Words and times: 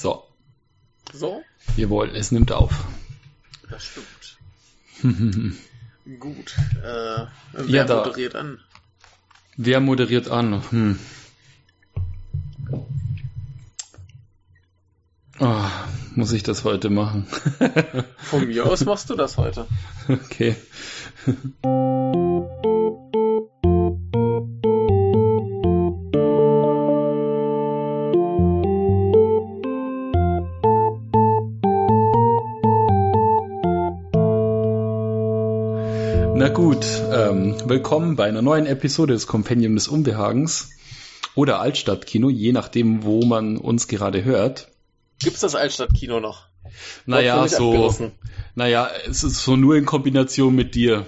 So. 0.00 0.24
So? 1.12 1.42
Jawohl, 1.76 2.16
es 2.16 2.32
nimmt 2.32 2.52
auf. 2.52 2.72
Das 3.68 3.84
stimmt. 3.84 4.38
Gut. 6.18 6.56
Äh, 6.82 7.26
wer 7.52 7.86
ja, 7.86 7.96
moderiert 7.96 8.34
an? 8.34 8.58
Wer 9.58 9.80
moderiert 9.80 10.30
an? 10.30 10.62
Hm. 10.70 10.98
Oh, 15.38 15.64
muss 16.14 16.32
ich 16.32 16.44
das 16.44 16.64
heute 16.64 16.88
machen? 16.88 17.26
Von 18.16 18.46
mir 18.46 18.64
aus 18.64 18.86
machst 18.86 19.10
du 19.10 19.16
das 19.16 19.36
heute. 19.36 19.66
Okay. 20.08 20.56
Willkommen 37.70 38.16
bei 38.16 38.26
einer 38.26 38.42
neuen 38.42 38.66
Episode 38.66 39.12
des 39.12 39.28
Kompendium 39.28 39.76
des 39.76 39.86
Unbehagens 39.86 40.70
oder 41.36 41.60
Altstadtkino, 41.60 42.28
je 42.28 42.50
nachdem, 42.50 43.04
wo 43.04 43.24
man 43.24 43.58
uns 43.58 43.86
gerade 43.86 44.24
hört. 44.24 44.66
Gibt's 45.20 45.38
das 45.38 45.54
Altstadtkino 45.54 46.18
noch? 46.18 46.46
Naja, 47.06 47.46
so. 47.46 48.10
Naja, 48.56 48.90
es 49.08 49.22
ist 49.22 49.44
so 49.44 49.54
nur 49.54 49.76
in 49.76 49.86
Kombination 49.86 50.52
mit 50.52 50.74
dir. 50.74 51.06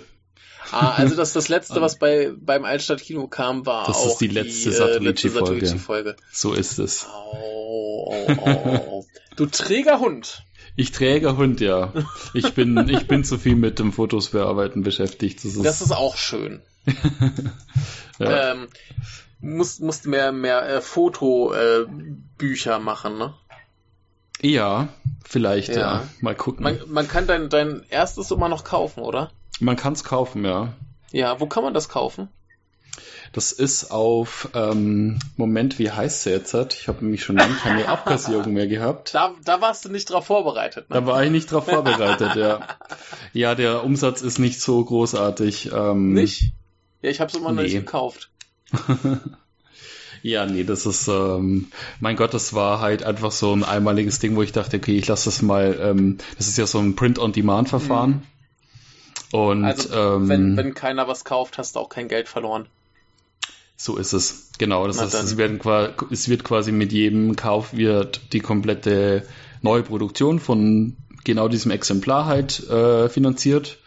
Ah, 0.70 0.92
also 0.92 1.16
das, 1.16 1.32
das 1.32 1.48
letzte, 1.48 1.80
was 1.80 1.98
bei, 1.98 2.30
beim 2.40 2.64
Altstadtkino 2.64 3.26
kam, 3.26 3.66
war 3.66 3.88
das 3.88 3.96
auch 3.96 4.12
ist 4.12 4.18
die 4.18 4.28
letzte 4.28 4.70
Satellici-Folge. 4.70 5.66
Satellici 5.66 6.14
so 6.30 6.52
ist 6.52 6.78
es. 6.78 7.08
Oh, 7.32 8.14
oh, 8.36 8.36
oh, 8.46 9.04
du 9.34 9.46
träger 9.46 9.98
Hund. 9.98 10.44
Ich 10.74 10.92
träge 10.92 11.36
Hund, 11.36 11.60
ja. 11.60 11.92
Ich 12.34 12.54
bin, 12.54 12.88
ich 12.88 13.06
bin 13.06 13.24
zu 13.24 13.38
viel 13.38 13.56
mit 13.56 13.78
dem 13.78 13.92
Fotos 13.92 14.30
bearbeiten 14.30 14.82
beschäftigt. 14.82 15.38
Das 15.44 15.56
ist, 15.56 15.64
das 15.64 15.82
ist 15.82 15.92
auch 15.92 16.16
schön. 16.16 16.62
ja. 18.18 18.52
ähm, 18.52 18.68
musst, 19.40 19.82
musst 19.82 20.06
mehr, 20.06 20.32
mehr 20.32 20.66
äh, 20.68 20.80
Fotobücher 20.80 22.76
äh, 22.76 22.78
machen, 22.78 23.18
ne? 23.18 23.34
Ja, 24.40 24.88
vielleicht, 25.24 25.70
ja. 25.70 25.76
ja. 25.76 26.08
Mal 26.20 26.34
gucken. 26.34 26.64
Man, 26.64 26.80
man 26.88 27.06
kann 27.06 27.26
dein, 27.26 27.48
dein 27.48 27.84
erstes 27.90 28.30
immer 28.30 28.48
noch 28.48 28.64
kaufen, 28.64 29.00
oder? 29.00 29.30
Man 29.60 29.76
kann 29.76 29.92
es 29.92 30.04
kaufen, 30.04 30.44
ja. 30.44 30.72
Ja, 31.12 31.38
wo 31.38 31.46
kann 31.46 31.62
man 31.62 31.74
das 31.74 31.88
kaufen? 31.88 32.28
Das 33.32 33.50
ist 33.50 33.90
auf, 33.90 34.50
ähm, 34.54 35.18
Moment, 35.38 35.78
wie 35.78 35.90
heißt 35.90 36.22
sie 36.22 36.30
jetzt? 36.30 36.54
Ich 36.74 36.86
habe 36.86 37.02
nämlich 37.02 37.24
schon 37.24 37.38
lange 37.38 37.54
keine 37.54 37.88
Abkassierung 37.88 38.52
mehr 38.52 38.66
gehabt. 38.66 39.14
Da, 39.14 39.34
da 39.42 39.62
warst 39.62 39.86
du 39.86 39.88
nicht 39.88 40.10
drauf 40.10 40.26
vorbereitet. 40.26 40.90
Ne? 40.90 40.96
Da 40.96 41.06
war 41.06 41.24
ich 41.24 41.30
nicht 41.30 41.50
drauf 41.50 41.64
vorbereitet, 41.64 42.36
ja. 42.36 42.60
Ja, 43.32 43.54
der 43.54 43.84
Umsatz 43.84 44.20
ist 44.20 44.38
nicht 44.38 44.60
so 44.60 44.84
großartig. 44.84 45.70
Ähm, 45.72 46.12
nicht? 46.12 46.52
Ja, 47.00 47.08
ich 47.08 47.20
habe 47.20 47.30
es 47.30 47.36
immer 47.36 47.50
nee. 47.50 47.56
noch 47.56 47.62
nicht 47.62 47.72
gekauft. 47.72 48.30
ja, 50.22 50.44
nee, 50.44 50.64
das 50.64 50.84
ist, 50.84 51.08
ähm, 51.08 51.72
mein 52.00 52.16
Gott, 52.16 52.34
das 52.34 52.52
war 52.52 52.80
halt 52.80 53.02
einfach 53.02 53.32
so 53.32 53.54
ein 53.54 53.64
einmaliges 53.64 54.18
Ding, 54.18 54.36
wo 54.36 54.42
ich 54.42 54.52
dachte, 54.52 54.76
okay, 54.76 54.98
ich 54.98 55.08
lasse 55.08 55.24
das 55.24 55.40
mal, 55.40 55.78
ähm, 55.80 56.18
das 56.36 56.48
ist 56.48 56.58
ja 56.58 56.66
so 56.66 56.80
ein 56.80 56.96
Print-on-Demand-Verfahren. 56.96 58.10
Mhm. 58.10 58.22
Und 59.38 59.64
also, 59.64 59.94
ähm, 59.94 60.28
wenn, 60.28 60.56
wenn 60.58 60.74
keiner 60.74 61.08
was 61.08 61.24
kauft, 61.24 61.56
hast 61.56 61.76
du 61.76 61.80
auch 61.80 61.88
kein 61.88 62.08
Geld 62.08 62.28
verloren. 62.28 62.66
So 63.82 63.96
ist 63.96 64.12
es. 64.12 64.50
Genau. 64.58 64.86
Das 64.86 65.00
heißt, 65.00 65.14
es, 65.14 65.36
werden, 65.36 65.60
es 66.12 66.28
wird 66.28 66.44
quasi 66.44 66.70
mit 66.70 66.92
jedem 66.92 67.34
Kauf 67.34 67.76
wird 67.76 68.20
die 68.32 68.38
komplette 68.38 69.26
neue 69.60 69.82
Produktion 69.82 70.38
von 70.38 70.96
genau 71.24 71.48
diesem 71.48 71.72
Exemplar 71.72 72.26
halt 72.26 72.60
äh, 72.70 73.08
finanziert. 73.08 73.78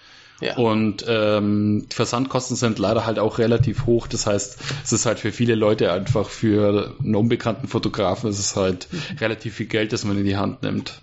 Ja. 0.41 0.57
Und 0.57 1.05
ähm, 1.07 1.87
Versandkosten 1.89 2.57
sind 2.57 2.77
leider 2.77 3.05
halt 3.05 3.19
auch 3.19 3.37
relativ 3.37 3.85
hoch. 3.85 4.07
Das 4.07 4.27
heißt, 4.27 4.59
es 4.83 4.91
ist 4.91 5.05
halt 5.05 5.17
für 5.19 5.31
viele 5.31 5.55
Leute 5.55 5.93
einfach 5.93 6.27
für 6.27 6.93
einen 6.99 7.15
unbekannten 7.15 7.69
Fotografen, 7.69 8.29
es 8.29 8.37
ist 8.37 8.57
halt 8.57 8.89
mhm. 8.91 8.99
relativ 9.19 9.55
viel 9.55 9.67
Geld, 9.67 9.93
das 9.93 10.03
man 10.03 10.17
in 10.17 10.25
die 10.25 10.35
Hand 10.35 10.61
nimmt. 10.61 10.99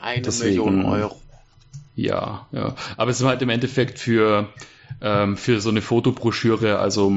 Eine 0.00 0.22
Deswegen, 0.22 0.64
Million 0.64 0.84
Euro. 0.84 1.16
Ja, 1.94 2.48
ja. 2.50 2.74
Aber 2.96 3.12
es 3.12 3.20
ist 3.20 3.24
halt 3.24 3.40
im 3.40 3.50
Endeffekt 3.50 4.00
für, 4.00 4.48
ähm, 5.00 5.36
für 5.36 5.60
so 5.60 5.68
eine 5.68 5.80
Fotobroschüre, 5.80 6.80
also 6.80 7.12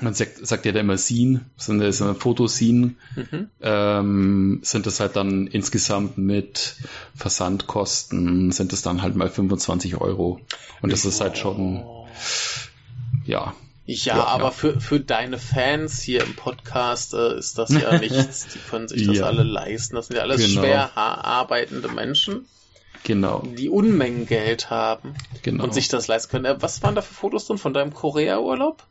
man 0.00 0.14
sagt, 0.14 0.46
sagt 0.46 0.64
ja 0.66 0.72
da 0.72 0.80
immer 0.80 0.96
Scene, 0.96 1.44
sind 1.56 1.80
das 1.80 2.02
Fotoscene, 2.18 2.94
mhm. 3.16 3.48
ähm, 3.60 4.60
sind 4.62 4.86
das 4.86 5.00
halt 5.00 5.16
dann 5.16 5.46
insgesamt 5.46 6.16
mit 6.18 6.76
Versandkosten, 7.14 8.52
sind 8.52 8.72
das 8.72 8.82
dann 8.82 9.02
halt 9.02 9.16
mal 9.16 9.28
25 9.28 10.00
Euro. 10.00 10.40
Und 10.80 10.92
das 10.92 11.04
oh. 11.04 11.08
ist 11.08 11.20
halt 11.20 11.38
schon, 11.38 11.84
ja. 13.24 13.54
Ja, 13.86 14.16
ja 14.16 14.24
aber 14.24 14.44
ja. 14.44 14.50
Für, 14.52 14.80
für 14.80 15.00
deine 15.00 15.38
Fans 15.38 16.00
hier 16.00 16.22
im 16.22 16.36
Podcast 16.36 17.12
äh, 17.14 17.36
ist 17.36 17.58
das 17.58 17.70
ja 17.70 17.98
nichts. 17.98 18.46
Die 18.52 18.58
können 18.58 18.86
sich 18.86 19.06
das 19.06 19.18
ja. 19.18 19.24
alle 19.24 19.42
leisten. 19.42 19.96
Das 19.96 20.06
sind 20.06 20.16
ja 20.16 20.22
alles 20.22 20.40
genau. 20.40 20.60
schwer 20.60 20.96
arbeitende 20.96 21.88
Menschen. 21.88 22.46
Genau. 23.02 23.42
Die 23.56 23.68
Unmengen 23.68 24.26
Geld 24.26 24.70
haben 24.70 25.14
genau. 25.42 25.64
und 25.64 25.74
sich 25.74 25.88
das 25.88 26.06
leisten 26.06 26.30
können. 26.30 26.44
Äh, 26.44 26.62
was 26.62 26.82
waren 26.82 26.94
da 26.94 27.02
für 27.02 27.14
Fotos 27.14 27.46
drin 27.46 27.58
von 27.58 27.74
deinem 27.74 27.92
Korea-Urlaub? 27.92 28.84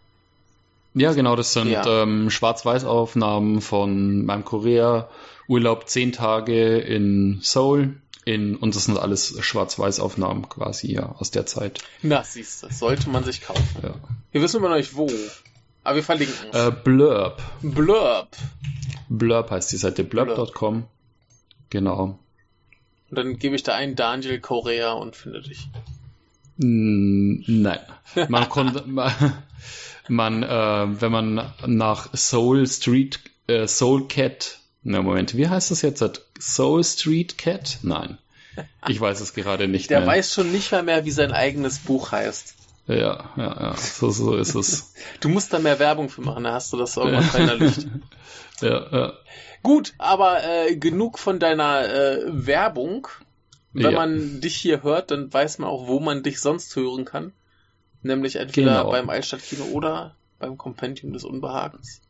Ja, 0.94 1.13
genau, 1.13 1.35
das 1.35 1.53
sind 1.53 1.69
ja. 1.69 2.03
ähm, 2.03 2.29
Schwarz-Weiß-Aufnahmen 2.29 3.61
von 3.61 4.25
meinem 4.25 4.44
Korea-Urlaub, 4.44 5.88
zehn 5.88 6.11
Tage 6.11 6.77
in 6.77 7.39
Seoul. 7.41 7.95
In, 8.25 8.55
und 8.57 8.75
das 8.75 8.85
sind 8.85 8.97
alles 8.97 9.38
Schwarz-Weiß-Aufnahmen 9.39 10.50
quasi, 10.50 10.91
ja, 10.91 11.16
aus 11.17 11.31
der 11.31 11.45
Zeit. 11.45 11.79
Na, 12.01 12.23
siehst 12.23 12.63
du, 12.63 12.67
sollte 12.69 13.09
man 13.09 13.23
sich 13.23 13.41
kaufen. 13.41 13.79
Ja. 13.81 13.95
Wir 14.31 14.41
wissen 14.41 14.57
immer 14.57 14.69
noch 14.69 14.75
nicht 14.75 14.95
wo. 14.95 15.09
Aber 15.83 15.95
wir 15.95 16.03
verlinken 16.03 16.35
es. 16.51 16.67
Äh, 16.67 16.72
Blurb. 16.72 17.41
Blurb. 17.61 18.35
Blurb 19.09 19.50
heißt 19.50 19.71
die 19.71 19.77
Seite, 19.77 20.03
blurb.com. 20.03 20.85
Genau. 21.69 22.19
Und 23.09 23.17
dann 23.17 23.38
gebe 23.38 23.56
ich 23.56 23.63
da 23.63 23.73
ein 23.73 23.95
Daniel 23.95 24.39
Korea 24.39 24.91
und 24.91 25.16
finde 25.16 25.41
dich. 25.41 25.69
Nein. 26.57 27.79
Man 28.27 28.50
konnte, 28.50 28.83
man, 28.88 29.11
äh, 30.44 31.02
wenn 31.02 31.12
man 31.12 31.53
nach 31.66 32.16
Soul 32.16 32.68
Street, 32.68 33.20
äh, 33.47 33.68
Soul 33.68 34.08
Cat, 34.08 34.59
na 34.84 35.02
Moment, 35.02 35.36
wie 35.36 35.47
heißt 35.47 35.72
das 35.72 35.81
jetzt? 35.81 36.03
Soul 36.40 36.84
Street 36.84 37.38
Cat? 37.38 37.80
Nein. 37.81 38.18
Ich 38.88 39.00
weiß 39.00 39.22
es 39.22 39.34
gerade 39.34 39.68
nicht 39.68 39.90
Der 39.90 40.00
mehr. 40.00 40.08
weiß 40.09 40.34
schon 40.34 40.52
nicht 40.52 40.72
mehr, 40.72 40.84
mehr, 40.84 41.06
wie 41.06 41.12
sein 41.12 41.31
eigenes 41.31 41.80
Buch 41.80 42.12
heißt. 42.12 42.56
Ja, 42.88 43.30
ja, 43.38 43.62
ja, 43.62 43.75
so, 43.78 44.09
so 44.09 44.36
ist 44.36 44.56
es. 44.56 44.94
Du 45.19 45.30
musst 45.30 45.53
da 45.53 45.59
mehr 45.59 45.78
Werbung 45.78 46.09
für 46.09 46.22
machen, 46.22 46.44
da 46.44 46.53
hast 46.53 46.74
du 46.74 46.78
das 46.78 46.98
irgendwann 46.98 47.24
verinnerlicht. 47.24 47.88
ja, 48.62 48.88
ja. 48.92 49.14
Gut, 49.62 49.94
aber 49.98 50.44
äh, 50.44 50.75
genug 50.75 51.19
von 51.19 51.40
deiner 51.40 51.88
äh, 51.88 52.22
Werbung. 52.25 53.08
Wenn 53.72 53.92
ja. 53.92 53.92
man 53.92 54.42
dich 54.42 54.56
hier 54.56 54.81
hört, 54.81 55.12
dann 55.12 55.31
weiß 55.31 55.59
man 55.59 55.69
auch, 55.69 55.88
wo 55.88 56.00
man 56.00 56.24
dich 56.24 56.42
sonst 56.42 56.75
hören 56.75 57.06
kann. 57.06 57.34
Nämlich 58.02 58.38
entweder 58.38 58.78
genau. 58.80 58.92
beim 58.92 59.10
Altstadtkino 59.10 59.66
oder 59.66 60.16
beim 60.40 60.58
Kompendium 60.58 61.14
des 61.14 61.24
Unbehagens. 61.24 62.02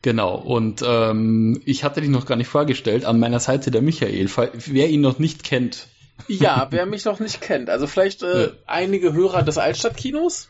Genau, 0.00 0.34
und 0.34 0.82
ähm, 0.84 1.62
ich 1.64 1.84
hatte 1.84 2.00
dich 2.00 2.10
noch 2.10 2.26
gar 2.26 2.36
nicht 2.36 2.48
vorgestellt, 2.48 3.04
an 3.04 3.20
meiner 3.20 3.38
Seite 3.38 3.70
der 3.70 3.82
Michael, 3.82 4.28
wer 4.66 4.88
ihn 4.88 5.00
noch 5.00 5.18
nicht 5.18 5.44
kennt. 5.44 5.86
Ja, 6.26 6.66
wer 6.70 6.86
mich 6.86 7.04
noch 7.04 7.20
nicht 7.20 7.40
kennt. 7.40 7.70
Also 7.70 7.86
vielleicht 7.86 8.22
äh, 8.22 8.46
ja. 8.46 8.50
einige 8.66 9.12
Hörer 9.12 9.42
des 9.42 9.58
Altstadtkinos 9.58 10.48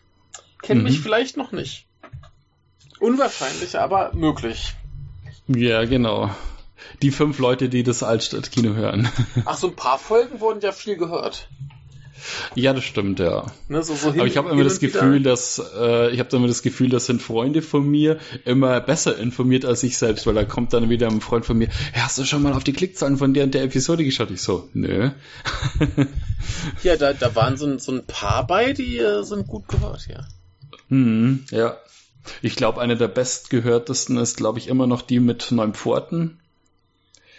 kennen 0.62 0.80
mhm. 0.80 0.86
mich 0.86 1.00
vielleicht 1.00 1.36
noch 1.36 1.52
nicht. 1.52 1.86
Unwahrscheinlich, 2.98 3.78
aber 3.78 4.12
möglich. 4.14 4.74
Ja, 5.48 5.84
genau. 5.84 6.30
Die 7.02 7.10
fünf 7.10 7.38
Leute, 7.38 7.68
die 7.68 7.82
das 7.82 8.02
Altstadtkino 8.02 8.74
hören. 8.74 9.08
Ach, 9.44 9.56
so 9.56 9.68
ein 9.68 9.76
paar 9.76 9.98
Folgen 9.98 10.40
wurden 10.40 10.60
ja 10.60 10.72
viel 10.72 10.96
gehört. 10.96 11.48
Ja, 12.54 12.72
das 12.72 12.84
stimmt, 12.84 13.18
ja. 13.18 13.46
Ne, 13.68 13.82
so, 13.82 13.94
so 13.94 14.10
Aber 14.10 14.26
ich 14.26 14.36
habe 14.36 14.50
immer 14.50 14.64
das 14.64 14.80
Gefühl, 14.80 15.20
wieder. 15.20 15.30
dass 15.30 15.62
äh, 15.76 16.10
ich 16.10 16.20
habe 16.20 16.36
immer 16.36 16.46
das 16.46 16.62
Gefühl, 16.62 16.88
das 16.88 17.06
sind 17.06 17.22
Freunde 17.22 17.62
von 17.62 17.88
mir 17.88 18.18
immer 18.44 18.80
besser 18.80 19.18
informiert 19.18 19.64
als 19.64 19.82
ich 19.82 19.98
selbst, 19.98 20.26
weil 20.26 20.34
da 20.34 20.44
kommt 20.44 20.72
dann 20.72 20.90
wieder 20.90 21.08
ein 21.08 21.20
Freund 21.20 21.44
von 21.46 21.58
mir, 21.58 21.68
hey, 21.92 22.02
hast 22.02 22.18
du 22.18 22.24
schon 22.24 22.42
mal 22.42 22.52
auf 22.52 22.64
die 22.64 22.72
Klickzahlen 22.72 23.16
von 23.16 23.34
der 23.34 23.44
und 23.44 23.54
der 23.54 23.62
Episode 23.62 24.04
geschaut? 24.04 24.30
Ich 24.30 24.42
so, 24.42 24.68
nö. 24.72 25.10
ja, 26.82 26.96
da, 26.96 27.12
da 27.12 27.34
waren 27.34 27.56
so, 27.56 27.78
so 27.78 27.92
ein 27.92 28.04
paar 28.06 28.46
bei, 28.46 28.72
die 28.72 28.98
äh, 28.98 29.22
sind 29.22 29.46
gut 29.46 29.68
gehört, 29.68 30.06
ja. 30.08 30.26
Hm, 30.88 31.44
ja. 31.50 31.76
Ich 32.40 32.54
glaube, 32.54 32.80
eine 32.80 32.96
der 32.96 33.08
bestgehörtesten 33.08 34.16
ist, 34.16 34.36
glaube 34.36 34.58
ich, 34.58 34.68
immer 34.68 34.86
noch 34.86 35.02
die 35.02 35.20
mit 35.20 35.50
Neumpforten. 35.50 36.38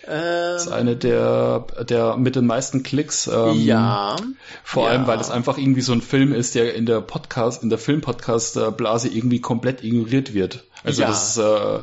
Das 0.05 0.65
ist 0.65 0.71
eine 0.71 0.95
der, 0.95 1.65
der 1.87 2.17
mit 2.17 2.35
den 2.35 2.45
meisten 2.45 2.83
Klicks. 2.83 3.27
Ähm, 3.27 3.53
ja. 3.55 4.17
Vor 4.63 4.85
ja. 4.85 4.91
allem, 4.91 5.07
weil 5.07 5.19
es 5.19 5.31
einfach 5.31 5.57
irgendwie 5.57 5.81
so 5.81 5.93
ein 5.93 6.01
Film 6.01 6.33
ist, 6.33 6.55
der 6.55 6.75
in 6.75 6.85
der 6.85 7.01
Podcast, 7.01 7.63
in 7.63 7.69
der 7.69 7.79
Filmpodcast-Blase 7.79 9.07
irgendwie 9.07 9.39
komplett 9.39 9.83
ignoriert 9.83 10.33
wird. 10.33 10.65
Also 10.83 11.01
ja. 11.01 11.07
das 11.07 11.29
ist, 11.29 11.37
äh, 11.37 11.79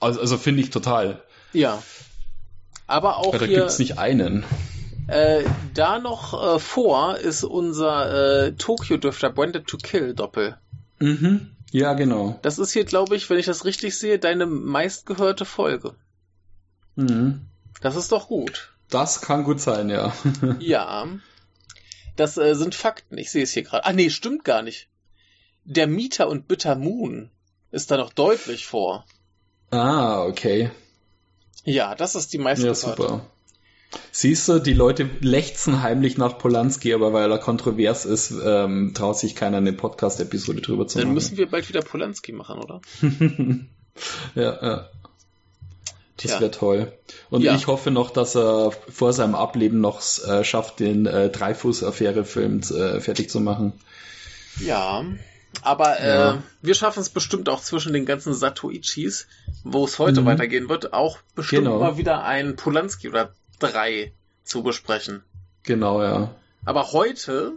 also, 0.00 0.20
also 0.20 0.36
finde 0.36 0.62
ich 0.62 0.70
total. 0.70 1.22
Ja. 1.52 1.80
Aber 2.86 3.18
auch 3.18 3.34
Oder 3.34 3.46
hier. 3.46 3.60
gibt's 3.60 3.78
nicht 3.78 3.98
einen? 3.98 4.44
Äh, 5.06 5.44
da 5.74 5.98
noch 5.98 6.56
äh, 6.56 6.58
vor 6.58 7.18
ist 7.18 7.44
unser 7.44 8.46
äh, 8.46 8.52
Tokyo 8.52 8.96
Drifter 8.96 9.30
Branded 9.30 9.66
to 9.66 9.76
Kill 9.76 10.14
Doppel. 10.14 10.56
Mhm. 10.98 11.50
Ja, 11.72 11.94
genau. 11.94 12.38
Das 12.42 12.58
ist 12.58 12.72
hier, 12.72 12.84
glaube 12.84 13.14
ich, 13.14 13.30
wenn 13.30 13.38
ich 13.38 13.46
das 13.46 13.64
richtig 13.64 13.96
sehe, 13.96 14.18
deine 14.18 14.46
meistgehörte 14.46 15.44
Folge. 15.44 15.94
Mhm. 16.96 17.46
Das 17.80 17.96
ist 17.96 18.12
doch 18.12 18.28
gut. 18.28 18.74
Das 18.88 19.20
kann 19.20 19.44
gut 19.44 19.60
sein, 19.60 19.88
ja. 19.88 20.12
ja. 20.58 21.08
Das 22.16 22.36
äh, 22.36 22.54
sind 22.54 22.74
Fakten. 22.74 23.16
Ich 23.18 23.30
sehe 23.30 23.44
es 23.44 23.52
hier 23.52 23.62
gerade. 23.62 23.86
Ah, 23.86 23.92
nee, 23.92 24.10
stimmt 24.10 24.44
gar 24.44 24.62
nicht. 24.62 24.88
Der 25.64 25.86
Mieter 25.86 26.28
und 26.28 26.48
Bitter 26.48 26.74
Moon 26.74 27.30
ist 27.70 27.90
da 27.90 27.96
noch 27.96 28.12
deutlich 28.12 28.66
vor. 28.66 29.04
Ah, 29.70 30.24
okay. 30.24 30.70
Ja, 31.64 31.94
das 31.94 32.14
ist 32.14 32.32
die 32.32 32.38
meistgehörte. 32.38 32.86
Ja, 32.86 32.92
super. 32.96 33.26
Siehst 34.12 34.48
du, 34.48 34.58
die 34.58 34.72
Leute 34.72 35.08
lechzen 35.20 35.82
heimlich 35.82 36.16
nach 36.16 36.38
Polanski, 36.38 36.94
aber 36.94 37.12
weil 37.12 37.30
er 37.30 37.38
kontrovers 37.38 38.04
ist, 38.04 38.32
ähm, 38.44 38.92
traut 38.94 39.18
sich 39.18 39.34
keiner 39.34 39.58
eine 39.58 39.72
Podcast-Episode 39.72 40.60
drüber 40.60 40.86
zu 40.86 40.98
Dann 40.98 41.08
machen. 41.08 41.10
Dann 41.10 41.14
müssen 41.14 41.36
wir 41.36 41.48
bald 41.48 41.68
wieder 41.68 41.82
Polanski 41.82 42.32
machen, 42.32 42.60
oder? 42.60 42.80
ja, 44.34 44.66
ja. 44.66 44.90
Das 46.22 46.40
wäre 46.40 46.50
toll. 46.50 46.92
Und 47.30 47.42
ja. 47.42 47.54
ich 47.54 47.66
hoffe 47.66 47.90
noch, 47.90 48.10
dass 48.10 48.36
er 48.36 48.72
vor 48.72 49.12
seinem 49.12 49.34
Ableben 49.34 49.80
noch 49.80 50.00
äh, 50.26 50.44
schafft, 50.44 50.80
den 50.80 51.06
äh, 51.06 51.30
Dreifuß-Affäre-Film 51.30 52.60
äh, 52.60 53.00
fertig 53.00 53.30
zu 53.30 53.40
machen. 53.40 53.72
Ja, 54.58 55.04
aber 55.62 56.00
äh, 56.00 56.08
ja. 56.08 56.42
wir 56.62 56.74
schaffen 56.74 57.00
es 57.00 57.08
bestimmt 57.08 57.48
auch 57.48 57.60
zwischen 57.60 57.92
den 57.92 58.06
ganzen 58.06 58.34
Satoichis, 58.34 59.26
wo 59.64 59.84
es 59.84 59.98
heute 59.98 60.22
mhm. 60.22 60.26
weitergehen 60.26 60.68
wird, 60.68 60.92
auch 60.92 61.18
bestimmt 61.34 61.64
genau. 61.64 61.80
mal 61.80 61.96
wieder 61.96 62.24
ein 62.24 62.56
Polanski 62.56 63.08
oder 63.08 63.32
drei 63.58 64.12
zu 64.44 64.62
besprechen. 64.62 65.22
Genau, 65.62 66.02
ja. 66.02 66.34
Aber 66.64 66.92
heute 66.92 67.52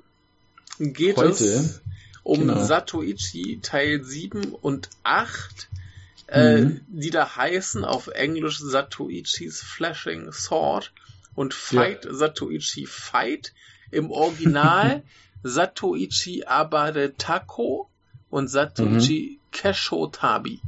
geht 0.79 1.17
heute? 1.17 1.29
es 1.29 1.81
um 2.23 2.39
genau. 2.39 2.63
Satoichi 2.63 3.59
Teil 3.61 4.03
7 4.03 4.53
und 4.53 4.89
8 5.03 5.29
äh, 5.29 5.72
mhm. 6.31 6.81
die 6.87 7.09
da 7.09 7.35
heißen 7.35 7.83
auf 7.85 8.07
Englisch 8.07 8.59
Satoichis 8.59 9.61
Flashing 9.61 10.31
Sword 10.31 10.91
und 11.35 11.53
Fight 11.53 12.05
ja. 12.05 12.13
Satoichi 12.13 12.85
Fight. 12.85 13.53
Im 13.91 14.09
Original 14.09 15.03
Satoichi 15.43 16.45
Abade 16.45 17.13
Tako 17.17 17.89
und 18.29 18.47
Satoichi 18.47 19.37
mhm. 19.37 19.51
Keshotabi. 19.51 20.61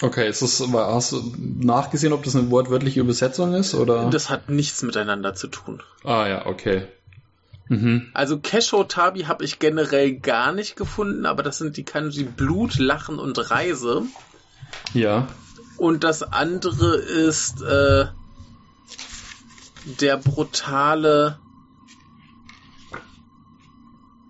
Okay, 0.00 0.28
ist 0.28 0.42
das, 0.42 0.60
hast 0.72 1.12
du 1.12 1.34
nachgesehen, 1.38 2.12
ob 2.12 2.24
das 2.24 2.34
eine 2.34 2.50
wortwörtliche 2.50 3.00
Übersetzung 3.00 3.54
ist, 3.54 3.74
oder? 3.74 4.10
Das 4.10 4.28
hat 4.28 4.48
nichts 4.48 4.82
miteinander 4.82 5.34
zu 5.34 5.46
tun. 5.46 5.82
Ah 6.02 6.26
ja, 6.26 6.46
okay. 6.46 6.88
Mhm. 7.68 8.10
Also 8.12 8.38
Kesho 8.38 8.84
Tabi 8.84 9.22
habe 9.22 9.44
ich 9.44 9.58
generell 9.58 10.18
gar 10.18 10.52
nicht 10.52 10.76
gefunden, 10.76 11.26
aber 11.26 11.42
das 11.42 11.58
sind 11.58 11.76
die 11.76 11.84
Kanji 11.84 12.24
Blut, 12.24 12.78
Lachen 12.78 13.18
und 13.18 13.50
Reise. 13.50 14.02
Ja. 14.92 15.28
Und 15.76 16.04
das 16.04 16.22
andere 16.22 16.96
ist 16.96 17.62
äh, 17.62 18.06
der 20.00 20.16
brutale 20.18 21.38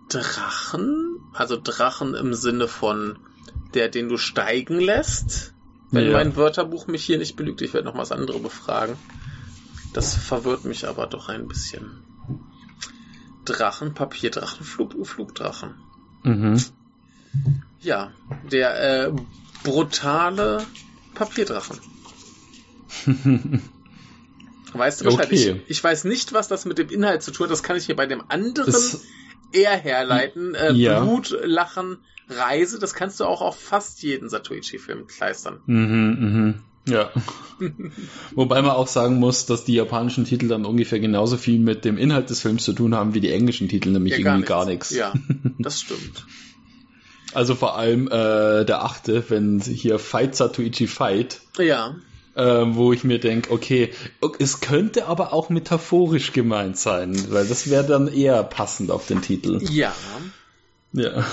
Drachen. 0.09 1.19
Also 1.33 1.59
Drachen 1.61 2.15
im 2.15 2.35
Sinne 2.35 2.69
von 2.69 3.19
der, 3.75 3.89
den 3.89 4.09
du 4.09 4.17
steigen 4.17 4.79
lässt. 4.79 5.55
Wenn 5.91 6.07
ja. 6.07 6.13
mein 6.13 6.37
Wörterbuch 6.37 6.87
mich 6.87 7.05
hier 7.05 7.19
nicht 7.19 7.37
belügt, 7.37 7.61
ich 7.63 7.75
werde 7.75 7.87
noch 7.87 7.95
mal 7.95 8.03
das 8.03 8.13
andere 8.13 8.39
befragen. 8.39 8.97
Das 9.93 10.15
verwirrt 10.15 10.65
mich 10.65 10.89
aber 10.89 11.07
doch 11.07 11.29
ein 11.29 11.47
bisschen. 11.47 12.03
Drachen, 13.44 13.94
Papierdrachen, 13.94 14.64
Flug, 14.64 15.06
Flugdrachen. 15.06 15.75
Mhm. 16.23 16.62
Ja, 17.81 18.12
der 18.50 19.06
äh, 19.06 19.12
brutale 19.62 20.64
Papierdrachen. 21.14 21.79
weißt 24.73 25.00
du 25.00 25.05
Bescheid? 25.05 25.26
Okay. 25.26 25.62
Ich, 25.64 25.70
ich, 25.70 25.85
weiß 25.85 26.05
nicht, 26.05 26.32
was 26.32 26.49
das 26.49 26.64
mit 26.64 26.79
dem 26.79 26.88
Inhalt 26.88 27.23
zu 27.23 27.31
tun 27.31 27.44
hat. 27.44 27.52
Das 27.52 27.62
kann 27.62 27.76
ich 27.76 27.88
mir 27.88 27.96
bei 27.96 28.06
dem 28.06 28.23
anderen 28.29 28.73
das, 28.73 29.02
eher 29.52 29.76
herleiten. 29.76 30.55
Äh, 30.55 30.73
ja. 30.73 31.00
Blut, 31.00 31.37
Lachen, 31.43 31.99
Reise, 32.29 32.79
das 32.79 32.94
kannst 32.94 33.20
du 33.20 33.25
auch 33.25 33.43
auf 33.43 33.58
fast 33.58 34.02
jeden 34.02 34.29
Satoichi-Film 34.29 35.06
kleistern. 35.06 35.61
Mhm, 35.67 36.17
mhm. 36.19 36.62
Ja. 36.87 37.11
Wobei 38.35 38.61
man 38.63 38.73
auch 38.73 38.89
sagen 38.89 39.17
muss, 39.17 39.47
dass 39.47 39.65
die 39.65 39.75
japanischen 39.75 40.25
Titel 40.25 40.49
dann 40.49 40.65
ungefähr 40.67 41.01
genauso 41.01 41.37
viel 41.37 41.59
mit 41.59 41.85
dem 41.85 41.97
Inhalt 41.97 42.31
des 42.31 42.41
Films 42.41 42.65
zu 42.65 42.73
tun 42.73 42.95
haben 42.95 43.15
wie 43.15 43.21
die 43.21 43.31
englischen 43.31 43.69
Titel, 43.69 43.91
nämlich 43.91 44.19
ja, 44.19 44.19
irgendwie 44.19 44.47
gar 44.47 44.67
nichts. 44.67 44.91
Ja, 44.91 45.13
das 45.59 45.81
stimmt. 45.81 46.27
Also 47.33 47.55
vor 47.55 47.77
allem 47.77 48.07
äh, 48.09 48.65
der 48.65 48.85
achte, 48.85 49.25
wenn 49.29 49.61
hier 49.61 49.99
Fight 49.99 50.37
Satuichi 50.37 50.87
Fight. 50.87 51.41
Ja. 51.59 51.97
Äh, 52.37 52.65
wo 52.75 52.93
ich 52.93 53.05
mir 53.05 53.21
denke, 53.21 53.53
okay, 53.53 53.91
es 54.41 54.61
könnte 54.61 55.07
aber 55.07 55.33
auch 55.33 55.51
metaphorisch 55.51 56.33
gemeint 56.33 56.77
sein, 56.77 57.33
weil 57.33 57.47
das 57.47 57.71
wäre 57.71 57.85
dann 57.85 58.09
eher 58.09 58.43
passend 58.43 58.91
auf 58.91 59.07
den 59.07 59.23
Titel. 59.23 59.61
Ja. 59.71 59.95
Ja. 60.93 61.25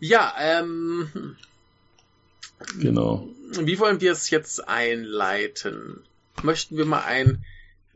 Ja, 0.00 0.32
ähm. 0.40 1.36
Genau. 2.80 3.28
Wie 3.48 3.78
wollen 3.78 4.00
wir 4.00 4.12
es 4.12 4.30
jetzt 4.30 4.68
einleiten? 4.68 6.04
Möchten 6.42 6.76
wir 6.76 6.84
mal 6.84 7.02
einen 7.02 7.44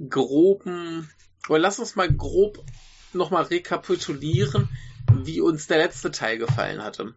groben, 0.09 1.11
oder 1.49 1.59
lass 1.59 1.79
uns 1.79 1.97
mal 1.97 2.11
grob 2.11 2.65
nochmal 3.13 3.45
rekapitulieren, 3.45 4.69
wie 5.13 5.41
uns 5.41 5.67
der 5.67 5.79
letzte 5.79 6.11
Teil 6.11 6.39
gefallen 6.39 6.83
hatte. 6.83 7.15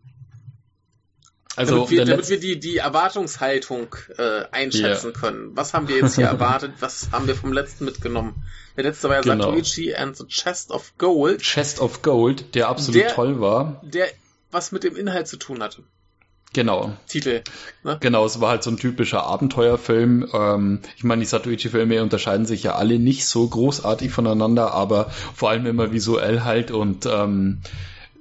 Also 1.55 1.75
damit 1.75 1.89
wir, 1.91 2.05
damit 2.05 2.29
wir 2.29 2.39
die, 2.39 2.59
die 2.59 2.77
Erwartungshaltung 2.77 3.95
äh, 4.17 4.45
einschätzen 4.51 5.11
yeah. 5.11 5.19
können. 5.19 5.55
Was 5.55 5.75
haben 5.75 5.87
wir 5.87 5.97
jetzt 5.97 6.15
hier 6.15 6.25
erwartet? 6.25 6.73
Was 6.79 7.09
haben 7.11 7.27
wir 7.27 7.35
vom 7.35 7.53
letzten 7.53 7.85
mitgenommen? 7.85 8.43
Der 8.75 8.85
letzte 8.85 9.07
war 9.07 9.17
ja 9.17 9.21
genau. 9.21 9.51
Satoichi 9.51 9.93
and 9.93 10.17
the 10.17 10.25
Chest 10.25 10.71
of 10.71 10.97
Gold. 10.97 11.43
Chest 11.43 11.79
of 11.79 12.01
Gold, 12.01 12.55
der 12.55 12.69
absolut 12.69 13.01
der, 13.01 13.13
toll 13.13 13.39
war. 13.39 13.81
Der 13.83 14.07
was 14.49 14.71
mit 14.71 14.83
dem 14.83 14.95
Inhalt 14.95 15.27
zu 15.27 15.37
tun 15.37 15.61
hatte. 15.61 15.83
Genau. 16.53 16.93
Titel. 17.07 17.41
Ne? 17.83 17.97
Genau, 17.99 18.25
es 18.25 18.39
war 18.39 18.51
halt 18.51 18.63
so 18.63 18.69
ein 18.69 18.77
typischer 18.77 19.23
Abenteuerfilm. 19.23 20.29
Ähm, 20.33 20.79
ich 20.95 21.03
meine, 21.03 21.21
die 21.21 21.25
Satoichi-Filme 21.25 22.01
unterscheiden 22.01 22.45
sich 22.45 22.63
ja 22.63 22.75
alle 22.75 22.99
nicht 22.99 23.25
so 23.25 23.47
großartig 23.47 24.11
voneinander, 24.11 24.71
aber 24.71 25.09
vor 25.09 25.49
allem 25.49 25.65
immer 25.65 25.91
visuell 25.91 26.43
halt 26.43 26.69
und 26.69 27.07
ähm, 27.07 27.61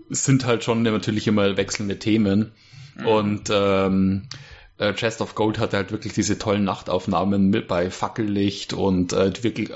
sind 0.09 0.47
halt 0.47 0.65
schon 0.65 0.83
natürlich 0.83 1.27
immer 1.27 1.57
wechselnde 1.59 1.99
Themen. 1.99 2.53
Mhm. 2.97 3.07
Und 3.07 3.51
ähm, 3.53 4.23
äh, 4.79 4.95
Chest 4.95 5.21
of 5.21 5.35
Gold 5.35 5.59
hatte 5.59 5.77
halt 5.77 5.93
wirklich 5.93 6.15
diese 6.15 6.39
tollen 6.39 6.65
Nachtaufnahmen 6.65 7.51
mit 7.51 7.69
bei 7.69 7.91
Fackellicht 7.91 8.73
und 8.73 9.13
äh, 9.13 9.33
wirklich 9.43 9.71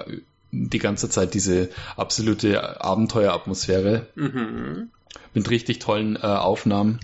die 0.51 0.79
ganze 0.79 1.11
Zeit 1.11 1.35
diese 1.35 1.69
absolute 1.97 2.81
Abenteueratmosphäre. 2.81 4.07
Mhm. 4.15 4.91
Mit 5.35 5.51
richtig 5.51 5.79
tollen 5.79 6.17
äh, 6.17 6.21
Aufnahmen. 6.21 7.01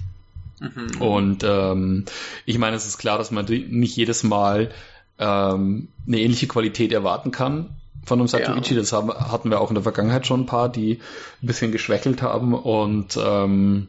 Mhm. 0.62 1.00
Und 1.00 1.44
ähm, 1.44 2.04
ich 2.46 2.58
meine, 2.58 2.76
es 2.76 2.86
ist 2.86 2.98
klar, 2.98 3.18
dass 3.18 3.30
man 3.30 3.46
nicht 3.46 3.96
jedes 3.96 4.22
Mal 4.22 4.70
ähm, 5.18 5.88
eine 6.06 6.18
ähnliche 6.20 6.46
Qualität 6.46 6.92
erwarten 6.92 7.30
kann 7.30 7.76
von 8.04 8.18
einem 8.18 8.28
Satoichi. 8.28 8.74
Ja. 8.74 8.80
Das 8.80 8.92
haben, 8.92 9.12
hatten 9.12 9.50
wir 9.50 9.60
auch 9.60 9.70
in 9.70 9.74
der 9.74 9.82
Vergangenheit 9.82 10.26
schon 10.26 10.42
ein 10.42 10.46
paar, 10.46 10.68
die 10.68 11.00
ein 11.42 11.46
bisschen 11.46 11.72
geschwächelt 11.72 12.22
haben. 12.22 12.54
Und 12.54 13.16
ähm, 13.16 13.88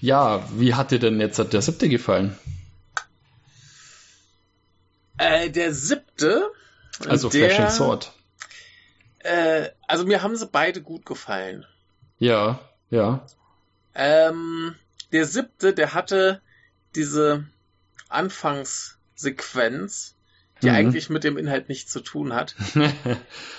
ja, 0.00 0.42
wie 0.56 0.74
hat 0.74 0.90
dir 0.90 0.98
denn 0.98 1.20
jetzt 1.20 1.38
der 1.38 1.62
siebte 1.62 1.88
gefallen? 1.88 2.36
Äh, 5.18 5.50
der 5.50 5.74
siebte. 5.74 6.50
Also 7.06 7.28
der, 7.28 7.50
Flash 7.50 7.60
and 7.60 7.72
Sword. 7.72 8.12
Äh, 9.20 9.68
also 9.86 10.04
mir 10.04 10.22
haben 10.22 10.36
sie 10.36 10.46
beide 10.46 10.80
gut 10.80 11.04
gefallen. 11.04 11.66
Ja, 12.18 12.60
ja. 12.90 13.26
Ähm, 13.94 14.74
der 15.12 15.26
siebte, 15.26 15.72
der 15.72 15.94
hatte 15.94 16.40
diese 16.94 17.44
Anfangssequenz, 18.08 20.16
die 20.62 20.68
mhm. 20.68 20.74
eigentlich 20.74 21.10
mit 21.10 21.24
dem 21.24 21.38
Inhalt 21.38 21.68
nichts 21.68 21.92
zu 21.92 22.00
tun 22.00 22.34
hat. 22.34 22.54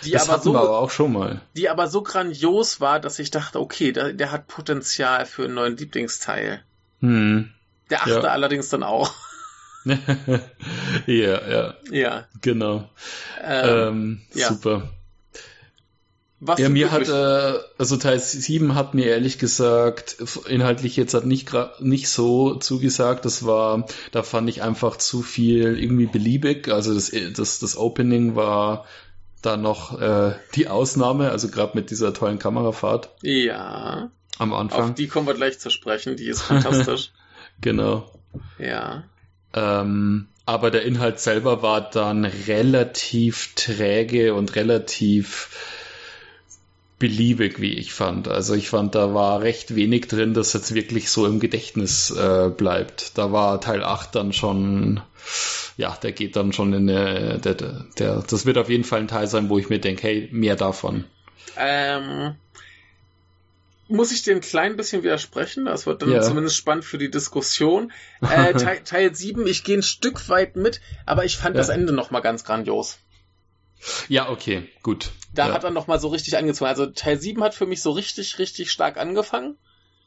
Die 0.03 0.11
das 0.11 0.29
aber 0.29 0.43
so, 0.43 0.53
wir 0.53 0.59
aber 0.59 0.77
auch 0.77 0.91
schon 0.91 1.13
mal. 1.13 1.41
Die 1.55 1.69
aber 1.69 1.87
so 1.87 2.03
grandios 2.03 2.79
war, 2.79 2.99
dass 2.99 3.17
ich 3.17 3.31
dachte, 3.31 3.59
okay, 3.59 3.91
der, 3.91 4.13
der 4.13 4.31
hat 4.31 4.47
Potenzial 4.47 5.25
für 5.25 5.45
einen 5.45 5.55
neuen 5.55 5.77
Lieblingsteil. 5.77 6.63
Mhm. 6.99 7.51
Der 7.89 8.01
achte 8.01 8.11
ja. 8.11 8.21
allerdings 8.21 8.69
dann 8.69 8.83
auch. 8.83 9.15
ja, 9.85 9.97
ja. 11.07 11.73
Ja. 11.89 12.27
Genau. 12.41 12.87
Ähm, 13.43 13.69
ähm, 13.69 14.21
ja. 14.33 14.49
Super. 14.49 14.89
Was 16.43 16.59
ja, 16.59 16.69
mir 16.69 16.89
hat, 16.89 17.07
äh, 17.07 17.59
also 17.77 17.97
Teil 17.97 18.19
7 18.19 18.73
hat 18.73 18.95
mir 18.95 19.05
ehrlich 19.05 19.37
gesagt 19.37 20.17
inhaltlich 20.47 20.97
jetzt 20.97 21.13
hat 21.13 21.23
nicht, 21.23 21.51
nicht 21.79 22.09
so 22.09 22.55
zugesagt. 22.55 23.25
Das 23.25 23.45
war, 23.45 23.85
da 24.11 24.23
fand 24.23 24.49
ich 24.49 24.63
einfach 24.63 24.97
zu 24.97 25.21
viel 25.21 25.77
irgendwie 25.77 26.07
beliebig. 26.07 26.67
Also 26.67 26.95
das, 26.95 27.11
das, 27.35 27.59
das 27.59 27.77
Opening 27.77 28.35
war 28.35 28.85
da 29.43 29.55
noch 29.55 30.01
äh, 30.01 30.33
die 30.55 30.67
Ausnahme, 30.67 31.29
also 31.29 31.47
gerade 31.47 31.77
mit 31.77 31.91
dieser 31.91 32.11
tollen 32.11 32.39
Kamerafahrt. 32.39 33.09
Ja. 33.21 34.09
Am 34.39 34.53
Anfang. 34.53 34.89
Auf 34.89 34.95
die 34.95 35.07
kommen 35.07 35.27
wir 35.27 35.35
gleich 35.35 35.59
zu 35.59 35.69
sprechen, 35.69 36.15
die 36.15 36.25
ist 36.25 36.41
fantastisch. 36.41 37.11
genau. 37.61 38.09
Ja. 38.57 39.03
Ähm, 39.53 40.27
aber 40.47 40.71
der 40.71 40.85
Inhalt 40.85 41.19
selber 41.19 41.61
war 41.61 41.87
dann 41.87 42.25
relativ 42.25 43.53
träge 43.53 44.33
und 44.33 44.55
relativ 44.55 45.49
beliebig, 47.01 47.59
wie 47.59 47.73
ich 47.73 47.93
fand. 47.93 48.27
Also 48.27 48.53
ich 48.53 48.69
fand, 48.69 48.93
da 48.93 49.15
war 49.15 49.41
recht 49.41 49.75
wenig 49.75 50.07
drin, 50.07 50.35
das 50.35 50.53
jetzt 50.53 50.75
wirklich 50.75 51.09
so 51.09 51.25
im 51.25 51.39
Gedächtnis 51.39 52.11
äh, 52.11 52.49
bleibt. 52.55 53.17
Da 53.17 53.31
war 53.31 53.59
Teil 53.59 53.83
8 53.83 54.13
dann 54.13 54.33
schon, 54.33 55.01
ja, 55.77 55.97
der 56.03 56.11
geht 56.11 56.35
dann 56.35 56.53
schon 56.53 56.73
in 56.73 56.85
der, 56.85 57.39
der, 57.39 57.55
der, 57.55 58.23
das 58.29 58.45
wird 58.45 58.59
auf 58.59 58.69
jeden 58.69 58.83
Fall 58.83 58.99
ein 58.99 59.07
Teil 59.07 59.25
sein, 59.25 59.49
wo 59.49 59.57
ich 59.57 59.67
mir 59.67 59.79
denke, 59.79 60.03
hey, 60.03 60.29
mehr 60.31 60.55
davon. 60.55 61.05
Ähm, 61.57 62.35
muss 63.87 64.11
ich 64.11 64.21
dir 64.21 64.35
ein 64.35 64.41
klein 64.41 64.77
bisschen 64.77 65.01
widersprechen. 65.01 65.65
Das 65.65 65.87
wird 65.87 66.03
dann 66.03 66.11
ja. 66.11 66.21
zumindest 66.21 66.55
spannend 66.55 66.85
für 66.85 66.99
die 66.99 67.09
Diskussion. 67.09 67.91
Äh, 68.21 68.53
Teil, 68.59 68.81
Teil 68.83 69.15
7, 69.15 69.47
ich 69.47 69.63
gehe 69.63 69.79
ein 69.79 69.83
Stück 69.83 70.29
weit 70.29 70.55
mit, 70.55 70.81
aber 71.07 71.25
ich 71.25 71.35
fand 71.35 71.55
ja. 71.55 71.61
das 71.61 71.69
Ende 71.69 71.93
nochmal 71.93 72.21
ganz 72.21 72.43
grandios. 72.43 72.99
Ja, 74.07 74.29
okay, 74.29 74.67
gut. 74.83 75.11
Da 75.33 75.47
ja. 75.47 75.53
hat 75.53 75.63
er 75.63 75.71
nochmal 75.71 75.99
so 75.99 76.09
richtig 76.09 76.37
angezogen. 76.37 76.69
Also 76.69 76.85
Teil 76.87 77.19
7 77.19 77.43
hat 77.43 77.55
für 77.55 77.65
mich 77.65 77.81
so 77.81 77.91
richtig, 77.91 78.37
richtig 78.39 78.71
stark 78.71 78.97
angefangen. 78.97 79.57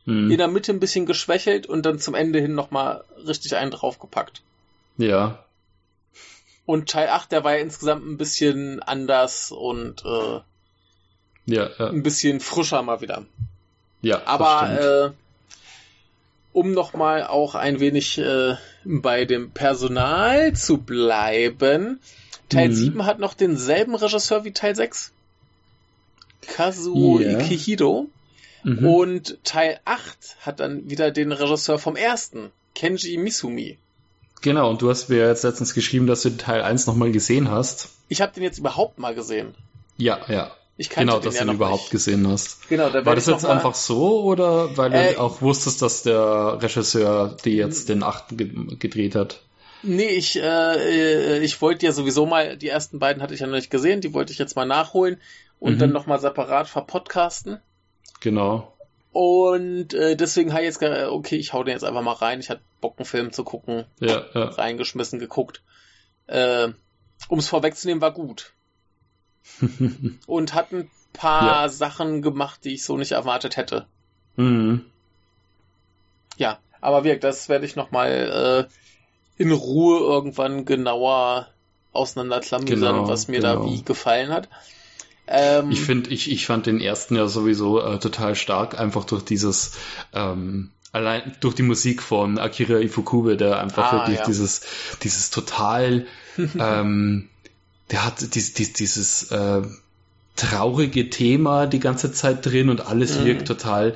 Hm. 0.05 0.31
In 0.31 0.39
der 0.39 0.49
Mitte 0.49 0.73
ein 0.73 0.81
bisschen 0.81 1.07
geschwächelt 1.07 1.67
und 1.67 1.87
dann 1.87 1.99
zum 1.99 2.15
Ende 2.15 2.41
hin 2.41 2.55
nochmal 2.55 3.05
richtig 3.27 3.57
einen 3.57 3.71
draufgepackt. 3.71 4.43
Ja. 4.99 5.45
Und 6.67 6.89
Teil 6.89 7.09
8, 7.09 7.33
der 7.33 7.45
war 7.45 7.55
ja 7.55 7.61
insgesamt 7.61 8.07
ein 8.07 8.17
bisschen 8.17 8.83
anders 8.83 9.51
und 9.51 10.05
äh, 10.05 10.41
ja, 11.47 11.71
ja. 11.79 11.89
ein 11.89 12.03
bisschen 12.03 12.41
frischer 12.41 12.83
mal 12.83 13.01
wieder. 13.01 13.27
Ja, 14.01 14.23
aber 14.27 14.81
äh, 14.81 15.11
um 16.53 16.73
nochmal 16.73 17.27
auch 17.27 17.55
ein 17.55 17.81
wenig 17.81 18.19
äh, 18.19 18.57
bei 18.85 19.25
dem 19.25 19.51
Personal 19.51 20.53
zu 20.55 20.79
bleiben, 20.79 22.01
Teil 22.49 22.69
mhm. 22.69 22.75
7 22.75 23.07
hat 23.07 23.19
noch 23.19 23.35
denselben 23.35 23.95
Regisseur 23.95 24.45
wie 24.45 24.53
Teil 24.53 24.77
6. 24.77 25.13
Kazuo 26.47 27.19
yeah. 27.21 27.41
Ikehiro. 27.41 28.09
Mhm. 28.63 28.87
Und 28.87 29.45
Teil 29.45 29.81
8 29.85 30.37
hat 30.41 30.61
dann 30.61 30.89
wieder 30.89 31.11
den 31.11 31.33
Regisseur 31.33 31.79
vom 31.79 31.97
ersten, 31.97 32.51
Kenji 32.75 33.19
Misumi. 33.19 33.79
Genau, 34.41 34.71
und 34.71 34.83
du 34.83 34.91
hast 34.91 35.09
mir 35.09 35.27
jetzt 35.27 35.45
letztens 35.45 35.75
geschrieben, 35.75 36.07
dass 36.07 36.23
du 36.23 36.37
Teil 36.37 36.63
1 36.63 36.87
nochmal 36.87 37.13
gesehen 37.13 37.51
hast. 37.51 37.91
Ich 38.09 38.21
habe 38.21 38.33
den 38.33 38.43
jetzt 38.43 38.59
überhaupt 38.59 38.99
mal 38.99 39.15
gesehen. 39.15 39.55
Ja, 39.97 40.21
ja. 40.29 40.51
Ich 40.77 40.91
genau, 40.91 41.21
dass 41.21 41.37
du 41.37 41.45
ihn 41.45 41.55
überhaupt 41.55 41.83
nicht. 41.83 41.93
gesehen 41.93 42.27
hast. 42.27 42.69
Genau, 42.69 42.91
da 42.91 43.07
War 43.07 43.15
das 43.15 43.27
jetzt 43.27 43.47
einfach 43.47 43.77
so 43.77 44.23
oder 44.23 44.77
weil 44.77 44.93
äh, 44.93 45.15
du 45.15 45.21
auch 45.21 45.41
wusstest, 45.41 45.83
dass 45.83 46.03
der 46.03 46.61
Regisseur 46.61 47.37
die 47.45 47.53
jetzt 47.53 47.89
den 47.89 48.03
achten 48.03 48.37
ge 48.37 48.51
gedreht 48.77 49.15
hat? 49.15 49.41
Nee, 49.85 50.09
ich, 50.09 50.41
äh, 50.41 51.39
ich 51.41 51.61
wollte 51.61 51.87
ja 51.87 51.93
sowieso 51.93 52.27
mal, 52.27 52.57
die 52.57 52.69
ersten 52.69 52.99
beiden 52.99 53.23
hatte 53.23 53.35
ich 53.35 53.41
ja 53.41 53.47
noch 53.47 53.55
nicht 53.55 53.71
gesehen, 53.71 54.01
die 54.01 54.15
wollte 54.15 54.33
ich 54.33 54.39
jetzt 54.39 54.57
mal 54.57 54.65
nachholen 54.65 55.21
und 55.61 55.75
mhm. 55.75 55.79
dann 55.79 55.93
nochmal 55.93 56.21
separat 56.21 56.69
verpodcasten. 56.69 57.61
Genau. 58.21 58.75
Und 59.13 59.95
äh, 59.95 60.17
deswegen 60.17 60.53
habe 60.53 60.63
ich 60.63 60.67
jetzt 60.67 60.81
gesagt, 60.81 61.11
okay, 61.11 61.37
ich 61.37 61.53
hau 61.53 61.63
den 61.63 61.73
jetzt 61.75 61.85
einfach 61.85 62.03
mal 62.03 62.15
rein. 62.15 62.41
Ich 62.41 62.51
hatte 62.51 62.63
Bock, 62.81 62.95
einen 62.99 63.07
Film 63.07 63.33
zu 63.33 63.45
gucken. 63.45 63.85
Ja, 64.01 64.25
ja. 64.35 64.45
Reingeschmissen, 64.47 65.21
geguckt. 65.21 65.63
Äh, 66.27 66.69
um 67.29 67.39
es 67.39 67.49
vorwegzunehmen, 67.49 68.01
war 68.01 68.13
gut. 68.13 68.53
und 70.27 70.55
hat 70.55 70.73
ein 70.73 70.91
paar 71.13 71.63
ja. 71.63 71.69
Sachen 71.69 72.23
gemacht, 72.23 72.65
die 72.65 72.75
ich 72.75 72.85
so 72.85 72.97
nicht 72.97 73.13
erwartet 73.13 73.57
hätte. 73.57 73.87
Mhm. 74.37 74.85
Ja, 76.37 76.59
aber 76.81 77.05
wirklich, 77.05 77.21
das 77.21 77.49
werde 77.49 77.67
ich 77.67 77.77
nochmal 77.77 78.67
äh, 78.69 78.75
in 79.37 79.53
Ruhe 79.53 79.99
irgendwann 80.01 80.65
genauer 80.65 81.49
auseinanderklamüsern, 81.93 82.97
genau, 82.97 83.09
was 83.09 83.29
mir 83.29 83.41
genau. 83.41 83.65
da 83.65 83.71
wie 83.71 83.83
gefallen 83.83 84.31
hat. 84.31 84.49
Ähm, 85.27 85.71
ich 85.71 85.81
finde, 85.81 86.11
ich, 86.11 86.31
ich 86.31 86.47
fand 86.47 86.67
den 86.67 86.81
ersten 86.81 87.17
ja 87.17 87.27
sowieso 87.27 87.81
äh, 87.81 87.99
total 87.99 88.35
stark, 88.35 88.79
einfach 88.79 89.05
durch 89.05 89.25
dieses, 89.25 89.73
ähm, 90.13 90.71
allein 90.93 91.35
durch 91.41 91.55
die 91.55 91.63
Musik 91.63 92.03
von 92.03 92.39
Akira 92.39 92.79
Ifukube, 92.79 93.37
der 93.37 93.59
einfach 93.59 93.93
ah, 93.93 93.97
wirklich 93.99 94.19
ja. 94.19 94.27
dieses, 94.27 94.63
dieses 95.03 95.31
total, 95.31 96.07
ähm, 96.59 97.29
der 97.91 98.05
hat 98.05 98.35
dies, 98.35 98.53
dies, 98.53 98.73
dieses 98.75 99.31
äh, 99.31 99.63
traurige 100.37 101.11
Thema 101.11 101.67
die 101.67 101.81
ganze 101.81 102.13
Zeit 102.13 102.45
drin 102.45 102.69
und 102.69 102.87
alles 102.87 103.19
mhm. 103.19 103.25
wirkt 103.25 103.49
total 103.49 103.95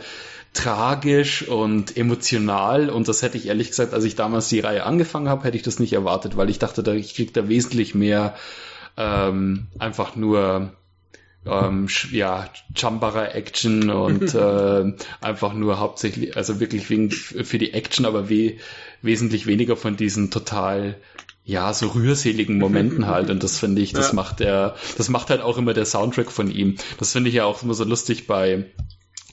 tragisch 0.55 1.47
und 1.47 1.97
emotional 1.97 2.91
und 2.91 3.07
das 3.09 3.23
hätte 3.23 3.39
ich 3.39 3.47
ehrlich 3.47 3.69
gesagt, 3.69 3.95
als 3.95 4.05
ich 4.05 4.17
damals 4.17 4.49
die 4.49 4.61
Reihe 4.61 4.85
angefangen 4.85 5.29
habe, 5.29 5.45
hätte 5.45 5.57
ich 5.57 5.63
das 5.63 5.79
nicht 5.79 5.93
erwartet, 5.93 6.37
weil 6.37 6.51
ich 6.51 6.59
dachte, 6.59 6.83
ich 6.95 7.15
krieg 7.15 7.33
da 7.35 7.49
wesentlich 7.49 7.95
mehr 7.95 8.35
ähm, 8.97 9.69
einfach 9.79 10.17
nur 10.17 10.73
ähm, 11.47 11.89
ja, 12.11 12.51
Jumperer 12.75 13.35
Action 13.35 13.91
und 13.91 14.35
äh, 14.35 14.93
einfach 15.21 15.55
nur 15.55 15.79
hauptsächlich, 15.79 16.37
also 16.37 16.61
wirklich 16.61 16.89
wegen, 16.91 17.11
für 17.11 17.59
die 17.59 17.73
Action, 17.73 18.07
aber 18.07 18.29
we 18.29 18.55
wesentlich 19.03 19.47
weniger 19.47 19.77
von 19.77 19.97
diesen 19.97 20.31
total 20.31 20.97
ja, 21.45 21.73
so 21.73 21.89
rührseligen 21.89 22.59
Momenten 22.59 23.07
halt. 23.07 23.31
Und 23.31 23.43
das 23.43 23.59
finde 23.59 23.81
ich, 23.81 23.93
das 23.93 24.09
ja. 24.09 24.15
macht 24.15 24.41
er, 24.41 24.77
das 24.99 25.09
macht 25.09 25.31
halt 25.31 25.41
auch 25.41 25.57
immer 25.57 25.73
der 25.73 25.87
Soundtrack 25.87 26.31
von 26.31 26.51
ihm. 26.51 26.77
Das 26.99 27.13
finde 27.13 27.31
ich 27.31 27.37
ja 27.37 27.45
auch 27.45 27.63
immer 27.63 27.75
so 27.75 27.85
lustig 27.85 28.27
bei 28.27 28.67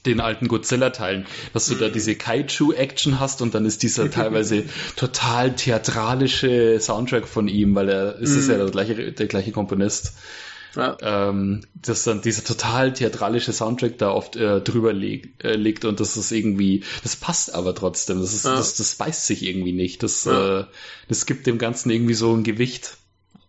den 0.06 0.20
alten 0.20 0.48
Godzilla-Teilen, 0.48 1.26
dass 1.52 1.66
du 1.66 1.74
da 1.74 1.88
diese 1.88 2.14
Kaiju-Action 2.14 3.20
hast 3.20 3.42
und 3.42 3.54
dann 3.54 3.64
ist 3.64 3.82
dieser 3.82 4.10
teilweise 4.10 4.64
total 4.96 5.54
theatralische 5.54 6.78
Soundtrack 6.80 7.28
von 7.28 7.48
ihm, 7.48 7.74
weil 7.74 7.88
er 7.88 8.16
ist 8.16 8.34
es 8.34 8.48
ja 8.48 8.54
mhm. 8.54 8.58
der 8.58 8.70
gleiche, 8.70 9.12
der 9.12 9.26
gleiche 9.26 9.52
Komponist. 9.52 10.14
Ja. 10.74 10.96
Ähm, 11.00 11.62
dass 11.74 12.04
dann 12.04 12.20
dieser 12.20 12.44
total 12.44 12.92
theatralische 12.92 13.52
Soundtrack 13.52 13.96
da 13.96 14.10
oft 14.10 14.36
äh, 14.36 14.60
drüber 14.60 14.92
leg, 14.92 15.32
äh, 15.42 15.54
liegt 15.54 15.86
und 15.86 16.00
das 16.00 16.18
ist 16.18 16.32
irgendwie, 16.32 16.84
das 17.02 17.16
passt 17.16 17.54
aber 17.54 17.74
trotzdem, 17.74 18.20
das 18.20 18.34
ist, 18.34 18.44
ja. 18.44 18.54
das, 18.54 18.74
das 18.74 18.94
beißt 18.96 19.26
sich 19.26 19.42
irgendwie 19.42 19.72
nicht, 19.72 20.02
das, 20.02 20.26
ja. 20.26 20.60
äh, 20.60 20.64
das 21.08 21.24
gibt 21.24 21.46
dem 21.46 21.56
Ganzen 21.56 21.88
irgendwie 21.88 22.12
so 22.12 22.34
ein 22.34 22.44
Gewicht. 22.44 22.98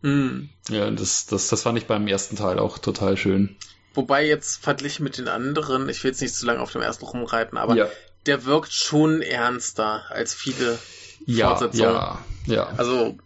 Mhm. 0.01 0.49
Ja, 0.69 0.89
das, 0.89 1.25
das, 1.25 1.49
das 1.49 1.63
fand 1.63 1.77
ich 1.77 1.85
beim 1.85 2.07
ersten 2.07 2.37
Teil 2.37 2.59
auch 2.59 2.77
total 2.77 3.17
schön. 3.17 3.57
Wobei 3.97 4.27
jetzt 4.27 4.61
verglichen 4.61 5.03
mit 5.03 5.17
den 5.17 5.27
anderen, 5.27 5.89
ich 5.89 6.03
will 6.03 6.11
jetzt 6.11 6.21
nicht 6.21 6.35
zu 6.35 6.45
lange 6.45 6.59
auf 6.59 6.71
dem 6.71 6.83
ersten 6.83 7.03
rumreiten, 7.03 7.57
aber 7.57 7.75
ja. 7.75 7.89
der 8.27 8.45
wirkt 8.45 8.71
schon 8.71 9.23
ernster 9.23 10.03
als 10.09 10.35
viele 10.35 10.77
ja, 11.25 11.47
Fortsetzungen. 11.47 11.95
Ja, 11.95 12.19
ja. 12.45 12.73
Also, 12.77 13.17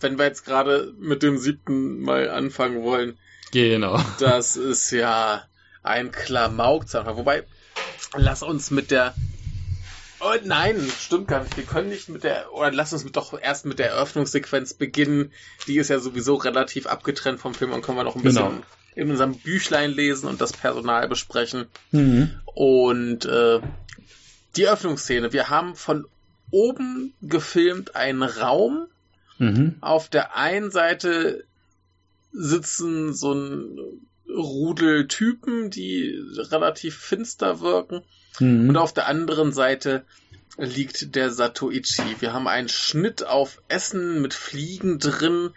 wenn 0.00 0.16
wir 0.16 0.24
jetzt 0.24 0.46
gerade 0.46 0.94
mit 0.98 1.22
dem 1.22 1.36
siebten 1.36 2.00
mal 2.00 2.30
anfangen 2.30 2.82
wollen, 2.82 3.18
genau. 3.52 4.00
das 4.18 4.56
ist 4.56 4.90
ja 4.90 5.44
ein 5.82 6.12
Klamauk, 6.12 6.86
wobei, 6.94 7.44
lass 8.14 8.42
uns 8.42 8.70
mit 8.70 8.90
der 8.90 9.12
Oh, 10.18 10.32
nein, 10.44 10.90
stimmt 10.98 11.28
gar 11.28 11.42
nicht. 11.42 11.58
Wir 11.58 11.64
können 11.64 11.90
nicht 11.90 12.08
mit 12.08 12.24
der, 12.24 12.50
oder 12.54 12.72
lass 12.72 12.94
uns 12.94 13.04
doch 13.12 13.38
erst 13.38 13.66
mit 13.66 13.78
der 13.78 13.90
Eröffnungssequenz 13.90 14.72
beginnen. 14.72 15.30
Die 15.66 15.76
ist 15.76 15.90
ja 15.90 15.98
sowieso 15.98 16.36
relativ 16.36 16.86
abgetrennt 16.86 17.38
vom 17.38 17.52
Film 17.52 17.74
und 17.74 17.82
können 17.82 17.98
wir 17.98 18.04
noch 18.04 18.16
ein 18.16 18.22
bisschen 18.22 18.48
genau 18.48 18.62
in 18.96 19.10
unserem 19.10 19.36
Büchlein 19.36 19.92
lesen 19.92 20.26
und 20.26 20.40
das 20.40 20.52
Personal 20.52 21.06
besprechen. 21.06 21.66
Mhm. 21.92 22.30
Und 22.46 23.26
äh, 23.26 23.60
die 24.56 24.66
Öffnungsszene. 24.66 25.32
Wir 25.32 25.50
haben 25.50 25.76
von 25.76 26.06
oben 26.50 27.12
gefilmt 27.20 27.94
einen 27.94 28.22
Raum. 28.22 28.86
Mhm. 29.38 29.76
Auf 29.82 30.08
der 30.08 30.36
einen 30.36 30.70
Seite 30.70 31.44
sitzen 32.32 33.12
so 33.12 33.34
ein 33.34 33.78
Rudel 34.28 35.08
Typen, 35.08 35.70
die 35.70 36.18
relativ 36.50 36.96
finster 36.96 37.60
wirken. 37.60 38.00
Mhm. 38.40 38.70
Und 38.70 38.76
auf 38.78 38.94
der 38.94 39.08
anderen 39.08 39.52
Seite 39.52 40.04
liegt 40.56 41.14
der 41.14 41.30
Satoichi. 41.30 42.16
Wir 42.20 42.32
haben 42.32 42.48
einen 42.48 42.70
Schnitt 42.70 43.26
auf 43.26 43.60
Essen 43.68 44.22
mit 44.22 44.32
Fliegen 44.32 44.98
drin. 44.98 45.50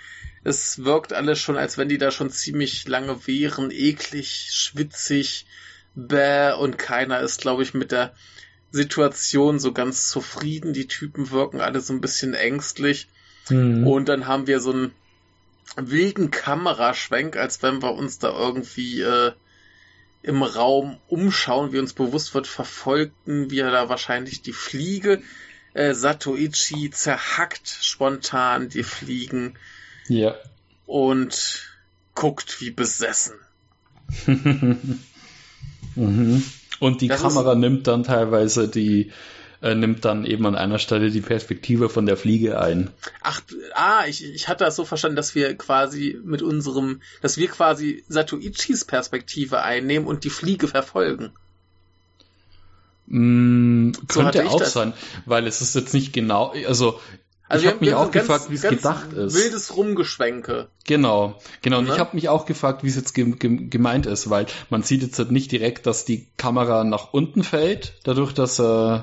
Es 0.44 0.84
wirkt 0.84 1.14
alles 1.14 1.40
schon, 1.40 1.58
als 1.58 1.78
wenn 1.78 1.90
die 1.90 1.98
da 1.98 2.12
schon 2.12 2.30
ziemlich 2.30 2.88
lange 2.88 3.28
wären, 3.28 3.72
eklig, 3.72 4.50
schwitzig, 4.52 5.46
bäh, 5.96 6.54
und 6.54 6.78
keiner 6.78 7.20
ist, 7.20 7.42
glaube 7.42 7.64
ich, 7.64 7.74
mit 7.74 7.92
der 7.92 8.14
Situation 8.72 9.60
so 9.60 9.74
ganz 9.74 10.08
zufrieden. 10.08 10.74
Die 10.74 10.88
Typen 10.88 11.32
wirken 11.32 11.62
alle 11.62 11.82
so 11.82 11.94
ein 11.94 12.02
bisschen 12.02 12.34
ängstlich. 12.34 13.08
Mhm. 13.50 13.86
Und 13.86 14.10
dann 14.10 14.28
haben 14.28 14.48
wir 14.48 14.60
so 14.60 14.72
einen 14.72 14.94
wilden 15.76 16.32
Kameraschwenk, 16.32 17.36
als 17.36 17.62
wenn 17.62 17.82
wir 17.82 17.94
uns 17.94 18.20
da 18.20 18.32
irgendwie 18.32 19.02
äh, 19.02 19.34
im 20.22 20.44
Raum 20.44 20.98
umschauen, 21.08 21.72
wie 21.72 21.80
uns 21.80 21.94
bewusst 21.94 22.34
wird, 22.34 22.48
verfolgten 22.48 23.52
wir 23.52 23.72
da 23.72 23.90
wahrscheinlich 23.90 24.42
die 24.42 24.54
Fliege. 24.54 25.22
Äh, 25.74 25.94
Satoichi 25.94 26.92
zerhackt 26.92 27.68
spontan 27.68 28.70
die 28.70 28.84
Fliegen. 28.84 29.58
Ja. 30.10 30.36
Und 30.86 31.70
guckt 32.16 32.60
wie 32.60 32.72
besessen. 32.72 33.36
mhm. 35.96 36.44
Und 36.80 37.02
die 37.02 37.08
das 37.08 37.22
Kamera 37.22 37.56
nimmt 37.56 37.88
dann 37.88 38.04
teilweise 38.04 38.68
die 38.68 39.12
äh, 39.62 39.76
nimmt 39.76 40.06
dann 40.06 40.26
eben 40.26 40.46
an 40.46 40.56
einer 40.56 40.80
Stelle 40.80 41.12
die 41.12 41.22
Perspektive 41.22 41.90
von 41.90 42.06
der 42.06 42.18
Fliege 42.18 42.62
ein. 42.62 42.90
Ach, 43.22 43.42
ah, 43.74 44.06
ich, 44.08 44.24
ich 44.24 44.48
hatte 44.48 44.64
das 44.64 44.76
so 44.76 44.86
verstanden, 44.86 45.18
dass 45.18 45.36
wir 45.36 45.56
quasi 45.58 46.18
mit 46.24 46.42
unserem, 46.42 47.02
dass 47.22 47.38
wir 47.38 47.50
quasi 47.50 48.04
Satoichis 48.08 48.86
Perspektive 48.86 49.62
einnehmen 49.62 50.08
und 50.08 50.24
die 50.24 50.30
Fliege 50.30 50.68
verfolgen. 50.68 51.32
Mm, 53.08 53.92
könnte 54.08 54.44
so 54.44 54.50
auch 54.50 54.64
sein, 54.64 54.94
weil 55.26 55.46
es 55.46 55.62
ist 55.62 55.76
jetzt 55.76 55.94
nicht 55.94 56.14
genau, 56.14 56.54
also 56.68 57.00
also 57.50 57.66
ich 57.66 57.72
habe 57.72 57.84
mich 57.84 57.94
auch 57.94 58.12
gefragt, 58.12 58.50
wie 58.50 58.56
es 58.56 58.62
gedacht 58.62 59.12
ist. 59.14 59.36
Wildes 59.36 59.76
Rumgeschwenke. 59.76 60.68
Genau, 60.86 61.40
genau. 61.62 61.80
Und 61.80 61.88
ne? 61.88 61.94
ich 61.94 62.00
habe 62.00 62.16
mich 62.16 62.30
auch 62.30 62.46
gefragt, 62.46 62.84
wie 62.84 62.90
es 62.90 62.96
jetzt 62.96 63.14
ge 63.14 63.32
ge 63.32 63.68
gemeint 63.70 64.06
ist, 64.06 64.30
weil 64.30 64.46
man 64.70 64.84
sieht 64.84 65.02
jetzt 65.02 65.18
halt 65.18 65.32
nicht 65.32 65.52
direkt, 65.52 65.86
dass 65.88 66.06
die 66.06 66.28
Kamera 66.38 66.84
nach 66.84 67.12
unten 67.12 67.44
fällt, 67.44 67.96
dadurch, 68.04 68.34
dass 68.34 68.60
äh, 68.60 69.00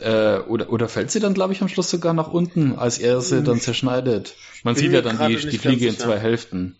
äh, 0.00 0.40
oder, 0.40 0.72
oder 0.72 0.88
fällt 0.88 1.10
sie 1.10 1.20
dann, 1.20 1.34
glaube 1.34 1.52
ich, 1.52 1.62
am 1.62 1.68
Schluss 1.68 1.90
sogar 1.90 2.14
nach 2.14 2.28
unten, 2.28 2.76
als 2.76 2.98
er 2.98 3.20
sie 3.20 3.42
dann 3.42 3.60
zerschneidet. 3.60 4.34
Man 4.62 4.74
sieht 4.74 4.92
ja 4.92 5.02
dann 5.02 5.18
die, 5.28 5.36
die 5.36 5.58
Fliege 5.58 5.88
in 5.88 5.98
zwei 5.98 6.18
Hälften. 6.18 6.76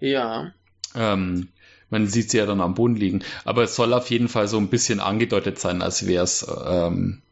Ja. 0.00 0.52
Ähm, 0.94 1.48
man 1.90 2.06
sieht 2.06 2.30
sie 2.30 2.38
ja 2.38 2.46
dann 2.46 2.60
am 2.60 2.74
Boden 2.74 2.96
liegen. 2.96 3.22
Aber 3.44 3.62
es 3.62 3.76
soll 3.76 3.92
auf 3.92 4.10
jeden 4.10 4.28
Fall 4.28 4.48
so 4.48 4.58
ein 4.58 4.68
bisschen 4.68 5.00
angedeutet 5.00 5.58
sein, 5.58 5.82
als 5.82 6.06
wäre 6.06 6.24
es 6.24 6.46
ähm, 6.66 7.22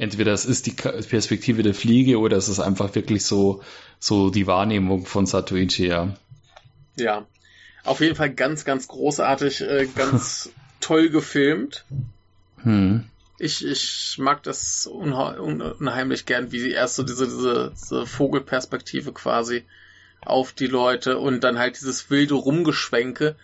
entweder 0.00 0.32
es 0.32 0.46
ist 0.46 0.64
die 0.64 0.72
Perspektive 0.72 1.62
der 1.62 1.74
Fliege 1.74 2.18
oder 2.18 2.38
es 2.38 2.48
ist 2.48 2.58
einfach 2.58 2.94
wirklich 2.94 3.24
so, 3.26 3.62
so 3.98 4.30
die 4.30 4.46
Wahrnehmung 4.46 5.04
von 5.04 5.26
Satoichi, 5.26 5.86
ja. 5.86 6.16
Ja. 6.96 7.26
Auf 7.84 8.00
jeden 8.00 8.16
Fall 8.16 8.30
ganz, 8.30 8.64
ganz 8.64 8.88
großartig, 8.88 9.60
äh, 9.60 9.86
ganz 9.94 10.50
toll 10.80 11.10
gefilmt. 11.10 11.84
Hm. 12.62 13.04
Ich, 13.38 13.64
ich 13.64 14.16
mag 14.18 14.42
das 14.42 14.86
unheimlich 14.86 16.24
gern, 16.24 16.50
wie 16.50 16.60
sie 16.60 16.72
erst 16.72 16.96
so 16.96 17.02
diese, 17.02 17.26
diese, 17.26 17.72
diese 17.74 18.06
Vogelperspektive 18.06 19.12
quasi 19.12 19.64
auf 20.22 20.52
die 20.52 20.66
Leute 20.66 21.18
und 21.18 21.44
dann 21.44 21.58
halt 21.58 21.78
dieses 21.78 22.10
wilde 22.10 22.34
Rumgeschwenke, 22.34 23.36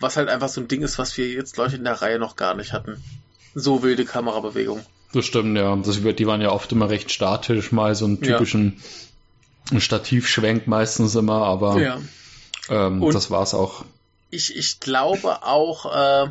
was 0.00 0.16
halt 0.16 0.30
einfach 0.30 0.48
so 0.48 0.62
ein 0.62 0.68
Ding 0.68 0.82
ist, 0.82 0.98
was 0.98 1.16
wir 1.18 1.28
jetzt, 1.28 1.58
ich, 1.58 1.74
in 1.74 1.84
der 1.84 2.00
Reihe 2.00 2.18
noch 2.18 2.36
gar 2.36 2.54
nicht 2.54 2.72
hatten. 2.72 3.02
So 3.54 3.82
wilde 3.82 4.06
Kamerabewegung. 4.06 4.84
Das 5.12 5.24
stimmt, 5.24 5.56
ja. 5.56 5.74
Das, 5.76 6.00
die 6.00 6.26
waren 6.26 6.40
ja 6.40 6.50
oft 6.50 6.70
immer 6.72 6.90
recht 6.90 7.10
statisch, 7.10 7.72
mal 7.72 7.94
so 7.94 8.04
einen 8.04 8.20
typischen 8.20 8.80
ja. 9.70 9.80
Stativschwenk 9.80 10.66
meistens 10.66 11.14
immer, 11.14 11.44
aber 11.44 11.80
ja. 11.80 11.98
ähm, 12.68 13.08
das 13.12 13.30
war's 13.30 13.54
auch. 13.54 13.84
Ich, 14.30 14.56
ich 14.56 14.80
glaube 14.80 15.42
auch, 15.42 16.26
äh, 16.26 16.30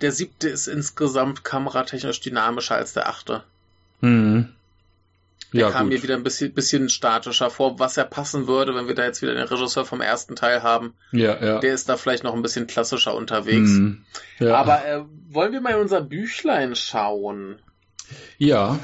der 0.00 0.12
siebte 0.12 0.48
ist 0.48 0.66
insgesamt 0.66 1.44
kameratechnisch 1.44 2.20
dynamischer 2.20 2.74
als 2.74 2.92
der 2.92 3.08
achte. 3.08 3.44
Mhm. 4.00 4.48
Der 5.52 5.60
ja, 5.62 5.70
kam 5.70 5.84
gut. 5.84 5.94
mir 5.94 6.02
wieder 6.02 6.14
ein 6.14 6.24
bisschen, 6.24 6.52
bisschen 6.52 6.90
statischer 6.90 7.48
vor, 7.48 7.78
was 7.78 7.96
ja 7.96 8.04
passen 8.04 8.46
würde, 8.46 8.74
wenn 8.74 8.86
wir 8.86 8.94
da 8.94 9.04
jetzt 9.04 9.22
wieder 9.22 9.34
den 9.34 9.46
Regisseur 9.46 9.86
vom 9.86 10.02
ersten 10.02 10.36
Teil 10.36 10.62
haben. 10.62 10.92
Ja, 11.10 11.42
ja. 11.42 11.58
Der 11.60 11.72
ist 11.72 11.88
da 11.88 11.96
vielleicht 11.96 12.22
noch 12.22 12.34
ein 12.34 12.42
bisschen 12.42 12.66
klassischer 12.66 13.14
unterwegs. 13.14 13.70
Mhm. 13.70 14.04
Ja. 14.40 14.56
Aber 14.56 14.84
äh, 14.84 15.04
wollen 15.30 15.52
wir 15.52 15.62
mal 15.62 15.72
in 15.72 15.80
unser 15.80 16.02
Büchlein 16.02 16.76
schauen? 16.76 17.60
Ja. 18.38 18.78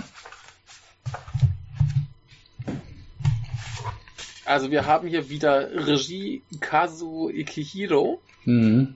Also 4.44 4.70
wir 4.70 4.86
haben 4.86 5.08
hier 5.08 5.30
wieder 5.30 5.86
Regie 5.86 6.42
Kazu 6.60 7.30
Ikihiro. 7.32 8.20
Mhm. 8.44 8.94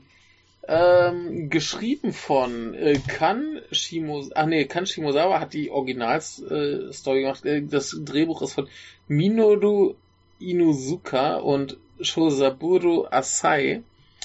Ähm, 0.70 1.48
geschrieben 1.48 2.12
von 2.12 2.74
äh, 2.74 2.98
Kan 2.98 3.60
Shimosawa, 3.72 4.34
ah 4.34 4.46
nee, 4.46 4.66
Kan 4.66 4.84
Shimosawa 4.84 5.40
hat 5.40 5.54
die 5.54 5.70
Originalstory 5.70 7.18
äh, 7.18 7.22
gemacht. 7.22 7.44
Äh, 7.46 7.62
das 7.62 7.96
Drehbuch 8.04 8.42
ist 8.42 8.52
von 8.52 8.68
Minoru 9.06 9.94
Inuzuka 10.38 11.36
und 11.36 11.78
Shosaburo 12.00 13.08
Asai. 13.10 13.82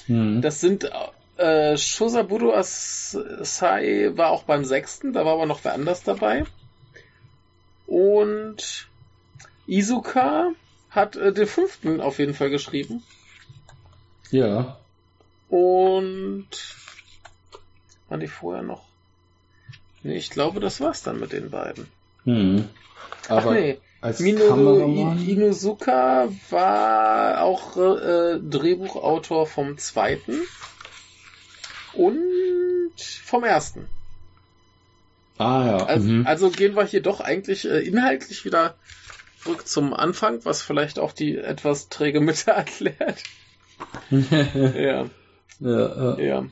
Mhm. 0.08 0.42
Das 0.42 0.60
sind 0.60 0.92
äh, 1.38 1.78
Shosaburo 1.78 2.54
Asai 2.54 4.12
war 4.16 4.30
auch 4.30 4.44
beim 4.44 4.66
sechsten, 4.66 5.14
da 5.14 5.26
war 5.26 5.34
aber 5.34 5.46
noch 5.46 5.64
wer 5.64 5.74
anders 5.74 6.04
dabei. 6.04 6.46
Und 7.88 8.88
Izuka 9.68 10.52
hat 10.90 11.16
äh, 11.16 11.34
den 11.34 11.48
fünften 11.48 12.02
auf 12.02 12.20
jeden 12.20 12.34
Fall 12.34 12.50
geschrieben. 12.50 13.04
Ja. 14.32 14.78
Und 15.50 16.48
waren 18.10 18.20
die 18.20 18.28
vorher 18.28 18.64
noch? 18.64 18.84
Nee, 20.04 20.16
ich 20.16 20.30
glaube, 20.30 20.60
das 20.60 20.82
war's 20.82 21.04
dann 21.04 21.20
mit 21.20 21.32
den 21.32 21.50
beiden. 21.50 21.88
Hm. 22.26 22.70
Aber 23.30 23.52
Ach 23.52 23.54
nee, 23.54 23.80
als 24.02 24.20
Minoru 24.20 25.14
Inuzuka 25.14 26.28
war 26.50 27.42
auch 27.42 27.78
äh, 27.78 28.40
Drehbuchautor 28.40 29.48
vom 29.48 29.78
zweiten 29.78 30.42
und 31.94 32.94
vom 32.98 33.44
ersten. 33.44 33.88
Ah 35.38 35.66
ja. 35.66 35.86
Also, 35.86 36.08
mhm. 36.10 36.28
also 36.28 36.50
gehen 36.50 36.76
wir 36.76 36.86
hier 36.86 37.02
doch 37.02 37.20
eigentlich 37.20 37.66
äh, 37.66 37.80
inhaltlich 37.80 38.46
wieder 38.46 38.76
zurück 39.42 39.68
zum 39.68 39.94
Anfang, 39.94 40.46
was 40.46 40.62
vielleicht 40.62 41.00
auch 41.00 41.12
die 41.12 41.38
etwas 41.38 41.90
träge 41.90 42.22
Mitte 42.22 42.52
erklärt. 42.52 43.24
ja. 44.12 45.06
Ja, 45.60 45.60
ja. 45.60 46.20
ja. 46.20 46.46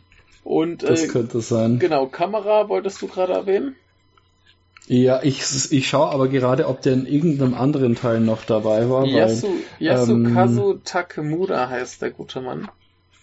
Und, 0.44 0.84
das 0.84 1.04
äh, 1.04 1.08
könnte 1.08 1.42
sein. 1.42 1.80
Genau, 1.80 2.08
Kamera 2.08 2.68
wolltest 2.68 3.02
du 3.02 3.08
gerade 3.08 3.34
erwähnen? 3.34 3.76
Ja, 4.88 5.22
ich, 5.22 5.42
ich 5.72 5.88
schaue 5.88 6.10
aber 6.10 6.28
gerade, 6.28 6.68
ob 6.68 6.82
der 6.82 6.94
in 6.94 7.06
irgendeinem 7.06 7.54
anderen 7.54 7.96
Teil 7.96 8.20
noch 8.20 8.44
dabei 8.44 8.90
war. 8.90 9.06
Yasu, 9.06 9.48
weil, 9.48 9.88
Yasukazu 9.88 10.72
ähm, 10.72 10.82
Takemura 10.84 11.70
heißt 11.70 12.02
der 12.02 12.10
gute 12.10 12.42
Mann. 12.42 12.68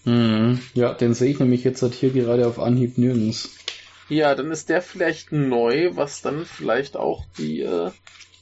Mh, 0.05 0.59
ja, 0.73 0.93
den 0.93 1.13
sehe 1.13 1.31
ich 1.31 1.39
nämlich 1.39 1.63
jetzt 1.63 1.81
halt 1.81 1.93
hier 1.93 2.11
gerade 2.11 2.47
auf 2.47 2.59
Anhieb 2.59 2.97
nirgends. 2.97 3.49
Ja, 4.07 4.33
dann 4.33 4.51
ist 4.51 4.69
der 4.69 4.81
vielleicht 4.81 5.31
neu, 5.31 5.91
was 5.93 6.21
dann 6.21 6.45
vielleicht 6.45 6.97
auch 6.97 7.25
die 7.37 7.61
äh, 7.61 7.91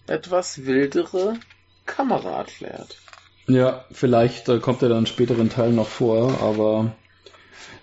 etwas 0.08 0.66
wildere 0.66 1.36
Kamera 1.86 2.38
erklärt. 2.38 2.98
Ja, 3.48 3.86
vielleicht 3.92 4.50
äh, 4.50 4.60
kommt 4.60 4.82
er 4.82 4.90
dann 4.90 5.06
späteren 5.06 5.50
Teil 5.50 5.72
noch 5.72 5.88
vor, 5.88 6.42
aber 6.42 6.96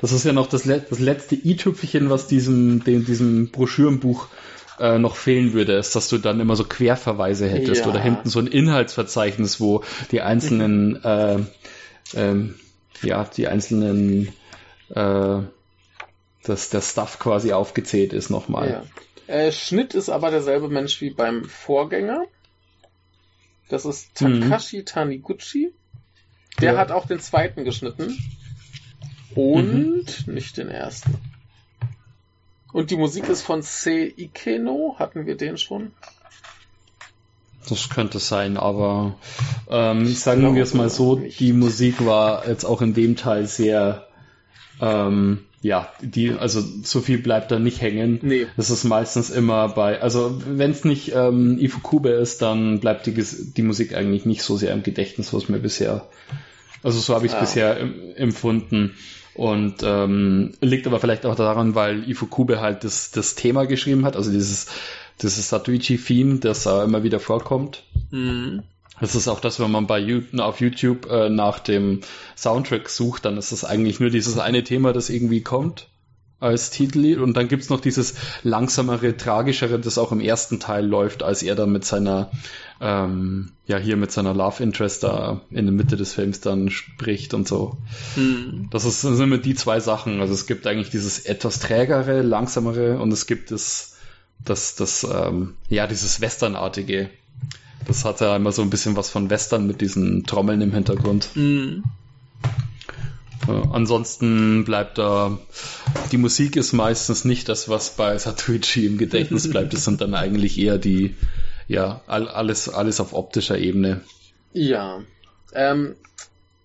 das 0.00 0.12
ist 0.12 0.24
ja 0.24 0.32
noch 0.32 0.46
das, 0.46 0.64
Let 0.64 0.90
das 0.90 0.98
letzte 0.98 1.34
i-Tüpfelchen, 1.34 2.10
was 2.10 2.26
diesem, 2.26 2.84
dem, 2.84 3.04
diesem 3.04 3.50
Broschürenbuch 3.50 4.28
äh, 4.78 4.98
noch 4.98 5.16
fehlen 5.16 5.52
würde, 5.52 5.74
ist, 5.74 5.94
dass 5.96 6.08
du 6.08 6.18
dann 6.18 6.40
immer 6.40 6.56
so 6.56 6.64
Querverweise 6.64 7.48
hättest 7.48 7.82
ja. 7.82 7.90
oder 7.90 8.00
hinten 8.00 8.28
so 8.28 8.38
ein 8.38 8.46
Inhaltsverzeichnis, 8.46 9.60
wo 9.60 9.82
die 10.10 10.20
einzelnen, 10.20 11.02
äh, 11.04 11.38
ähm, 12.14 12.56
ja, 13.02 13.24
die 13.24 13.48
einzelnen, 13.48 14.28
äh, 14.90 15.38
dass 16.44 16.70
der 16.70 16.80
Stuff 16.80 17.18
quasi 17.18 17.52
aufgezählt 17.52 18.12
ist 18.12 18.30
nochmal. 18.30 18.85
Ja. 19.28 19.35
Äh, 19.35 19.52
Schnitt 19.52 19.94
ist 19.94 20.11
aber 20.11 20.30
derselbe 20.30 20.68
Mensch 20.68 21.00
wie 21.00 21.11
beim 21.11 21.44
Vorgänger. 21.44 22.26
Das 23.68 23.85
ist 23.85 24.14
Takashi 24.14 24.78
mhm. 24.78 24.87
Taniguchi. 24.87 25.72
Der 26.61 26.74
ja. 26.74 26.78
hat 26.78 26.90
auch 26.90 27.07
den 27.07 27.20
zweiten 27.20 27.64
geschnitten. 27.64 28.18
Und 29.35 30.26
mhm. 30.26 30.35
nicht 30.35 30.57
den 30.59 30.68
ersten. 30.68 31.18
Und 32.72 32.90
die 32.90 32.96
Musik 32.96 33.28
ist 33.28 33.42
von 33.42 33.62
Se 33.62 34.12
Ikeno. 34.16 34.96
Hatten 34.98 35.26
wir 35.26 35.37
den 35.37 35.57
schon? 35.57 35.92
Das 37.68 37.88
könnte 37.88 38.18
sein, 38.18 38.57
aber 38.57 39.14
ähm, 39.70 40.07
sagen 40.07 40.55
wir 40.55 40.62
es 40.62 40.74
mal 40.74 40.90
so, 40.90 41.16
die 41.16 41.53
Musik 41.53 42.05
war 42.05 42.46
jetzt 42.46 42.64
auch 42.64 42.83
in 42.83 42.92
dem 42.92 43.16
Teil 43.16 43.46
sehr, 43.46 44.07
ähm, 44.83 45.40
ja, 45.62 45.88
die, 46.03 46.33
also 46.33 46.62
so 46.83 47.00
viel 47.00 47.18
bleibt 47.18 47.50
da 47.50 47.59
nicht 47.59 47.81
hängen. 47.81 48.18
Nee. 48.20 48.46
Das 48.59 48.68
ist 48.68 48.85
meistens 48.85 49.31
immer 49.31 49.68
bei, 49.70 50.03
also 50.03 50.38
wenn 50.46 50.72
es 50.72 50.85
nicht 50.85 51.12
ähm, 51.14 51.59
Ifukube 51.59 52.11
ist, 52.11 52.42
dann 52.42 52.81
bleibt 52.81 53.07
die, 53.07 53.14
die 53.14 53.62
Musik 53.62 53.94
eigentlich 53.94 54.27
nicht 54.27 54.42
so 54.42 54.59
sehr 54.59 54.74
im 54.74 54.83
Gedächtnis, 54.83 55.33
was 55.33 55.48
mir 55.48 55.59
bisher, 55.59 56.07
also 56.83 57.00
so 57.00 57.14
habe 57.14 57.24
ich 57.24 57.33
es 57.33 57.37
ja. 57.37 57.40
bisher 57.40 57.81
empfunden. 58.16 58.94
Und 59.35 59.83
ähm, 59.83 60.53
liegt 60.61 60.87
aber 60.87 61.00
vielleicht 61.00 61.27
auch 61.27 61.35
daran, 61.35 61.74
weil 61.74 62.09
Ifukube 62.09 62.61
halt 62.61 62.85
das, 62.85 63.11
das 63.11 63.35
Thema 63.35 63.66
geschrieben 63.66 64.05
hat, 64.05 64.14
also 64.14 64.31
dieses, 64.31 64.68
dieses 65.22 65.48
Satuichi-Theme, 65.48 66.38
das 66.38 66.66
äh, 66.66 66.85
immer 66.85 67.03
wieder 67.03 67.20
vorkommt. 67.20 67.85
Mhm. 68.11 68.62
Das 69.00 69.14
ist 69.14 69.27
auch 69.27 69.40
das, 69.40 69.59
wenn 69.59 69.70
man 69.70 69.87
bei 69.87 70.22
auf 70.38 70.61
YouTube 70.61 71.07
äh, 71.11 71.29
nach 71.29 71.59
dem 71.59 72.00
Soundtrack 72.37 72.88
sucht, 72.88 73.24
dann 73.24 73.37
ist 73.37 73.50
das 73.50 73.64
eigentlich 73.64 73.98
nur 73.98 74.11
dieses 74.11 74.38
eine 74.38 74.62
Thema, 74.62 74.92
das 74.92 75.11
irgendwie 75.11 75.42
kommt 75.42 75.88
als 76.44 76.70
Titellied 76.70 77.18
und 77.18 77.37
dann 77.37 77.48
gibt's 77.48 77.70
noch 77.70 77.81
dieses 77.81 78.14
langsamere, 78.42 79.16
tragischere, 79.16 79.79
das 79.79 79.98
auch 79.98 80.12
im 80.12 80.20
ersten 80.20 80.61
Teil 80.61 80.87
läuft, 80.87 81.22
als 81.22 81.42
er 81.42 81.55
dann 81.55 81.72
mit 81.72 81.85
seiner, 81.85 82.31
ähm, 82.81 83.53
ja 83.66 83.79
hier 83.79 83.96
mit 83.96 84.12
seiner 84.12 84.35
Love 84.35 84.62
Interest 84.62 85.03
da 85.03 85.40
in 85.50 85.64
der 85.64 85.74
Mitte 85.74 85.96
des 85.96 86.12
Films 86.12 86.40
dann 86.40 86.70
spricht 86.70 87.35
und 87.35 87.48
so. 87.48 87.79
Hm. 88.14 88.68
Das, 88.70 88.85
ist, 88.85 89.03
das 89.05 89.16
sind 89.16 89.24
immer 89.24 89.38
die 89.38 89.55
zwei 89.55 89.81
Sachen. 89.81 90.20
Also 90.20 90.35
es 90.35 90.46
gibt 90.46 90.66
eigentlich 90.66 90.90
dieses 90.90 91.20
etwas 91.20 91.61
trägere, 91.61 92.20
langsamere 92.20 92.98
und 92.98 93.12
es 93.12 93.27
gibt 93.27 93.50
das, 93.50 93.93
das, 94.38 94.75
das, 94.77 95.05
ähm, 95.05 95.57
ja, 95.68 95.87
dieses 95.87 96.20
Westernartige. 96.20 97.11
Das 97.87 98.05
hat 98.05 98.20
ja 98.20 98.35
immer 98.37 98.53
so 98.53 98.62
ein 98.62 98.70
bisschen 98.70 98.97
was 98.97 99.11
von 99.11 99.31
Western 99.31 99.66
mit 99.66 99.81
diesen 99.81 100.25
Trommeln 100.25 100.61
im 100.61 100.73
Hintergrund. 100.73 101.29
Mhm. 101.35 101.85
Äh, 103.47 103.62
ansonsten 103.73 104.64
bleibt 104.64 104.99
da, 104.99 105.38
die 106.12 106.16
Musik 106.16 106.57
ist 106.57 106.73
meistens 106.73 107.25
nicht 107.25 107.49
das, 107.49 107.68
was 107.68 107.90
bei 107.90 108.16
Satuichi 108.16 108.87
im 108.87 108.99
Gedächtnis 108.99 109.49
bleibt. 109.51 109.75
Es 109.75 109.85
sind 109.85 110.01
dann 110.01 110.14
eigentlich 110.14 110.59
eher 110.59 110.79
die, 110.79 111.14
ja, 111.68 112.01
all, 112.07 112.29
alles, 112.29 112.68
alles 112.68 113.01
auf 113.01 113.12
optischer 113.12 113.59
Ebene. 113.59 114.01
Ja. 114.53 115.03
Ähm, 115.53 115.97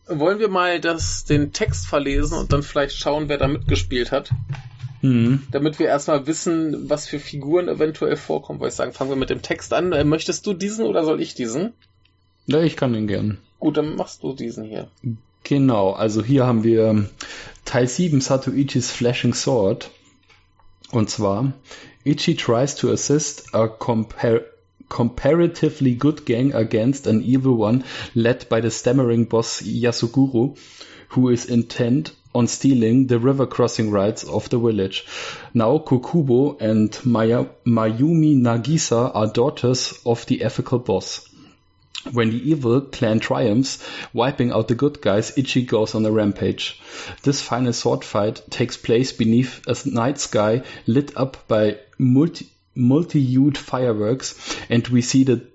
wollen 0.08 0.40
wir 0.40 0.50
mal 0.50 0.80
das, 0.80 1.26
den 1.26 1.54
Text 1.54 1.88
verlesen 1.88 2.38
und 2.38 2.52
dann 2.52 2.64
vielleicht 2.64 2.98
schauen, 2.98 3.30
wer 3.30 3.38
da 3.38 3.48
mitgespielt 3.48 4.12
hat? 4.12 4.32
Mhm. 5.02 5.44
Damit 5.52 5.80
wir 5.80 5.88
erstmal 5.88 6.28
wissen, 6.28 6.90
was 6.90 7.08
für 7.08 7.20
Figuren 7.20 7.68
eventuell 7.68 8.18
vorkommen, 8.18 8.60
wollte 8.60 8.74
ich 8.74 8.76
sagen, 8.76 8.92
fangen 8.92 9.12
wir 9.12 9.18
mit 9.18 9.30
dem 9.30 9.42
Text 9.42 9.74
an. 9.74 9.94
Äh, 9.94 10.04
möchtest 10.04 10.46
du 10.46 10.54
diesen 10.54 10.86
oder 10.86 11.04
soll 11.06 11.22
ich 11.22 11.36
diesen? 11.36 11.74
Ja, 12.48 12.62
ich 12.62 12.76
kann 12.76 12.94
den 12.94 13.08
gern. 13.08 13.38
Gut, 13.60 13.78
dann 13.78 13.96
machst 13.96 14.24
du 14.24 14.34
diesen 14.34 14.64
hier. 14.66 14.90
Genau, 15.44 15.92
also 15.92 16.24
hier 16.24 16.46
haben 16.46 16.64
wir 16.64 17.10
Teil 17.66 17.88
7 17.88 18.22
Satoichis 18.22 18.92
Flashing 18.92 19.34
Sword. 19.34 19.92
Und 20.92 21.10
zwar, 21.10 21.54
Ichi 22.04 22.36
tries 22.36 22.76
to 22.76 22.92
assist 22.92 23.54
a 23.54 23.68
compar 23.68 24.42
comparatively 24.90 25.94
good 25.94 26.26
gang 26.26 26.56
against 26.56 27.06
an 27.06 27.22
evil 27.22 27.56
one 27.60 27.84
led 28.16 28.50
by 28.50 28.60
the 28.60 28.72
stammering 28.72 29.26
boss 29.26 29.62
Yasuguru, 29.62 30.58
who 31.10 31.30
is 31.30 31.46
intent 31.46 32.12
on 32.34 32.48
stealing 32.48 33.08
the 33.08 33.20
river 33.20 33.46
crossing 33.46 33.92
rights 33.92 34.24
of 34.24 34.50
the 34.50 34.60
village. 34.60 35.06
Now 35.54 35.80
Kokubo 35.80 36.60
and 36.62 36.98
Maya 37.06 37.46
Mayumi 37.66 38.36
Nagisa 38.36 39.12
are 39.14 39.28
daughters 39.28 39.94
of 40.06 40.26
the 40.28 40.44
ethical 40.44 40.80
boss. 40.80 41.28
When 42.14 42.30
the 42.30 42.50
evil 42.52 42.82
clan 42.82 43.20
triumphs, 43.20 43.86
wiping 44.14 44.52
out 44.52 44.70
the 44.70 44.76
good 44.76 45.02
guys, 45.02 45.38
Ichi 45.38 45.64
goes 45.64 45.96
on 45.96 46.06
a 46.06 46.12
rampage. 46.12 46.80
This 47.24 47.42
final 47.42 47.74
sword 47.74 48.06
fight 48.06 48.42
takes 48.50 48.78
place 48.78 49.12
beneath 49.12 49.68
a 49.68 49.90
night 49.90 50.18
sky 50.18 50.64
lit 50.88 51.18
up 51.18 51.46
by 51.48 51.78
multi 51.98 52.48
multi-hued 52.76 53.58
fireworks, 53.58 54.36
and 54.70 54.88
we 54.88 55.02
see 55.02 55.26
the 55.26 55.46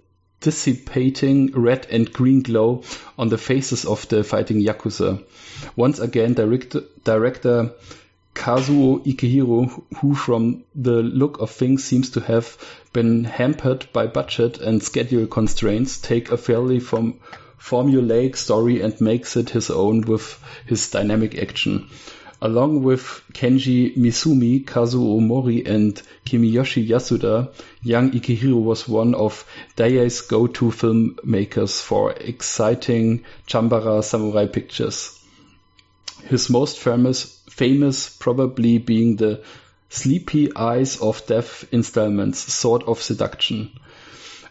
dissipating 0.44 1.50
red 1.52 1.86
and 1.90 2.12
green 2.12 2.42
glow 2.42 2.82
on 3.18 3.30
the 3.30 3.38
faces 3.38 3.84
of 3.86 4.06
the 4.08 4.22
fighting 4.22 4.60
Yakuza. 4.60 5.24
Once 5.74 5.98
again, 5.98 6.34
director, 6.34 6.82
director 7.02 7.72
Kazuo 8.34 9.02
Ikehiro, 9.06 9.82
who 9.98 10.14
from 10.14 10.64
the 10.74 11.02
look 11.02 11.40
of 11.40 11.50
things 11.50 11.82
seems 11.84 12.10
to 12.10 12.20
have 12.20 12.58
been 12.92 13.24
hampered 13.24 13.86
by 13.92 14.06
budget 14.06 14.58
and 14.58 14.82
schedule 14.82 15.26
constraints, 15.26 15.98
take 15.98 16.30
a 16.30 16.36
fairly 16.36 16.78
form 16.80 17.14
formulaic 17.58 18.36
story 18.36 18.82
and 18.82 19.00
makes 19.00 19.36
it 19.38 19.48
his 19.50 19.70
own 19.70 20.02
with 20.02 20.38
his 20.66 20.90
dynamic 20.90 21.38
action. 21.38 21.88
Along 22.44 22.82
with 22.82 23.22
Kenji 23.32 23.96
Misumi, 23.96 24.66
Kazuo 24.66 25.18
Mori, 25.18 25.64
and 25.64 25.94
Kimiyoshi 26.26 26.86
Yasuda, 26.86 27.50
young 27.82 28.10
Ikehiro 28.10 28.62
was 28.62 28.86
one 28.86 29.14
of 29.14 29.46
Daiei's 29.76 30.20
go-to 30.20 30.66
filmmakers 30.66 31.80
for 31.80 32.12
exciting 32.12 33.24
Chambara 33.46 34.04
samurai 34.04 34.44
pictures. 34.44 35.18
His 36.24 36.50
most 36.50 36.78
famous, 36.78 37.40
famous 37.48 38.10
probably 38.10 38.76
being 38.76 39.16
the 39.16 39.42
Sleepy 39.88 40.54
Eyes 40.54 41.00
of 41.00 41.26
Death 41.26 41.64
installments, 41.72 42.40
Sword 42.40 42.82
of 42.82 43.00
Seduction, 43.00 43.70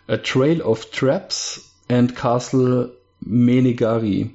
A 0.08 0.18
Trail 0.18 0.64
of 0.64 0.90
Traps, 0.90 1.60
and 1.88 2.18
Castle 2.18 2.90
Menegari, 3.24 4.32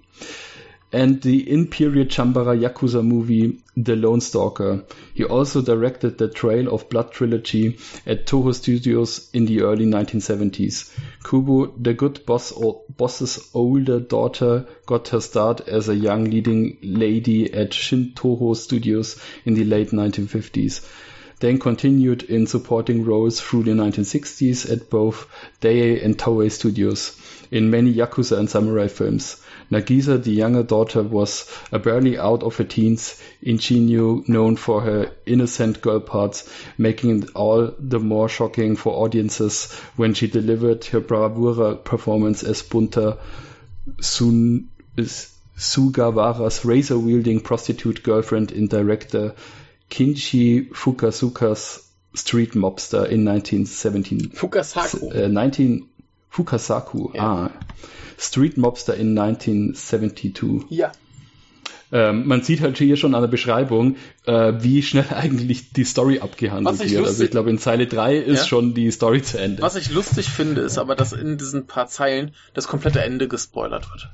and 0.93 1.21
the 1.21 1.51
in-period 1.51 2.09
Chambara 2.09 2.59
Yakuza 2.59 3.05
movie 3.05 3.59
The 3.77 3.95
Lone 3.95 4.21
Stalker. 4.23 4.85
He 5.13 5.25
also 5.25 5.61
directed 5.61 6.17
the 6.17 6.29
Trail 6.29 6.73
of 6.73 6.89
Blood 6.89 7.13
trilogy 7.13 7.79
at 8.07 8.27
Toho 8.27 8.55
Studios 8.55 9.29
in 9.35 9.45
the 9.45 9.63
early 9.63 9.85
1970s. 9.85 10.91
Kubo, 11.25 11.67
the 11.77 11.93
good 11.93 12.25
boss 12.25 12.53
boss's 12.97 13.51
older 13.53 14.01
daughter, 14.01 14.67
got 14.87 15.09
her 15.09 15.21
start 15.21 15.69
as 15.69 15.89
a 15.91 15.95
young 15.95 16.25
leading 16.25 16.79
lady 16.83 17.53
at 17.53 17.75
Shin 17.75 18.13
Toho 18.15 18.57
Studios 18.57 19.21
in 19.45 19.55
the 19.55 19.65
late 19.65 19.91
1950s 19.91 20.85
then 21.41 21.59
continued 21.59 22.25
in 22.25 22.49
supporting 22.49 23.05
roles 23.05 23.41
through 23.41 23.63
the 23.63 23.71
1960s 23.71 24.71
at 24.73 24.91
both 24.91 25.29
Daiei 25.61 26.05
and 26.05 26.19
Toei 26.19 26.51
Studios 26.51 27.17
in 27.53 27.71
many 27.71 27.95
Yakuza 27.95 28.39
and 28.39 28.51
samurai 28.51 28.89
films. 28.89 29.41
Nagisa, 29.71 30.23
the 30.23 30.33
younger 30.33 30.63
daughter, 30.63 31.03
was 31.03 31.47
a 31.73 31.79
barely 31.79 32.19
out 32.19 32.43
of 32.43 32.57
her 32.57 32.65
teens 32.65 33.21
ingenue 33.43 34.25
known 34.27 34.57
for 34.57 34.81
her 34.81 35.13
innocent 35.27 35.81
girl 35.81 36.01
parts, 36.01 36.49
making 36.79 37.23
it 37.23 37.31
all 37.35 37.75
the 37.79 37.99
more 37.99 38.29
shocking 38.29 38.77
for 38.77 39.05
audiences 39.05 39.73
when 39.97 40.15
she 40.15 40.27
delivered 40.27 40.85
her 40.87 41.01
bravura 41.01 41.77
performance 41.77 42.43
as 42.43 42.63
Bunta 42.63 43.19
Sun 44.01 44.69
Sugawara's 45.59 46.65
razor-wielding 46.65 47.41
prostitute 47.41 48.03
girlfriend 48.03 48.53
in 48.53 48.69
director 48.69 49.35
Kinshi 49.91 50.71
Fukasaku's 50.71 51.85
Street 52.15 52.53
Mobster 52.53 53.09
in 53.09 53.25
1917. 53.25 54.31
Fukasaku. 54.31 55.13
Äh, 55.13 55.31
19, 55.31 55.89
Fukasaku, 56.29 57.11
ja. 57.15 57.23
ah. 57.23 57.51
Street 58.19 58.57
Mobster 58.57 58.95
in 58.95 59.17
1972. 59.17 60.65
Ja. 60.71 60.93
Ähm, 61.91 62.27
man 62.27 62.43
sieht 62.43 62.61
halt 62.61 62.77
hier 62.77 62.97
schon 62.97 63.15
an 63.15 63.23
der 63.23 63.29
Beschreibung, 63.29 63.97
äh, 64.27 64.53
wie 64.59 64.83
schnell 64.83 65.07
eigentlich 65.15 65.73
die 65.73 65.85
Story 65.85 66.21
abgehandelt 66.21 66.79
wird. 66.81 67.07
Also 67.07 67.25
ich 67.25 67.31
glaube, 67.31 67.51
in 67.51 67.59
Zeile 67.59 67.87
3 67.87 68.17
ist 68.17 68.41
ja? 68.41 68.47
schon 68.47 68.75
die 68.75 68.91
Story 68.91 69.23
zu 69.23 69.41
Ende. 69.41 69.63
Was 69.63 69.77
ich 69.77 69.91
lustig 69.91 70.29
finde, 70.29 70.61
ist 70.61 70.79
aber, 70.79 70.97
dass 70.97 71.13
in 71.13 71.39
diesen 71.39 71.67
paar 71.67 71.87
Zeilen 71.87 72.35
das 72.55 72.69
komplette 72.69 73.01
Ende 73.01 73.29
gespoilert 73.29 73.91
wird. 73.91 74.11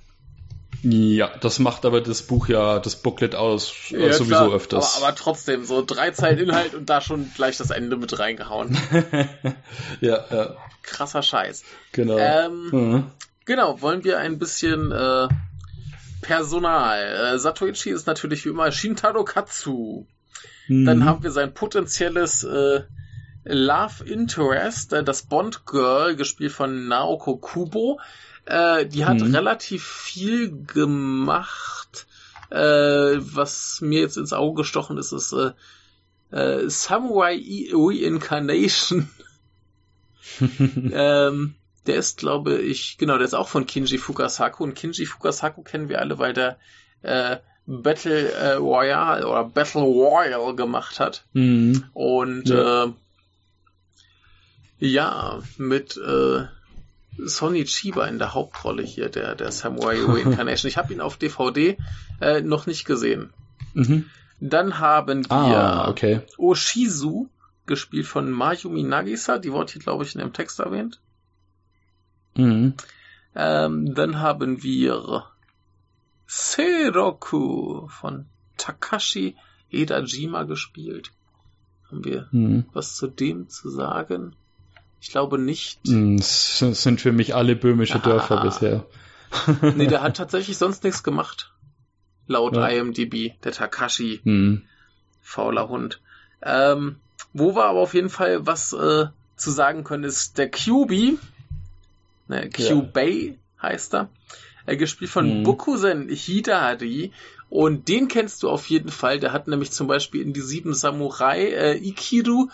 Ja, 0.86 1.30
das 1.40 1.58
macht 1.60 1.86
aber 1.86 2.02
das 2.02 2.20
Buch 2.22 2.48
ja, 2.48 2.78
das 2.78 2.96
Booklet 2.96 3.34
aus, 3.34 3.72
äh, 3.90 4.06
ja, 4.06 4.12
sowieso 4.12 4.26
klar, 4.26 4.52
öfters. 4.52 4.96
Aber, 4.96 5.06
aber, 5.06 5.16
trotzdem, 5.16 5.64
so 5.64 5.82
drei 5.82 6.10
Zeilen 6.10 6.38
Inhalt 6.38 6.74
und 6.74 6.90
da 6.90 7.00
schon 7.00 7.32
gleich 7.34 7.56
das 7.56 7.70
Ende 7.70 7.96
mit 7.96 8.18
reingehauen. 8.18 8.76
ja, 10.02 10.24
ja. 10.30 10.56
Krasser 10.82 11.22
Scheiß. 11.22 11.64
Genau. 11.92 12.18
Ähm, 12.18 12.68
mhm. 12.70 13.04
Genau, 13.46 13.80
wollen 13.80 14.04
wir 14.04 14.18
ein 14.18 14.38
bisschen 14.38 14.92
äh, 14.92 15.28
Personal. 16.20 17.32
Äh, 17.34 17.38
Satoichi 17.38 17.88
ist 17.88 18.06
natürlich 18.06 18.44
wie 18.44 18.50
immer 18.50 18.70
Shintaro 18.70 19.24
Katsu. 19.24 20.06
Mhm. 20.68 20.84
Dann 20.84 21.04
haben 21.06 21.22
wir 21.22 21.30
sein 21.30 21.54
potenzielles 21.54 22.44
äh, 22.44 22.82
Love 23.44 24.04
Interest, 24.04 24.92
äh, 24.92 25.02
das 25.02 25.22
Bond 25.22 25.64
Girl, 25.64 26.14
gespielt 26.14 26.52
von 26.52 26.88
Naoko 26.88 27.36
Kubo. 27.36 28.00
Äh, 28.46 28.87
die 28.87 29.04
hat 29.04 29.20
mhm. 29.20 29.35
relativ 29.35 29.85
viel 29.85 30.64
gemacht. 30.66 32.07
Äh, 32.50 33.16
was 33.18 33.80
mir 33.80 34.00
jetzt 34.00 34.16
ins 34.16 34.33
Auge 34.33 34.62
gestochen 34.62 34.98
ist, 34.98 35.12
ist 35.12 35.33
äh, 35.33 35.52
äh, 36.30 36.68
Samurai 36.68 37.40
Reincarnation. 37.72 39.09
ähm, 40.40 41.54
der 41.87 41.96
ist, 41.96 42.18
glaube 42.18 42.59
ich, 42.59 42.98
genau, 42.98 43.16
der 43.16 43.26
ist 43.26 43.35
auch 43.35 43.48
von 43.48 43.66
Kinji 43.66 43.98
Fukasaku. 43.98 44.64
Und 44.64 44.74
Kinji 44.74 45.07
Fukasaku 45.07 45.62
kennen 45.62 45.88
wir 45.88 46.00
alle, 46.00 46.18
weil 46.18 46.33
der 46.33 46.59
äh, 47.02 47.38
Battle 47.66 48.30
äh, 48.33 48.54
Royale 48.54 49.26
oder 49.26 49.44
Battle 49.44 49.83
Royale 49.83 50.54
gemacht 50.54 51.00
hat. 51.00 51.24
Mhm. 51.33 51.85
Und 51.92 52.48
ja. 52.48 52.85
Äh, 52.85 52.92
ja, 54.78 55.42
mit 55.57 55.96
äh, 55.96 56.44
Sonny 57.18 57.64
Chiba 57.64 58.07
in 58.07 58.18
der 58.18 58.35
Hauptrolle 58.35 58.83
hier, 58.83 59.09
der, 59.09 59.35
der 59.35 59.53
Samurai 59.53 60.00
Reincarnation. 60.03 60.68
Ich 60.68 60.77
habe 60.77 60.92
ihn 60.92 61.00
auf 61.00 61.16
DVD 61.16 61.77
äh, 62.20 62.40
noch 62.40 62.66
nicht 62.66 62.85
gesehen. 62.85 63.33
Mhm. 63.74 64.11
Dann 64.40 64.79
haben 64.79 65.24
ah, 65.29 65.48
wir 65.48 65.59
ah, 65.59 65.88
okay. 65.88 66.20
Oshizu, 66.38 67.29
gespielt 67.66 68.07
von 68.07 68.31
Mayumi 68.31 68.83
Nagisa, 68.83 69.38
die 69.38 69.53
wurde 69.53 69.72
hier, 69.72 69.83
glaube 69.83 70.05
ich, 70.05 70.14
in 70.14 70.20
dem 70.20 70.33
Text 70.33 70.59
erwähnt. 70.61 71.00
Mhm. 72.37 72.74
Ähm, 73.35 73.94
dann 73.94 74.20
haben 74.20 74.62
wir 74.62 75.24
Seiroku 76.27 77.88
von 77.88 78.27
Takashi 78.57 79.37
Edajima 79.70 80.44
gespielt. 80.44 81.11
Haben 81.90 82.05
wir 82.05 82.29
hm. 82.31 82.64
was 82.72 82.96
zu 82.96 83.09
dem 83.09 83.48
zu 83.48 83.68
sagen? 83.70 84.35
Ich 85.04 85.10
glaube 85.10 85.36
nicht. 85.36 85.80
Hm, 85.86 86.16
das 86.16 86.60
sind 86.60 86.98
für 86.98 87.12
mich 87.12 87.34
alle 87.34 87.56
böhmische 87.56 87.98
Dörfer 87.98 88.40
bisher. 88.40 88.86
nee, 89.76 89.86
der 89.86 90.00
hat 90.00 90.16
tatsächlich 90.16 90.56
sonst 90.56 90.82
nichts 90.82 91.02
gemacht. 91.02 91.52
Laut 92.26 92.56
ja. 92.56 92.66
IMDb, 92.68 93.38
der 93.44 93.52
Takashi. 93.52 94.22
Hm. 94.24 94.62
Fauler 95.20 95.68
Hund. 95.68 96.00
Ähm, 96.40 96.96
wo 97.34 97.54
wir 97.54 97.66
aber 97.66 97.80
auf 97.80 97.92
jeden 97.92 98.08
Fall 98.08 98.46
was 98.46 98.72
äh, 98.72 99.04
zu 99.36 99.50
sagen 99.50 99.84
können, 99.84 100.04
ist 100.04 100.38
der 100.38 100.50
QB. 100.50 101.18
Ne, 102.28 102.48
Q-Bay 102.48 103.26
ja. 103.28 103.62
heißt 103.62 103.92
er. 103.92 104.08
Äh, 104.64 104.78
gespielt 104.78 105.10
von 105.10 105.40
mhm. 105.40 105.42
Bokusen 105.42 106.08
Hidari. 106.08 107.12
Und 107.50 107.88
den 107.88 108.08
kennst 108.08 108.42
du 108.42 108.48
auf 108.48 108.70
jeden 108.70 108.90
Fall. 108.90 109.20
Der 109.20 109.34
hat 109.34 109.48
nämlich 109.48 109.70
zum 109.70 109.86
Beispiel 109.86 110.22
in 110.22 110.32
die 110.32 110.40
sieben 110.40 110.72
Samurai 110.72 111.42
äh, 111.42 111.76
Ikiru 111.76 112.48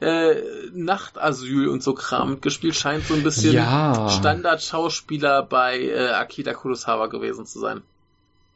äh, 0.00 0.34
Nachtasyl 0.72 1.68
und 1.68 1.82
so 1.82 1.94
Kram 1.94 2.30
mitgespielt. 2.30 2.74
Scheint 2.74 3.04
so 3.04 3.14
ein 3.14 3.22
bisschen 3.22 3.54
ja. 3.54 4.10
Standard-Schauspieler 4.10 5.42
bei 5.42 5.80
äh, 5.80 6.08
Akira 6.08 6.52
Kurosawa 6.52 7.06
gewesen 7.06 7.46
zu 7.46 7.60
sein. 7.60 7.82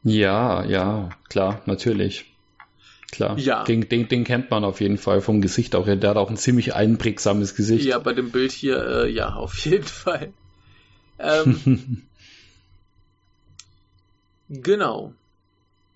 Ja, 0.03 0.63
ja, 0.65 1.09
klar, 1.29 1.61
natürlich. 1.65 2.25
Klar. 3.11 3.37
Ja. 3.37 3.63
Den, 3.65 3.87
den, 3.89 4.07
den 4.07 4.23
kennt 4.23 4.49
man 4.49 4.63
auf 4.63 4.79
jeden 4.81 4.97
Fall 4.97 5.21
vom 5.21 5.41
Gesicht 5.41 5.75
auch. 5.75 5.85
Der 5.85 6.09
hat 6.09 6.17
auch 6.17 6.29
ein 6.29 6.37
ziemlich 6.37 6.73
einprägsames 6.73 7.55
Gesicht. 7.55 7.85
Ja, 7.85 7.99
bei 7.99 8.13
dem 8.13 8.31
Bild 8.31 8.51
hier, 8.51 9.03
äh, 9.03 9.11
ja, 9.11 9.33
auf 9.33 9.57
jeden 9.65 9.83
Fall. 9.87 10.31
Ähm, 11.19 12.03
genau. 14.49 15.13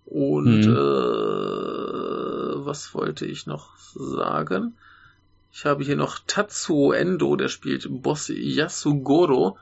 Und 0.06 0.66
hm. 0.66 0.76
äh, 0.76 2.66
was 2.66 2.94
wollte 2.94 3.26
ich 3.26 3.48
noch 3.48 3.78
sagen? 3.96 4.76
Ich 5.58 5.64
habe 5.64 5.86
hier 5.86 5.96
noch 5.96 6.20
Tatsuo 6.28 6.92
Endo, 6.92 7.38
der 7.38 7.48
spielt 7.48 7.88
Boss 7.90 8.28
Yasugoro. 8.28 9.58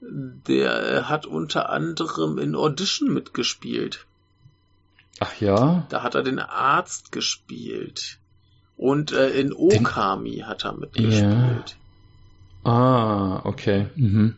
Der 0.00 1.08
hat 1.08 1.26
unter 1.26 1.70
anderem 1.70 2.38
in 2.38 2.56
Audition 2.56 3.14
mitgespielt. 3.14 4.04
Ach 5.20 5.40
ja? 5.40 5.86
Da 5.90 6.02
hat 6.02 6.16
er 6.16 6.24
den 6.24 6.40
Arzt 6.40 7.12
gespielt. 7.12 8.18
Und 8.76 9.12
äh, 9.12 9.30
in 9.30 9.52
Okami 9.52 10.38
den... 10.38 10.46
hat 10.48 10.64
er 10.64 10.72
mitgespielt. 10.72 11.76
Ja. 12.64 12.70
Ah, 12.72 13.40
okay. 13.44 13.86
Mhm. 13.94 14.34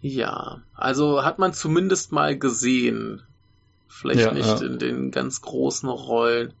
Ja, 0.00 0.62
also 0.74 1.22
hat 1.22 1.38
man 1.38 1.54
zumindest 1.54 2.10
mal 2.10 2.36
gesehen. 2.36 3.22
Vielleicht 3.86 4.20
ja, 4.20 4.32
nicht 4.32 4.60
ja. 4.60 4.66
in 4.66 4.80
den 4.80 5.12
ganz 5.12 5.42
großen 5.42 5.88
Rollen. 5.88 6.54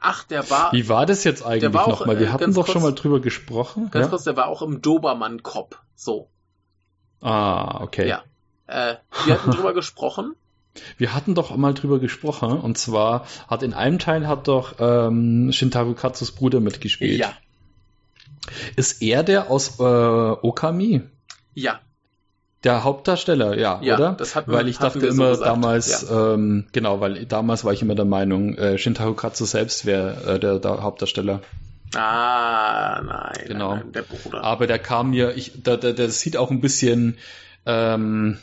Ach, 0.00 0.24
der 0.24 0.48
war. 0.50 0.72
Wie 0.72 0.88
war 0.88 1.06
das 1.06 1.24
jetzt 1.24 1.44
eigentlich 1.44 1.72
nochmal? 1.72 2.18
Wir 2.18 2.28
äh, 2.28 2.30
hatten 2.30 2.54
doch 2.54 2.66
schon 2.66 2.82
mal 2.82 2.94
drüber 2.94 3.20
gesprochen. 3.20 3.90
Ganz 3.90 4.06
ja? 4.06 4.10
kurz, 4.10 4.24
der 4.24 4.36
war 4.36 4.48
auch 4.48 4.62
im 4.62 4.82
Dobermann-Cop. 4.82 5.80
So. 5.94 6.28
Ah, 7.20 7.80
okay. 7.82 8.08
Ja. 8.08 8.22
Äh, 8.66 8.96
wir 9.24 9.34
hatten 9.34 9.50
drüber 9.50 9.74
gesprochen. 9.74 10.34
Wir 10.98 11.14
hatten 11.14 11.34
doch 11.34 11.56
mal 11.56 11.72
drüber 11.72 11.98
gesprochen, 11.98 12.52
und 12.60 12.76
zwar 12.76 13.26
hat 13.48 13.62
in 13.62 13.72
einem 13.72 13.98
Teil 13.98 14.28
hat 14.28 14.46
doch 14.46 14.74
ähm, 14.78 15.50
Shintaro 15.50 15.94
Katsus 15.94 16.32
Bruder 16.32 16.60
mitgespielt. 16.60 17.18
Ja. 17.18 17.32
Ist 18.76 19.02
er 19.02 19.22
der 19.22 19.50
aus 19.50 19.80
äh, 19.80 19.82
Okami? 19.82 21.02
Ja. 21.54 21.80
Der 22.66 22.82
Hauptdarsteller, 22.82 23.56
ja, 23.56 23.78
ja 23.80 23.94
oder? 23.94 24.12
Das 24.18 24.34
hat, 24.34 24.48
weil 24.48 24.66
ich 24.66 24.78
dachte 24.78 25.06
immer 25.06 25.36
so 25.36 25.44
damals, 25.44 26.08
ja. 26.10 26.34
ähm, 26.34 26.66
genau, 26.72 27.00
weil 27.00 27.24
damals 27.24 27.64
war 27.64 27.72
ich 27.72 27.80
immer 27.80 27.94
der 27.94 28.04
Meinung, 28.04 28.58
äh, 28.58 28.76
Shintaro 28.76 29.14
Katsu 29.14 29.44
selbst 29.44 29.86
wäre 29.86 30.34
äh, 30.34 30.40
der, 30.40 30.58
der, 30.58 30.82
Hauptdarsteller. 30.82 31.42
Ah, 31.94 33.00
nein, 33.06 33.44
genau. 33.46 33.76
Nein, 33.76 33.92
der 33.92 34.02
Bruder. 34.02 34.42
Aber 34.42 34.66
der 34.66 34.80
kam 34.80 35.10
mir, 35.10 35.36
ich, 35.36 35.62
der, 35.62 35.76
der, 35.76 35.92
der 35.92 36.10
sieht 36.10 36.36
auch 36.36 36.50
ein 36.50 36.60
bisschen, 36.60 37.18
ähm, 37.66 38.38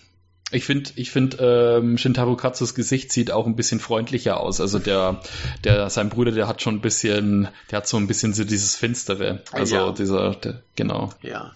ich 0.52 0.64
finde, 0.64 0.92
ich 0.96 1.12
finde, 1.12 1.82
ähm, 1.82 1.98
Shintaro 1.98 2.38
Katsus 2.38 2.76
Gesicht 2.76 3.12
sieht 3.12 3.30
auch 3.30 3.46
ein 3.46 3.58
bisschen 3.58 3.82
freundlicher 3.82 4.40
aus. 4.40 4.62
Also 4.62 4.80
der, 4.80 5.20
der, 5.66 5.90
sein 5.90 6.08
Bruder, 6.08 6.32
der 6.32 6.48
hat 6.48 6.62
schon 6.62 6.76
ein 6.76 6.82
bisschen, 6.82 7.50
der 7.72 7.78
hat 7.80 7.90
so 7.90 7.98
ein 7.98 8.08
bisschen 8.08 8.34
so 8.34 8.46
dieses 8.46 8.78
Finstere. 8.78 9.42
Also 9.52 9.76
ja. 9.76 9.92
dieser, 9.92 10.32
der, 10.36 10.62
genau. 10.78 11.12
Ja. 11.22 11.52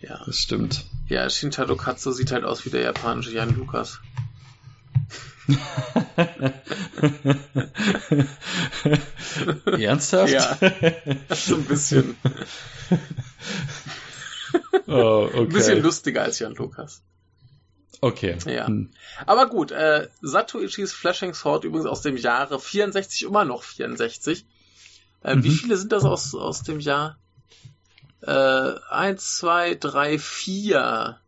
Ja. 0.00 0.20
Das 0.24 0.36
stimmt. 0.36 0.84
Ja, 1.08 1.28
Shintaro 1.28 1.76
Katsu 1.76 2.12
sieht 2.12 2.32
halt 2.32 2.44
aus 2.44 2.64
wie 2.64 2.70
der 2.70 2.82
japanische 2.82 3.32
Jan 3.32 3.54
Lukas. 3.56 4.00
Ernsthaft? 9.78 10.32
Ja, 10.32 10.56
so 11.34 11.56
ein 11.56 11.64
bisschen. 11.64 12.16
Oh, 14.86 15.28
okay. 15.32 15.38
Ein 15.38 15.48
bisschen 15.48 15.82
lustiger 15.82 16.22
als 16.22 16.38
Jan 16.38 16.54
Lukas. 16.54 17.02
Okay. 18.00 18.36
Ja. 18.46 18.66
Hm. 18.66 18.90
Aber 19.26 19.48
gut, 19.48 19.70
äh, 19.70 20.08
Satoichis 20.20 20.92
Flashing 20.92 21.32
Sword 21.34 21.64
übrigens 21.64 21.86
aus 21.86 22.02
dem 22.02 22.16
Jahre 22.16 22.60
64, 22.60 23.22
immer 23.22 23.44
noch 23.44 23.62
64. 23.62 24.44
Äh, 25.22 25.36
mhm. 25.36 25.44
Wie 25.44 25.50
viele 25.50 25.76
sind 25.76 25.92
das 25.92 26.04
aus, 26.04 26.34
aus 26.34 26.62
dem 26.62 26.80
Jahr? 26.80 27.18
Äh, 28.26 28.74
eins, 28.90 29.36
zwei, 29.36 29.74
drei, 29.74 30.18
vier. 30.18 31.18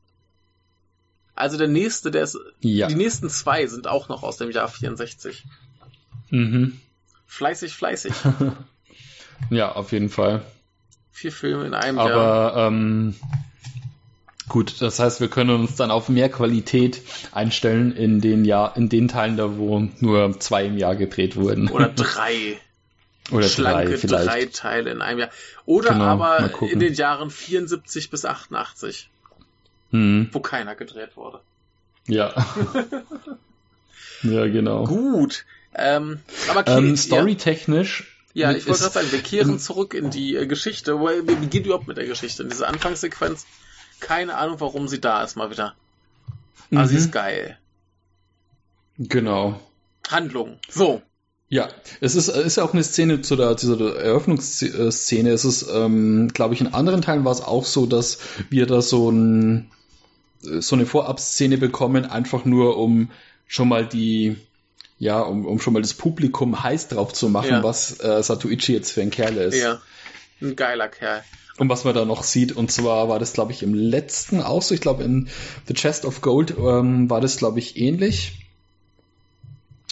Also 1.34 1.58
der 1.58 1.68
nächste, 1.68 2.10
der 2.10 2.22
ist. 2.22 2.38
Ja. 2.60 2.88
Die 2.88 2.94
nächsten 2.94 3.28
zwei 3.28 3.66
sind 3.66 3.86
auch 3.86 4.08
noch 4.08 4.22
aus 4.22 4.38
dem 4.38 4.50
Jahr 4.50 4.68
64. 4.68 5.44
Mhm. 6.30 6.80
Fleißig, 7.26 7.74
fleißig. 7.74 8.14
ja, 9.50 9.72
auf 9.72 9.92
jeden 9.92 10.08
Fall. 10.08 10.42
Vier 11.12 11.32
Filme 11.32 11.66
in 11.66 11.74
einem 11.74 11.98
Aber, 11.98 12.10
Jahr. 12.10 12.52
Aber 12.52 12.66
ähm, 12.68 13.14
gut, 14.48 14.80
das 14.80 14.98
heißt, 14.98 15.20
wir 15.20 15.28
können 15.28 15.50
uns 15.50 15.76
dann 15.76 15.90
auf 15.90 16.08
mehr 16.08 16.30
Qualität 16.30 17.02
einstellen 17.32 17.94
in 17.94 18.22
den 18.22 18.46
Jahr, 18.46 18.76
in 18.76 18.88
den 18.88 19.08
Teilen 19.08 19.36
da, 19.36 19.58
wo 19.58 19.86
nur 20.00 20.40
zwei 20.40 20.64
im 20.64 20.78
Jahr 20.78 20.96
gedreht 20.96 21.36
wurden. 21.36 21.68
Oder 21.68 21.88
drei. 21.94 22.58
Oder 23.30 23.48
schlanke 23.48 23.90
drei, 23.90 23.96
vielleicht. 23.96 24.28
drei 24.28 24.46
Teile 24.46 24.90
in 24.90 25.02
einem 25.02 25.20
Jahr. 25.20 25.30
Oder 25.64 25.90
genau, 25.90 26.04
aber 26.04 26.50
in 26.62 26.78
den 26.78 26.94
Jahren 26.94 27.30
74 27.30 28.10
bis 28.10 28.24
88. 28.24 29.10
Hm. 29.90 30.28
Wo 30.32 30.40
keiner 30.40 30.74
gedreht 30.74 31.16
wurde. 31.16 31.40
Ja. 32.06 32.34
ja, 34.22 34.46
genau. 34.46 34.84
Gut. 34.84 35.44
Ähm, 35.74 36.20
aber 36.48 36.66
ähm, 36.68 36.96
storytechnisch. 36.96 38.16
Ja, 38.32 38.50
ja 38.50 38.56
ich 38.56 38.66
wollte 38.66 38.80
gerade 38.80 38.94
sagen, 38.94 39.12
wir 39.12 39.22
kehren 39.22 39.58
zurück 39.58 39.94
in 39.94 40.10
die 40.10 40.36
äh, 40.36 40.46
Geschichte. 40.46 41.00
Wie 41.00 41.46
geht 41.46 41.66
überhaupt 41.66 41.88
mit 41.88 41.96
der 41.96 42.06
Geschichte? 42.06 42.42
In 42.42 42.48
diese 42.48 42.66
Anfangssequenz, 42.66 43.46
keine 44.00 44.36
Ahnung, 44.36 44.60
warum 44.60 44.88
sie 44.88 45.00
da 45.00 45.22
ist, 45.24 45.36
mal 45.36 45.50
wieder. 45.50 45.74
Aber 46.70 46.82
mhm. 46.82 46.86
sie 46.86 46.96
ist 46.96 47.12
geil. 47.12 47.58
Genau. 48.98 49.60
Handlung. 50.08 50.58
So. 50.68 51.02
Ja, 51.48 51.68
es 52.00 52.16
ist, 52.16 52.28
ist 52.28 52.56
ja 52.56 52.64
auch 52.64 52.72
eine 52.72 52.82
Szene 52.82 53.20
zu 53.20 53.36
der, 53.36 53.54
der 53.54 53.96
Eröffnungsszene. 53.96 55.30
Es 55.30 55.44
ist, 55.44 55.66
ähm, 55.72 56.28
glaube 56.34 56.54
ich, 56.54 56.60
in 56.60 56.74
anderen 56.74 57.02
Teilen 57.02 57.24
war 57.24 57.32
es 57.32 57.40
auch 57.40 57.64
so, 57.64 57.86
dass 57.86 58.18
wir 58.50 58.66
da 58.66 58.82
so, 58.82 59.10
ein, 59.10 59.70
so 60.40 60.74
eine 60.74 60.86
Vorabszene 60.86 61.56
bekommen, 61.56 62.04
einfach 62.04 62.44
nur 62.44 62.76
um 62.78 63.10
schon 63.46 63.68
mal 63.68 63.86
die, 63.86 64.36
ja, 64.98 65.20
um, 65.20 65.46
um 65.46 65.60
schon 65.60 65.72
mal 65.72 65.82
das 65.82 65.94
Publikum 65.94 66.64
heiß 66.64 66.88
drauf 66.88 67.12
zu 67.12 67.28
machen, 67.28 67.50
ja. 67.50 67.62
was 67.62 68.00
äh, 68.00 68.22
Satuichi 68.22 68.72
jetzt 68.72 68.90
für 68.90 69.02
ein 69.02 69.10
Kerl 69.10 69.36
ist. 69.36 69.56
Ja, 69.56 69.80
ein 70.42 70.56
geiler 70.56 70.88
Kerl. 70.88 71.22
Und 71.58 71.68
was 71.68 71.84
man 71.84 71.94
da 71.94 72.04
noch 72.04 72.24
sieht, 72.24 72.52
und 72.52 72.72
zwar 72.72 73.08
war 73.08 73.18
das, 73.18 73.32
glaube 73.32 73.52
ich, 73.52 73.62
im 73.62 73.72
letzten 73.72 74.42
auch 74.42 74.62
so, 74.62 74.74
ich 74.74 74.80
glaube, 74.80 75.04
in 75.04 75.28
The 75.68 75.74
Chest 75.74 76.04
of 76.04 76.20
Gold 76.20 76.54
ähm, 76.58 77.08
war 77.08 77.20
das, 77.20 77.36
glaube 77.36 77.60
ich, 77.60 77.78
ähnlich 77.78 78.45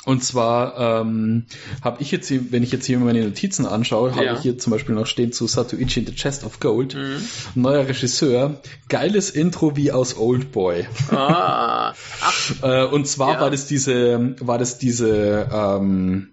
und 0.04 0.22
zwar 0.22 1.00
ähm, 1.00 1.46
habe 1.82 2.02
ich 2.02 2.10
jetzt, 2.10 2.28
hier, 2.28 2.52
wenn 2.52 2.62
ich 2.62 2.72
jetzt 2.72 2.84
hier 2.84 2.98
meine 2.98 3.24
Notizen 3.24 3.64
anschaue, 3.64 4.10
ja. 4.10 4.16
habe 4.16 4.34
ich 4.34 4.40
hier 4.40 4.58
zum 4.58 4.72
Beispiel 4.72 4.94
noch 4.94 5.06
stehen 5.06 5.32
zu 5.32 5.46
Satoichi 5.46 6.00
in 6.00 6.06
the 6.06 6.14
Chest 6.14 6.44
of 6.44 6.60
Gold. 6.60 6.94
Mhm. 6.94 7.22
Neuer 7.54 7.88
Regisseur. 7.88 8.60
Geiles 8.88 9.30
Intro 9.30 9.76
wie 9.76 9.92
aus 9.92 10.16
Old 10.16 10.52
Boy. 10.52 10.86
Ah. 11.10 11.94
Äh, 12.62 12.84
und 12.84 13.06
zwar 13.06 13.34
ja. 13.34 13.40
war 13.40 13.50
das 13.50 13.66
diese, 13.66 14.36
war 14.40 14.58
das 14.58 14.78
diese, 14.78 15.48
ähm, 15.52 16.28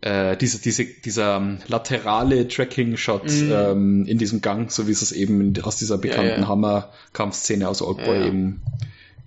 äh, 0.00 0.36
diese, 0.36 0.60
diese, 0.60 0.84
dieser 0.84 1.36
ähm, 1.36 1.58
laterale 1.66 2.48
Tracking-Shot 2.48 3.30
mhm. 3.30 3.52
ähm, 3.52 4.06
in 4.06 4.18
diesem 4.18 4.40
Gang, 4.40 4.70
so 4.70 4.86
wie 4.86 4.92
es 4.92 5.02
es 5.02 5.12
eben 5.12 5.52
aus 5.62 5.76
dieser 5.76 5.98
bekannten 5.98 6.42
ja. 6.42 6.48
Hammer-Kampfszene 6.48 7.68
aus 7.68 7.82
Oldboy 7.82 8.26
eben 8.26 8.62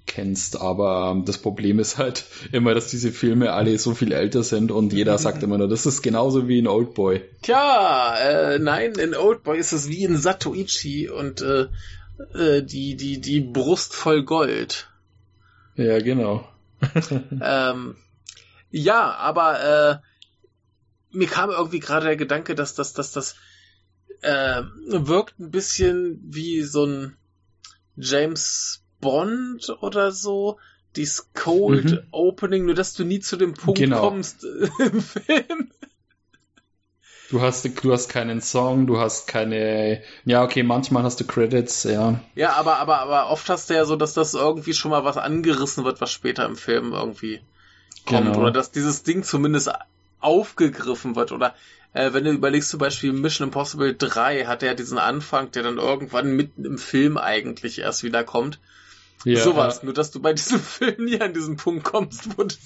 kennst, 0.07 0.59
aber 0.59 1.21
das 1.25 1.37
Problem 1.37 1.79
ist 1.79 1.97
halt 1.97 2.25
immer, 2.51 2.73
dass 2.73 2.87
diese 2.87 3.11
Filme 3.11 3.53
alle 3.53 3.77
so 3.77 3.93
viel 3.93 4.11
älter 4.11 4.43
sind 4.43 4.71
und 4.71 4.93
jeder 4.93 5.13
mhm. 5.13 5.17
sagt 5.17 5.43
immer 5.43 5.57
nur, 5.57 5.67
das 5.67 5.85
ist 5.85 6.01
genauso 6.01 6.47
wie 6.47 6.59
in 6.59 6.67
Oldboy. 6.67 7.21
Tja, 7.41 8.15
äh, 8.17 8.59
nein, 8.59 8.93
in 8.93 9.13
Oldboy 9.13 9.57
ist 9.57 9.73
es 9.73 9.89
wie 9.89 10.03
in 10.03 10.17
Satoichi 10.17 11.09
und 11.09 11.41
äh, 11.41 11.67
äh, 12.33 12.63
die, 12.63 12.95
die, 12.95 13.21
die 13.21 13.41
Brust 13.41 13.93
voll 13.93 14.23
Gold. 14.23 14.89
Ja, 15.75 15.99
genau. 15.99 16.47
ähm, 17.41 17.95
ja, 18.71 19.13
aber 19.15 20.01
äh, 20.01 21.15
mir 21.15 21.27
kam 21.27 21.49
irgendwie 21.49 21.79
gerade 21.79 22.05
der 22.05 22.17
Gedanke, 22.17 22.55
dass 22.55 22.75
das, 22.75 22.93
dass 22.93 23.11
das 23.11 23.35
äh, 24.21 24.63
wirkt 24.87 25.39
ein 25.39 25.51
bisschen 25.51 26.19
wie 26.23 26.63
so 26.63 26.85
ein 26.85 27.17
James 27.95 28.83
Bond 28.99 29.69
oder 29.81 30.11
so. 30.11 30.57
Dieses 30.95 31.29
Cold 31.33 31.91
mhm. 31.91 31.99
Opening, 32.11 32.65
nur 32.65 32.73
dass 32.73 32.93
du 32.93 33.03
nie 33.03 33.19
zu 33.19 33.37
dem 33.37 33.53
Punkt 33.53 33.79
genau. 33.79 34.01
kommst 34.01 34.43
äh, 34.43 34.83
im 34.83 35.01
Film. 35.01 35.71
Du 37.29 37.41
hast, 37.41 37.67
du 37.83 37.91
hast 37.91 38.07
keinen 38.07 38.41
Song, 38.41 38.87
du 38.87 38.99
hast 38.99 39.27
keine, 39.27 40.01
ja, 40.23 40.43
okay, 40.43 40.63
manchmal 40.63 41.03
hast 41.03 41.19
du 41.19 41.25
Credits, 41.25 41.83
ja. 41.83 42.21
Ja, 42.35 42.53
aber, 42.53 42.77
aber, 42.77 42.99
aber 42.99 43.29
oft 43.29 43.49
hast 43.49 43.69
du 43.69 43.73
ja 43.73 43.83
so, 43.83 43.97
dass 43.97 44.13
das 44.13 44.33
irgendwie 44.33 44.73
schon 44.73 44.91
mal 44.91 45.03
was 45.03 45.17
angerissen 45.17 45.83
wird, 45.83 45.99
was 45.99 46.09
später 46.11 46.45
im 46.45 46.55
Film 46.55 46.93
irgendwie 46.93 47.41
kommt. 48.05 48.27
Genau. 48.27 48.39
Oder 48.39 48.51
dass 48.51 48.71
dieses 48.71 49.03
Ding 49.03 49.23
zumindest 49.23 49.69
aufgegriffen 50.19 51.15
wird. 51.17 51.33
Oder 51.33 51.53
äh, 51.93 52.13
wenn 52.13 52.23
du 52.23 52.31
überlegst, 52.31 52.69
zum 52.69 52.79
Beispiel 52.79 53.11
Mission 53.11 53.49
Impossible 53.49 53.93
3 53.93 54.45
hat 54.45 54.63
er 54.63 54.69
ja 54.69 54.75
diesen 54.75 54.97
Anfang, 54.97 55.51
der 55.51 55.63
dann 55.63 55.77
irgendwann 55.77 56.35
mitten 56.35 56.63
im 56.63 56.77
Film 56.77 57.17
eigentlich 57.17 57.79
erst 57.79 58.03
wieder 58.03 58.23
kommt. 58.23 58.59
Ja, 59.25 59.43
Sowas. 59.43 59.83
Nur, 59.83 59.93
dass 59.93 60.11
du 60.11 60.21
bei 60.21 60.33
diesem 60.33 60.59
Film 60.59 61.05
nie 61.05 61.19
an 61.19 61.33
diesen 61.33 61.57
Punkt 61.57 61.83
kommst, 61.83 62.37
wo 62.37 62.43
das, 62.43 62.57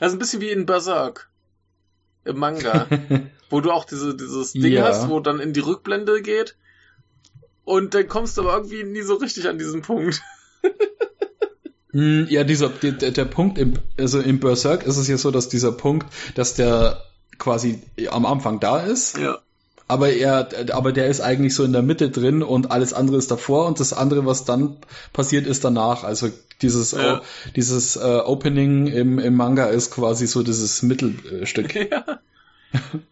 das 0.00 0.08
ist 0.08 0.12
ein 0.14 0.18
bisschen 0.18 0.40
wie 0.40 0.50
in 0.50 0.66
Berserk 0.66 1.28
im 2.24 2.38
Manga, 2.38 2.86
wo 3.50 3.60
du 3.60 3.70
auch 3.70 3.84
diese, 3.84 4.16
dieses 4.16 4.52
Ding 4.52 4.72
ja. 4.72 4.84
hast, 4.84 5.08
wo 5.08 5.20
dann 5.20 5.40
in 5.40 5.52
die 5.52 5.60
Rückblende 5.60 6.22
geht 6.22 6.56
und 7.64 7.94
dann 7.94 8.08
kommst 8.08 8.36
du 8.36 8.42
aber 8.42 8.54
irgendwie 8.54 8.84
nie 8.84 9.02
so 9.02 9.14
richtig 9.14 9.48
an 9.48 9.58
diesen 9.58 9.82
Punkt. 9.82 10.22
Hm, 11.90 12.26
ja, 12.28 12.42
dieser, 12.42 12.70
der, 12.70 13.12
der 13.12 13.24
Punkt, 13.24 13.56
im, 13.56 13.74
also 13.96 14.18
im 14.18 14.40
Berserk 14.40 14.84
ist 14.84 14.96
es 14.96 15.06
ja 15.06 15.16
so, 15.16 15.30
dass 15.30 15.48
dieser 15.48 15.70
Punkt, 15.70 16.12
dass 16.34 16.54
der 16.54 17.04
quasi 17.38 17.84
am 18.10 18.26
Anfang 18.26 18.58
da 18.58 18.80
ist. 18.80 19.16
Ja 19.16 19.38
aber 19.86 20.10
er, 20.10 20.48
aber 20.72 20.92
der 20.92 21.08
ist 21.08 21.20
eigentlich 21.20 21.54
so 21.54 21.64
in 21.64 21.72
der 21.72 21.82
Mitte 21.82 22.10
drin 22.10 22.42
und 22.42 22.70
alles 22.70 22.92
andere 22.92 23.16
ist 23.16 23.30
davor 23.30 23.66
und 23.66 23.80
das 23.80 23.92
andere, 23.92 24.24
was 24.24 24.44
dann 24.44 24.76
passiert, 25.12 25.46
ist 25.46 25.64
danach. 25.64 26.04
Also 26.04 26.30
dieses, 26.62 26.92
ja. 26.92 27.18
oh, 27.18 27.24
dieses 27.54 27.96
äh, 27.96 28.20
Opening 28.24 28.86
im, 28.86 29.18
im 29.18 29.34
Manga 29.34 29.66
ist 29.66 29.90
quasi 29.90 30.26
so 30.26 30.42
dieses 30.42 30.82
Mittelstück. 30.82 31.74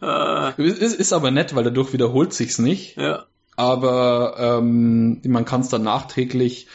Ja. 0.00 0.48
ist, 0.56 0.96
ist 0.96 1.12
aber 1.12 1.30
nett, 1.30 1.54
weil 1.54 1.62
dadurch 1.62 1.92
wiederholt 1.92 2.32
sich's 2.32 2.58
nicht. 2.58 2.96
Ja. 2.96 3.26
Aber 3.54 4.34
ähm, 4.38 5.20
man 5.24 5.44
kann 5.44 5.60
es 5.60 5.68
dann 5.68 5.84
nachträglich 5.84 6.66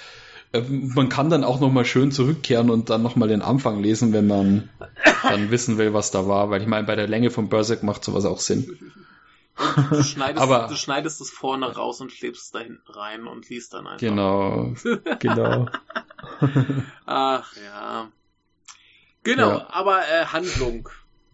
äh, 0.53 0.61
man 0.69 1.09
kann 1.09 1.29
dann 1.29 1.43
auch 1.43 1.59
nochmal 1.59 1.85
schön 1.85 2.11
zurückkehren 2.11 2.69
und 2.69 2.89
dann 2.89 3.03
nochmal 3.03 3.27
den 3.27 3.41
Anfang 3.41 3.81
lesen, 3.81 4.13
wenn 4.13 4.27
man 4.27 4.69
dann 5.23 5.51
wissen 5.51 5.77
will, 5.77 5.93
was 5.93 6.11
da 6.11 6.27
war. 6.27 6.49
Weil 6.49 6.61
ich 6.61 6.67
meine, 6.67 6.87
bei 6.87 6.95
der 6.95 7.07
Länge 7.07 7.29
von 7.29 7.49
Berserk 7.49 7.83
macht 7.83 8.03
sowas 8.03 8.25
auch 8.25 8.39
Sinn. 8.39 8.77
Du 9.89 10.03
schneidest, 10.03 10.41
Aber, 10.41 10.67
du 10.67 10.75
schneidest 10.75 11.19
es 11.19 11.31
vorne 11.31 11.65
raus 11.67 11.99
und 12.01 12.11
klebst 12.11 12.45
es 12.45 12.51
da 12.51 12.59
hinten 12.59 12.91
rein 12.91 13.27
und 13.27 13.49
liest 13.49 13.73
dann 13.73 13.87
einfach. 13.87 13.99
Genau, 13.99 14.75
genau. 15.19 15.67
Ach 17.05 17.55
ja. 17.55 18.11
Genau, 19.23 19.49
ja. 19.49 19.67
aber 19.69 20.07
äh, 20.07 20.25
Handlung. 20.25 20.89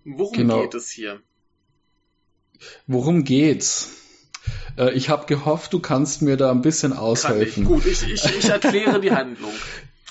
Worum 0.05 0.37
genau. 0.37 0.61
geht 0.61 0.73
es 0.73 0.89
hier? 0.89 1.21
Worum 2.87 3.23
geht's? 3.23 3.97
Äh, 4.77 4.93
ich 4.93 5.09
habe 5.09 5.25
gehofft, 5.25 5.73
du 5.73 5.79
kannst 5.79 6.21
mir 6.21 6.37
da 6.37 6.51
ein 6.51 6.61
bisschen 6.61 6.93
aushelfen. 6.93 7.65
Kann 7.65 7.77
ich. 7.77 7.83
Gut, 7.83 7.85
ich, 7.85 8.03
ich, 8.03 8.25
ich 8.25 8.45
erkläre 8.45 8.99
die 8.99 9.11
Handlung. 9.15 9.53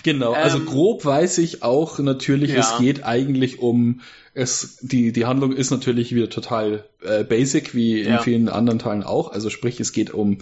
Genau, 0.03 0.33
also 0.33 0.59
ähm, 0.59 0.67
grob 0.67 1.05
weiß 1.05 1.39
ich 1.39 1.63
auch 1.63 1.99
natürlich, 1.99 2.53
ja. 2.53 2.61
es 2.61 2.79
geht 2.79 3.05
eigentlich 3.05 3.61
um 3.61 4.01
es, 4.35 4.79
die, 4.81 5.13
die 5.13 5.27
Handlung 5.27 5.53
ist 5.53 5.71
natürlich 5.71 6.15
wieder 6.15 6.31
total 6.31 6.85
äh, 7.03 7.23
basic, 7.23 7.75
wie 7.75 8.01
in 8.01 8.13
ja. 8.13 8.23
vielen 8.23 8.49
anderen 8.49 8.79
Teilen 8.79 9.03
auch. 9.03 9.31
Also 9.31 9.51
sprich, 9.51 9.79
es 9.79 9.93
geht 9.93 10.11
um 10.11 10.39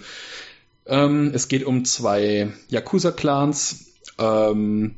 ähm, 0.85 1.31
es 1.33 1.47
geht 1.47 1.65
um 1.65 1.85
zwei 1.85 2.49
Yakuza-Clans. 2.69 3.85
Ähm, 4.17 4.95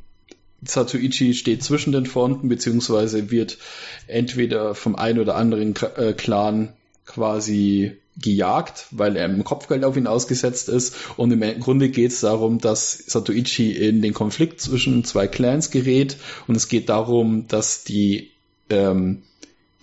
Satoichi 0.66 1.34
steht 1.34 1.62
zwischen 1.62 1.92
den 1.92 2.06
Fronten, 2.06 2.48
beziehungsweise 2.48 3.30
wird 3.30 3.58
entweder 4.06 4.74
vom 4.74 4.96
einen 4.96 5.18
oder 5.18 5.36
anderen 5.36 5.74
äh, 5.96 6.14
Clan 6.14 6.72
quasi 7.04 7.98
gejagt, 8.16 8.86
weil 8.90 9.16
er 9.16 9.26
im 9.26 9.44
Kopfgeld 9.44 9.84
auf 9.84 9.96
ihn 9.96 10.06
ausgesetzt 10.06 10.68
ist. 10.68 10.94
Und 11.16 11.32
im 11.32 11.60
Grunde 11.60 11.88
geht 11.88 12.12
es 12.12 12.20
darum, 12.20 12.58
dass 12.58 12.92
Satoichi 13.06 13.72
in 13.72 14.02
den 14.02 14.14
Konflikt 14.14 14.60
zwischen 14.60 15.04
zwei 15.04 15.26
Clans 15.26 15.70
gerät. 15.70 16.16
Und 16.46 16.54
es 16.54 16.68
geht 16.68 16.88
darum, 16.88 17.48
dass 17.48 17.84
die 17.84 18.30
ähm, 18.70 19.22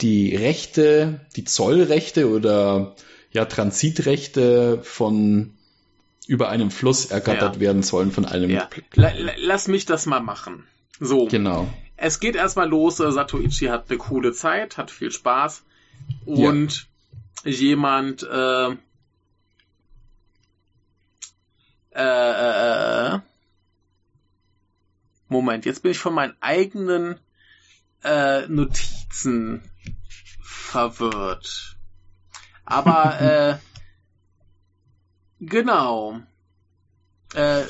die 0.02 0.36
Rechte, 0.36 1.22
die 1.36 1.44
Zollrechte 1.44 2.30
oder 2.30 2.96
ja 3.32 3.46
Transitrechte 3.46 4.80
von 4.84 5.54
über 6.28 6.50
einem 6.50 6.72
Fluss 6.72 7.06
ergattert 7.06 7.56
ja. 7.56 7.62
werden 7.62 7.84
sollen 7.84 8.12
von 8.12 8.26
einem. 8.26 8.50
Ja. 8.50 8.70
Lass 8.96 9.68
mich 9.68 9.86
das 9.86 10.06
mal 10.06 10.22
machen. 10.22 10.66
So. 11.00 11.28
Genau. 11.28 11.68
Es 11.98 12.20
geht 12.20 12.36
erstmal 12.36 12.70
los. 12.70 13.00
Äh, 13.00 13.12
Satoichi 13.12 13.66
hat 13.66 13.90
eine 13.90 13.98
coole 13.98 14.32
Zeit, 14.32 14.78
hat 14.78 14.92
viel 14.92 15.12
Spaß 15.12 15.64
und 16.26 16.72
ja. 16.72 16.82
Jemand 17.44 18.24
äh, 18.24 18.72
äh, 21.92 22.02
äh, 22.02 23.16
äh, 23.16 23.20
Moment, 25.28 25.66
jetzt 25.66 25.82
bin 25.82 25.92
ich 25.92 26.00
von 26.00 26.14
meinen 26.14 26.36
eigenen 26.42 27.18
äh, 28.04 28.48
Notizen 28.48 29.62
verwirrt. 30.42 31.78
Aber 32.66 33.22
äh, 33.22 33.58
genau. 35.40 36.20
Äh, 37.34 37.64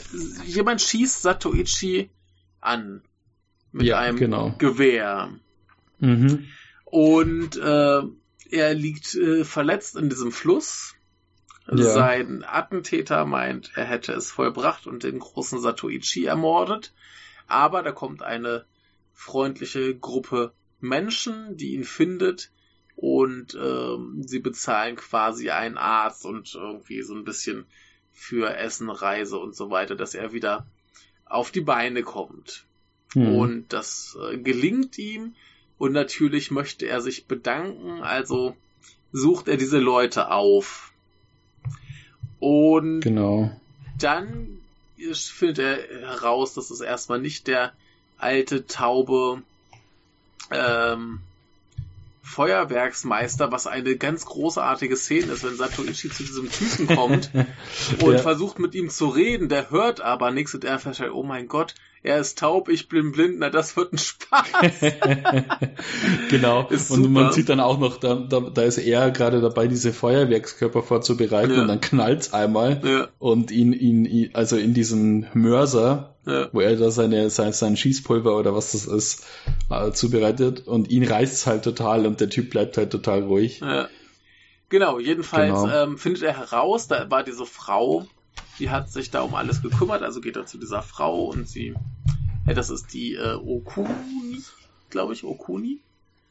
jemand 0.45 0.81
schießt 0.81 1.21
Satoichi 1.21 2.10
an 2.62 3.03
mit 3.71 3.86
ja, 3.86 3.99
einem 3.99 4.17
genau. 4.17 4.55
Gewehr. 4.57 5.29
Mhm. 5.99 6.47
Und 6.86 7.57
äh, 7.57 8.01
er 8.52 8.74
liegt 8.74 9.16
äh, 9.16 9.44
verletzt 9.44 9.96
in 9.96 10.10
diesem 10.10 10.32
Fluss. 10.32 10.96
Ja. 11.68 11.78
Sein 11.78 12.44
Attentäter 12.44 13.26
meint, 13.26 13.72
er 13.76 13.86
hätte 13.86 14.14
es 14.14 14.32
vollbracht 14.32 14.88
und 14.88 15.04
den 15.04 15.20
großen 15.20 15.60
Satoichi 15.62 16.26
ermordet. 16.26 16.94
Aber 17.48 17.84
da 17.84 17.92
kommt 17.92 18.24
eine 18.24 18.66
freundliche 19.14 19.96
Gruppe 19.96 20.54
Menschen, 20.80 21.56
die 21.58 21.74
ihn 21.74 21.84
findet 21.84 22.52
und 22.96 23.56
ähm, 23.56 24.24
sie 24.26 24.40
bezahlen 24.40 24.96
quasi 24.96 25.50
einen 25.50 25.78
Arzt 25.78 26.26
und 26.26 26.54
irgendwie 26.56 27.04
so 27.04 27.16
ein 27.16 27.24
bisschen 27.24 27.66
für 28.12 28.56
Essen, 28.56 28.90
Reise 28.90 29.38
und 29.38 29.56
so 29.56 29.70
weiter, 29.70 29.96
dass 29.96 30.14
er 30.14 30.34
wieder 30.34 30.68
auf 31.26 31.52
die 31.52 31.62
Beine 31.62 32.04
kommt. 32.04 32.66
Mhm. 33.16 33.36
Und 33.36 33.74
das 33.74 34.18
äh, 34.22 34.38
gelingt 34.38 34.98
ihm 34.98 35.36
und 35.82 35.94
natürlich 35.94 36.52
möchte 36.52 36.86
er 36.86 37.02
sich 37.02 37.26
bedanken, 37.26 38.04
also 38.04 38.56
sucht 39.12 39.48
er 39.48 39.58
diese 39.58 39.80
Leute 39.80 40.30
auf. 40.30 40.91
Und 42.39 43.00
genau. 43.00 43.50
dann 43.98 44.60
findet 45.12 45.58
er 45.58 46.02
heraus, 46.08 46.54
dass 46.54 46.70
es 46.70 46.82
erstmal 46.82 47.20
nicht 47.20 47.48
der 47.48 47.74
alte, 48.20 48.67
taube 48.67 49.41
ähm, 50.52 51.22
Feuerwerksmeister, 52.22 53.52
was 53.52 53.65
eine 53.65 53.96
ganz 53.98 54.28
großartige 54.28 54.96
Szene 54.96 55.32
ist, 55.32 55.44
wenn 55.44 55.56
Satoichi 55.56 56.12
zu 56.12 56.22
diesem 56.22 56.52
Typen 56.52 56.96
kommt 56.96 57.32
und 58.04 58.13
ja. 58.13 58.20
versucht 58.20 58.60
mit 58.60 58.76
ihm 58.76 58.91
zu 58.91 59.08
reden, 59.08 59.50
der 59.50 59.72
hört 59.72 60.00
aber 60.00 60.30
nichts 60.30 60.54
und 60.54 60.63
er 60.63 60.78
feststellt, 60.78 61.13
oh 61.13 61.24
mein 61.24 61.48
Gott, 61.48 61.74
er 62.04 62.20
ist 62.20 62.40
taub, 62.40 62.68
ich 62.70 62.90
bin 62.90 63.12
blind, 63.12 63.38
na 63.40 63.50
das 63.50 63.78
wird 63.78 63.94
ein 63.94 63.98
Spaß. 64.00 64.48
genau. 66.30 66.68
und 66.90 67.12
man 67.12 67.32
sieht 67.32 67.50
dann 67.50 67.60
auch 67.60 67.78
noch, 67.78 67.98
da, 67.98 68.16
da, 68.16 68.40
da 68.40 68.64
ist 68.64 68.80
er 68.80 69.12
gerade 69.12 69.40
dabei, 69.40 69.68
diese 69.68 69.94
Feuerwerkskörper 69.94 70.82
vorzubereiten 70.82 71.54
ja. 71.54 71.62
und 71.62 71.68
dann 71.68 71.82
knallt's 71.82 72.34
einmal 72.34 72.82
ja. 72.84 73.08
und 73.20 73.52
ihn, 73.52 73.74
ihn, 73.74 74.06
ihn, 74.06 74.32
also 74.34 74.58
in 74.58 74.74
diesen 74.74 75.28
Mörser, 75.34 76.16
ja. 76.26 76.49
wo 76.52 76.62
er 76.62 76.76
da 76.76 76.89
seine, 76.89 77.30
sein, 77.30 77.54
sein 77.54 77.78
Schießpulver 77.78 78.36
oder 78.36 78.56
was 78.56 78.72
das 78.72 78.86
ist, 78.86 79.26
äh, 79.70 79.91
zubereitet 79.91 80.68
und 80.68 80.89
ihn 80.89 81.04
reißt's 81.04 81.45
halt 81.45 81.64
total 81.64 82.08
und 82.08 82.20
der 82.20 82.30
Typ 82.30 82.49
bleibt 82.49 82.78
halt 82.78 82.91
total 82.91 83.24
ruhig. 83.24 83.60
Ja. 83.60 83.88
Genau, 84.70 84.99
jedenfalls 84.99 85.64
genau. 85.64 85.84
Ähm, 85.84 85.97
findet 85.97 86.24
er 86.24 86.38
heraus, 86.38 86.88
da 86.88 87.12
war 87.12 87.24
diese 87.24 87.45
Frau, 87.45 88.08
die 88.60 88.70
hat 88.70 88.91
sich 88.91 89.12
da 89.12 89.22
um 89.22 89.36
alles 89.36 89.62
gekümmert, 89.62 90.04
also 90.04 90.22
geht 90.22 90.36
er 90.36 90.45
zu 90.45 90.58
dieser 90.58 90.82
Frau 90.82 91.26
und 91.26 91.47
sie, 91.47 91.74
ja, 92.45 92.54
das 92.54 92.70
ist 92.70 92.93
die 92.93 93.16
äh, 93.16 93.34
Okuni, 93.36 94.41
glaube 94.89 95.14
ich, 95.14 95.24
Okuni. 95.24 95.80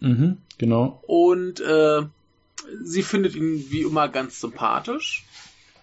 Mhm, 0.01 0.39
genau. 0.59 1.03
Und 1.07 1.61
äh, 1.61 2.03
sie 2.83 3.03
findet 3.03 3.35
ihn 3.35 3.71
wie 3.71 3.83
immer 3.83 4.09
ganz 4.09 4.41
sympathisch, 4.41 5.25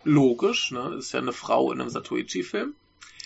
logisch, 0.03 0.71
ne? 0.71 0.95
Ist 0.97 1.11
ja 1.11 1.19
eine 1.19 1.33
Frau 1.33 1.71
in 1.71 1.81
einem 1.81 1.89
Satoichi-Film. 1.89 2.73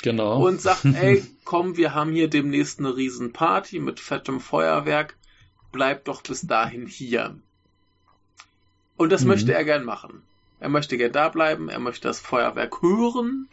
Genau. 0.01 0.45
Und 0.45 0.62
sagt, 0.62 0.86
ey, 0.86 1.24
komm, 1.43 1.78
wir 1.78 1.93
haben 1.93 2.12
hier 2.12 2.28
demnächst 2.28 2.80
eine 2.80 2.95
Riesenparty 2.95 3.80
mit 3.80 3.99
fettem 3.99 4.39
Feuerwerk. 4.39 5.16
Bleib 5.72 6.05
doch 6.05 6.22
bis 6.22 6.41
dahin 6.41 6.88
hier. 6.88 7.36
Und 8.97 9.12
das 9.12 9.22
mhm. 9.22 9.30
möchte 9.30 9.53
er 9.53 9.64
gern 9.64 9.86
machen. 9.86 10.24
Er 10.62 10.70
möchte 10.70 10.95
gern 10.95 11.12
da 11.12 11.28
bleiben, 11.28 11.70
er 11.70 11.80
möchte 11.80 12.07
das 12.07 12.20
Feuerwerk 12.20 12.84
hören. 12.84 13.49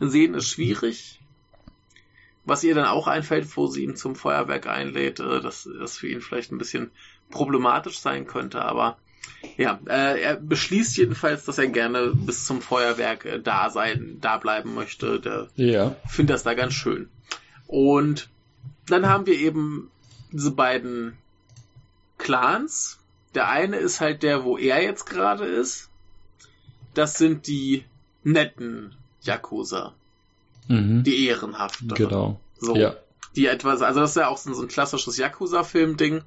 Sehen 0.00 0.34
ist 0.34 0.48
schwierig. 0.48 1.20
Was 2.44 2.64
ihr 2.64 2.74
dann 2.74 2.86
auch 2.86 3.06
einfällt, 3.06 3.56
wo 3.56 3.68
sie 3.68 3.84
ihn 3.84 3.94
zum 3.94 4.16
Feuerwerk 4.16 4.66
einlädt, 4.66 5.20
äh, 5.20 5.40
dass 5.40 5.68
das 5.78 5.96
für 5.96 6.08
ihn 6.08 6.20
vielleicht 6.20 6.50
ein 6.50 6.58
bisschen 6.58 6.90
problematisch 7.30 8.00
sein 8.00 8.26
könnte, 8.26 8.62
aber 8.62 8.98
ja, 9.56 9.78
äh, 9.86 10.20
er 10.20 10.36
beschließt 10.36 10.96
jedenfalls, 10.96 11.44
dass 11.44 11.58
er 11.58 11.68
gerne 11.68 12.12
bis 12.16 12.46
zum 12.46 12.62
Feuerwerk 12.62 13.24
äh, 13.24 13.40
da 13.40 13.70
sein, 13.70 14.18
da 14.20 14.38
bleiben 14.38 14.74
möchte. 14.74 15.20
Der 15.20 15.48
ja. 15.54 15.94
findet 16.08 16.34
das 16.34 16.42
da 16.42 16.54
ganz 16.54 16.74
schön. 16.74 17.08
Und 17.68 18.28
dann 18.88 19.08
haben 19.08 19.26
wir 19.26 19.38
eben 19.38 19.88
diese 20.32 20.50
beiden 20.50 21.16
Clans. 22.18 22.98
Der 23.36 23.48
eine 23.48 23.76
ist 23.76 24.00
halt 24.00 24.24
der, 24.24 24.42
wo 24.42 24.58
er 24.58 24.82
jetzt 24.82 25.06
gerade 25.06 25.44
ist. 25.44 25.90
Das 26.94 27.18
sind 27.18 27.46
die 27.46 27.84
netten 28.22 28.94
Yakuza. 29.22 29.94
Mhm. 30.68 31.02
Die 31.02 31.26
ehrenhaften. 31.26 31.88
Genau. 31.88 32.40
So. 32.58 32.76
Ja. 32.76 32.96
Die 33.34 33.46
etwas, 33.46 33.82
also 33.82 34.00
das 34.00 34.10
ist 34.10 34.16
ja 34.16 34.28
auch 34.28 34.36
so 34.36 34.60
ein 34.60 34.68
klassisches 34.68 35.16
Yakuza-Film-Ding, 35.16 36.22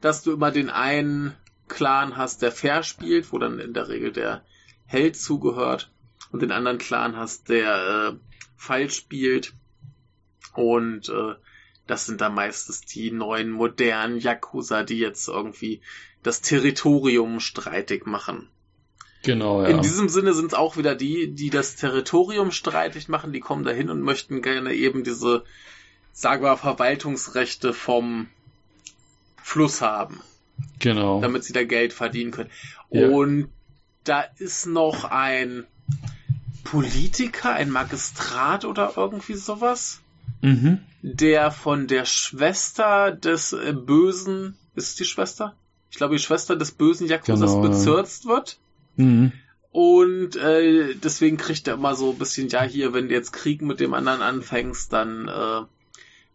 dass 0.00 0.22
du 0.22 0.32
immer 0.32 0.50
den 0.52 0.70
einen 0.70 1.34
Clan 1.68 2.16
hast, 2.16 2.42
der 2.42 2.52
fair 2.52 2.82
spielt, 2.82 3.32
wo 3.32 3.38
dann 3.38 3.58
in 3.58 3.74
der 3.74 3.88
Regel 3.88 4.12
der 4.12 4.42
Held 4.86 5.16
zugehört, 5.16 5.90
und 6.32 6.42
den 6.42 6.52
anderen 6.52 6.78
Clan 6.78 7.16
hast, 7.16 7.48
der 7.48 8.12
äh, 8.12 8.16
falsch 8.56 8.94
spielt. 8.96 9.54
Und 10.54 11.08
äh, 11.08 11.34
das 11.86 12.06
sind 12.06 12.20
dann 12.20 12.34
meistens 12.34 12.82
die 12.82 13.10
neuen 13.10 13.50
modernen 13.50 14.18
Yakuza, 14.18 14.84
die 14.84 14.98
jetzt 14.98 15.28
irgendwie 15.28 15.80
das 16.22 16.40
Territorium 16.40 17.40
streitig 17.40 18.06
machen. 18.06 18.48
Genau, 19.22 19.62
ja. 19.62 19.68
In 19.68 19.82
diesem 19.82 20.08
Sinne 20.08 20.32
sind 20.32 20.46
es 20.46 20.54
auch 20.54 20.76
wieder 20.76 20.94
die, 20.94 21.32
die 21.32 21.50
das 21.50 21.76
Territorium 21.76 22.52
streitig 22.52 23.08
machen, 23.08 23.32
die 23.32 23.40
kommen 23.40 23.64
dahin 23.64 23.90
und 23.90 24.00
möchten 24.00 24.40
gerne 24.40 24.72
eben 24.72 25.04
diese, 25.04 25.44
sagen 26.12 26.42
wir, 26.42 26.56
Verwaltungsrechte 26.56 27.74
vom 27.74 28.28
Fluss 29.42 29.82
haben. 29.82 30.20
Genau. 30.78 31.20
Damit 31.20 31.44
sie 31.44 31.52
da 31.52 31.64
Geld 31.64 31.92
verdienen 31.92 32.30
können. 32.30 32.50
Ja. 32.90 33.08
Und 33.08 33.48
da 34.04 34.24
ist 34.38 34.66
noch 34.66 35.04
ein 35.04 35.66
Politiker, 36.64 37.52
ein 37.52 37.70
Magistrat 37.70 38.64
oder 38.64 38.94
irgendwie 38.96 39.34
sowas, 39.34 40.00
mhm. 40.40 40.80
der 41.02 41.50
von 41.50 41.86
der 41.86 42.04
Schwester 42.04 43.10
des 43.10 43.52
äh, 43.52 43.74
Bösen, 43.74 44.56
ist 44.74 44.88
es 44.88 44.94
die 44.96 45.04
Schwester? 45.04 45.54
Ich 45.90 45.96
glaube, 45.96 46.14
die 46.14 46.22
Schwester 46.22 46.56
des 46.56 46.72
bösen 46.72 47.08
Yakuzas 47.08 47.52
genau, 47.52 47.68
bezirzt 47.68 48.26
wird. 48.26 48.58
Mhm. 49.00 49.32
Und 49.72 50.34
äh, 50.36 50.94
deswegen 50.94 51.36
kriegt 51.36 51.68
er 51.68 51.74
immer 51.74 51.94
so 51.94 52.10
ein 52.10 52.18
bisschen, 52.18 52.48
ja, 52.48 52.62
hier, 52.62 52.92
wenn 52.92 53.08
du 53.08 53.14
jetzt 53.14 53.32
Krieg 53.32 53.62
mit 53.62 53.78
dem 53.78 53.94
anderen 53.94 54.20
anfängst, 54.20 54.92
dann 54.92 55.28
äh, 55.28 55.62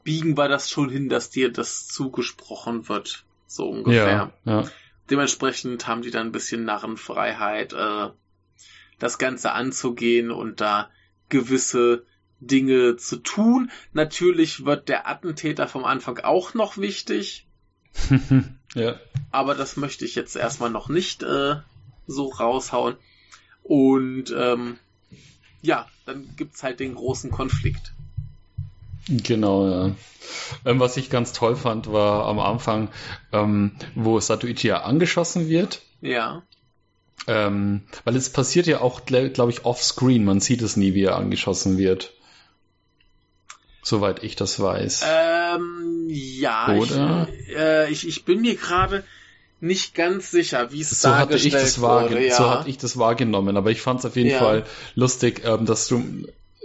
biegen 0.03 0.37
wir 0.37 0.47
das 0.47 0.69
schon 0.69 0.89
hin, 0.89 1.09
dass 1.09 1.31
dir 1.31 1.51
das 1.51 1.87
zugesprochen 1.87 2.87
wird. 2.87 3.25
So 3.47 3.69
ungefähr. 3.69 4.31
Ja, 4.45 4.61
ja. 4.61 4.69
Dementsprechend 5.09 5.85
haben 5.87 6.01
die 6.01 6.11
dann 6.11 6.27
ein 6.27 6.31
bisschen 6.31 6.63
Narrenfreiheit, 6.63 7.73
äh, 7.73 8.09
das 8.99 9.17
Ganze 9.17 9.51
anzugehen 9.51 10.31
und 10.31 10.61
da 10.61 10.89
gewisse 11.29 12.05
Dinge 12.39 12.95
zu 12.95 13.17
tun. 13.17 13.71
Natürlich 13.93 14.65
wird 14.65 14.87
der 14.87 15.07
Attentäter 15.07 15.67
vom 15.67 15.83
Anfang 15.83 16.19
auch 16.19 16.53
noch 16.53 16.77
wichtig. 16.77 17.47
ja. 18.75 18.99
Aber 19.31 19.55
das 19.55 19.75
möchte 19.75 20.05
ich 20.05 20.15
jetzt 20.15 20.35
erstmal 20.35 20.69
noch 20.69 20.89
nicht 20.89 21.23
äh, 21.23 21.55
so 22.07 22.29
raushauen. 22.29 22.95
Und 23.63 24.33
ähm, 24.37 24.77
ja, 25.61 25.87
dann 26.05 26.29
gibt's 26.35 26.63
halt 26.63 26.79
den 26.79 26.95
großen 26.95 27.31
Konflikt. 27.31 27.91
Genau, 29.07 29.67
ja. 29.67 29.95
Ähm, 30.65 30.79
was 30.79 30.97
ich 30.97 31.09
ganz 31.09 31.33
toll 31.33 31.55
fand, 31.55 31.91
war 31.91 32.25
am 32.25 32.39
Anfang, 32.39 32.89
ähm, 33.31 33.71
wo 33.93 34.19
Satuichi 34.19 34.67
ja 34.67 34.83
angeschossen 34.83 35.47
wird. 35.47 35.81
Ja. 36.01 36.41
Ähm, 37.27 37.83
weil 38.03 38.15
es 38.15 38.29
passiert 38.29 38.67
ja 38.67 38.81
auch, 38.81 39.05
glaube 39.05 39.49
ich, 39.49 39.65
offscreen. 39.65 40.25
Man 40.25 40.39
sieht 40.39 40.61
es 40.61 40.77
nie, 40.77 40.93
wie 40.93 41.03
er 41.03 41.15
angeschossen 41.15 41.77
wird. 41.77 42.13
Soweit 43.81 44.23
ich 44.23 44.35
das 44.35 44.59
weiß. 44.59 45.03
Ähm, 45.07 46.07
ja. 46.09 46.75
Oder? 46.75 47.27
Ich, 47.31 47.55
äh, 47.55 47.91
ich, 47.91 48.07
ich 48.07 48.25
bin 48.25 48.41
mir 48.41 48.55
gerade 48.55 49.03
nicht 49.59 49.95
ganz 49.95 50.31
sicher, 50.31 50.71
wie 50.71 50.81
es 50.81 51.01
so 51.01 51.15
hatte 51.15 51.37
ich 51.37 51.49
das 51.49 51.81
wurde. 51.81 52.25
Ja. 52.25 52.35
So 52.35 52.49
hatte 52.49 52.69
ich 52.69 52.77
das 52.77 52.97
wahrgenommen. 52.97 53.57
Aber 53.57 53.71
ich 53.71 53.81
fand 53.81 53.99
es 53.99 54.05
auf 54.05 54.15
jeden 54.15 54.31
ja. 54.31 54.39
Fall 54.39 54.65
lustig, 54.95 55.41
ähm, 55.45 55.65
dass 55.65 55.87
du 55.87 56.03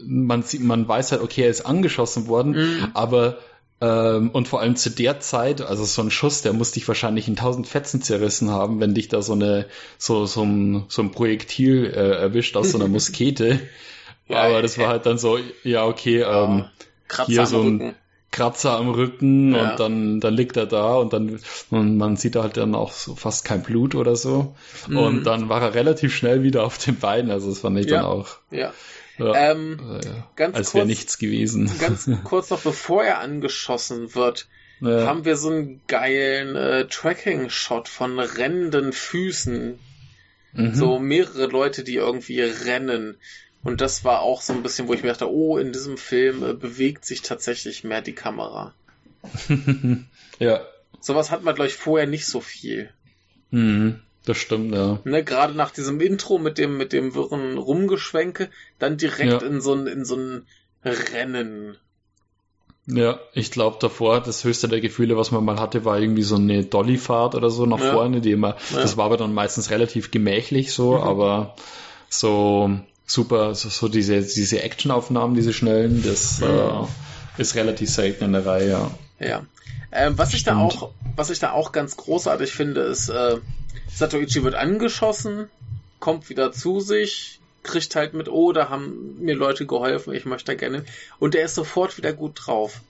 man 0.03 0.43
sieht, 0.43 0.63
man 0.63 0.87
weiß 0.89 1.13
halt, 1.13 1.23
okay, 1.23 1.43
er 1.43 1.51
ist 1.51 1.63
angeschossen 1.63 2.27
worden, 2.27 2.53
mhm. 2.53 2.89
aber 2.95 3.39
ähm, 3.81 4.31
und 4.31 4.47
vor 4.47 4.61
allem 4.61 4.77
zu 4.77 4.91
der 4.91 5.21
Zeit, 5.21 5.63
also 5.63 5.85
so 5.85 6.03
ein 6.03 6.11
Schuss, 6.11 6.43
der 6.43 6.53
muss 6.53 6.73
dich 6.73 6.87
wahrscheinlich 6.87 7.29
in 7.29 7.37
tausend 7.37 7.67
Fetzen 7.67 8.03
zerrissen 8.03 8.51
haben, 8.51 8.81
wenn 8.81 8.95
dich 8.95 9.09
da 9.09 9.23
so 9.23 9.33
eine 9.33 9.67
so 9.97 10.27
so 10.27 10.43
ein, 10.43 10.85
so 10.89 11.03
ein 11.03 11.13
Projektil 11.13 11.87
äh, 11.87 12.11
erwischt 12.11 12.57
aus 12.57 12.73
so 12.73 12.79
einer 12.79 12.89
Muskete. 12.89 13.61
ja, 14.29 14.43
aber 14.43 14.63
das 14.63 14.79
war 14.79 14.89
halt 14.89 15.07
dann 15.07 15.19
so, 15.19 15.39
ja 15.65 15.87
okay, 15.87 16.23
ähm, 16.23 16.67
hier 17.27 17.47
so 17.47 17.63
ein. 17.63 17.95
Kratzer 18.33 18.77
am 18.77 18.91
Rücken 18.91 19.55
ja. 19.55 19.71
und 19.71 19.81
dann, 19.81 20.21
dann 20.21 20.35
liegt 20.35 20.57
er 20.57 20.67
da 20.67 20.95
und 20.95 21.13
dann 21.13 21.41
und 21.71 21.97
man 21.97 22.17
sieht 22.17 22.37
halt 22.37 22.57
dann 22.57 22.75
auch 22.75 22.93
so 22.93 23.17
fast 23.17 23.45
kein 23.45 23.63
Blut 23.63 23.95
oder 23.95 24.15
so. 24.15 24.55
Mhm. 24.89 24.97
Und 24.97 25.25
dann 25.25 25.49
war 25.49 25.61
er 25.63 25.75
relativ 25.75 26.15
schnell 26.15 26.43
wieder 26.43 26.65
auf 26.65 26.79
den 26.79 26.97
Beinen, 26.97 27.31
also 27.31 27.49
das 27.49 27.61
fand 27.61 27.79
ich 27.79 27.87
ja. 27.87 27.99
dann 27.99 28.07
auch. 28.07 28.29
Ja. 28.51 28.73
Ja, 29.19 29.51
ähm, 29.51 29.79
ganz 30.35 30.57
als 30.57 30.75
wäre 30.75 30.87
nichts 30.87 31.19
gewesen. 31.19 31.71
Ganz 31.79 32.09
kurz 32.25 32.49
noch 32.49 32.61
bevor 32.63 33.05
er 33.05 33.19
angeschossen 33.19 34.15
wird, 34.15 34.49
haben 34.83 35.27
wir 35.27 35.37
so 35.37 35.51
einen 35.51 35.83
geilen 35.89 36.57
äh, 36.57 36.87
Tracking-Shot 36.87 37.87
von 37.89 38.19
rennenden 38.19 38.95
Füßen. 38.95 39.79
Mhm. 40.53 40.75
So 40.75 40.99
mehrere 40.99 41.47
Leute, 41.47 41.85
die 41.85 41.97
irgendwie 41.97 42.41
rennen. 42.41 43.19
Und 43.63 43.81
das 43.81 44.05
war 44.05 44.21
auch 44.21 44.41
so 44.41 44.53
ein 44.53 44.63
bisschen, 44.63 44.89
wo 44.89 44.95
ich 44.95 45.03
mir 45.03 45.11
dachte, 45.11 45.31
oh, 45.31 45.59
in 45.59 45.73
diesem 45.73 45.99
Film 45.99 46.43
äh, 46.43 46.55
bewegt 46.55 47.05
sich 47.05 47.23
tatsächlich 47.23 47.85
mehr 47.85 48.01
die 48.01 48.15
Kamera. 48.15 48.75
ja. 50.39 50.61
Sowas 51.01 51.31
hat 51.31 51.45
man, 51.45 51.55
glaube 51.55 51.69
ich, 51.69 51.75
vorher 51.75 52.07
nicht 52.07 52.27
so 52.27 52.41
viel. 52.41 52.91
Mhm. 53.51 54.01
Das 54.25 54.37
stimmt, 54.37 54.75
ja. 54.75 54.99
Ne, 55.05 55.25
gerade 55.25 55.55
nach 55.55 55.71
diesem 55.71 56.01
Intro 56.01 56.39
mit 56.39 56.59
dem, 56.59 56.77
mit 56.77 56.93
dem 56.93 57.15
wirren 57.15 57.57
Rumgeschwenke, 57.57 58.51
dann 58.79 58.99
direkt 58.99 59.43
ja. 59.43 59.49
in 59.49 59.61
so 59.61 59.75
ein, 59.75 59.87
in 59.87 60.05
so 60.05 60.17
ein 60.17 60.47
Rennen. 60.85 61.77
Ja, 62.87 63.19
ich 63.35 63.51
glaube 63.51 63.79
davor, 63.81 64.21
das 64.21 64.45
höchste 64.45 64.69
der 64.69 64.81
Gefühle, 64.81 65.17
was 65.17 65.31
man 65.31 65.45
mal 65.45 65.61
hatte, 65.61 65.85
war 65.85 65.99
irgendwie 65.99 66.23
so 66.23 66.37
eine 66.37 66.65
Dollyfahrt 66.65 67.35
oder 67.35 67.51
so 67.51 67.65
nach 67.67 67.81
ja. 67.81 67.93
vorne, 67.93 68.21
die 68.21 68.33
immer, 68.33 68.57
ja. 68.73 68.81
das 68.81 68.97
war 68.97 69.07
aber 69.07 69.17
dann 69.17 69.33
meistens 69.33 69.71
relativ 69.71 70.11
gemächlich 70.11 70.73
so, 70.73 70.93
mhm. 70.93 71.03
aber 71.03 71.55
so 72.09 72.71
super, 73.13 73.55
so, 73.55 73.69
so 73.69 73.89
diese, 73.89 74.23
diese 74.23 74.63
Actionaufnahmen, 74.63 75.35
diese 75.35 75.53
schnellen, 75.53 76.03
das 76.03 76.41
äh, 76.41 76.71
ist 77.39 77.55
relativ 77.55 77.91
selten 77.91 78.25
in 78.25 78.33
der 78.33 78.47
Reihe, 78.47 78.71
ja. 78.71 78.91
Ja. 79.19 79.47
Ähm, 79.93 80.17
was 80.17 80.35
ich 80.35 80.45
da 80.45 80.57
auch, 80.57 80.93
was 81.17 81.31
ich 81.31 81.41
da 81.41 81.51
auch 81.51 81.73
ganz 81.73 81.97
großartig 81.97 82.53
finde, 82.53 82.83
ist, 82.83 83.09
äh, 83.09 83.39
Satoichi 83.93 84.45
wird 84.45 84.55
angeschossen, 84.55 85.51
kommt 85.99 86.29
wieder 86.29 86.53
zu 86.53 86.81
sich, 86.81 87.41
kriegt 87.63 87.95
halt 87.97 88.15
mit, 88.15 88.29
oh, 88.29 88.53
da 88.53 88.69
haben 88.69 89.17
mir 89.21 89.35
Leute 89.35 89.67
geholfen, 89.67 90.15
ich 90.15 90.25
möchte 90.25 90.57
gerne. 90.57 90.85
Und 91.19 91.35
der 91.35 91.45
ist 91.45 91.57
sofort 91.57 91.99
wieder 91.99 92.13
gut 92.13 92.41
drauf. 92.47 92.81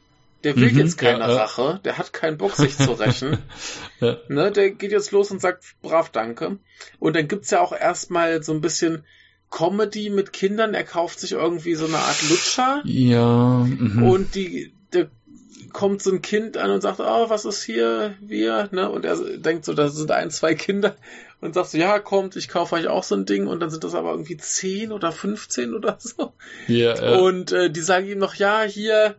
Der 0.45 0.57
will 0.57 0.73
mhm, 0.73 0.79
jetzt 0.79 0.97
keine 0.97 1.21
ja, 1.21 1.37
Rache, 1.37 1.81
der 1.85 1.99
hat 1.99 2.13
keinen 2.13 2.39
Bock, 2.39 2.55
sich 2.55 2.77
zu 2.77 2.93
rächen. 2.99 3.39
ja. 4.01 4.19
ne, 4.29 4.51
der 4.51 4.71
geht 4.71 4.93
jetzt 4.93 5.11
los 5.11 5.31
und 5.31 5.41
sagt, 5.41 5.65
brav, 5.83 6.11
danke. 6.11 6.59
Und 6.99 7.17
dann 7.17 7.29
gibt's 7.29 7.51
ja 7.51 7.61
auch 7.61 7.73
erstmal 7.73 8.43
so 8.43 8.53
ein 8.53 8.61
bisschen 8.61 9.05
Comedy 9.51 10.11
mit 10.11 10.33
Kindern. 10.33 10.75
Er 10.75 10.85
kauft 10.85 11.21
sich 11.21 11.33
irgendwie 11.33 11.75
so 11.75 11.87
eine 11.87 11.99
Art 11.99 12.29
Lutscher. 12.29 12.83
Ja. 12.85 13.67
Mhm. 13.69 14.03
Und 14.03 14.35
die, 14.35 14.73
der 14.93 15.11
kommt 15.73 16.03
so 16.03 16.11
ein 16.11 16.23
Kind 16.23 16.57
an 16.57 16.71
und 16.71 16.81
sagt, 16.81 17.01
oh, 17.01 17.31
was 17.31 17.45
ist 17.45 17.63
hier, 17.63 18.15
wir, 18.21 18.69
ne? 18.73 18.91
Und 18.91 19.05
er 19.05 19.17
denkt 19.39 19.65
so, 19.65 19.75
das 19.75 19.95
sind 19.95 20.11
ein, 20.11 20.31
zwei 20.31 20.55
Kinder 20.55 20.97
und 21.41 21.55
sagt 21.55 21.71
so, 21.71 21.79
ja, 21.79 21.99
kommt, 21.99 22.37
ich 22.37 22.49
kaufe 22.49 22.75
euch 22.75 22.89
auch 22.89 23.05
so 23.05 23.15
ein 23.15 23.27
Ding 23.27 23.47
und 23.47 23.61
dann 23.61 23.71
sind 23.71 23.85
das 23.85 23.95
aber 23.95 24.11
irgendwie 24.11 24.37
zehn 24.37 24.93
oder 24.93 25.13
15 25.13 25.75
oder 25.75 25.97
so. 25.99 26.33
Ja, 26.67 26.95
ja. 26.95 27.19
Und 27.19 27.53
äh, 27.53 27.71
die 27.71 27.81
sagen 27.81 28.07
ihm 28.07 28.19
noch, 28.19 28.35
ja, 28.35 28.63
hier, 28.63 29.17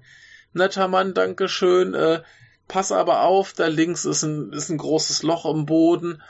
netter 0.53 0.87
Mann, 0.87 1.13
Dankeschön, 1.13 1.93
äh, 1.93 2.21
pass 2.67 2.91
aber 2.91 3.23
auf, 3.23 3.53
da 3.53 3.67
links 3.67 4.05
ist 4.05 4.23
ein, 4.23 4.53
ist 4.53 4.69
ein 4.69 4.77
großes 4.77 5.23
Loch 5.23 5.45
im 5.45 5.65
Boden 5.65 6.21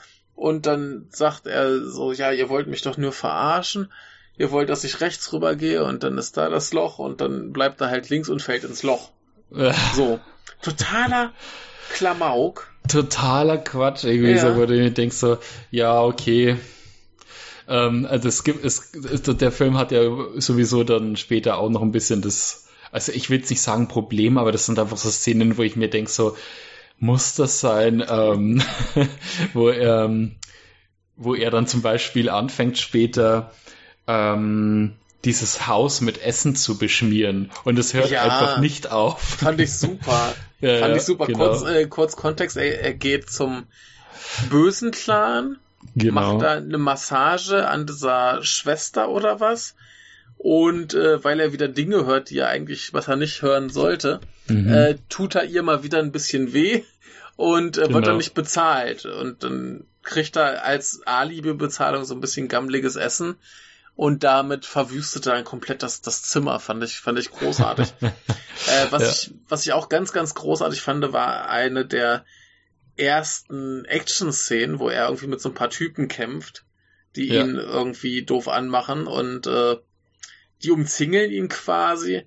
Und 0.41 0.65
dann 0.65 1.05
sagt 1.11 1.45
er 1.45 1.85
so, 1.85 2.13
ja, 2.13 2.31
ihr 2.31 2.49
wollt 2.49 2.65
mich 2.65 2.81
doch 2.81 2.97
nur 2.97 3.11
verarschen. 3.11 3.91
Ihr 4.39 4.49
wollt, 4.49 4.69
dass 4.69 4.83
ich 4.83 4.99
rechts 4.99 5.31
rübergehe 5.31 5.83
und 5.83 6.01
dann 6.01 6.17
ist 6.17 6.35
da 6.35 6.49
das 6.49 6.73
Loch 6.73 6.97
und 6.97 7.21
dann 7.21 7.53
bleibt 7.53 7.79
er 7.79 7.91
halt 7.91 8.09
links 8.09 8.27
und 8.27 8.41
fällt 8.41 8.63
ins 8.63 8.81
Loch. 8.81 9.11
so. 9.93 10.19
Totaler 10.63 11.31
Klamauk. 11.93 12.71
Totaler 12.87 13.59
Quatsch, 13.59 14.03
irgendwie 14.03 14.31
ja. 14.31 14.39
so, 14.39 14.59
wo 14.59 14.65
du 14.65 14.89
denkst 14.89 15.15
so, 15.15 15.37
ja, 15.69 16.01
okay. 16.01 16.57
Ähm, 17.67 18.07
also 18.09 18.27
es 18.27 18.43
gibt, 18.43 18.65
es, 18.65 18.93
der 18.93 19.51
Film 19.51 19.77
hat 19.77 19.91
ja 19.91 20.01
sowieso 20.37 20.83
dann 20.83 21.17
später 21.17 21.59
auch 21.59 21.69
noch 21.69 21.83
ein 21.83 21.91
bisschen 21.91 22.23
das, 22.23 22.65
also 22.91 23.11
ich 23.11 23.29
will 23.29 23.37
jetzt 23.37 23.51
nicht 23.51 23.61
sagen 23.61 23.87
Problem, 23.87 24.39
aber 24.39 24.51
das 24.51 24.65
sind 24.65 24.79
einfach 24.79 24.97
so 24.97 25.11
Szenen, 25.11 25.59
wo 25.59 25.61
ich 25.61 25.75
mir 25.75 25.91
denke 25.91 26.09
so, 26.09 26.35
muss 27.01 27.33
das 27.33 27.59
sein, 27.59 28.03
ähm, 28.07 28.61
wo 29.53 29.69
er, 29.69 30.05
ähm, 30.05 30.35
wo 31.17 31.33
er 31.33 31.49
dann 31.49 31.67
zum 31.67 31.81
Beispiel 31.81 32.29
anfängt 32.29 32.77
später 32.77 33.51
ähm, 34.07 34.93
dieses 35.25 35.67
Haus 35.67 36.01
mit 36.01 36.21
Essen 36.21 36.55
zu 36.55 36.77
beschmieren 36.77 37.51
und 37.63 37.77
es 37.79 37.95
hört 37.95 38.11
ja, 38.11 38.21
einfach 38.21 38.59
nicht 38.59 38.91
auf. 38.91 39.19
Fand 39.19 39.59
ich 39.59 39.73
super. 39.73 40.35
ja, 40.61 40.77
fand 40.77 40.95
ich 40.95 41.01
super. 41.01 41.25
Genau. 41.25 41.39
Kurz, 41.39 41.63
äh, 41.63 41.87
kurz 41.87 42.15
Kontext, 42.15 42.55
er, 42.55 42.81
er 42.81 42.93
geht 42.93 43.31
zum 43.31 43.63
bösen 44.51 44.91
Clan, 44.91 45.57
genau. 45.95 46.33
macht 46.33 46.43
da 46.43 46.51
eine 46.53 46.77
Massage 46.77 47.67
an 47.67 47.87
dieser 47.87 48.43
Schwester 48.43 49.09
oder 49.09 49.39
was 49.39 49.75
und 50.43 50.95
äh, 50.95 51.23
weil 51.23 51.39
er 51.39 51.53
wieder 51.53 51.67
Dinge 51.67 52.07
hört, 52.07 52.31
die 52.31 52.39
er 52.39 52.47
eigentlich, 52.47 52.95
was 52.95 53.07
er 53.07 53.15
nicht 53.15 53.43
hören 53.43 53.69
sollte, 53.69 54.21
mhm. 54.47 54.73
äh, 54.73 54.95
tut 55.07 55.35
er 55.35 55.43
ihr 55.43 55.61
mal 55.61 55.83
wieder 55.83 55.99
ein 55.99 56.11
bisschen 56.11 56.51
weh 56.51 56.83
und 57.35 57.77
äh, 57.77 57.81
genau. 57.81 57.93
wird 57.93 58.07
dann 58.07 58.17
nicht 58.17 58.33
bezahlt. 58.33 59.05
Und 59.05 59.43
dann 59.43 59.85
kriegt 60.01 60.35
er 60.37 60.65
als 60.65 61.03
Alibi-Bezahlung 61.05 62.05
so 62.05 62.15
ein 62.15 62.21
bisschen 62.21 62.47
gammeliges 62.47 62.95
Essen 62.95 63.35
und 63.95 64.23
damit 64.23 64.65
verwüstet 64.65 65.27
er 65.27 65.35
dann 65.35 65.43
komplett 65.43 65.83
das, 65.83 66.01
das 66.01 66.23
Zimmer, 66.23 66.59
fand 66.59 66.83
ich, 66.83 67.01
fand 67.01 67.19
ich 67.19 67.29
großartig. 67.29 67.93
äh, 68.01 68.11
was, 68.89 69.03
ja. 69.03 69.09
ich, 69.09 69.33
was 69.47 69.63
ich 69.67 69.73
auch 69.73 69.89
ganz, 69.89 70.11
ganz 70.11 70.33
großartig 70.33 70.81
fand, 70.81 71.13
war 71.13 71.49
eine 71.49 71.85
der 71.85 72.25
ersten 72.97 73.85
Action-Szenen, 73.85 74.79
wo 74.79 74.89
er 74.89 75.05
irgendwie 75.05 75.27
mit 75.27 75.39
so 75.39 75.49
ein 75.49 75.55
paar 75.55 75.69
Typen 75.69 76.07
kämpft, 76.07 76.65
die 77.15 77.27
ja. 77.27 77.43
ihn 77.43 77.57
irgendwie 77.57 78.23
doof 78.23 78.47
anmachen 78.47 79.05
und 79.05 79.45
äh, 79.45 79.77
die 80.63 80.71
umzingeln 80.71 81.31
ihn 81.31 81.49
quasi 81.49 82.23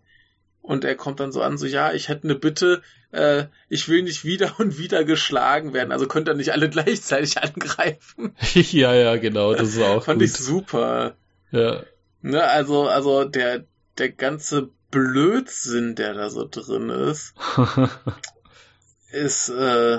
und 0.64 0.82
er 0.85 0.95
kommt 0.95 1.20
dann 1.20 1.30
so 1.30 1.43
an, 1.43 1.59
so 1.59 1.66
ja, 1.66 1.93
ich 1.93 2.09
hätte 2.09 2.24
eine 2.24 2.37
Bitte, 2.37 2.80
äh, 3.12 3.45
ich 3.68 3.87
will 3.91 4.03
nicht 4.03 4.24
wieder 4.24 4.59
und 4.59 4.78
wieder 4.78 5.05
geschlagen 5.05 5.74
werden. 5.74 5.93
Also 5.93 6.07
könnt 6.07 6.26
ihr 6.26 6.35
nicht 6.35 6.53
alle 6.53 6.70
gleichzeitig 6.70 7.37
angreifen. 7.43 8.35
ja, 8.55 8.95
ja, 8.95 9.16
genau, 9.16 9.55
das 9.55 9.68
ist 9.68 9.82
auch 9.82 10.05
Fand 10.05 10.20
gut. 10.20 10.28
ich 10.28 10.35
super. 10.35 11.16
Ja. 11.51 11.82
Ne, 12.22 12.43
also, 12.43 12.89
also 12.89 13.24
der, 13.24 13.64
der 13.99 14.11
ganze 14.11 14.70
Blödsinn, 14.91 15.97
der 15.97 16.14
da 16.14 16.30
so 16.30 16.49
drin 16.51 16.89
ist, 16.89 17.35
ist 19.12 19.51
äh, 19.51 19.99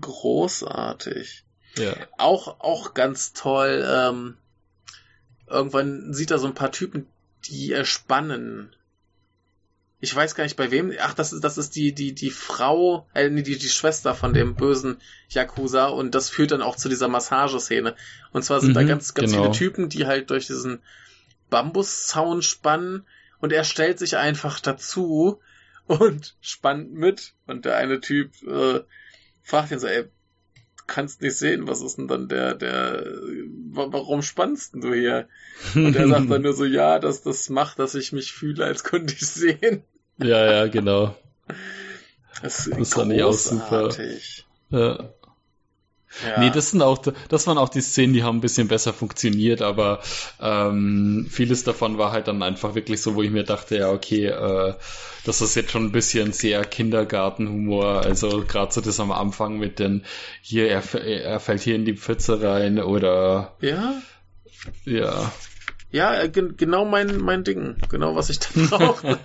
großartig. 0.00 1.44
Ja. 1.76 1.94
Auch, 2.18 2.60
auch 2.60 2.94
ganz 2.94 3.32
toll. 3.32 3.84
Ähm, 3.84 4.36
irgendwann 5.50 6.14
sieht 6.14 6.30
er 6.30 6.38
so 6.38 6.46
ein 6.46 6.54
paar 6.54 6.72
Typen, 6.72 7.06
die 7.48 7.72
erspannen 7.72 8.74
ich 10.02 10.14
weiß 10.16 10.34
gar 10.34 10.44
nicht 10.44 10.56
bei 10.56 10.70
wem. 10.70 10.92
Ach, 11.00 11.12
das 11.12 11.32
ist, 11.32 11.44
das 11.44 11.58
ist 11.58 11.76
die, 11.76 11.92
die, 11.92 12.14
die 12.14 12.30
Frau, 12.30 13.06
äh, 13.14 13.28
nee, 13.28 13.42
die, 13.42 13.58
die 13.58 13.68
Schwester 13.68 14.14
von 14.14 14.32
dem 14.32 14.54
bösen 14.54 14.96
Yakuza 15.28 15.88
und 15.88 16.14
das 16.14 16.30
führt 16.30 16.52
dann 16.52 16.62
auch 16.62 16.76
zu 16.76 16.88
dieser 16.88 17.08
Massageszene. 17.08 17.94
Und 18.32 18.42
zwar 18.42 18.60
sind 18.60 18.70
mhm, 18.70 18.74
da 18.74 18.82
ganz, 18.84 19.12
ganz 19.12 19.32
genau. 19.32 19.44
viele 19.44 19.54
Typen, 19.54 19.88
die 19.90 20.06
halt 20.06 20.30
durch 20.30 20.46
diesen 20.46 20.80
Bambuszaun 21.50 22.40
spannen 22.40 23.06
und 23.40 23.52
er 23.52 23.64
stellt 23.64 23.98
sich 23.98 24.16
einfach 24.16 24.58
dazu 24.60 25.38
und 25.86 26.34
spannt 26.40 26.94
mit. 26.94 27.34
Und 27.46 27.66
der 27.66 27.76
eine 27.76 28.00
Typ 28.00 28.32
äh, 28.42 28.80
fragt 29.42 29.70
ihn 29.70 29.80
so, 29.80 29.86
ey, 29.86 30.08
kannst 30.90 31.22
nicht 31.22 31.36
sehen, 31.36 31.66
was 31.66 31.80
ist 31.80 31.96
denn 31.96 32.08
dann 32.08 32.28
der, 32.28 32.54
der, 32.54 33.06
warum 33.70 34.20
spannst 34.22 34.74
du 34.74 34.92
hier? 34.92 35.28
Und 35.74 35.96
er 35.96 36.08
sagt 36.08 36.30
dann 36.30 36.42
nur 36.42 36.52
so, 36.52 36.64
ja, 36.66 36.98
dass 36.98 37.22
das 37.22 37.48
macht, 37.48 37.78
dass 37.78 37.94
ich 37.94 38.12
mich 38.12 38.32
fühle, 38.32 38.64
als 38.64 38.84
könnte 38.84 39.14
ich 39.14 39.26
sehen. 39.26 39.84
Ja, 40.18 40.52
ja, 40.52 40.66
genau. 40.66 41.16
Das, 42.42 42.70
das 42.76 42.92
fand 42.92 43.12
ich 43.12 43.22
auch 43.22 43.32
super. 43.32 43.90
Ja. 44.70 45.10
Ja. 46.24 46.40
Nee, 46.40 46.50
das 46.50 46.70
sind 46.70 46.82
auch, 46.82 46.98
das 47.28 47.46
waren 47.46 47.56
auch 47.56 47.68
die 47.68 47.80
Szenen, 47.80 48.12
die 48.12 48.24
haben 48.24 48.38
ein 48.38 48.40
bisschen 48.40 48.68
besser 48.68 48.92
funktioniert, 48.92 49.62
aber 49.62 50.00
ähm, 50.40 51.28
vieles 51.30 51.62
davon 51.62 51.98
war 51.98 52.10
halt 52.10 52.26
dann 52.26 52.42
einfach 52.42 52.74
wirklich 52.74 53.00
so, 53.00 53.14
wo 53.14 53.22
ich 53.22 53.30
mir 53.30 53.44
dachte, 53.44 53.78
ja, 53.78 53.90
okay, 53.90 54.26
äh, 54.26 54.74
das 55.24 55.40
ist 55.40 55.54
jetzt 55.54 55.70
schon 55.70 55.84
ein 55.84 55.92
bisschen 55.92 56.32
sehr 56.32 56.64
Kindergartenhumor, 56.64 58.02
also 58.02 58.44
gerade 58.44 58.72
so 58.72 58.80
das 58.80 58.98
am 58.98 59.12
Anfang 59.12 59.58
mit 59.58 59.78
den, 59.78 60.04
hier, 60.42 60.68
er, 60.68 60.82
er 60.94 61.40
fällt 61.40 61.62
hier 61.62 61.76
in 61.76 61.84
die 61.84 61.96
Pfütze 61.96 62.42
rein 62.42 62.80
oder 62.80 63.56
Ja? 63.60 64.02
Ja. 64.84 65.32
Ja, 65.92 66.20
äh, 66.20 66.28
genau 66.28 66.84
mein, 66.84 67.18
mein 67.18 67.44
Ding, 67.44 67.76
genau 67.88 68.16
was 68.16 68.30
ich 68.30 68.40
dann 68.40 68.66
brauche. 68.70 69.18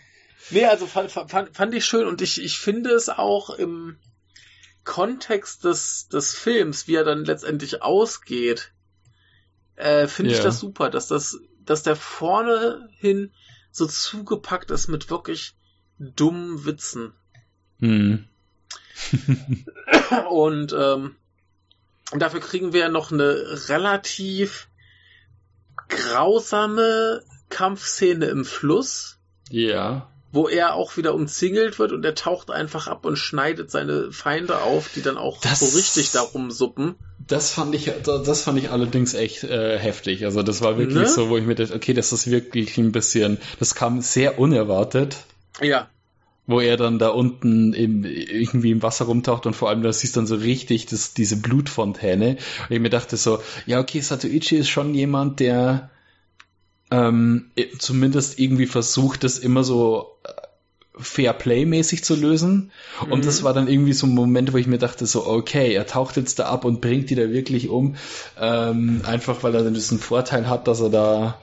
nee, 0.50 0.64
also 0.64 0.86
fand, 0.86 1.10
fand, 1.10 1.56
fand 1.56 1.74
ich 1.74 1.84
schön 1.84 2.06
und 2.06 2.20
ich, 2.20 2.42
ich 2.42 2.58
finde 2.58 2.90
es 2.90 3.08
auch 3.08 3.50
im 3.50 3.96
Kontext 4.84 5.64
des, 5.64 6.08
des 6.08 6.34
Films, 6.34 6.88
wie 6.88 6.96
er 6.96 7.04
dann 7.04 7.24
letztendlich 7.24 7.82
ausgeht, 7.82 8.72
äh, 9.76 10.06
finde 10.06 10.32
yeah. 10.32 10.38
ich 10.38 10.44
das 10.44 10.60
super, 10.60 10.90
dass 10.90 11.08
das, 11.08 11.38
dass 11.64 11.82
der 11.82 11.96
vorne 11.96 12.88
hin 12.92 13.32
so 13.70 13.86
zugepackt 13.86 14.70
ist 14.70 14.88
mit 14.88 15.10
wirklich 15.10 15.54
dummen 15.98 16.64
Witzen. 16.64 17.12
Hm. 17.78 18.26
Und 20.30 20.74
ähm, 20.78 21.16
dafür 22.12 22.40
kriegen 22.40 22.72
wir 22.72 22.80
ja 22.80 22.88
noch 22.88 23.12
eine 23.12 23.68
relativ 23.68 24.68
grausame 25.88 27.22
Kampfszene 27.48 28.26
im 28.26 28.44
Fluss. 28.44 29.18
Ja 29.48 30.11
wo 30.32 30.48
er 30.48 30.74
auch 30.74 30.96
wieder 30.96 31.14
umzingelt 31.14 31.78
wird 31.78 31.92
und 31.92 32.04
er 32.04 32.14
taucht 32.14 32.50
einfach 32.50 32.88
ab 32.88 33.04
und 33.04 33.16
schneidet 33.16 33.70
seine 33.70 34.10
Feinde 34.12 34.62
auf, 34.62 34.90
die 34.94 35.02
dann 35.02 35.18
auch 35.18 35.40
das, 35.40 35.60
so 35.60 35.76
richtig 35.76 36.10
darum 36.10 36.50
suppen. 36.50 36.94
Das 37.28 37.50
fand 37.50 37.74
ich, 37.74 37.90
das 38.02 38.42
fand 38.42 38.58
ich 38.58 38.70
allerdings 38.70 39.12
echt 39.14 39.44
äh, 39.44 39.78
heftig. 39.78 40.24
Also 40.24 40.42
das 40.42 40.62
war 40.62 40.78
wirklich 40.78 41.02
ne? 41.02 41.08
so, 41.08 41.28
wo 41.28 41.36
ich 41.36 41.44
mir 41.44 41.54
dachte, 41.54 41.74
okay, 41.74 41.92
das 41.92 42.12
ist 42.12 42.30
wirklich 42.30 42.78
ein 42.78 42.92
bisschen, 42.92 43.38
das 43.58 43.74
kam 43.74 44.00
sehr 44.00 44.38
unerwartet. 44.38 45.18
Ja. 45.60 45.88
Wo 46.46 46.60
er 46.60 46.76
dann 46.76 46.98
da 46.98 47.08
unten 47.08 47.74
im, 47.74 48.04
irgendwie 48.04 48.72
im 48.72 48.82
Wasser 48.82 49.04
rumtaucht 49.04 49.46
und 49.46 49.54
vor 49.54 49.68
allem, 49.68 49.82
da 49.82 49.92
siehst 49.92 50.16
dann 50.16 50.26
so 50.26 50.34
richtig 50.34 50.86
das, 50.86 51.14
diese 51.14 51.36
Blutfontäne. 51.36 52.38
Und 52.68 52.74
ich 52.74 52.80
mir 52.80 52.90
dachte 52.90 53.16
so, 53.16 53.40
ja, 53.66 53.78
okay, 53.80 54.00
Satoichi 54.00 54.56
ist 54.56 54.70
schon 54.70 54.94
jemand, 54.94 55.40
der 55.40 55.90
ähm, 56.92 57.50
zumindest 57.78 58.38
irgendwie 58.38 58.66
versucht, 58.66 59.24
das 59.24 59.38
immer 59.38 59.64
so 59.64 60.18
äh, 60.24 60.28
Fair 60.98 61.32
Play-mäßig 61.32 62.04
zu 62.04 62.14
lösen. 62.14 62.70
Mhm. 63.04 63.12
Und 63.12 63.24
das 63.24 63.40
mhm. 63.40 63.44
war 63.44 63.54
dann 63.54 63.66
irgendwie 63.66 63.94
so 63.94 64.06
ein 64.06 64.14
Moment, 64.14 64.52
wo 64.52 64.58
ich 64.58 64.66
mir 64.66 64.78
dachte, 64.78 65.06
so, 65.06 65.26
okay, 65.26 65.72
er 65.72 65.86
taucht 65.86 66.16
jetzt 66.16 66.38
da 66.38 66.46
ab 66.46 66.66
und 66.66 66.82
bringt 66.82 67.08
die 67.08 67.14
da 67.14 67.30
wirklich 67.30 67.70
um. 67.70 67.96
Ähm, 68.38 69.00
einfach 69.06 69.42
weil 69.42 69.54
er 69.54 69.64
dann 69.64 69.74
diesen 69.74 69.98
Vorteil 69.98 70.48
hat, 70.48 70.68
dass 70.68 70.80
er 70.80 70.90
da, 70.90 71.38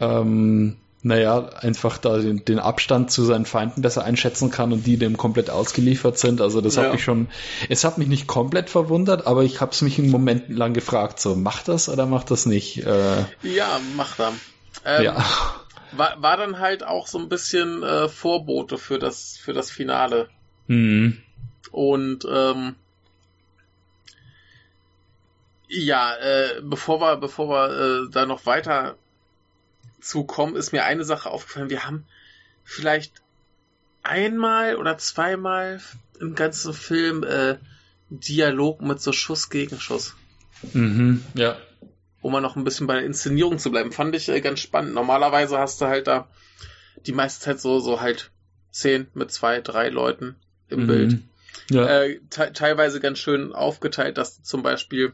ähm, 0.00 0.76
naja, 1.02 1.48
einfach 1.60 1.96
da 1.96 2.18
den, 2.18 2.44
den, 2.44 2.58
Abstand 2.58 3.10
zu 3.10 3.24
seinen 3.24 3.46
Feinden 3.46 3.80
besser 3.80 4.04
einschätzen 4.04 4.50
kann 4.50 4.72
und 4.72 4.86
die 4.86 4.98
dem 4.98 5.16
komplett 5.16 5.48
ausgeliefert 5.48 6.18
sind. 6.18 6.42
Also 6.42 6.60
das 6.60 6.76
ja. 6.76 6.82
hat 6.82 6.92
mich 6.92 7.04
schon, 7.04 7.28
es 7.70 7.84
hat 7.84 7.96
mich 7.96 8.08
nicht 8.08 8.26
komplett 8.26 8.68
verwundert, 8.68 9.26
aber 9.26 9.44
ich 9.44 9.62
habe 9.62 9.72
es 9.72 9.80
mich 9.80 9.98
einen 9.98 10.10
Moment 10.10 10.50
lang 10.50 10.74
gefragt, 10.74 11.20
so, 11.20 11.36
macht 11.36 11.68
das 11.68 11.88
oder 11.88 12.04
macht 12.04 12.30
das 12.30 12.44
nicht? 12.44 12.84
Äh, 12.84 13.24
ja, 13.42 13.80
macht 13.96 14.20
er. 14.20 14.32
Ähm, 14.84 15.04
ja. 15.04 15.24
War, 15.96 16.20
war 16.20 16.36
dann 16.36 16.58
halt 16.58 16.82
auch 16.82 17.06
so 17.06 17.20
ein 17.20 17.28
bisschen 17.28 17.84
äh, 17.84 18.08
Vorbote 18.08 18.78
für 18.78 18.98
das, 18.98 19.38
für 19.38 19.52
das 19.52 19.70
Finale. 19.70 20.28
Mhm. 20.66 21.22
Und 21.70 22.26
ähm, 22.28 22.74
ja, 25.68 26.16
äh, 26.16 26.60
bevor 26.62 27.00
wir, 27.00 27.16
bevor 27.18 27.48
wir 27.48 28.06
äh, 28.06 28.10
da 28.10 28.26
noch 28.26 28.44
weiter 28.44 28.96
zukommen, 30.00 30.56
ist 30.56 30.72
mir 30.72 30.84
eine 30.84 31.04
Sache 31.04 31.30
aufgefallen. 31.30 31.70
Wir 31.70 31.86
haben 31.86 32.06
vielleicht 32.64 33.22
einmal 34.02 34.74
oder 34.74 34.98
zweimal 34.98 35.80
im 36.18 36.34
ganzen 36.34 36.74
Film 36.74 37.22
äh, 37.22 37.58
Dialog 38.10 38.80
mit 38.82 39.00
so 39.00 39.12
Schuss 39.12 39.48
gegen 39.48 39.78
Schuss. 39.78 40.16
Mhm, 40.72 41.24
ja 41.34 41.56
um 42.24 42.32
mal 42.32 42.40
noch 42.40 42.56
ein 42.56 42.64
bisschen 42.64 42.86
bei 42.86 42.94
der 42.94 43.04
Inszenierung 43.04 43.58
zu 43.58 43.70
bleiben, 43.70 43.92
fand 43.92 44.16
ich 44.16 44.30
äh, 44.30 44.40
ganz 44.40 44.60
spannend. 44.60 44.94
Normalerweise 44.94 45.58
hast 45.58 45.82
du 45.82 45.86
halt 45.86 46.06
da 46.06 46.26
die 47.04 47.12
meiste 47.12 47.44
Zeit 47.44 47.60
so, 47.60 47.80
so 47.80 48.00
halt 48.00 48.30
zehn 48.70 49.08
mit 49.12 49.30
zwei, 49.30 49.60
drei 49.60 49.90
Leuten 49.90 50.36
im 50.68 50.84
mhm. 50.84 50.86
Bild. 50.86 51.18
Ja. 51.70 51.86
Äh, 51.86 52.20
te 52.30 52.50
teilweise 52.54 52.98
ganz 53.00 53.18
schön 53.18 53.52
aufgeteilt, 53.52 54.16
dass 54.16 54.38
du 54.38 54.42
zum 54.42 54.62
Beispiel 54.62 55.12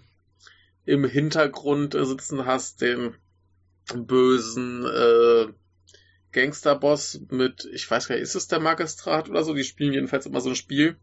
im 0.84 1.04
Hintergrund 1.04 1.94
sitzen 2.00 2.46
hast, 2.46 2.80
den 2.80 3.16
bösen 3.92 4.86
äh, 4.86 5.46
Gangsterboss 6.30 7.22
mit, 7.28 7.68
ich 7.72 7.90
weiß 7.90 8.06
gar 8.06 8.14
nicht, 8.14 8.22
ist 8.22 8.36
es 8.36 8.46
der 8.46 8.60
Magistrat 8.60 9.28
oder 9.28 9.42
so? 9.42 9.52
Die 9.52 9.64
spielen 9.64 9.94
jedenfalls 9.94 10.26
immer 10.26 10.40
so 10.40 10.50
ein 10.50 10.56
Spiel. 10.56 10.96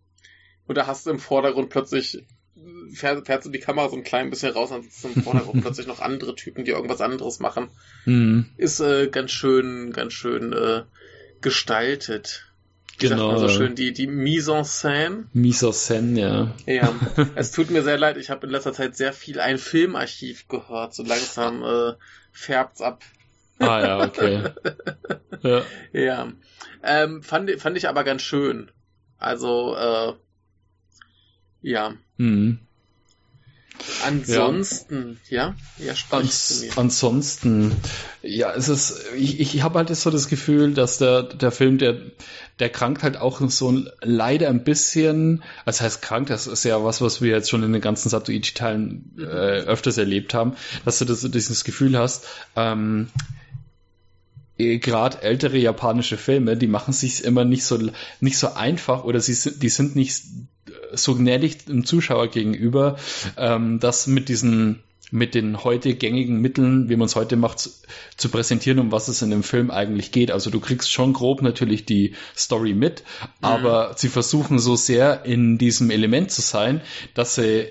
Und 0.67 0.77
da 0.77 0.87
hast 0.87 1.05
du 1.05 1.09
im 1.09 1.19
Vordergrund 1.19 1.69
plötzlich, 1.69 2.25
fährt, 2.93 3.25
fährt 3.25 3.43
so 3.43 3.49
die 3.49 3.59
Kamera 3.59 3.89
so 3.89 3.95
ein 3.95 4.03
klein 4.03 4.29
bisschen 4.29 4.53
raus, 4.53 4.69
dann 4.69 4.83
sitzen 4.83 5.11
im 5.15 5.23
Vordergrund 5.23 5.61
plötzlich 5.61 5.87
noch 5.87 5.99
andere 5.99 6.35
Typen, 6.35 6.65
die 6.65 6.71
irgendwas 6.71 7.01
anderes 7.01 7.39
machen. 7.39 7.69
Mhm. 8.05 8.47
Ist 8.57 8.79
äh, 8.79 9.07
ganz 9.07 9.31
schön, 9.31 9.91
ganz 9.93 10.13
schön 10.13 10.53
äh, 10.53 10.83
gestaltet. 11.41 12.43
Wie 12.99 13.07
genau. 13.07 13.29
sagt 13.29 13.39
man 13.39 13.49
so 13.49 13.55
schön, 13.55 13.75
die, 13.75 13.93
die 13.93 14.07
Mise 14.07 14.55
en 14.55 14.63
scène. 14.63 15.25
Mise 15.33 15.67
en 15.67 15.73
scène, 15.73 16.19
ja. 16.19 16.55
Ja, 16.65 16.93
es 17.35 17.51
tut 17.51 17.69
mir 17.69 17.83
sehr 17.83 17.97
leid, 17.97 18.17
ich 18.17 18.29
habe 18.29 18.47
in 18.47 18.51
letzter 18.51 18.73
Zeit 18.73 18.95
sehr 18.95 19.13
viel 19.13 19.39
ein 19.39 19.59
Filmarchiv 19.59 20.47
gehört, 20.47 20.95
so 20.95 21.03
langsam 21.03 21.63
äh, 21.63 21.93
färbt's 22.31 22.81
ab. 22.81 23.03
Ah 23.59 23.81
ja, 23.81 24.03
okay. 24.03 24.43
ja. 25.41 25.61
ja. 25.91 26.33
Ähm, 26.83 27.23
fand, 27.23 27.51
fand 27.59 27.77
ich 27.77 27.87
aber 27.87 28.03
ganz 28.03 28.21
schön. 28.21 28.71
Also, 29.19 29.75
äh, 29.75 30.13
ja. 31.61 31.93
Mhm. 32.17 32.59
Ansonsten, 34.05 35.19
ja, 35.29 35.55
ja, 35.77 35.85
ja 35.85 35.93
Ans, 36.09 36.65
Ansonsten, 36.75 37.75
ja, 38.21 38.53
es 38.53 38.69
ist, 38.69 39.03
ich, 39.15 39.39
ich 39.39 39.61
habe 39.61 39.77
halt 39.77 39.95
so 39.95 40.09
das 40.09 40.27
Gefühl, 40.29 40.73
dass 40.73 40.97
der, 40.97 41.23
der 41.23 41.51
Film, 41.51 41.77
der, 41.77 41.97
der 42.59 42.69
krankt 42.69 43.03
halt 43.03 43.17
auch 43.17 43.39
so 43.49 43.83
leider 44.01 44.49
ein 44.49 44.63
bisschen, 44.63 45.43
das 45.65 45.81
heißt 45.81 46.01
krank, 46.01 46.27
das 46.27 46.47
ist 46.47 46.63
ja 46.63 46.83
was, 46.83 47.01
was 47.01 47.21
wir 47.21 47.31
jetzt 47.31 47.49
schon 47.49 47.63
in 47.63 47.71
den 47.71 47.81
ganzen 47.81 48.09
Satoichi-Teilen 48.09 49.15
äh, 49.19 49.21
öfters 49.21 49.97
erlebt 49.97 50.33
haben, 50.33 50.55
dass 50.85 50.99
du 50.99 51.05
das, 51.05 51.21
dieses 51.21 51.63
Gefühl 51.63 51.97
hast, 51.97 52.25
ähm, 52.55 53.09
gerade 54.57 55.21
ältere 55.21 55.57
japanische 55.57 56.17
Filme, 56.17 56.57
die 56.57 56.67
machen 56.67 56.93
sich 56.93 57.23
immer 57.23 57.45
nicht 57.45 57.63
so 57.63 57.79
nicht 58.19 58.37
so 58.37 58.53
einfach 58.53 59.03
oder 59.03 59.19
sie 59.19 59.33
sind, 59.33 59.61
die 59.61 59.69
sind 59.69 59.95
nicht 59.95 60.23
so 60.93 61.15
gnädig 61.15 61.65
dem 61.65 61.85
Zuschauer 61.85 62.27
gegenüber, 62.27 62.97
ähm, 63.37 63.79
das 63.79 64.07
mit 64.07 64.29
diesen 64.29 64.83
mit 65.09 65.35
den 65.35 65.63
heute 65.63 65.95
gängigen 65.95 66.41
Mitteln, 66.41 66.89
wie 66.89 66.97
man 66.97 67.05
es 67.05 67.15
heute 67.15 67.37
macht, 67.37 67.59
zu, 67.59 67.69
zu, 68.17 68.27
präsentieren, 68.27 68.79
um 68.79 68.91
was 68.91 69.07
es 69.07 69.21
in 69.21 69.29
dem 69.29 69.43
Film 69.43 69.71
eigentlich 69.71 70.11
geht. 70.11 70.31
Also 70.31 70.49
du 70.49 70.59
kriegst 70.59 70.91
schon 70.91 71.13
grob 71.13 71.41
natürlich 71.41 71.85
die 71.85 72.15
Story 72.35 72.73
mit, 72.73 73.03
mhm. 73.21 73.27
aber 73.41 73.93
sie 73.95 74.09
versuchen 74.09 74.59
so 74.59 74.75
sehr 74.75 75.23
in 75.23 75.57
diesem 75.57 75.91
Element 75.91 76.31
zu 76.31 76.41
sein, 76.41 76.81
dass 77.13 77.35
sie 77.35 77.69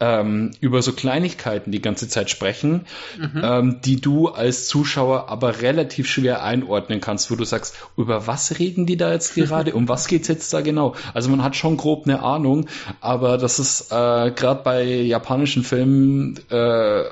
ähm, 0.00 0.52
über 0.60 0.82
so 0.82 0.92
Kleinigkeiten 0.92 1.70
die 1.70 1.82
ganze 1.82 2.08
Zeit 2.08 2.30
sprechen, 2.30 2.86
mhm. 3.18 3.42
ähm, 3.42 3.80
die 3.84 4.00
du 4.00 4.28
als 4.28 4.66
Zuschauer 4.66 5.28
aber 5.28 5.60
relativ 5.60 6.08
schwer 6.08 6.42
einordnen 6.42 7.00
kannst, 7.00 7.30
wo 7.30 7.36
du 7.36 7.44
sagst, 7.44 7.76
über 7.96 8.26
was 8.26 8.58
reden 8.58 8.86
die 8.86 8.96
da 8.96 9.12
jetzt 9.12 9.34
gerade, 9.34 9.74
um 9.74 9.88
was 9.88 10.08
geht's 10.08 10.28
jetzt 10.28 10.52
da 10.52 10.62
genau? 10.62 10.94
Also 11.14 11.28
man 11.30 11.42
hat 11.42 11.54
schon 11.54 11.76
grob 11.76 12.06
eine 12.06 12.22
Ahnung, 12.22 12.66
aber 13.00 13.38
das 13.38 13.58
ist 13.58 13.92
äh, 13.92 14.30
gerade 14.30 14.62
bei 14.64 14.84
japanischen 14.84 15.62
Filmen 15.62 16.40
äh, 16.50 17.04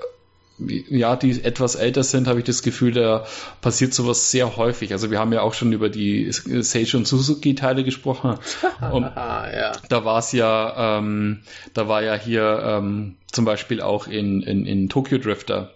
ja, 0.59 1.17
die 1.17 1.43
etwas 1.45 1.77
älter 1.77 2.03
sind, 2.03 2.27
habe 2.27 2.41
ich 2.41 2.45
das 2.45 2.63
Gefühl, 2.63 2.93
da 2.93 3.27
passiert 3.61 3.95
sowas 3.95 4.31
sehr 4.31 4.57
häufig. 4.57 4.93
Also 4.93 5.11
wir 5.11 5.19
haben 5.19 5.33
ja 5.33 5.43
auch 5.43 5.55
schon 5.55 5.73
über 5.73 5.89
die 5.89 6.31
Sage 6.33 6.97
und 6.97 7.07
Suzuki 7.07 7.55
Teile 7.55 7.85
gesprochen. 7.85 8.39
Und 8.93 9.03
ja. 9.05 9.73
da 9.89 10.05
war 10.05 10.19
es 10.19 10.33
ja, 10.33 10.99
ähm, 10.99 11.43
da 11.75 11.89
war 11.89 12.03
ja 12.03 12.15
hier 12.15 12.61
ähm, 12.65 13.17
zum 13.31 13.45
Beispiel 13.45 13.81
auch 13.81 14.07
in, 14.07 14.43
in, 14.43 14.67
in 14.67 14.89
Tokyo 14.89 15.19
Drifter, 15.19 15.75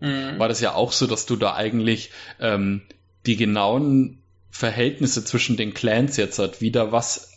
mhm. 0.00 0.38
war 0.38 0.48
das 0.48 0.60
ja 0.60 0.74
auch 0.74 0.92
so, 0.92 1.06
dass 1.06 1.26
du 1.26 1.36
da 1.36 1.54
eigentlich 1.54 2.10
ähm, 2.40 2.82
die 3.26 3.36
genauen 3.36 4.18
Verhältnisse 4.50 5.24
zwischen 5.24 5.56
den 5.56 5.74
Clans 5.74 6.16
jetzt 6.16 6.38
hat, 6.38 6.60
wie 6.60 6.70
da 6.70 6.92
was 6.92 7.36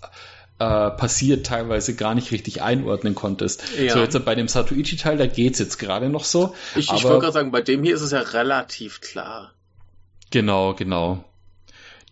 äh, 0.60 0.90
passiert, 0.92 1.46
teilweise 1.46 1.96
gar 1.96 2.16
nicht 2.16 2.32
richtig 2.32 2.62
einordnen 2.62 3.16
konntest. 3.16 3.64
Ja. 3.78 3.94
So 3.94 4.00
jetzt 4.00 4.26
bei 4.26 4.36
dem 4.36 4.48
Satuichi-Teil, 4.48 5.18
da 5.18 5.28
geht's 5.28 5.60
jetzt 5.60 5.78
gerade 5.78 6.10
noch 6.10 6.24
so. 6.24 6.56
Ich, 6.76 6.92
ich 6.92 7.04
wollte 7.04 7.20
gerade 7.20 7.34
sagen, 7.34 7.52
bei 7.52 7.62
dem 7.62 7.84
hier 7.84 7.96
ist 7.96 8.02
es 8.02 8.12
ja 8.12 8.22
relativ 8.22 9.02
klar. 9.02 9.54
Genau, 10.32 10.74
genau. 10.74 11.24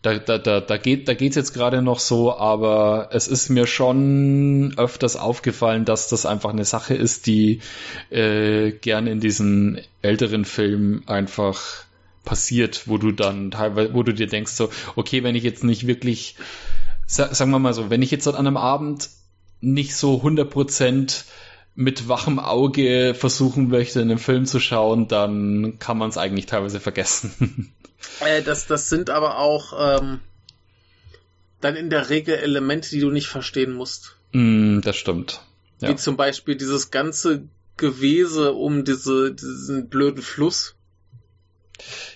Da, 0.02 0.20
da, 0.20 0.38
da, 0.38 0.62
da 0.62 0.78
geht 0.78 1.08
da 1.08 1.16
geht's 1.16 1.36
jetzt 1.36 1.54
gerade 1.54 1.82
noch 1.82 1.98
so, 1.98 2.38
aber 2.38 3.10
es 3.12 3.28
ist 3.28 3.50
mir 3.50 3.66
schon 3.66 4.76
öfters 4.78 5.16
aufgefallen, 5.16 5.84
dass 5.84 6.10
das 6.10 6.28
einfach 6.28 6.52
eine 6.52 6.66
Sache 6.66 6.94
ist, 6.94 7.26
die 7.26 7.62
äh, 8.12 8.70
gern 8.70 9.08
in 9.08 9.20
diesen 9.20 9.82
älteren 10.04 10.46
Filmen 10.46 11.08
einfach 11.08 11.86
passiert, 12.24 12.88
wo 12.88 13.00
du 13.00 13.12
dann 13.12 13.50
teilweise, 13.50 13.96
wo 13.96 14.04
du 14.04 14.14
dir 14.14 14.28
denkst 14.28 14.52
so, 14.52 14.70
okay, 14.96 15.24
wenn 15.24 15.34
ich 15.34 15.44
jetzt 15.44 15.64
nicht 15.64 15.88
wirklich 15.88 16.36
sagen 17.08 17.52
wir 17.52 17.60
mal 17.60 17.74
so, 17.74 17.90
wenn 17.90 18.02
ich 18.02 18.12
jetzt 18.12 18.28
an 18.28 18.36
einem 18.36 18.58
Abend 18.58 19.10
nicht 19.62 19.96
so 19.96 20.22
100% 20.22 21.24
mit 21.76 22.08
wachem 22.08 22.40
Auge 22.40 23.14
versuchen 23.14 23.68
möchte, 23.68 24.02
einen 24.02 24.18
Film 24.18 24.46
zu 24.46 24.60
schauen, 24.60 25.08
dann 25.08 25.78
kann 25.80 25.98
man 25.98 26.10
es 26.10 26.18
eigentlich 26.18 26.46
teilweise 26.46 26.80
vergessen. 26.80 27.74
Äh, 28.20 28.44
das, 28.44 28.68
das 28.68 28.88
sind 28.88 29.10
aber 29.10 29.40
auch 29.40 29.74
ähm, 30.00 30.20
dann 31.60 31.76
in 31.76 31.90
der 31.90 32.10
Regel 32.10 32.36
Elemente, 32.36 32.90
die 32.92 33.00
du 33.00 33.10
nicht 33.10 33.28
verstehen 33.28 33.74
musst. 33.74 34.16
Mm, 34.32 34.82
das 34.82 34.96
stimmt. 34.96 35.42
Ja. 35.82 35.90
Wie 35.90 35.96
zum 35.96 36.16
Beispiel 36.16 36.56
dieses 36.56 36.92
ganze 36.92 37.48
Gewese 37.78 38.54
um 38.54 38.86
diese, 38.86 39.34
diesen 39.34 39.90
blöden 39.90 40.22
Fluss. 40.22 40.76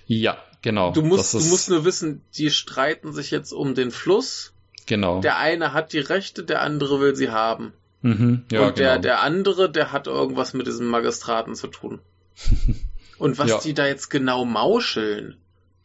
Ja, 0.05 0.37
genau. 0.61 0.91
Du 0.91 1.01
musst, 1.01 1.33
du 1.33 1.39
musst 1.39 1.69
nur 1.69 1.85
wissen, 1.85 2.21
die 2.37 2.51
streiten 2.51 3.11
sich 3.11 3.31
jetzt 3.31 3.51
um 3.51 3.73
den 3.73 3.89
Fluss 3.89 4.53
Genau. 4.85 5.21
Der 5.21 5.37
eine 5.37 5.73
hat 5.73 5.93
die 5.93 5.99
Rechte, 5.99 6.43
der 6.43 6.61
andere 6.61 6.99
will 6.99 7.15
sie 7.15 7.29
haben. 7.29 7.73
Mhm, 8.01 8.45
ja, 8.51 8.67
und 8.67 8.77
der, 8.77 8.91
genau. 8.91 9.01
der 9.01 9.21
andere, 9.21 9.69
der 9.69 9.91
hat 9.91 10.07
irgendwas 10.07 10.53
mit 10.53 10.67
diesem 10.67 10.87
Magistraten 10.87 11.55
zu 11.55 11.67
tun. 11.67 11.99
und 13.17 13.37
was 13.37 13.49
ja. 13.49 13.59
die 13.59 13.73
da 13.73 13.87
jetzt 13.87 14.09
genau 14.09 14.45
mauscheln, 14.45 15.35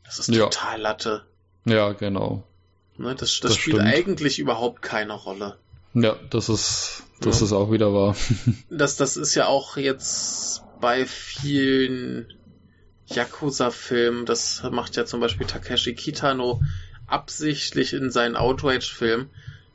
das 0.05 0.21
ist 0.21 0.33
total 0.33 0.77
ja. 0.77 0.83
Latte. 0.83 1.25
Ja, 1.65 1.93
genau. 1.93 2.45
Ne, 2.97 3.15
das, 3.15 3.41
das, 3.41 3.41
das 3.41 3.57
spielt 3.57 3.79
stimmt. 3.79 3.93
eigentlich 3.93 4.39
überhaupt 4.39 4.83
keine 4.83 5.15
Rolle. 5.15 5.57
Ja, 5.95 6.17
das 6.31 6.49
ist, 6.49 7.03
das 7.21 7.43
ist 7.43 7.53
auch 7.53 7.71
wieder 7.71 7.93
wahr. 7.93 8.17
das, 8.71 8.97
das 8.97 9.17
ist 9.17 9.35
ja 9.35 9.47
auch 9.47 9.77
jetzt 9.77 10.63
bei 10.81 11.07
vielen 11.07 12.33
Yakuza-Filmen, 13.07 14.27
das 14.27 14.63
macht 14.71 14.97
ja 14.97 15.05
zum 15.05 15.21
Beispiel 15.21 15.47
Takeshi 15.47 15.95
Kitano, 15.95 16.61
absichtlich 17.07 17.93
in 17.93 18.11
seinen 18.11 18.37
Outrage-Filmen, 18.37 19.31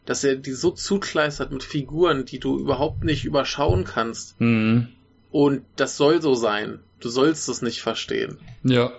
dass 0.05 0.23
er 0.23 0.36
die 0.36 0.53
so 0.53 0.71
zukleistert 0.71 1.51
mit 1.51 1.63
Figuren, 1.63 2.25
die 2.25 2.39
du 2.39 2.57
überhaupt 2.57 3.03
nicht 3.03 3.25
überschauen 3.25 3.84
kannst. 3.84 4.39
Mhm. 4.41 4.89
Und 5.32 5.63
das 5.75 5.97
soll 5.97 6.21
so 6.21 6.34
sein. 6.34 6.80
Du 6.99 7.09
sollst 7.09 7.47
es 7.49 7.61
nicht 7.61 7.82
verstehen. 7.82 8.39
Ja. 8.63 8.91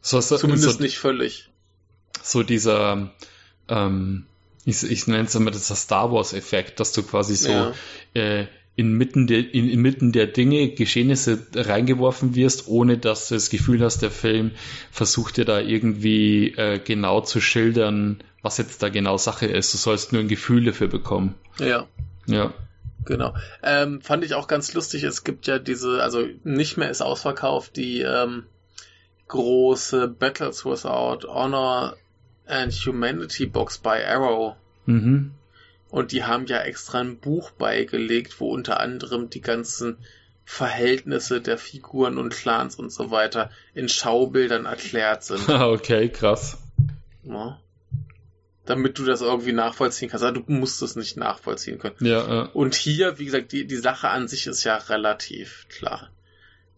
So, 0.00 0.20
so, 0.20 0.36
Zumindest 0.36 0.78
so, 0.78 0.82
nicht 0.82 0.98
völlig. 0.98 1.50
So 2.22 2.42
dieser, 2.42 3.12
ähm, 3.68 4.26
ich, 4.64 4.82
ich 4.82 5.06
nenne 5.06 5.24
es 5.24 5.34
immer 5.34 5.50
das 5.50 5.68
Star 5.68 6.10
Wars-Effekt, 6.12 6.80
dass 6.80 6.92
du 6.92 7.02
quasi 7.02 7.36
so 7.36 7.50
ja. 7.50 7.74
äh, 8.14 8.46
inmitten 8.76 9.26
der, 9.26 9.54
in, 9.54 9.68
inmitten 9.68 10.12
der 10.12 10.26
Dinge, 10.26 10.70
Geschehnisse 10.70 11.46
reingeworfen 11.54 12.34
wirst, 12.34 12.66
ohne 12.66 12.98
dass 12.98 13.28
du 13.28 13.34
das 13.34 13.50
Gefühl 13.50 13.82
hast, 13.82 14.02
der 14.02 14.10
Film 14.10 14.50
versucht 14.90 15.36
dir 15.36 15.44
da 15.44 15.60
irgendwie 15.60 16.54
äh, 16.56 16.78
genau 16.78 17.20
zu 17.20 17.40
schildern, 17.40 18.22
was 18.42 18.58
jetzt 18.58 18.82
da 18.82 18.88
genau 18.88 19.16
Sache 19.16 19.46
ist. 19.46 19.72
Du 19.72 19.78
sollst 19.78 20.12
nur 20.12 20.22
ein 20.22 20.28
Gefühl 20.28 20.64
dafür 20.64 20.88
bekommen. 20.88 21.34
Ja. 21.58 21.86
Ja. 22.26 22.52
Genau. 23.04 23.34
Ähm, 23.62 24.00
fand 24.00 24.24
ich 24.24 24.34
auch 24.34 24.48
ganz 24.48 24.72
lustig. 24.74 25.04
Es 25.04 25.24
gibt 25.24 25.46
ja 25.46 25.58
diese, 25.58 26.02
also 26.02 26.26
nicht 26.42 26.76
mehr 26.76 26.90
ist 26.90 27.02
ausverkauft, 27.02 27.76
die 27.76 28.00
ähm, 28.00 28.44
große 29.28 30.08
Battles 30.08 30.64
Without 30.64 31.28
Honor 31.28 31.96
and 32.46 32.72
Humanity 32.72 33.46
Box 33.46 33.78
by 33.78 34.02
Arrow. 34.06 34.56
Mhm. 34.86 35.32
Und 35.94 36.10
die 36.10 36.24
haben 36.24 36.46
ja 36.46 36.58
extra 36.58 36.98
ein 36.98 37.18
Buch 37.18 37.52
beigelegt, 37.52 38.40
wo 38.40 38.50
unter 38.50 38.80
anderem 38.80 39.30
die 39.30 39.40
ganzen 39.40 39.96
Verhältnisse 40.44 41.40
der 41.40 41.56
Figuren 41.56 42.18
und 42.18 42.34
Clans 42.34 42.74
und 42.74 42.90
so 42.90 43.12
weiter 43.12 43.52
in 43.74 43.88
Schaubildern 43.88 44.64
erklärt 44.64 45.22
sind. 45.22 45.48
okay, 45.48 46.08
krass. 46.08 46.58
Ja. 47.22 47.60
Damit 48.64 48.98
du 48.98 49.04
das 49.04 49.20
irgendwie 49.20 49.52
nachvollziehen 49.52 50.10
kannst. 50.10 50.24
Aber 50.24 50.36
du 50.36 50.42
musst 50.48 50.82
es 50.82 50.96
nicht 50.96 51.16
nachvollziehen 51.16 51.78
können. 51.78 51.94
Ja, 52.00 52.26
ja. 52.26 52.42
Und 52.54 52.74
hier, 52.74 53.20
wie 53.20 53.26
gesagt, 53.26 53.52
die, 53.52 53.64
die 53.64 53.76
Sache 53.76 54.08
an 54.08 54.26
sich 54.26 54.48
ist 54.48 54.64
ja 54.64 54.74
relativ 54.74 55.68
klar. 55.68 56.10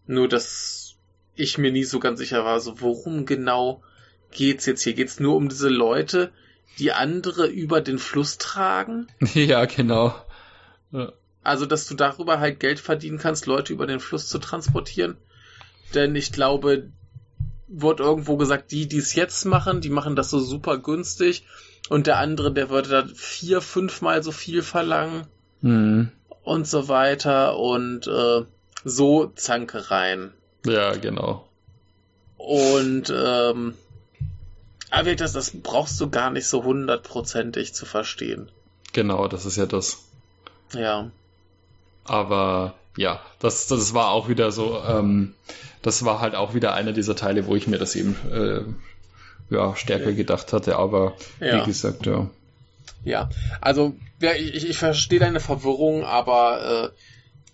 Nur, 0.05 0.27
dass 0.27 0.95
ich 1.33 1.57
mir 1.57 1.71
nie 1.71 1.85
so 1.85 1.97
ganz 1.97 2.19
sicher 2.19 2.45
war, 2.45 2.59
so 2.59 2.81
worum 2.81 3.25
genau 3.25 3.81
geht's 4.29 4.67
jetzt 4.67 4.83
hier? 4.83 4.93
Geht's 4.93 5.19
nur 5.19 5.35
um 5.35 5.49
diese 5.49 5.69
Leute, 5.69 6.31
die 6.79 6.91
andere 6.91 7.47
über 7.47 7.81
den 7.81 7.99
Fluss 7.99 8.37
tragen. 8.37 9.07
Ja, 9.33 9.65
genau. 9.65 10.15
Ja. 10.91 11.11
Also, 11.43 11.65
dass 11.65 11.87
du 11.87 11.95
darüber 11.95 12.39
halt 12.39 12.59
Geld 12.59 12.79
verdienen 12.79 13.19
kannst, 13.19 13.45
Leute 13.45 13.73
über 13.73 13.87
den 13.87 13.99
Fluss 13.99 14.27
zu 14.27 14.37
transportieren. 14.37 15.17
Denn 15.93 16.15
ich 16.15 16.31
glaube, 16.31 16.89
wird 17.67 17.99
irgendwo 17.99 18.37
gesagt, 18.37 18.71
die, 18.71 18.87
die 18.87 18.97
es 18.97 19.15
jetzt 19.15 19.45
machen, 19.45 19.81
die 19.81 19.89
machen 19.89 20.15
das 20.15 20.29
so 20.29 20.39
super 20.39 20.77
günstig. 20.77 21.45
Und 21.89 22.07
der 22.07 22.17
andere, 22.17 22.51
der 22.51 22.69
würde 22.69 22.89
da 22.89 23.05
vier, 23.15 23.61
fünfmal 23.61 24.23
so 24.23 24.31
viel 24.31 24.61
verlangen. 24.61 25.27
Mhm. 25.61 26.11
Und 26.43 26.67
so 26.67 26.87
weiter. 26.87 27.57
Und 27.57 28.07
äh, 28.07 28.43
so 28.83 29.27
Zankereien. 29.35 30.33
Ja, 30.65 30.95
genau. 30.95 31.47
Und 32.37 33.13
ähm, 33.15 33.73
aber 34.89 35.15
das, 35.15 35.33
das 35.33 35.51
brauchst 35.51 35.99
du 35.99 36.09
gar 36.09 36.29
nicht 36.29 36.47
so 36.47 36.63
hundertprozentig 36.63 37.73
zu 37.73 37.85
verstehen. 37.85 38.49
Genau, 38.93 39.27
das 39.27 39.45
ist 39.45 39.57
ja 39.57 39.65
das. 39.65 39.99
Ja. 40.73 41.11
Aber 42.05 42.75
ja, 42.95 43.21
das, 43.39 43.67
das 43.67 43.93
war 43.93 44.09
auch 44.09 44.29
wieder 44.29 44.51
so, 44.51 44.81
ähm, 44.81 45.33
das 45.81 46.05
war 46.05 46.21
halt 46.21 46.35
auch 46.35 46.53
wieder 46.53 46.73
einer 46.73 46.93
dieser 46.93 47.15
Teile, 47.15 47.47
wo 47.47 47.55
ich 47.55 47.67
mir 47.67 47.77
das 47.77 47.95
eben 47.95 48.15
äh, 48.31 49.53
ja, 49.53 49.75
stärker 49.75 50.13
gedacht 50.13 50.53
hatte, 50.53 50.77
aber 50.77 51.15
ja. 51.39 51.61
wie 51.61 51.65
gesagt, 51.65 52.05
ja. 52.05 52.29
Ja, 53.03 53.29
also 53.61 53.95
ja, 54.19 54.33
ich, 54.33 54.67
ich 54.67 54.77
verstehe 54.77 55.19
deine 55.19 55.39
Verwirrung, 55.39 56.03
aber 56.03 56.91
äh, 56.93 56.99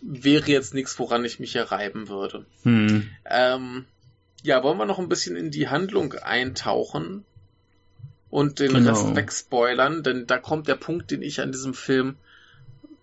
wäre 0.01 0.49
jetzt 0.49 0.73
nichts, 0.73 0.97
woran 0.99 1.25
ich 1.25 1.39
mich 1.39 1.51
hier 1.51 1.71
reiben 1.71 2.07
würde. 2.07 2.45
Hm. 2.63 3.09
Ähm, 3.29 3.85
ja, 4.43 4.61
wollen 4.63 4.77
wir 4.77 4.85
noch 4.85 4.99
ein 4.99 5.09
bisschen 5.09 5.35
in 5.35 5.49
die 5.49 5.69
Handlung 5.69 6.13
eintauchen 6.13 7.25
und 8.29 8.59
den 8.59 8.73
genau. 8.73 8.89
Rest 8.91 9.15
wegspoilern, 9.15 10.03
denn 10.03 10.27
da 10.27 10.37
kommt 10.37 10.67
der 10.67 10.75
Punkt, 10.75 11.11
den 11.11 11.21
ich 11.21 11.41
an 11.41 11.51
diesem 11.51 11.73
Film 11.73 12.15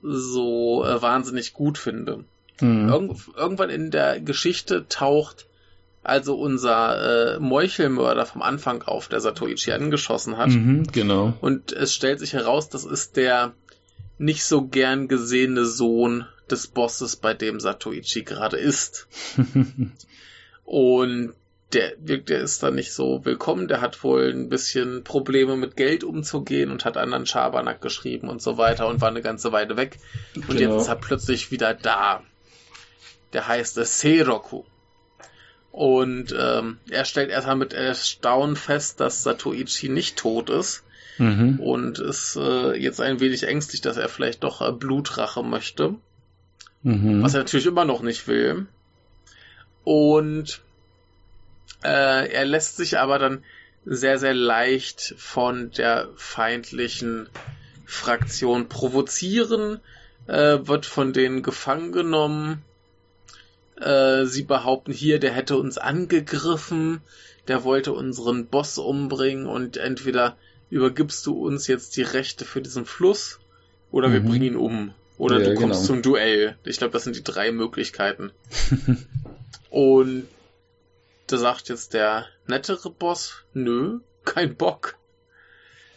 so 0.03 0.85
äh, 0.85 1.03
wahnsinnig 1.03 1.53
gut 1.53 1.79
finde. 1.79 2.25
Mhm. 2.61 2.89
Irgend, 2.89 3.21
irgendwann 3.37 3.71
in 3.71 3.91
der 3.91 4.21
Geschichte 4.21 4.87
taucht 4.89 5.47
also 6.03 6.35
unser 6.39 7.35
äh, 7.35 7.39
Meuchelmörder 7.41 8.25
vom 8.25 8.43
Anfang 8.43 8.83
auf, 8.83 9.09
der 9.09 9.21
Satoichi 9.21 9.73
angeschossen 9.73 10.39
hat. 10.39 10.49
Mhm, 10.49 10.87
genau. 10.93 11.35
Und 11.41 11.73
es 11.73 11.95
stellt 11.95 12.21
sich 12.21 12.33
heraus, 12.33 12.71
das 12.71 12.85
ist 12.85 13.17
der 13.17 13.53
nicht 14.17 14.45
so 14.45 14.67
gern 14.67 15.09
gesehene 15.09 15.65
Sohn 15.65 16.27
des 16.51 16.67
Bosses, 16.67 17.17
bei 17.17 17.35
dem 17.35 17.61
Satoichi 17.61 18.23
gerade 18.23 18.57
ist. 18.57 19.09
Und 20.71 21.35
der, 21.73 21.97
der 21.97 22.39
ist 22.39 22.63
da 22.63 22.71
nicht 22.71 22.93
so 22.93 23.25
willkommen. 23.25 23.67
Der 23.67 23.81
hat 23.81 24.05
wohl 24.05 24.31
ein 24.31 24.49
bisschen 24.49 25.03
Probleme 25.03 25.57
mit 25.57 25.75
Geld 25.75 26.05
umzugehen 26.05 26.71
und 26.71 26.85
hat 26.85 26.97
anderen 26.97 27.27
Schabernack 27.27 27.81
geschrieben 27.81 28.29
und 28.29 28.41
so 28.41 28.57
weiter 28.57 28.87
und 28.87 29.01
war 29.01 29.09
eine 29.09 29.21
ganze 29.21 29.51
Weile 29.51 29.77
weg. 29.77 29.99
Und 30.37 30.47
genau. 30.47 30.75
jetzt 30.75 30.83
ist 30.83 30.89
er 30.89 30.95
plötzlich 30.95 31.51
wieder 31.51 31.75
da. 31.75 32.23
Der 33.33 33.49
heißt 33.49 33.85
Seiroku. 33.85 34.63
Und 35.73 36.33
ähm, 36.39 36.79
er 36.89 37.05
stellt 37.05 37.31
erstmal 37.31 37.57
mit 37.57 37.73
Erstaunen 37.73 38.55
fest, 38.55 39.01
dass 39.01 39.25
Satoichi 39.25 39.89
nicht 39.89 40.19
tot 40.19 40.51
ist. 40.51 40.85
Mhm. 41.19 41.59
Und 41.59 41.99
ist 41.99 42.37
äh, 42.37 42.77
jetzt 42.77 43.01
ein 43.01 43.19
wenig 43.19 43.43
ängstlich, 43.43 43.81
dass 43.81 43.97
er 43.97 44.09
vielleicht 44.09 44.45
doch 44.45 44.61
äh, 44.61 44.71
Blutrache 44.71 45.43
möchte. 45.43 45.97
Mhm. 46.85 47.25
Was 47.25 47.35
er 47.35 47.41
natürlich 47.41 47.67
immer 47.67 47.85
noch 47.85 48.03
nicht 48.03 48.29
will. 48.29 48.69
Und 49.85 50.61
äh, 51.83 52.31
er 52.33 52.45
lässt 52.45 52.77
sich 52.77 52.99
aber 52.99 53.19
dann 53.19 53.45
sehr, 53.85 54.19
sehr 54.19 54.35
leicht 54.35 55.15
von 55.17 55.71
der 55.71 56.09
feindlichen 56.17 57.29
Fraktion 57.87 58.69
provozieren, 58.69 59.81
äh, 60.27 60.59
wird 60.63 60.87
von 60.87 61.13
denen 61.13 61.43
gefangen 61.43 61.93
genommen. 61.93 62.63
Äh, 63.81 64.27
sie 64.27 64.43
behaupten 64.43 64.93
hier, 64.93 65.19
der 65.19 65.33
hätte 65.33 65.57
uns 65.57 65.79
angegriffen, 65.79 67.01
der 67.49 67.65
wollte 67.65 67.93
unseren 67.93 68.47
Boss 68.47 68.77
umbringen 68.79 69.47
und 69.47 69.77
entweder 69.77 70.37
übergibst 70.69 71.27
du 71.27 71.33
uns 71.33 71.67
jetzt 71.67 71.97
die 71.97 72.03
Rechte 72.03 72.45
für 72.45 72.61
diesen 72.61 72.85
Fluss 72.85 73.41
oder 73.91 74.09
mhm. 74.09 74.13
wir 74.13 74.21
bringen 74.21 74.45
ihn 74.45 74.57
um. 74.57 74.95
Oder 75.19 75.41
ja, 75.41 75.51
du 75.51 75.55
kommst 75.55 75.81
genau. 75.81 75.87
zum 75.87 76.03
Duell. 76.03 76.57
Ich 76.65 76.79
glaube, 76.79 76.93
das 76.93 77.05
sind 77.05 77.17
die 77.17 77.25
drei 77.25 77.51
Möglichkeiten. 77.53 78.31
und 79.71 80.27
da 81.29 81.37
sagt 81.37 81.69
jetzt 81.69 81.95
der 81.95 82.27
nettere 82.47 82.91
Boss, 82.91 83.45
nö, 83.55 84.01
kein 84.25 84.57
Bock. 84.57 84.97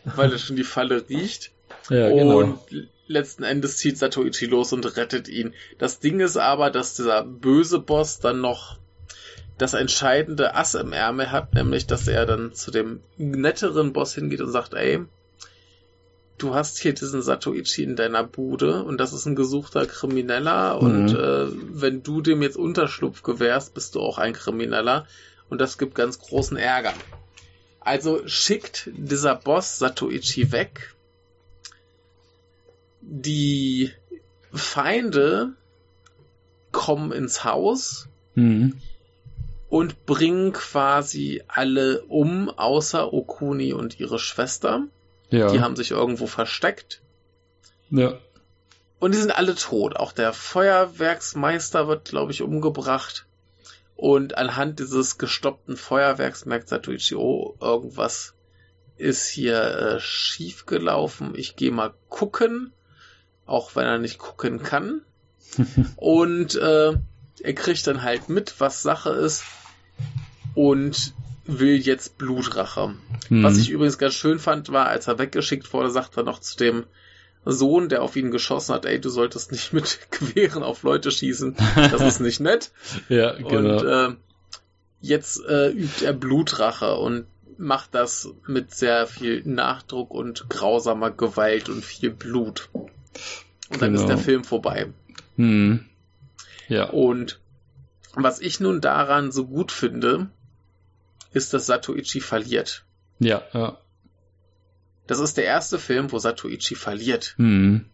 Weil 0.06 0.32
er 0.32 0.38
schon 0.38 0.56
die 0.56 0.64
Falle 0.64 1.10
riecht. 1.10 1.52
Ja, 1.90 2.10
genau. 2.10 2.38
Und 2.38 2.60
letzten 3.08 3.44
Endes 3.44 3.78
zieht 3.78 3.98
Satoichi 3.98 4.46
los 4.46 4.74
und 4.74 4.86
rettet 4.98 5.28
ihn. 5.28 5.54
Das 5.78 6.00
Ding 6.00 6.20
ist 6.20 6.38
aber, 6.38 6.70
dass 6.70 6.96
dieser 6.96 7.24
böse 7.24 7.80
Boss 7.80 8.20
dann 8.20 8.42
noch 8.42 8.78
das 9.58 9.74
entscheidende 9.74 10.56
Ass 10.56 10.76
im 10.76 10.94
Ärmel 10.94 11.32
hat, 11.32 11.54
nämlich, 11.54 11.88
dass 11.88 12.08
er 12.08 12.26
dann 12.26 12.54
zu 12.54 12.72
dem 12.72 13.02
netteren 13.18 13.94
Boss 13.94 14.14
hingeht 14.16 14.42
und 14.42 14.52
sagt, 14.52 14.74
ey, 14.74 15.06
du 16.38 16.54
hast 16.54 16.80
hier 16.80 16.94
diesen 16.94 17.22
Satoichi 17.22 17.84
in 17.84 17.96
deiner 17.96 18.24
Bude 18.24 18.84
und 18.84 19.00
das 19.00 19.14
ist 19.14 19.26
ein 19.26 19.36
gesuchter 19.36 19.86
Krimineller 19.86 20.76
mhm. 20.76 20.82
und 20.82 21.16
äh, 21.16 21.48
wenn 21.72 22.04
du 22.04 22.22
dem 22.22 22.42
jetzt 22.42 22.58
Unterschlupf 22.58 23.24
gewährst, 23.24 23.74
bist 23.74 23.96
du 23.96 24.02
auch 24.02 24.18
ein 24.18 24.34
Krimineller 24.34 25.08
und 25.50 25.62
das 25.62 25.78
gibt 25.78 25.96
ganz 25.96 26.20
großen 26.20 26.58
Ärger. 26.58 26.94
Also 27.80 28.28
schickt 28.28 28.90
dieser 28.94 29.36
Boss 29.36 29.78
Satoichi 29.78 30.52
weg. 30.52 30.96
Die 33.02 33.92
Feinde 34.54 35.54
kommen 36.72 37.12
ins 37.12 37.44
Haus 37.44 38.08
mhm. 38.36 38.80
und 39.70 40.06
bringen 40.06 40.54
quasi 40.54 41.44
alle 41.48 42.04
um, 42.04 42.50
außer 42.50 43.14
Okuni 43.14 43.74
und 43.74 44.00
ihre 44.00 44.20
Schwester. 44.20 44.88
Ja. 45.34 45.52
Die 45.52 45.62
haben 45.62 45.76
sich 45.76 45.90
irgendwo 45.90 46.28
versteckt. 46.28 47.02
Ja. 47.90 48.20
Und 49.00 49.16
die 49.16 49.18
sind 49.18 49.36
alle 49.36 49.56
tot. 49.56 49.96
Auch 49.96 50.12
der 50.12 50.32
Feuerwerksmeister 50.32 51.88
wird, 51.88 52.06
glaube 52.06 52.32
ich, 52.32 52.44
umgebracht. 52.44 53.26
Und 53.96 54.38
anhand 54.38 54.80
dieses 54.80 55.18
gestoppten 55.18 55.76
Feuerwerks 55.76 56.46
merkt 56.46 56.70
Satoichi, 56.70 57.16
oh, 57.16 57.58
irgendwas 57.60 58.36
ist 58.96 59.28
hier 59.28 59.60
äh, 59.64 60.00
schief 60.00 60.68
gelaufen. 60.68 61.34
Ich 61.36 61.56
gehe 61.56 61.72
mal 61.72 61.96
gucken, 62.10 62.72
auch 63.48 63.76
wenn 63.76 63.86
er 63.86 63.98
nicht 63.98 64.20
gucken 64.20 64.62
kann. 64.62 65.02
und 65.96 66.56
äh, 66.56 66.94
er 67.42 67.54
kriegt 67.56 67.88
dann 67.88 68.04
halt 68.04 68.30
mit, 68.30 68.60
was 68.60 68.84
Sache 68.84 69.10
ist. 69.10 69.44
Und 70.54 71.16
will 71.46 71.76
jetzt 71.76 72.18
Blutrache. 72.18 72.96
Mhm. 73.30 73.44
Was 73.44 73.58
ich 73.58 73.70
übrigens 73.70 73.98
ganz 73.98 74.14
schön 74.14 74.40
fand, 74.40 74.72
war, 74.72 74.88
als 74.88 75.08
er 75.08 75.20
weggeschickt 75.20 75.72
wurde, 75.74 75.90
sagt 75.90 76.18
er 76.18 76.24
noch 76.24 76.40
zu 76.40 76.58
dem 76.58 76.86
Sohn, 77.46 77.90
der 77.90 78.02
auf 78.02 78.16
ihn 78.16 78.32
geschossen 78.32 78.74
hat, 78.74 78.86
ey, 78.86 79.02
du 79.02 79.10
solltest 79.10 79.52
nicht 79.52 79.74
mit 79.74 80.00
Gewehren 80.12 80.64
auf 80.64 80.84
Leute 80.84 81.12
schießen. 81.12 81.56
Das 81.76 82.02
ist 82.02 82.20
nicht 82.22 82.40
nett. 82.40 82.72
ja, 83.10 83.34
genau. 83.34 83.80
Und 83.80 83.86
äh, 83.86 84.16
jetzt 85.02 85.44
äh, 85.46 85.70
übt 85.70 86.06
er 86.06 86.14
Blutrache 86.14 86.96
und 86.96 87.26
macht 87.58 87.94
das 87.94 88.30
mit 88.48 88.74
sehr 88.74 89.06
viel 89.08 89.44
Nachdruck 89.46 90.12
und 90.12 90.50
grausamer 90.50 91.12
Gewalt 91.12 91.70
und 91.70 91.84
viel 91.84 92.10
Blut. 92.10 92.70
Und 93.70 93.82
dann 93.82 93.94
ist 93.94 94.02
der 94.02 94.16
genau. 94.16 94.22
Film 94.22 94.44
vorbei. 94.44 94.88
Mhm. 95.36 95.86
Ja. 96.68 96.90
Und 96.90 97.40
was 98.16 98.40
ich 98.40 98.60
nun 98.60 98.82
daran 98.82 99.32
so 99.32 99.46
gut 99.46 99.72
finde, 99.72 100.30
ist, 101.34 101.54
dass 101.54 101.66
Satoichi 101.66 102.22
verliert. 102.22 102.86
Ja, 103.20 103.44
ja. 103.54 103.78
Das 105.08 105.20
ist 105.20 105.38
der 105.38 105.46
erste 105.46 105.80
Film, 105.80 106.12
wo 106.12 106.20
Satoichi 106.20 106.76
verliert. 106.76 107.36
Mhm. 107.38 107.86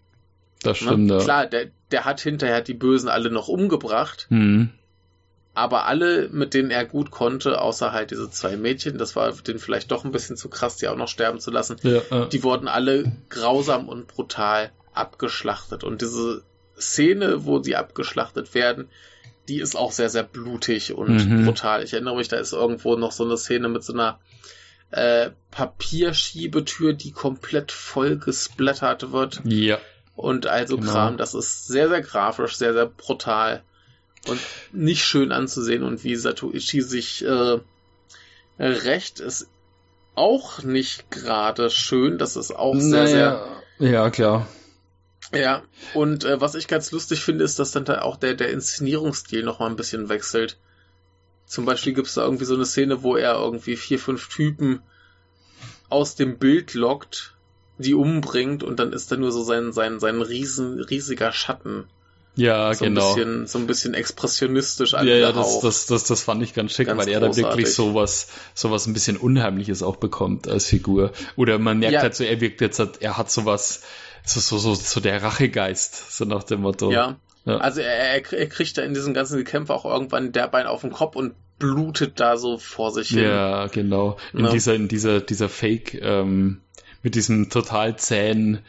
Das 0.62 0.82
ne? 0.82 0.88
stimmt. 0.88 1.12
Ja. 1.12 1.20
Klar, 1.20 1.46
der, 1.48 1.72
der 1.92 2.06
hat 2.06 2.20
hinterher 2.22 2.62
die 2.62 2.74
Bösen 2.74 3.10
alle 3.10 3.32
noch 3.32 3.48
umgebracht. 3.48 4.28
Mhm. 4.30 4.70
Aber 5.56 5.86
alle, 5.86 6.30
mit 6.30 6.54
denen 6.54 6.72
er 6.72 6.86
gut 6.86 7.12
konnte, 7.12 7.60
außer 7.60 7.92
halt 7.92 8.12
diese 8.12 8.30
zwei 8.30 8.56
Mädchen, 8.56 8.98
das 8.98 9.16
war 9.16 9.32
denen 9.32 9.60
vielleicht 9.60 9.92
doch 9.92 10.06
ein 10.06 10.12
bisschen 10.12 10.38
zu 10.38 10.48
krass, 10.48 10.78
die 10.78 10.88
auch 10.88 10.96
noch 10.96 11.08
sterben 11.08 11.40
zu 11.40 11.52
lassen, 11.52 11.78
ja, 11.82 12.02
ja. 12.10 12.26
die 12.28 12.44
wurden 12.44 12.68
alle 12.68 13.12
grausam 13.30 13.90
und 13.90 14.08
brutal 14.08 14.72
abgeschlachtet. 14.94 15.84
Und 15.84 16.02
diese 16.02 16.44
Szene, 16.80 17.46
wo 17.46 17.62
sie 17.62 17.76
abgeschlachtet 17.76 18.54
werden, 18.54 18.90
die 19.50 19.60
ist 19.60 19.76
auch 19.76 19.92
sehr, 19.92 20.10
sehr 20.10 20.24
blutig 20.24 20.94
und 20.94 21.28
mhm. 21.28 21.46
brutal. 21.46 21.84
Ich 21.84 21.94
erinnere 21.94 22.16
mich, 22.16 22.28
da 22.28 22.38
ist 22.38 22.54
irgendwo 22.54 22.96
noch 22.96 23.12
so 23.12 23.26
eine 23.26 23.36
Szene 23.36 23.68
mit 23.68 23.84
so 23.84 23.94
einer 23.94 24.20
äh, 24.92 25.32
Papierschiebetür, 25.52 26.94
die 26.94 27.12
komplett 27.12 27.72
voll 27.72 28.18
gesplattert 28.18 29.12
wird. 29.12 29.42
Ja. 29.44 29.80
Und 30.16 30.48
also 30.48 30.78
genau. 30.78 30.92
Kram, 30.92 31.18
das 31.18 31.34
ist 31.34 31.68
sehr, 31.68 31.90
sehr 31.90 32.02
grafisch, 32.02 32.56
sehr, 32.56 32.74
sehr 32.74 32.86
brutal 32.86 33.64
und 34.28 34.40
nicht 34.72 35.04
schön 35.04 35.32
anzusehen 35.32 35.84
und 35.84 36.04
wie 36.04 36.16
Satoichi 36.16 36.82
sich 36.82 37.26
äh, 37.26 37.60
rächt, 38.60 39.20
ist 39.20 39.50
auch 40.14 40.62
nicht 40.64 41.10
gerade 41.10 41.70
schön. 41.70 42.18
Das 42.18 42.36
ist 42.36 42.52
auch 42.52 42.76
sehr, 42.76 43.04
naja, 43.04 43.46
sehr. 43.80 43.90
Ja, 43.90 44.10
klar. 44.10 44.48
Ja, 45.32 45.64
und 45.94 46.24
äh, 46.24 46.42
was 46.42 46.56
ich 46.56 46.68
ganz 46.68 46.92
lustig 46.92 47.24
finde, 47.24 47.44
ist, 47.44 47.60
dass 47.60 47.72
dann 47.72 47.86
da 47.86 48.02
auch 48.02 48.18
der, 48.18 48.34
der 48.34 48.50
Inszenierungsstil 48.50 49.44
nochmal 49.44 49.70
ein 49.70 49.76
bisschen 49.76 50.10
wechselt. 50.10 50.58
Zum 51.46 51.66
Beispiel 51.66 51.94
gibt 51.94 52.08
es 52.08 52.16
da 52.16 52.24
irgendwie 52.24 52.46
so 52.46 52.56
eine 52.56 52.66
Szene, 52.66 53.04
wo 53.04 53.16
er 53.16 53.36
irgendwie 53.36 53.76
vier, 53.76 54.00
fünf 54.00 54.30
Typen 54.30 54.82
aus 55.90 56.16
dem 56.16 56.38
Bild 56.38 56.74
lockt, 56.74 57.36
die 57.78 57.94
umbringt 57.94 58.64
und 58.64 58.80
dann 58.80 58.94
ist 58.94 59.12
da 59.12 59.18
nur 59.18 59.32
so 59.32 59.44
sein, 59.44 59.72
sein, 59.72 60.00
sein 60.00 60.22
riesen, 60.22 60.80
riesiger 60.80 61.32
Schatten. 61.32 61.86
Ja, 62.36 62.74
so 62.74 62.86
genau. 62.86 63.10
Ein 63.10 63.16
bisschen, 63.16 63.48
so 63.48 63.60
ein 63.60 63.68
bisschen 63.68 63.94
expressionistisch 63.94 64.94
Ja, 64.94 65.04
ja, 65.04 65.32
das, 65.32 65.60
das, 65.60 65.86
das, 65.88 66.06
das 66.06 66.22
fand 66.22 66.42
ich 66.42 66.54
ganz 66.54 66.72
schick, 66.72 66.88
ganz 66.88 67.02
weil 67.02 67.10
er 67.10 67.20
da 67.20 67.36
wirklich 67.36 67.74
sowas, 67.74 68.28
sowas 68.54 68.88
ein 68.88 68.94
bisschen 68.94 69.18
Unheimliches 69.18 69.84
auch 69.84 69.98
bekommt 69.98 70.48
als 70.48 70.66
Figur. 70.66 71.12
Oder 71.36 71.60
man 71.60 71.80
merkt 71.80 71.94
ja. 71.94 72.02
halt 72.02 72.16
so, 72.16 72.24
er 72.24 72.40
wirkt 72.40 72.62
jetzt, 72.62 72.80
er 73.00 73.18
hat 73.18 73.32
sowas, 73.32 73.82
so, 74.24 74.40
so, 74.40 74.58
so, 74.58 74.74
so 74.74 75.00
der 75.00 75.22
Rachegeist, 75.24 76.16
so 76.16 76.26
nach 76.26 76.44
dem 76.44 76.62
Motto. 76.62 76.92
Ja. 76.92 77.18
ja. 77.46 77.58
Also 77.58 77.82
er, 77.82 78.24
er, 78.32 78.48
kriegt 78.48 78.78
da 78.78 78.82
in 78.82 78.94
diesem 78.94 79.14
ganzen 79.14 79.38
Gekämpfe 79.38 79.74
auch 79.74 79.86
irgendwann 79.86 80.32
der 80.32 80.48
Bein 80.48 80.68
auf 80.68 80.82
den 80.82 80.92
Kopf 80.92 81.16
und 81.16 81.34
blutet 81.58 82.20
da 82.20 82.38
so 82.38 82.58
vor 82.58 82.92
sich 82.92 83.10
hin. 83.10 83.24
Ja, 83.24 83.68
genau. 83.68 84.18
In 84.34 84.46
ja. 84.46 84.52
dieser, 84.52 84.76
in 84.76 84.88
dieser, 84.88 85.22
dieser 85.22 85.50
Fake, 85.50 85.94
ähm, 86.02 86.62
mit 87.04 87.16
diesem 87.16 87.50
total 87.50 87.98
zähen, 87.98 88.60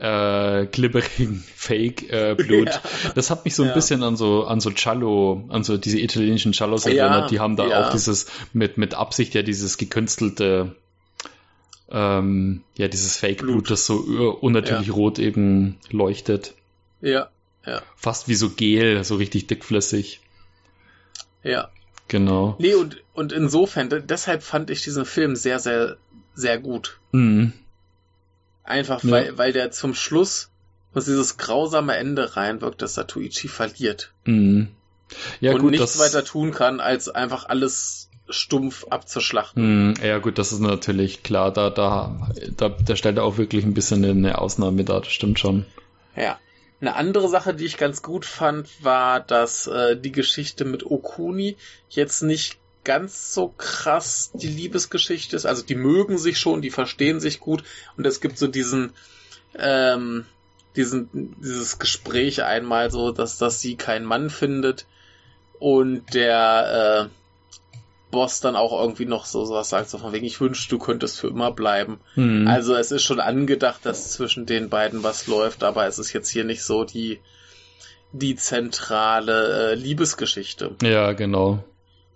äh, 0.00 0.66
glibberigen 0.66 1.44
Fake-Blut. 1.54 2.68
Äh, 2.68 2.70
ja. 3.04 3.12
Das 3.14 3.30
hat 3.30 3.44
mich 3.44 3.54
so 3.54 3.62
ein 3.62 3.68
ja. 3.68 3.74
bisschen 3.74 4.02
an 4.02 4.16
so 4.16 4.44
an 4.44 4.60
so 4.60 4.70
Cello, 4.70 5.44
an 5.50 5.62
so 5.62 5.76
diese 5.76 6.00
italienischen 6.00 6.52
Cellos 6.52 6.86
erinnert. 6.86 7.22
Ja. 7.22 7.28
Die 7.28 7.40
haben 7.40 7.56
da 7.56 7.64
auch 7.64 7.90
dieses 7.90 8.26
mit 8.52 8.78
mit 8.78 8.94
Absicht 8.94 9.34
ja 9.34 9.42
dieses 9.42 9.76
gekünstelte 9.76 10.74
ähm, 11.90 12.62
ja 12.76 12.88
dieses 12.88 13.16
Fake-Blut, 13.16 13.70
das 13.70 13.86
so 13.86 13.96
unnatürlich 14.40 14.92
rot 14.92 15.18
eben 15.18 15.78
leuchtet. 15.90 16.54
Ja, 17.00 17.30
ja. 17.66 17.82
Fast 17.96 18.28
wie 18.28 18.34
so 18.34 18.50
Gel, 18.50 19.02
so 19.04 19.16
richtig 19.16 19.46
dickflüssig. 19.46 20.20
Ja. 21.42 21.70
Genau. 22.08 22.56
Nee, 22.58 22.74
und, 22.74 23.02
und 23.14 23.32
insofern, 23.32 23.88
deshalb 24.06 24.42
fand 24.42 24.70
ich 24.70 24.82
diesen 24.82 25.04
Film 25.04 25.36
sehr, 25.36 25.60
sehr, 25.60 25.96
sehr 26.34 26.58
gut. 26.58 26.98
Mhm. 27.12 27.52
Einfach 28.64 29.04
ja. 29.04 29.10
weil, 29.10 29.38
weil 29.38 29.52
der 29.52 29.70
zum 29.70 29.94
Schluss 29.94 30.50
muss 30.92 31.04
dieses 31.04 31.36
grausame 31.36 31.96
Ende 31.96 32.36
reinwirkt, 32.36 32.82
dass 32.82 32.94
Satuichi 32.94 33.46
verliert. 33.48 34.12
Mhm. 34.24 34.68
Ja, 35.40 35.52
und 35.52 35.60
gut, 35.60 35.70
nichts 35.70 35.98
weiter 35.98 36.24
tun 36.24 36.52
kann, 36.52 36.80
als 36.80 37.08
einfach 37.08 37.48
alles 37.48 38.09
stumpf 38.30 38.86
abzuschlachten. 38.88 39.88
Mhm. 39.90 39.94
Ja 40.02 40.18
gut, 40.18 40.38
das 40.38 40.52
ist 40.52 40.60
natürlich 40.60 41.22
klar. 41.22 41.52
Da, 41.52 41.70
da, 41.70 42.30
da, 42.56 42.68
da 42.68 42.96
stellt 42.96 43.18
er 43.18 43.24
auch 43.24 43.38
wirklich 43.38 43.64
ein 43.64 43.74
bisschen 43.74 44.04
eine 44.04 44.38
Ausnahme 44.38 44.84
da, 44.84 45.00
das 45.00 45.12
stimmt 45.12 45.38
schon. 45.38 45.66
Ja. 46.16 46.38
Eine 46.80 46.96
andere 46.96 47.28
Sache, 47.28 47.52
die 47.52 47.66
ich 47.66 47.76
ganz 47.76 48.00
gut 48.00 48.24
fand, 48.24 48.66
war, 48.82 49.20
dass 49.20 49.66
äh, 49.66 49.98
die 49.98 50.12
Geschichte 50.12 50.64
mit 50.64 50.86
Okuni 50.86 51.56
jetzt 51.90 52.22
nicht 52.22 52.56
ganz 52.84 53.34
so 53.34 53.48
krass 53.48 54.30
die 54.32 54.48
Liebesgeschichte 54.48 55.36
ist. 55.36 55.44
Also 55.44 55.62
die 55.62 55.74
mögen 55.74 56.16
sich 56.16 56.38
schon, 56.38 56.62
die 56.62 56.70
verstehen 56.70 57.20
sich 57.20 57.40
gut 57.40 57.64
und 57.98 58.06
es 58.06 58.22
gibt 58.22 58.38
so 58.38 58.46
diesen, 58.46 58.94
ähm, 59.58 60.24
diesen, 60.76 61.36
dieses 61.40 61.78
Gespräch 61.78 62.42
einmal 62.42 62.90
so, 62.90 63.12
dass, 63.12 63.36
dass 63.36 63.60
sie 63.60 63.76
keinen 63.76 64.06
Mann 64.06 64.30
findet 64.30 64.86
und 65.58 66.14
der 66.14 67.10
äh, 67.10 67.19
Boss 68.10 68.40
dann 68.40 68.56
auch 68.56 68.78
irgendwie 68.78 69.06
noch 69.06 69.24
so 69.24 69.48
was 69.50 69.68
sagt, 69.68 69.90
so 69.90 69.98
von 69.98 70.12
wegen, 70.12 70.26
ich 70.26 70.40
wünsche, 70.40 70.68
du 70.68 70.78
könntest 70.78 71.20
für 71.20 71.28
immer 71.28 71.52
bleiben. 71.52 72.00
Mhm. 72.16 72.46
Also 72.48 72.74
es 72.74 72.90
ist 72.90 73.02
schon 73.02 73.20
angedacht, 73.20 73.84
dass 73.84 74.12
zwischen 74.12 74.46
den 74.46 74.68
beiden 74.68 75.02
was 75.02 75.26
läuft, 75.26 75.62
aber 75.64 75.86
es 75.86 75.98
ist 75.98 76.12
jetzt 76.12 76.28
hier 76.28 76.44
nicht 76.44 76.62
so 76.62 76.84
die, 76.84 77.20
die 78.12 78.36
zentrale 78.36 79.72
äh, 79.72 79.74
Liebesgeschichte. 79.74 80.76
Ja, 80.82 81.12
genau 81.12 81.64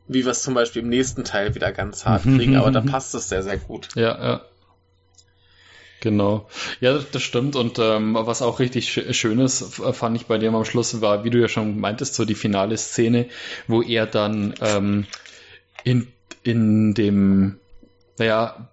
wie 0.06 0.24
wir 0.24 0.32
es 0.32 0.42
zum 0.42 0.54
Beispiel 0.54 0.82
im 0.82 0.88
nächsten 0.88 1.24
Teil 1.24 1.54
wieder 1.54 1.72
ganz 1.72 2.04
hart 2.04 2.24
kriegen, 2.24 2.56
aber 2.56 2.70
da 2.70 2.80
passt 2.80 3.14
es 3.14 3.28
sehr, 3.28 3.42
sehr 3.42 3.56
gut. 3.56 3.88
Ja, 3.94 4.22
ja. 4.22 4.40
Genau. 6.00 6.46
Ja, 6.80 6.98
das 6.98 7.22
stimmt. 7.22 7.56
Und 7.56 7.78
ähm, 7.78 8.14
was 8.14 8.42
auch 8.42 8.60
richtig 8.60 8.92
sch 8.92 9.14
schön 9.16 9.38
ist, 9.38 9.80
fand 9.92 10.16
ich 10.16 10.26
bei 10.26 10.36
dem 10.36 10.54
am 10.54 10.66
Schluss, 10.66 11.00
war, 11.00 11.24
wie 11.24 11.30
du 11.30 11.40
ja 11.40 11.48
schon 11.48 11.80
meintest, 11.80 12.14
so 12.14 12.26
die 12.26 12.34
finale 12.34 12.76
Szene, 12.76 13.26
wo 13.68 13.80
er 13.80 14.04
dann 14.04 14.54
ähm, 14.60 15.06
in, 15.84 16.08
in 16.42 16.94
dem, 16.94 17.58
naja, 18.18 18.68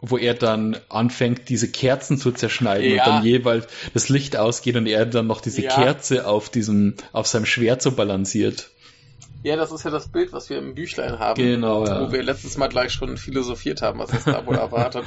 wo 0.00 0.18
er 0.18 0.34
dann 0.34 0.76
anfängt, 0.88 1.48
diese 1.48 1.70
Kerzen 1.70 2.18
zu 2.18 2.32
zerschneiden 2.32 2.94
ja. 2.94 3.04
und 3.04 3.10
dann 3.10 3.24
jeweils 3.24 3.66
das 3.94 4.08
Licht 4.08 4.36
ausgeht 4.36 4.76
und 4.76 4.86
er 4.86 5.06
dann 5.06 5.26
noch 5.26 5.40
diese 5.40 5.62
ja. 5.62 5.74
Kerze 5.74 6.26
auf 6.26 6.50
diesem, 6.50 6.94
auf 7.12 7.26
seinem 7.26 7.46
Schwert 7.46 7.80
so 7.80 7.92
balanciert. 7.92 8.70
Ja, 9.42 9.56
das 9.56 9.72
ist 9.72 9.84
ja 9.84 9.90
das 9.90 10.08
Bild, 10.08 10.32
was 10.32 10.48
wir 10.48 10.58
im 10.58 10.74
Büchlein 10.74 11.18
haben. 11.18 11.40
Genau, 11.40 11.86
ja. 11.86 12.00
Wo 12.00 12.12
wir 12.12 12.22
letztes 12.22 12.56
Mal 12.56 12.68
gleich 12.68 12.92
schon 12.92 13.18
philosophiert 13.18 13.82
haben, 13.82 13.98
was 13.98 14.12
es 14.12 14.24
da 14.24 14.46
wohl 14.46 14.56
erwartet. 14.56 15.04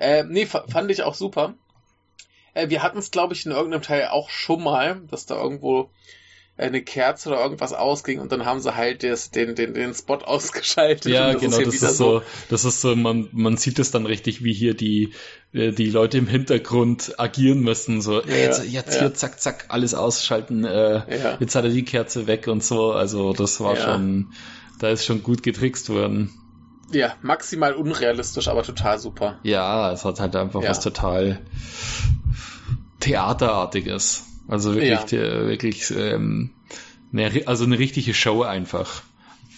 äh, 0.00 0.24
nee, 0.24 0.46
fand 0.46 0.90
ich 0.90 1.04
auch 1.04 1.14
super. 1.14 1.54
Äh, 2.52 2.68
wir 2.68 2.82
hatten 2.82 2.98
es, 2.98 3.12
glaube 3.12 3.34
ich, 3.34 3.46
in 3.46 3.52
irgendeinem 3.52 3.82
Teil 3.82 4.08
auch 4.08 4.28
schon 4.28 4.62
mal, 4.62 5.02
dass 5.08 5.26
da 5.26 5.40
irgendwo 5.40 5.90
eine 6.56 6.82
Kerze 6.82 7.30
oder 7.30 7.40
irgendwas 7.42 7.72
ausging 7.72 8.20
und 8.20 8.30
dann 8.30 8.44
haben 8.44 8.60
sie 8.60 8.76
halt 8.76 9.02
des, 9.02 9.32
den, 9.32 9.56
den, 9.56 9.74
den 9.74 9.92
Spot 9.92 10.18
ausgeschaltet. 10.24 11.12
Ja, 11.12 11.32
das 11.32 11.40
genau, 11.40 11.58
ist 11.58 11.82
das 11.82 11.92
ist 11.92 11.98
so, 11.98 12.22
das 12.48 12.64
ist 12.64 12.80
so, 12.80 12.94
man, 12.94 13.28
man 13.32 13.56
sieht 13.56 13.78
es 13.80 13.90
dann 13.90 14.06
richtig, 14.06 14.44
wie 14.44 14.52
hier 14.52 14.74
die, 14.74 15.12
äh, 15.52 15.72
die 15.72 15.90
Leute 15.90 16.18
im 16.18 16.28
Hintergrund 16.28 17.18
agieren 17.18 17.60
müssen, 17.60 18.00
so, 18.00 18.22
ja, 18.22 18.34
jetzt, 18.36 18.64
jetzt 18.66 18.94
ja. 18.94 19.00
hier 19.00 19.14
zack, 19.14 19.40
zack, 19.40 19.64
alles 19.68 19.94
ausschalten, 19.94 20.64
äh, 20.64 21.18
ja. 21.18 21.36
jetzt 21.40 21.56
hat 21.56 21.64
er 21.64 21.70
die 21.70 21.84
Kerze 21.84 22.28
weg 22.28 22.46
und 22.46 22.62
so, 22.62 22.92
also 22.92 23.32
das 23.32 23.60
war 23.60 23.74
schon, 23.74 24.32
da 24.78 24.90
ist 24.90 25.04
schon 25.04 25.24
gut 25.24 25.42
getrickst 25.42 25.88
worden. 25.88 26.32
Ja, 26.92 27.14
maximal 27.22 27.74
unrealistisch, 27.74 28.46
aber 28.46 28.62
total 28.62 29.00
super. 29.00 29.40
Ja, 29.42 29.90
es 29.90 30.04
hat 30.04 30.20
halt 30.20 30.36
einfach 30.36 30.62
was 30.62 30.80
total 30.80 31.40
Theaterartiges. 33.00 34.24
Also 34.48 34.74
wirklich, 34.74 35.10
ja. 35.12 35.46
wirklich, 35.46 35.90
ähm, 35.90 36.50
eine, 37.12 37.46
also 37.46 37.64
eine 37.64 37.78
richtige 37.78 38.14
Show 38.14 38.42
einfach. 38.42 39.02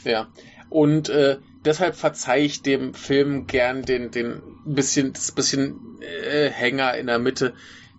Ja. 0.05 0.29
Und 0.69 1.09
äh, 1.09 1.39
deshalb 1.65 1.97
verzeihe 1.97 2.45
ich 2.45 2.63
dem 2.63 2.95
Film 2.95 3.47
gern 3.47 3.83
den, 3.83 4.11
den 4.11 4.43
bisschen, 4.65 5.13
das 5.13 5.33
bisschen 5.33 6.01
äh, 6.01 6.49
Hänger 6.51 6.97
in 6.97 7.07
der 7.07 7.19
Mitte. 7.19 7.55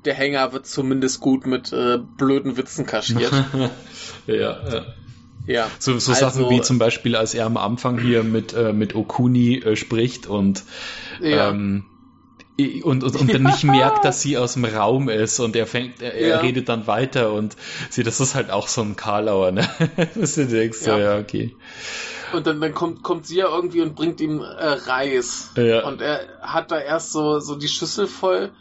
Der 0.05 0.13
Hänger 0.13 0.53
wird 0.53 0.67
zumindest 0.67 1.19
gut 1.19 1.45
mit 1.45 1.73
äh, 1.73 1.97
blöden 2.17 2.57
Witzen 2.57 2.85
kaschiert. 2.85 3.31
ja, 4.27 4.35
ja. 4.35 4.85
Ja, 5.47 5.71
so, 5.79 5.97
so 5.97 6.11
also, 6.11 6.29
Sachen 6.29 6.49
wie 6.49 6.61
zum 6.61 6.77
Beispiel, 6.77 7.15
als 7.15 7.33
er 7.33 7.45
am 7.45 7.55
Anfang 7.55 7.97
hier 7.99 8.23
mit, 8.23 8.53
äh, 8.53 8.73
mit 8.73 8.95
Okuni 8.95 9.55
äh, 9.59 9.77
spricht 9.77 10.27
und 10.27 10.63
ja. 11.21 11.51
ähm, 11.51 11.85
und, 12.83 13.03
und, 13.03 13.15
und 13.15 13.33
dann 13.33 13.43
nicht 13.43 13.63
merkt, 13.65 14.03
dass 14.03 14.21
sie 14.21 14.37
aus 14.37 14.53
dem 14.53 14.65
Raum 14.65 15.09
ist 15.09 15.39
und 15.39 15.55
er 15.55 15.67
fängt, 15.67 16.01
er, 16.01 16.19
ja. 16.19 16.39
redet 16.39 16.69
dann 16.69 16.87
weiter 16.87 17.31
und 17.31 17.55
sie, 17.89 18.03
das 18.03 18.19
ist 18.19 18.33
halt 18.33 18.49
auch 18.49 18.67
so 18.67 18.81
ein 18.81 18.95
Karlauer, 18.95 19.51
ne? 19.51 19.69
dass 20.15 20.35
du 20.35 20.47
denkst, 20.47 20.79
ja. 20.85 20.93
So, 20.93 20.99
ja, 20.99 21.17
okay. 21.19 21.55
Und 22.33 22.47
dann, 22.47 22.59
dann 22.59 22.73
kommt, 22.73 23.03
kommt 23.03 23.25
sie 23.27 23.37
ja 23.37 23.47
irgendwie 23.47 23.81
und 23.81 23.95
bringt 23.95 24.19
ihm 24.19 24.41
äh, 24.41 24.45
Reis. 24.45 25.51
Ja. 25.55 25.87
Und 25.87 26.01
er 26.01 26.27
hat 26.41 26.71
da 26.71 26.79
erst 26.79 27.11
so, 27.11 27.39
so 27.39 27.55
die 27.55 27.69
Schüssel 27.69 28.07
voll 28.07 28.51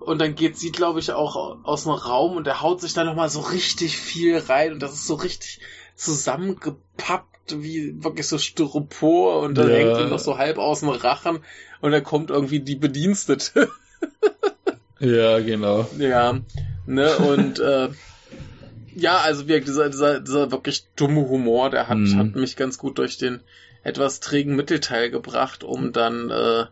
und 0.00 0.20
dann 0.20 0.34
geht 0.34 0.58
sie, 0.58 0.70
glaube 0.70 1.00
ich, 1.00 1.12
auch 1.12 1.64
aus 1.64 1.84
dem 1.84 1.92
Raum 1.92 2.36
und 2.36 2.46
er 2.46 2.60
haut 2.60 2.80
sich 2.80 2.92
da 2.92 3.04
nochmal 3.04 3.30
so 3.30 3.40
richtig 3.40 3.96
viel 3.96 4.38
rein 4.38 4.74
und 4.74 4.80
das 4.80 4.92
ist 4.92 5.06
so 5.06 5.14
richtig 5.14 5.60
zusammengepappt 5.94 7.29
wie 7.48 8.02
wirklich 8.02 8.28
so 8.28 8.38
Styropor 8.38 9.40
und 9.40 9.56
dann 9.56 9.68
ja. 9.68 9.76
hängt 9.76 10.00
ihm 10.00 10.08
noch 10.10 10.18
so 10.18 10.38
halb 10.38 10.58
aus 10.58 10.80
dem 10.80 10.90
Rachen 10.90 11.40
und 11.80 11.92
dann 11.92 12.04
kommt 12.04 12.30
irgendwie 12.30 12.60
die 12.60 12.76
Bedienstete. 12.76 13.68
ja, 15.00 15.40
genau. 15.40 15.88
Ja, 15.98 16.38
ne, 16.86 17.16
und 17.16 17.58
äh, 17.58 17.88
ja, 18.94 19.18
also 19.18 19.48
wie 19.48 19.60
dieser, 19.60 19.88
dieser, 19.90 20.20
dieser 20.20 20.50
wirklich 20.50 20.84
dumme 20.96 21.28
Humor, 21.28 21.70
der 21.70 21.88
hat, 21.88 21.98
mhm. 21.98 22.18
hat 22.18 22.34
mich 22.36 22.56
ganz 22.56 22.78
gut 22.78 22.98
durch 22.98 23.18
den 23.18 23.40
etwas 23.82 24.20
trägen 24.20 24.56
Mittelteil 24.56 25.10
gebracht, 25.10 25.64
um 25.64 25.92
dann 25.92 26.30
äh, 26.30 26.66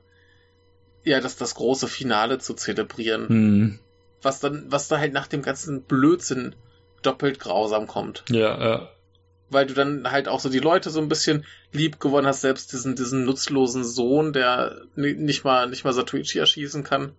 ja 1.05 1.21
das, 1.21 1.37
das 1.37 1.55
große 1.55 1.89
Finale 1.89 2.39
zu 2.39 2.55
zelebrieren. 2.55 3.27
Mhm. 3.29 3.79
Was 4.21 4.41
dann, 4.41 4.67
was 4.69 4.89
da 4.89 4.99
halt 4.99 5.13
nach 5.13 5.29
dem 5.29 5.43
ganzen 5.43 5.83
Blödsinn 5.83 6.55
doppelt 7.03 7.39
grausam 7.39 7.87
kommt. 7.87 8.25
Ja, 8.29 8.61
ja 8.61 8.89
weil 9.51 9.67
du 9.67 9.75
dann 9.75 10.11
halt 10.11 10.29
auch 10.29 10.41
so 10.41 10.49
die 10.49 10.59
Leute 10.59 10.91
so 10.91 11.01
ein 11.01 11.09
bisschen 11.09 11.45
lieb 11.73 12.01
gewonnen 12.01 12.27
hast, 12.27 12.41
selbst 12.41 12.73
diesen, 12.73 12.97
diesen 12.97 13.25
nutzlosen 13.25 13.85
Sohn, 13.85 14.33
der 14.33 14.83
nicht 14.95 15.45
mal, 15.45 15.69
nicht 15.69 15.85
mal 15.85 15.93
Satuichi 15.93 16.39
erschießen 16.39 16.85
kann. 16.85 17.13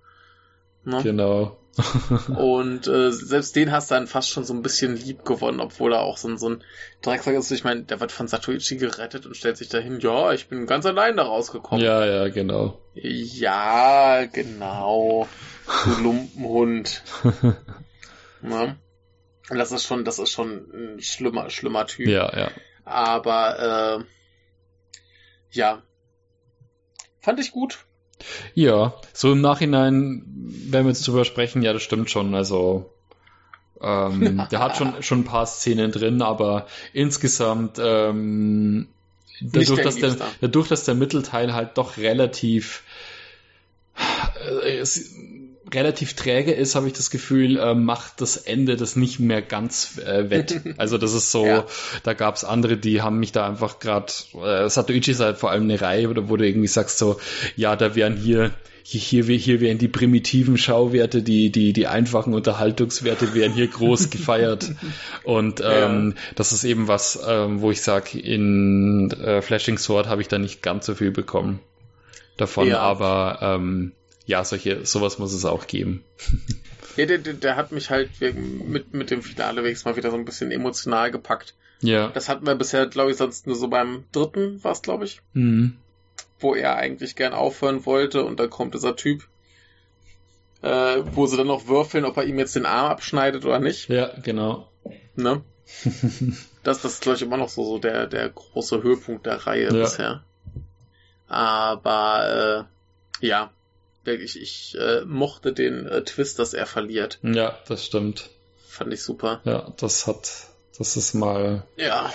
Ne? 0.83 1.01
Genau. 1.03 1.57
und 2.35 2.87
äh, 2.87 3.11
selbst 3.11 3.55
den 3.55 3.71
hast 3.71 3.89
du 3.89 3.95
dann 3.95 4.07
fast 4.07 4.29
schon 4.29 4.43
so 4.43 4.53
ein 4.53 4.61
bisschen 4.61 4.95
lieb 4.95 5.23
gewonnen, 5.23 5.59
obwohl 5.59 5.93
er 5.93 6.01
auch 6.01 6.17
so 6.17 6.27
ein, 6.27 6.37
so 6.37 6.49
ein 6.49 6.63
Drecksack 7.01 7.35
ist. 7.35 7.51
Ich 7.51 7.63
meine, 7.63 7.83
der 7.83 7.99
wird 7.99 8.11
von 8.11 8.27
Satoichi 8.27 8.77
gerettet 8.77 9.25
und 9.25 9.37
stellt 9.37 9.57
sich 9.57 9.69
dahin, 9.69 9.99
ja, 9.99 10.33
ich 10.33 10.47
bin 10.47 10.65
ganz 10.65 10.85
allein 10.85 11.15
da 11.15 11.23
rausgekommen. 11.23 11.83
Ja, 11.83 12.05
ja, 12.05 12.27
genau. 12.29 12.79
Ja, 12.95 14.25
genau. 14.25 15.27
Du 15.85 16.03
Lumpenhund. 16.03 17.03
Das 19.49 19.71
ist 19.71 19.85
schon, 19.85 20.05
das 20.05 20.19
ist 20.19 20.31
schon 20.31 20.69
ein 20.73 21.01
schlimmer, 21.01 21.49
schlimmer 21.49 21.87
Typ. 21.87 22.07
Ja, 22.07 22.37
ja. 22.37 22.51
Aber 22.85 23.99
äh, 23.99 24.05
ja. 25.51 25.81
Fand 27.21 27.39
ich 27.39 27.51
gut. 27.51 27.85
Ja, 28.53 28.93
so 29.13 29.31
im 29.31 29.41
Nachhinein, 29.41 30.23
wenn 30.25 30.85
wir 30.85 30.91
jetzt 30.91 31.07
drüber 31.07 31.25
sprechen, 31.25 31.61
ja, 31.61 31.73
das 31.73 31.83
stimmt 31.83 32.09
schon. 32.09 32.35
Also 32.35 32.93
ähm, 33.81 34.43
der 34.51 34.59
hat 34.59 34.77
schon, 34.77 35.01
schon 35.01 35.21
ein 35.21 35.25
paar 35.25 35.45
Szenen 35.45 35.91
drin, 35.91 36.21
aber 36.21 36.67
insgesamt 36.93 37.79
ähm, 37.81 38.89
dadurch, 39.41 39.81
dass 39.81 39.95
der, 39.95 40.17
dadurch, 40.41 40.67
dass 40.67 40.85
der 40.85 40.95
Mittelteil 40.95 41.53
halt 41.53 41.77
doch 41.77 41.97
relativ 41.97 42.83
äh, 44.63 44.83
relativ 45.73 46.13
träge 46.13 46.51
ist, 46.51 46.75
habe 46.75 46.87
ich 46.87 46.93
das 46.93 47.09
Gefühl, 47.09 47.57
äh, 47.57 47.73
macht 47.73 48.21
das 48.21 48.37
Ende 48.37 48.75
das 48.75 48.95
nicht 48.95 49.19
mehr 49.19 49.41
ganz 49.41 49.97
äh, 49.99 50.29
wett. 50.29 50.61
Also 50.77 50.97
das 50.97 51.13
ist 51.13 51.31
so, 51.31 51.45
ja. 51.45 51.65
da 52.03 52.13
gab 52.13 52.35
es 52.35 52.43
andere, 52.43 52.77
die 52.77 53.01
haben 53.01 53.19
mich 53.19 53.31
da 53.31 53.47
einfach 53.47 53.79
gerade, 53.79 54.11
äh, 54.41 54.69
Satoichi 54.69 55.11
ist 55.11 55.19
halt 55.19 55.37
vor 55.37 55.51
allem 55.51 55.63
eine 55.63 55.81
Reihe, 55.81 56.09
wo 56.29 56.37
du 56.37 56.45
irgendwie 56.45 56.67
sagst 56.67 56.97
so, 56.97 57.19
ja, 57.55 57.75
da 57.75 57.95
wären 57.95 58.15
hier 58.15 58.51
hier, 58.91 59.23
hier, 59.23 59.37
hier 59.37 59.61
wären 59.61 59.77
die 59.77 59.87
primitiven 59.87 60.57
Schauwerte, 60.57 61.21
die, 61.21 61.51
die, 61.51 61.73
die 61.73 61.87
einfachen 61.87 62.33
Unterhaltungswerte 62.33 63.35
wären 63.35 63.53
hier 63.53 63.67
groß 63.67 64.09
gefeiert. 64.09 64.71
Und 65.23 65.61
ähm, 65.63 66.15
ja. 66.15 66.21
das 66.35 66.51
ist 66.53 66.63
eben 66.63 66.87
was, 66.87 67.19
ähm, 67.27 67.61
wo 67.61 67.69
ich 67.69 67.81
sage, 67.81 68.17
in 68.17 69.11
äh, 69.11 69.41
Flashing 69.41 69.77
Sword 69.77 70.07
habe 70.07 70.21
ich 70.21 70.27
da 70.27 70.39
nicht 70.39 70.63
ganz 70.63 70.87
so 70.87 70.95
viel 70.95 71.11
bekommen 71.11 71.59
davon, 72.37 72.67
ja. 72.67 72.79
aber 72.79 73.39
ähm, 73.41 73.91
ja, 74.29 74.43
solche, 74.43 74.85
sowas 74.85 75.17
muss 75.17 75.33
es 75.33 75.43
auch 75.43 75.67
geben. 75.67 76.03
Ja, 76.95 77.05
der, 77.05 77.19
der, 77.19 77.33
der 77.33 77.55
hat 77.55 77.71
mich 77.71 77.91
halt 77.91 78.09
mit, 78.19 78.93
mit 78.93 79.09
dem 79.09 79.21
Finale 79.21 79.63
wenigstens 79.63 79.85
mal 79.85 79.95
wieder 79.95 80.11
so 80.11 80.17
ein 80.17 80.25
bisschen 80.25 80.51
emotional 80.51 81.11
gepackt. 81.11 81.53
Ja. 81.79 82.09
Das 82.09 82.27
hatten 82.27 82.45
wir 82.45 82.55
bisher, 82.55 82.87
glaube 82.87 83.11
ich, 83.11 83.17
sonst 83.17 83.47
nur 83.47 83.55
so 83.55 83.69
beim 83.69 84.03
dritten, 84.11 84.61
war 84.65 84.73
es, 84.73 84.81
glaube 84.81 85.05
ich. 85.05 85.21
Mhm. 85.31 85.77
Wo 86.39 86.55
er 86.55 86.75
eigentlich 86.75 87.15
gern 87.15 87.31
aufhören 87.31 87.85
wollte 87.85 88.25
und 88.25 88.37
dann 88.37 88.49
kommt 88.49 88.73
dieser 88.73 88.97
Typ, 88.97 89.29
äh, 90.61 90.97
wo 91.13 91.25
sie 91.25 91.37
dann 91.37 91.47
noch 91.47 91.67
würfeln, 91.67 92.03
ob 92.03 92.17
er 92.17 92.25
ihm 92.25 92.37
jetzt 92.37 92.55
den 92.57 92.65
Arm 92.65 92.91
abschneidet 92.91 93.45
oder 93.45 93.59
nicht. 93.59 93.87
Ja, 93.87 94.11
genau. 94.21 94.69
Ne? 95.15 95.41
das, 96.63 96.81
das 96.81 96.93
ist, 96.93 97.01
glaube 97.01 97.15
ich, 97.15 97.21
immer 97.21 97.37
noch 97.37 97.49
so, 97.49 97.63
so 97.63 97.77
der, 97.77 98.07
der 98.07 98.27
große 98.27 98.83
Höhepunkt 98.83 99.25
der 99.25 99.47
Reihe 99.47 99.65
ja. 99.67 99.83
bisher. 99.83 100.23
Aber 101.27 102.67
äh, 103.21 103.25
ja, 103.25 103.51
ich, 104.13 104.39
ich 104.41 104.77
äh, 104.79 105.05
mochte 105.05 105.53
den 105.53 105.85
äh, 105.85 106.03
Twist, 106.03 106.39
dass 106.39 106.53
er 106.53 106.65
verliert. 106.65 107.19
Ja, 107.23 107.57
das 107.67 107.85
stimmt. 107.85 108.29
Fand 108.67 108.93
ich 108.93 109.03
super. 109.03 109.41
Ja, 109.43 109.73
das 109.77 110.07
hat, 110.07 110.47
das 110.77 110.97
ist 110.97 111.13
mal. 111.13 111.63
Ja. 111.77 112.13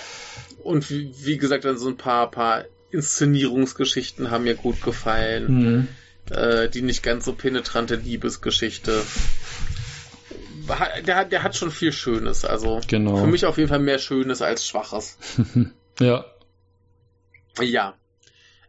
Und 0.63 0.89
wie, 0.89 1.13
wie 1.17 1.37
gesagt, 1.37 1.65
dann 1.65 1.77
so 1.77 1.87
ein 1.87 1.97
paar, 1.97 2.31
paar 2.31 2.65
Inszenierungsgeschichten 2.91 4.31
haben 4.31 4.45
mir 4.45 4.55
gut 4.55 4.81
gefallen. 4.81 5.47
Mhm. 5.47 5.87
Äh, 6.29 6.69
die 6.69 6.81
nicht 6.81 7.03
ganz 7.03 7.25
so 7.25 7.33
penetrante 7.33 7.95
Liebesgeschichte. 7.95 9.03
Der, 11.05 11.25
der 11.25 11.43
hat 11.43 11.55
schon 11.55 11.69
viel 11.69 11.91
Schönes. 11.91 12.45
Also 12.45 12.81
genau. 12.87 13.17
für 13.17 13.27
mich 13.27 13.45
auf 13.45 13.57
jeden 13.57 13.69
Fall 13.69 13.79
mehr 13.79 13.99
Schönes 13.99 14.41
als 14.41 14.65
Schwaches. 14.65 15.17
ja. 15.99 16.25
Ja. 17.61 17.95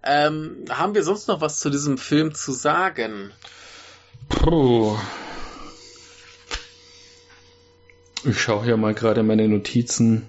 Ähm, 0.06 0.64
haben 0.70 0.94
wir 0.94 1.02
sonst 1.02 1.26
noch 1.28 1.40
was 1.40 1.58
zu 1.58 1.68
diesem 1.68 1.98
Film 1.98 2.34
zu 2.34 2.52
sagen? 2.52 3.32
Puh. 4.28 4.96
Ich 8.24 8.40
schaue 8.40 8.64
hier 8.64 8.76
mal 8.76 8.94
gerade 8.94 9.22
meine 9.22 9.48
Notizen. 9.48 10.28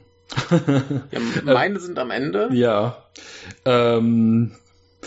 ja, 1.12 1.20
meine 1.44 1.80
sind 1.80 2.00
am 2.00 2.12
Ende. 2.12 2.50
Ja. 2.54 3.04
Ähm, 3.66 4.56
äh, 5.02 5.06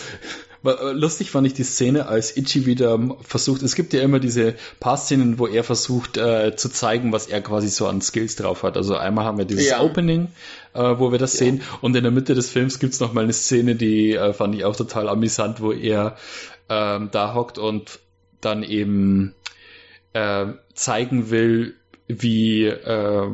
lustig 0.63 1.31
fand 1.31 1.47
ich 1.47 1.55
die 1.55 1.65
Szene, 1.65 2.07
als 2.07 2.37
Ichi 2.37 2.67
wieder 2.67 2.99
versucht, 3.23 3.63
es 3.63 3.75
gibt 3.75 3.93
ja 3.93 4.03
immer 4.03 4.21
diese 4.21 4.55
paar 4.79 4.97
Szenen, 4.99 5.39
wo 5.39 5.47
er 5.47 5.65
versucht 5.65 6.19
äh, 6.19 6.55
zu 6.55 6.69
zeigen, 6.69 7.13
was 7.13 7.27
er 7.27 7.41
quasi 7.41 7.69
so 7.69 7.87
an 7.87 8.03
Skills 8.03 8.37
drauf 8.37 8.63
hat. 8.63 8.77
Also 8.77 8.97
einmal 8.97 9.25
haben 9.25 9.39
wir 9.39 9.47
dieses 9.47 9.69
ja. 9.69 9.81
Opening, 9.81 10.29
äh, 10.75 10.81
wo 10.81 11.13
wir 11.13 11.19
das 11.19 11.33
ja. 11.35 11.47
sehen 11.47 11.63
und 11.81 11.97
in 11.97 12.03
der 12.03 12.13
Mitte 12.13 12.35
des 12.35 12.51
Films 12.51 12.79
gibt's 12.79 13.01
noch 13.01 13.13
mal 13.13 13.25
eine 13.25 13.33
Szene, 13.33 13.75
die 13.75 14.15
äh, 14.15 14.33
fand 14.35 14.55
ich 14.55 14.65
auch 14.65 14.77
total 14.77 15.09
amüsant, 15.09 15.61
wo 15.61 15.73
er 15.73 16.17
ähm, 16.69 17.09
da 17.11 17.35
hockt 17.35 17.59
und 17.59 17.99
dann 18.41 18.63
eben 18.63 19.35
äh, 20.13 20.47
zeigen 20.75 21.31
will, 21.31 21.75
wie 22.07 22.65
äh, 22.65 23.29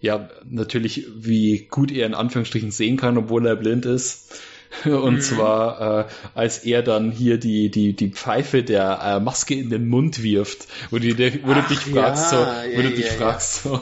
ja 0.00 0.28
natürlich 0.48 1.06
wie 1.16 1.68
gut 1.70 1.92
er 1.92 2.06
in 2.06 2.14
Anführungsstrichen 2.14 2.72
sehen 2.72 2.96
kann, 2.96 3.18
obwohl 3.18 3.46
er 3.46 3.56
blind 3.56 3.86
ist 3.86 4.34
Und 4.84 5.14
mhm. 5.14 5.20
zwar, 5.20 6.00
äh, 6.00 6.04
als 6.34 6.58
er 6.58 6.82
dann 6.82 7.10
hier 7.10 7.38
die, 7.38 7.70
die, 7.70 7.94
die 7.94 8.08
Pfeife 8.08 8.62
der 8.62 9.00
äh, 9.02 9.20
Maske 9.20 9.54
in 9.54 9.70
den 9.70 9.88
Mund 9.88 10.22
wirft, 10.22 10.66
wo 10.90 10.98
du, 10.98 11.08
wo 11.08 11.54
du 11.54 11.62
dich 11.68 11.80
fragst, 11.80 12.32
ja, 12.32 12.38
so, 12.38 12.76
wo 12.76 12.80
ja, 12.80 12.82
du 12.82 12.90
dich 12.90 13.06
ja, 13.06 13.12
fragst, 13.12 13.62
so, 13.62 13.80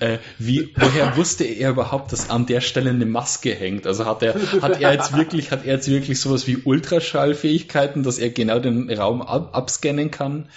äh, 0.00 0.18
wie, 0.38 0.72
woher 0.76 1.16
wusste 1.16 1.44
er 1.44 1.70
überhaupt, 1.70 2.12
dass 2.12 2.28
an 2.30 2.46
der 2.46 2.60
Stelle 2.60 2.90
eine 2.90 3.06
Maske 3.06 3.54
hängt? 3.54 3.86
Also 3.86 4.04
hat 4.04 4.22
er, 4.22 4.34
hat 4.60 4.80
er 4.80 4.92
jetzt 4.92 5.16
wirklich, 5.16 5.50
hat 5.50 5.64
er 5.64 5.74
jetzt 5.74 5.88
wirklich 5.88 6.20
sowas 6.20 6.46
wie 6.46 6.56
Ultraschallfähigkeiten, 6.56 8.02
dass 8.02 8.18
er 8.18 8.30
genau 8.30 8.58
den 8.58 8.90
Raum 8.90 9.22
ab, 9.22 9.50
abscannen 9.52 10.10
kann, 10.10 10.48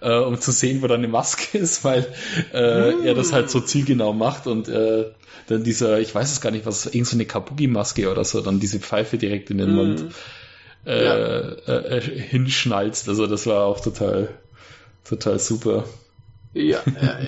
äh, 0.00 0.16
um 0.16 0.40
zu 0.40 0.50
sehen, 0.50 0.82
wo 0.82 0.86
da 0.86 0.94
eine 0.94 1.08
Maske 1.08 1.58
ist, 1.58 1.84
weil 1.84 2.06
äh, 2.52 2.92
mhm. 2.92 3.04
er 3.04 3.14
das 3.14 3.32
halt 3.32 3.50
so 3.50 3.60
zielgenau 3.60 4.12
macht 4.12 4.46
und 4.46 4.68
äh, 4.68 5.04
dann 5.46 5.62
dieser, 5.62 6.00
ich 6.00 6.14
weiß 6.14 6.32
es 6.32 6.40
gar 6.40 6.50
nicht, 6.50 6.66
was, 6.66 6.86
irgend 6.86 7.06
so 7.06 7.16
eine 7.16 7.24
Kabuki-Maske 7.24 8.10
oder 8.10 8.24
so, 8.24 8.40
dann 8.40 8.58
diese 8.58 8.80
Pfeife 8.80 9.16
direkt 9.26 9.50
in 9.50 9.58
den 9.58 9.72
mm. 9.72 9.74
Mund 9.74 10.14
äh, 10.86 11.04
ja. 11.04 11.14
äh, 11.14 11.96
äh, 11.96 12.00
hinschnalzt. 12.00 13.08
Also 13.08 13.26
das 13.26 13.46
war 13.46 13.64
auch 13.64 13.80
total, 13.80 14.28
total 15.04 15.38
super. 15.38 15.84
Ja, 16.52 16.80
ja, 16.86 17.02
ja, 17.02 17.18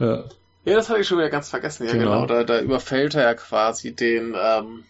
ja. 0.00 0.06
ja. 0.64 0.74
Das 0.74 0.88
hatte 0.88 1.00
ich 1.00 1.06
schon 1.06 1.18
wieder 1.18 1.30
ganz 1.30 1.50
vergessen. 1.50 1.86
Ja, 1.86 1.92
genau. 1.92 2.22
genau. 2.22 2.26
Da, 2.26 2.44
da 2.44 2.60
überfällt 2.60 3.14
er 3.14 3.22
ja 3.22 3.34
quasi 3.34 3.94
den, 3.94 4.34
ähm, 4.36 4.84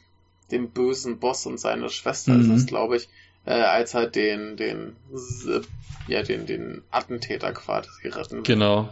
den 0.51 0.71
bösen 0.71 1.19
Boss 1.19 1.47
und 1.47 1.59
seine 1.59 1.91
Schwester, 1.91 2.33
mhm. 2.33 2.43
ist 2.43 2.51
das, 2.51 2.67
glaube 2.67 2.97
ich, 2.97 3.09
äh, 3.45 3.53
als 3.53 3.95
er 3.95 4.07
den, 4.07 4.57
den, 4.57 4.97
ja, 6.07 6.23
den, 6.23 6.47
den 6.47 6.83
Attentäter 6.91 7.53
quasi 7.53 8.09
retten. 8.09 8.45
Genau. 8.45 8.89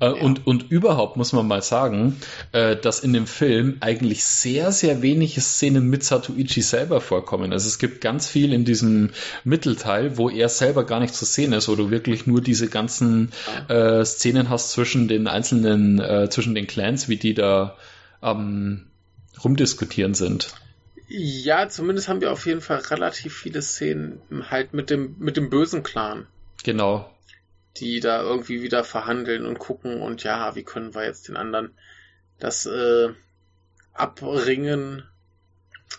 Äh, 0.00 0.06
ja. 0.06 0.12
und, 0.12 0.46
und 0.46 0.70
überhaupt 0.70 1.16
muss 1.16 1.32
man 1.32 1.46
mal 1.46 1.62
sagen, 1.62 2.16
äh, 2.52 2.76
dass 2.76 3.00
in 3.00 3.12
dem 3.12 3.26
Film 3.26 3.78
eigentlich 3.80 4.24
sehr, 4.24 4.72
sehr 4.72 5.02
wenige 5.02 5.40
Szenen 5.40 5.88
mit 5.88 6.04
Satuichi 6.04 6.62
selber 6.62 7.00
vorkommen. 7.00 7.52
Also 7.52 7.68
es 7.68 7.78
gibt 7.78 8.00
ganz 8.00 8.28
viel 8.28 8.52
in 8.52 8.64
diesem 8.64 9.10
Mittelteil, 9.44 10.16
wo 10.16 10.30
er 10.30 10.48
selber 10.48 10.84
gar 10.84 11.00
nicht 11.00 11.14
zu 11.14 11.24
sehen 11.24 11.52
ist, 11.52 11.68
wo 11.68 11.76
du 11.76 11.90
wirklich 11.90 12.26
nur 12.26 12.40
diese 12.40 12.68
ganzen 12.68 13.32
äh, 13.68 14.04
Szenen 14.04 14.48
hast 14.48 14.72
zwischen 14.72 15.08
den 15.08 15.26
einzelnen, 15.26 16.00
äh, 16.00 16.28
zwischen 16.30 16.54
den 16.54 16.66
Clans, 16.66 17.08
wie 17.08 17.16
die 17.16 17.34
da 17.34 17.76
ähm, 18.22 18.86
rumdiskutieren 19.42 20.14
sind. 20.14 20.54
Ja, 21.08 21.68
zumindest 21.68 22.08
haben 22.08 22.20
wir 22.20 22.32
auf 22.32 22.44
jeden 22.44 22.60
Fall 22.60 22.78
relativ 22.78 23.34
viele 23.34 23.62
Szenen 23.62 24.20
halt 24.50 24.74
mit 24.74 24.90
dem, 24.90 25.16
mit 25.18 25.38
dem 25.38 25.48
bösen 25.48 25.82
Clan. 25.82 26.26
Genau 26.64 27.08
die 27.80 28.00
da 28.00 28.22
irgendwie 28.22 28.62
wieder 28.62 28.84
verhandeln 28.84 29.46
und 29.46 29.58
gucken 29.58 30.00
und 30.00 30.24
ja, 30.24 30.54
wie 30.54 30.62
können 30.62 30.94
wir 30.94 31.04
jetzt 31.04 31.28
den 31.28 31.36
anderen 31.36 31.74
das 32.38 32.66
äh, 32.66 33.08
abringen. 33.92 35.02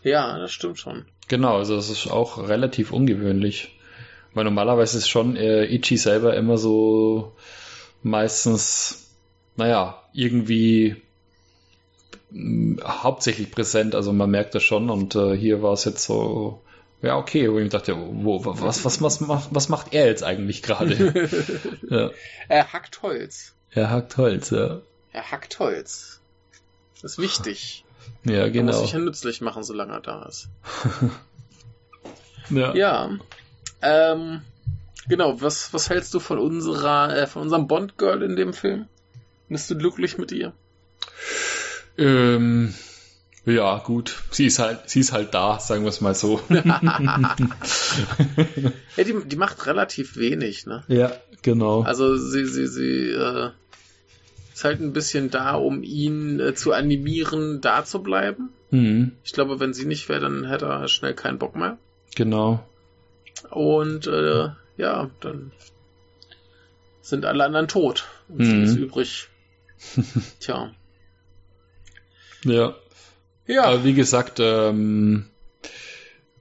Ja, 0.03 0.37
das 0.37 0.51
stimmt 0.51 0.79
schon. 0.79 1.05
Genau, 1.27 1.57
also 1.57 1.75
das 1.75 1.89
ist 1.89 2.07
auch 2.07 2.47
relativ 2.47 2.91
ungewöhnlich. 2.91 3.77
Weil 4.33 4.45
normalerweise 4.45 4.97
ist 4.97 5.09
schon 5.09 5.35
äh, 5.35 5.65
Ichi 5.65 5.97
selber 5.97 6.35
immer 6.35 6.57
so 6.57 7.35
meistens, 8.03 9.15
naja, 9.55 10.03
irgendwie 10.13 10.95
mh, 12.29 12.83
hauptsächlich 13.03 13.51
präsent, 13.51 13.95
also 13.95 14.13
man 14.13 14.29
merkt 14.29 14.55
das 14.55 14.63
schon 14.63 14.89
und 14.89 15.15
äh, 15.15 15.35
hier 15.35 15.61
war 15.61 15.73
es 15.73 15.85
jetzt 15.85 16.03
so 16.05 16.61
ja, 17.01 17.17
okay, 17.17 17.51
wo 17.51 17.59
ich 17.59 17.69
dachte, 17.69 17.95
wo, 17.97 18.43
was, 18.43 18.83
was, 18.83 19.01
was, 19.01 19.19
macht, 19.21 19.49
was 19.51 19.69
macht 19.69 19.93
er 19.93 20.07
jetzt 20.07 20.23
eigentlich 20.23 20.61
gerade? 20.61 21.29
ja. 21.89 22.11
Er 22.47 22.73
hackt 22.73 23.01
Holz. 23.01 23.55
Er 23.71 23.89
hackt 23.89 24.17
Holz, 24.17 24.49
ja. 24.49 24.81
Er 25.11 25.31
hackt 25.31 25.59
Holz. 25.59 26.21
Das 27.01 27.13
ist 27.13 27.19
wichtig. 27.19 27.85
Ja, 28.25 28.49
genau. 28.49 28.71
Er 28.71 28.75
muss 28.75 28.81
sich 28.81 28.91
ja 28.93 28.99
nützlich 28.99 29.41
machen, 29.41 29.63
solange 29.63 29.93
er 29.93 30.01
da 30.01 30.23
ist. 30.23 30.49
ja. 32.49 32.73
Ja. 32.75 33.09
Ähm, 33.81 34.41
Genau, 35.09 35.41
was, 35.41 35.73
was 35.73 35.89
hältst 35.89 36.13
du 36.13 36.19
von 36.19 36.37
unserer, 36.37 37.17
äh, 37.17 37.27
von 37.27 37.41
unserem 37.41 37.67
Bond-Girl 37.67 38.21
in 38.21 38.35
dem 38.35 38.53
Film? 38.53 38.87
Bist 39.49 39.69
du 39.71 39.75
glücklich 39.75 40.19
mit 40.19 40.31
ihr? 40.31 40.53
Ähm, 41.97 42.75
ja, 43.45 43.77
gut. 43.79 44.21
Sie 44.31 44.45
ist 44.45 44.59
halt, 44.59 44.89
sie 44.89 44.99
ist 44.99 45.11
halt 45.11 45.33
da, 45.33 45.59
sagen 45.59 45.83
wir 45.83 45.89
es 45.89 46.01
mal 46.01 46.13
so. 46.13 46.41
ja, 46.49 46.63
die, 48.97 49.15
die 49.25 49.35
macht 49.35 49.65
relativ 49.65 50.17
wenig, 50.17 50.65
ne? 50.65 50.83
Ja, 50.87 51.11
genau. 51.41 51.81
Also 51.83 52.17
sie, 52.17 52.45
sie, 52.45 52.67
sie 52.67 53.09
äh, 53.11 53.51
ist 54.53 54.63
halt 54.63 54.81
ein 54.81 54.93
bisschen 54.93 55.31
da, 55.31 55.55
um 55.55 55.83
ihn 55.83 56.39
äh, 56.39 56.53
zu 56.53 56.73
animieren, 56.73 57.61
da 57.61 57.85
zu 57.85 58.03
bleiben. 58.03 58.49
Mhm. 58.71 59.13
Ich 59.23 59.33
glaube, 59.33 59.59
wenn 59.59 59.73
sie 59.73 59.85
nicht 59.85 60.09
wäre, 60.09 60.19
dann 60.19 60.45
hätte 60.45 60.65
er 60.65 60.87
schnell 60.87 61.13
keinen 61.13 61.39
Bock 61.39 61.55
mehr. 61.55 61.77
Genau. 62.15 62.63
Und 63.49 64.05
äh, 64.07 64.49
ja, 64.77 65.09
dann 65.21 65.51
sind 67.01 67.25
alle 67.25 67.45
anderen 67.45 67.67
tot. 67.67 68.07
Und 68.27 68.39
mhm. 68.39 68.45
sie 68.45 68.63
ist 68.63 68.77
übrig. 68.77 69.29
Tja. 70.39 70.71
Ja. 72.43 72.75
Ja. 73.49 73.83
Wie 73.83 73.93
gesagt, 73.93 74.39
ähm, 74.39 75.25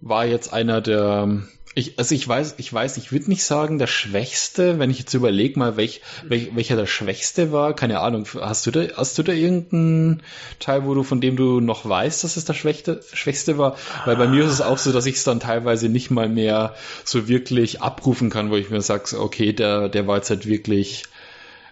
war 0.00 0.26
jetzt 0.26 0.52
einer 0.52 0.80
der 0.80 1.42
ich, 1.74 1.96
also 1.96 2.12
ich 2.12 2.26
weiß, 2.26 2.56
ich 2.58 2.72
weiß, 2.72 2.96
ich 2.96 3.12
würde 3.12 3.28
nicht 3.28 3.44
sagen, 3.44 3.78
der 3.78 3.86
Schwächste, 3.86 4.80
wenn 4.80 4.90
ich 4.90 4.98
jetzt 4.98 5.14
überlege 5.14 5.58
mal, 5.58 5.76
welch, 5.76 6.00
welch, 6.24 6.50
welcher 6.56 6.74
der 6.74 6.86
Schwächste 6.86 7.52
war, 7.52 7.72
keine 7.72 8.00
Ahnung, 8.00 8.26
hast 8.40 8.66
du 8.66 8.72
da, 8.72 8.82
hast 8.96 9.16
du 9.16 9.22
da 9.22 9.32
irgendeinen 9.32 10.22
Teil, 10.58 10.84
wo 10.84 10.94
du, 10.94 11.04
von 11.04 11.20
dem 11.20 11.36
du 11.36 11.60
noch 11.60 11.88
weißt, 11.88 12.24
dass 12.24 12.36
es 12.36 12.44
der 12.44 12.54
Schwächste, 12.54 13.00
Schwächste 13.12 13.58
war? 13.58 13.76
Weil 14.06 14.16
bei 14.16 14.26
mir 14.26 14.44
ist 14.44 14.52
es 14.52 14.60
auch 14.60 14.78
so, 14.78 14.90
dass 14.90 15.06
ich 15.06 15.16
es 15.16 15.24
dann 15.24 15.38
teilweise 15.38 15.88
nicht 15.88 16.10
mal 16.10 16.28
mehr 16.28 16.74
so 17.04 17.28
wirklich 17.28 17.80
abrufen 17.80 18.28
kann, 18.28 18.50
wo 18.50 18.56
ich 18.56 18.70
mir 18.70 18.80
sage, 18.80 19.16
okay, 19.16 19.52
der, 19.52 19.88
der 19.88 20.08
war 20.08 20.16
jetzt 20.16 20.30
halt 20.30 20.46
wirklich 20.46 21.04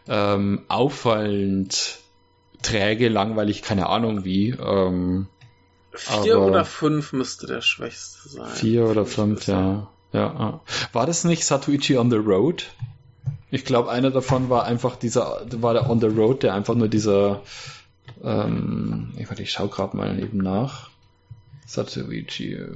ähm, 0.09 0.63
auffallend 0.69 1.99
träge, 2.67 3.09
langweilig, 3.09 3.63
keine 3.63 3.89
Ahnung 3.89 4.25
wie. 4.25 4.51
Ähm, 4.51 5.29
Vier 5.93 6.41
oder 6.41 6.65
fünf 6.65 7.13
müsste 7.13 7.47
der 7.47 7.63
Schwächste 7.63 8.29
sein. 8.29 8.51
Vier 8.51 8.87
oder 8.87 9.07
fünf, 9.07 9.47
ja. 9.47 9.89
Ja, 10.13 10.61
war 10.93 11.07
das 11.07 11.25
nicht 11.25 11.45
Satuichi 11.45 11.99
on 11.99 12.11
the 12.11 12.17
Road? 12.17 12.67
Ich 13.51 13.65
glaube, 13.65 13.91
einer 13.91 14.11
davon 14.11 14.51
war 14.51 14.65
einfach 14.65 14.97
dieser, 14.97 15.47
war 15.61 15.75
der 15.75 15.91
On 15.91 16.01
the 16.01 16.07
Road, 16.07 16.43
der 16.43 16.55
einfach 16.55 16.75
nur 16.75 16.89
dieser, 16.89 17.43
ähm, 18.23 19.13
ich, 19.19 19.29
warte, 19.29 19.43
ich 19.43 19.53
schau 19.53 19.69
gerade 19.69 19.97
mal 19.97 20.19
eben 20.19 20.39
nach. 20.39 20.91
Satuichi 21.67 22.57
4 22.57 22.69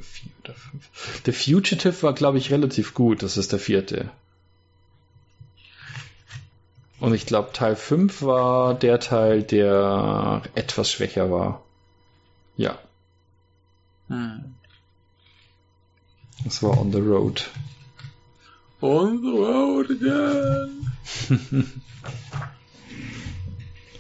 oder 0.45 0.55
5. 0.55 1.23
Der 1.25 1.33
Fugitive 1.33 2.03
war, 2.03 2.13
glaube 2.13 2.39
ich, 2.39 2.51
relativ 2.51 2.95
gut. 2.95 3.23
Das 3.23 3.37
ist 3.37 3.53
der 3.53 3.61
vierte. 3.61 4.11
Und 7.01 7.15
ich 7.15 7.25
glaube, 7.25 7.51
Teil 7.53 7.77
5 7.77 8.23
war 8.23 8.75
der 8.75 9.01
Teil, 9.01 9.43
der 9.43 10.43
etwas 10.55 10.91
schwächer 10.91 11.31
war. 11.31 11.63
Ja. 12.57 12.79
Hm. 14.09 14.55
Das 16.45 16.63
war 16.63 16.79
On 16.79 16.93
the 16.93 17.01
Road. 17.01 17.49
On 18.83 19.21
the 19.23 19.29
Road 19.29 19.91
again. 19.91 20.93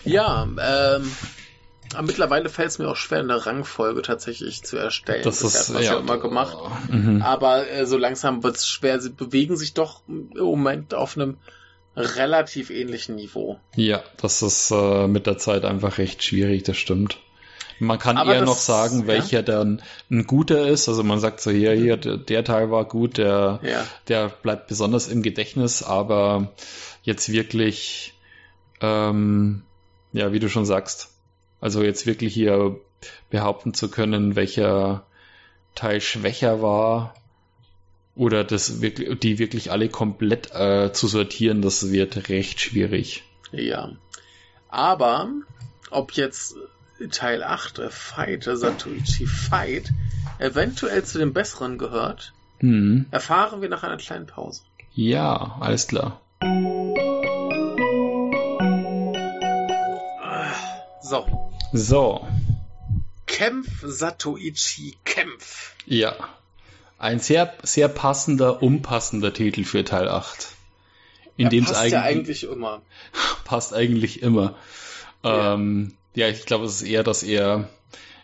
ja, 0.05 0.42
ähm, 0.44 1.11
aber 1.94 2.07
mittlerweile 2.07 2.48
fällt 2.48 2.68
es 2.68 2.78
mir 2.78 2.88
auch 2.88 2.96
schwer, 2.96 3.20
eine 3.20 3.46
Rangfolge 3.46 4.03
tatsächlich 4.03 4.62
zu 4.62 4.76
erstellen. 4.76 5.22
Das, 5.24 5.40
das 5.40 5.70
ist 5.70 5.74
ja, 5.74 5.80
ja 5.80 5.98
immer 5.98 6.18
gemacht. 6.18 6.57
Mhm. 6.88 7.22
Aber 7.22 7.68
äh, 7.68 7.86
so 7.86 7.96
langsam 7.96 8.42
wird 8.42 8.57
es 8.57 8.68
schwer. 8.68 9.01
Sie 9.01 9.11
bewegen 9.11 9.57
sich 9.57 9.74
doch 9.74 10.03
im 10.09 10.30
Moment 10.36 10.94
auf 10.94 11.16
einem 11.16 11.36
relativ 12.01 12.70
ähnlichen 12.70 13.16
Niveau. 13.16 13.59
Ja, 13.76 14.03
das 14.20 14.42
ist 14.42 14.70
äh, 14.70 15.07
mit 15.07 15.26
der 15.26 15.38
Zeit 15.38 15.64
einfach 15.64 15.98
recht 15.98 16.22
schwierig, 16.22 16.64
das 16.64 16.76
stimmt. 16.76 17.18
Man 17.80 17.98
kann 17.98 18.18
Aber 18.18 18.34
eher 18.34 18.40
das, 18.40 18.48
noch 18.48 18.59
sagen, 18.59 19.07
welcher 19.07 19.38
ja? 19.38 19.42
dann 19.42 19.82
ein 20.11 20.26
guter 20.26 20.68
ist. 20.68 20.88
Also 20.88 21.03
man 21.03 21.18
sagt 21.18 21.40
so, 21.40 21.51
hier, 21.51 21.72
hier, 21.72 21.96
der, 21.96 22.44
Teil 22.44 22.70
war 22.70 22.84
gut, 22.84 23.16
der, 23.16 23.59
ja. 23.62 23.86
der 24.09 24.28
bleibt 24.28 24.66
besonders 24.68 25.09
im 25.09 25.22
Gedächtnis, 25.22 25.82
aber 25.82 26.53
jetzt 27.03 27.32
wirklich, 27.32 28.12
ähm, 28.82 29.62
ja, 30.12 30.30
wie 30.32 30.40
du 30.40 30.51
schon 30.51 30.66
sagst, 30.66 31.14
also 31.61 31.82
jetzt 31.82 32.07
wirklich 32.07 32.34
hier 32.34 32.78
behaupten 33.30 33.72
zu 33.72 33.90
können, 33.90 34.36
welcher 34.36 35.07
Teil 35.74 36.03
schwächer 36.03 36.61
war 36.61 37.14
oder 38.21 38.45
das 38.45 38.83
wirklich, 38.83 39.18
die 39.21 39.39
wirklich 39.39 39.71
alle 39.71 39.89
komplett 39.89 40.51
äh, 40.53 40.93
zu 40.93 41.09
sortieren, 41.09 41.62
das 41.62 41.91
wird 41.91 42.29
recht 42.29 42.61
schwierig. 42.61 43.25
Ja. 43.51 43.93
Aber 44.68 45.31
ob 45.91 46.12
jetzt 46.12 46.55
Teil 47.12 47.43
8, 47.43 47.79
äh, 47.79 47.89
Fight, 47.89 48.47
äh, 48.47 48.57
Satoichi 48.59 49.25
Fight, 49.25 49.95
eventuell 50.39 51.03
zu 51.03 51.16
den 51.16 51.33
besseren 51.33 51.79
gehört, 51.79 52.35
hm. 52.59 53.07
erfahren 53.11 53.62
wir 53.62 53.71
nach 53.71 53.85
einer 53.85 53.97
kleinen 53.97 54.27
Pause. 54.27 54.64
Ja, 54.93 55.57
alles 55.59 55.87
klar. 55.87 56.21
So. 61.01 61.27
So. 61.73 62.29
Kämpf, 63.25 63.83
Satoichi, 63.83 64.99
Kämpf. 65.05 65.75
Ja. 65.87 66.16
Ein 67.01 67.18
sehr, 67.18 67.55
sehr 67.62 67.88
passender, 67.88 68.62
unpassender 68.62 69.32
Titel 69.32 69.64
für 69.64 69.84
Teil 69.84 70.07
8. 70.07 70.48
In 71.38 71.44
ja, 71.44 71.48
dem 71.48 71.64
passt 71.64 71.72
es 71.72 71.78
eigentlich, 71.78 71.92
ja 71.92 72.03
eigentlich 72.03 72.42
immer. 72.44 72.82
Passt 73.44 73.72
eigentlich 73.72 74.22
immer. 74.22 74.55
Ja. 75.24 75.55
Ähm, 75.55 75.94
ja, 76.14 76.28
ich 76.28 76.44
glaube, 76.44 76.66
es 76.66 76.82
ist 76.82 76.82
eher, 76.82 77.03
dass 77.03 77.22
er, 77.22 77.70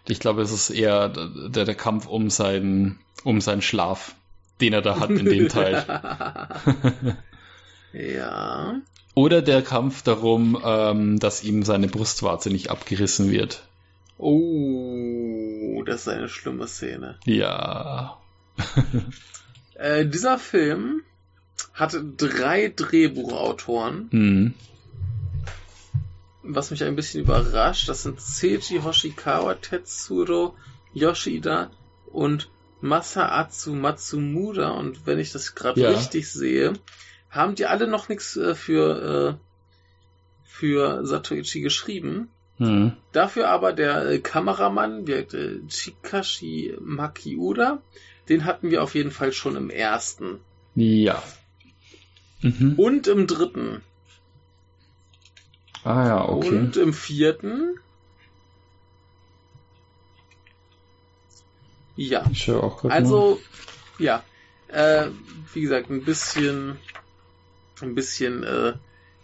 ich 0.06 0.20
glaube, 0.20 0.42
es 0.42 0.52
ist 0.52 0.68
eher 0.68 1.08
der, 1.08 1.64
der 1.64 1.74
Kampf 1.74 2.06
um 2.06 2.28
seinen, 2.28 2.98
um 3.24 3.40
seinen 3.40 3.62
Schlaf, 3.62 4.14
den 4.60 4.74
er 4.74 4.82
da 4.82 5.00
hat 5.00 5.08
in 5.08 5.24
dem 5.24 5.48
Teil. 5.48 5.84
ja. 7.94 8.74
Oder 9.14 9.40
der 9.40 9.62
Kampf 9.62 10.02
darum, 10.02 10.60
ähm, 10.62 11.18
dass 11.18 11.42
ihm 11.42 11.62
seine 11.62 11.88
Brustwarze 11.88 12.50
nicht 12.50 12.68
abgerissen 12.68 13.30
wird. 13.30 13.62
Oh, 14.18 15.82
das 15.86 16.02
ist 16.02 16.08
eine 16.08 16.28
schlimme 16.28 16.68
Szene. 16.68 17.16
Ja. 17.24 18.18
äh, 19.74 20.06
dieser 20.06 20.38
Film 20.38 21.02
hatte 21.72 22.04
drei 22.04 22.72
Drehbuchautoren. 22.74 24.08
Mhm 24.10 24.54
was 26.48 26.70
mich 26.70 26.84
ein 26.84 26.96
bisschen 26.96 27.22
überrascht, 27.22 27.88
das 27.88 28.02
sind 28.02 28.20
Seiji 28.20 28.80
Hoshikawa, 28.82 29.54
Tetsuro 29.54 30.54
Yoshida 30.92 31.70
und 32.12 32.50
Masaatsu 32.80 33.74
Matsumuda. 33.74 34.70
Und 34.70 35.06
wenn 35.06 35.18
ich 35.18 35.32
das 35.32 35.54
gerade 35.54 35.80
ja. 35.80 35.90
richtig 35.90 36.30
sehe, 36.30 36.74
haben 37.30 37.54
die 37.54 37.66
alle 37.66 37.86
noch 37.86 38.08
nichts 38.08 38.36
äh, 38.36 38.54
für, 38.54 39.38
äh, 39.38 40.44
für 40.44 41.06
Satoichi 41.06 41.60
geschrieben. 41.60 42.30
Mhm. 42.58 42.92
Dafür 43.12 43.48
aber 43.48 43.72
der 43.72 44.06
äh, 44.06 44.18
Kameramann, 44.18 45.06
äh, 45.08 45.26
Chikashi 45.68 46.76
Makiura, 46.80 47.82
den 48.28 48.44
hatten 48.44 48.70
wir 48.70 48.82
auf 48.82 48.94
jeden 48.94 49.10
Fall 49.10 49.32
schon 49.32 49.56
im 49.56 49.70
ersten. 49.70 50.40
Ja. 50.74 51.22
Mhm. 52.42 52.74
Und 52.76 53.06
im 53.06 53.26
dritten. 53.26 53.82
Ah 55.84 56.06
ja, 56.06 56.28
okay. 56.28 56.48
Und 56.48 56.76
im 56.76 56.92
vierten. 56.92 57.78
Ja. 61.94 62.24
Ich 62.30 62.50
auch 62.50 62.84
also, 62.84 63.40
mal. 63.98 64.04
ja. 64.04 64.24
Äh, 64.68 65.10
wie 65.54 65.60
gesagt, 65.60 65.90
ein 65.90 66.04
bisschen, 66.04 66.76
ein 67.80 67.94
bisschen 67.94 68.42
äh, 68.42 68.74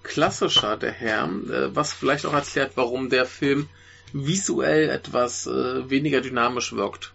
klassischer 0.03 0.77
der 0.77 0.93
Herr, 0.93 1.25
äh, 1.25 1.75
was 1.75 1.93
vielleicht 1.93 2.27
auch 2.27 2.33
erklärt, 2.33 2.73
warum 2.77 3.11
der 3.11 3.27
Film 3.27 3.69
visuell 4.13 4.91
etwas 4.91 5.47
äh, 5.47 5.91
weniger 5.91 6.21
dynamisch 6.21 6.75
wirkt. 6.75 7.15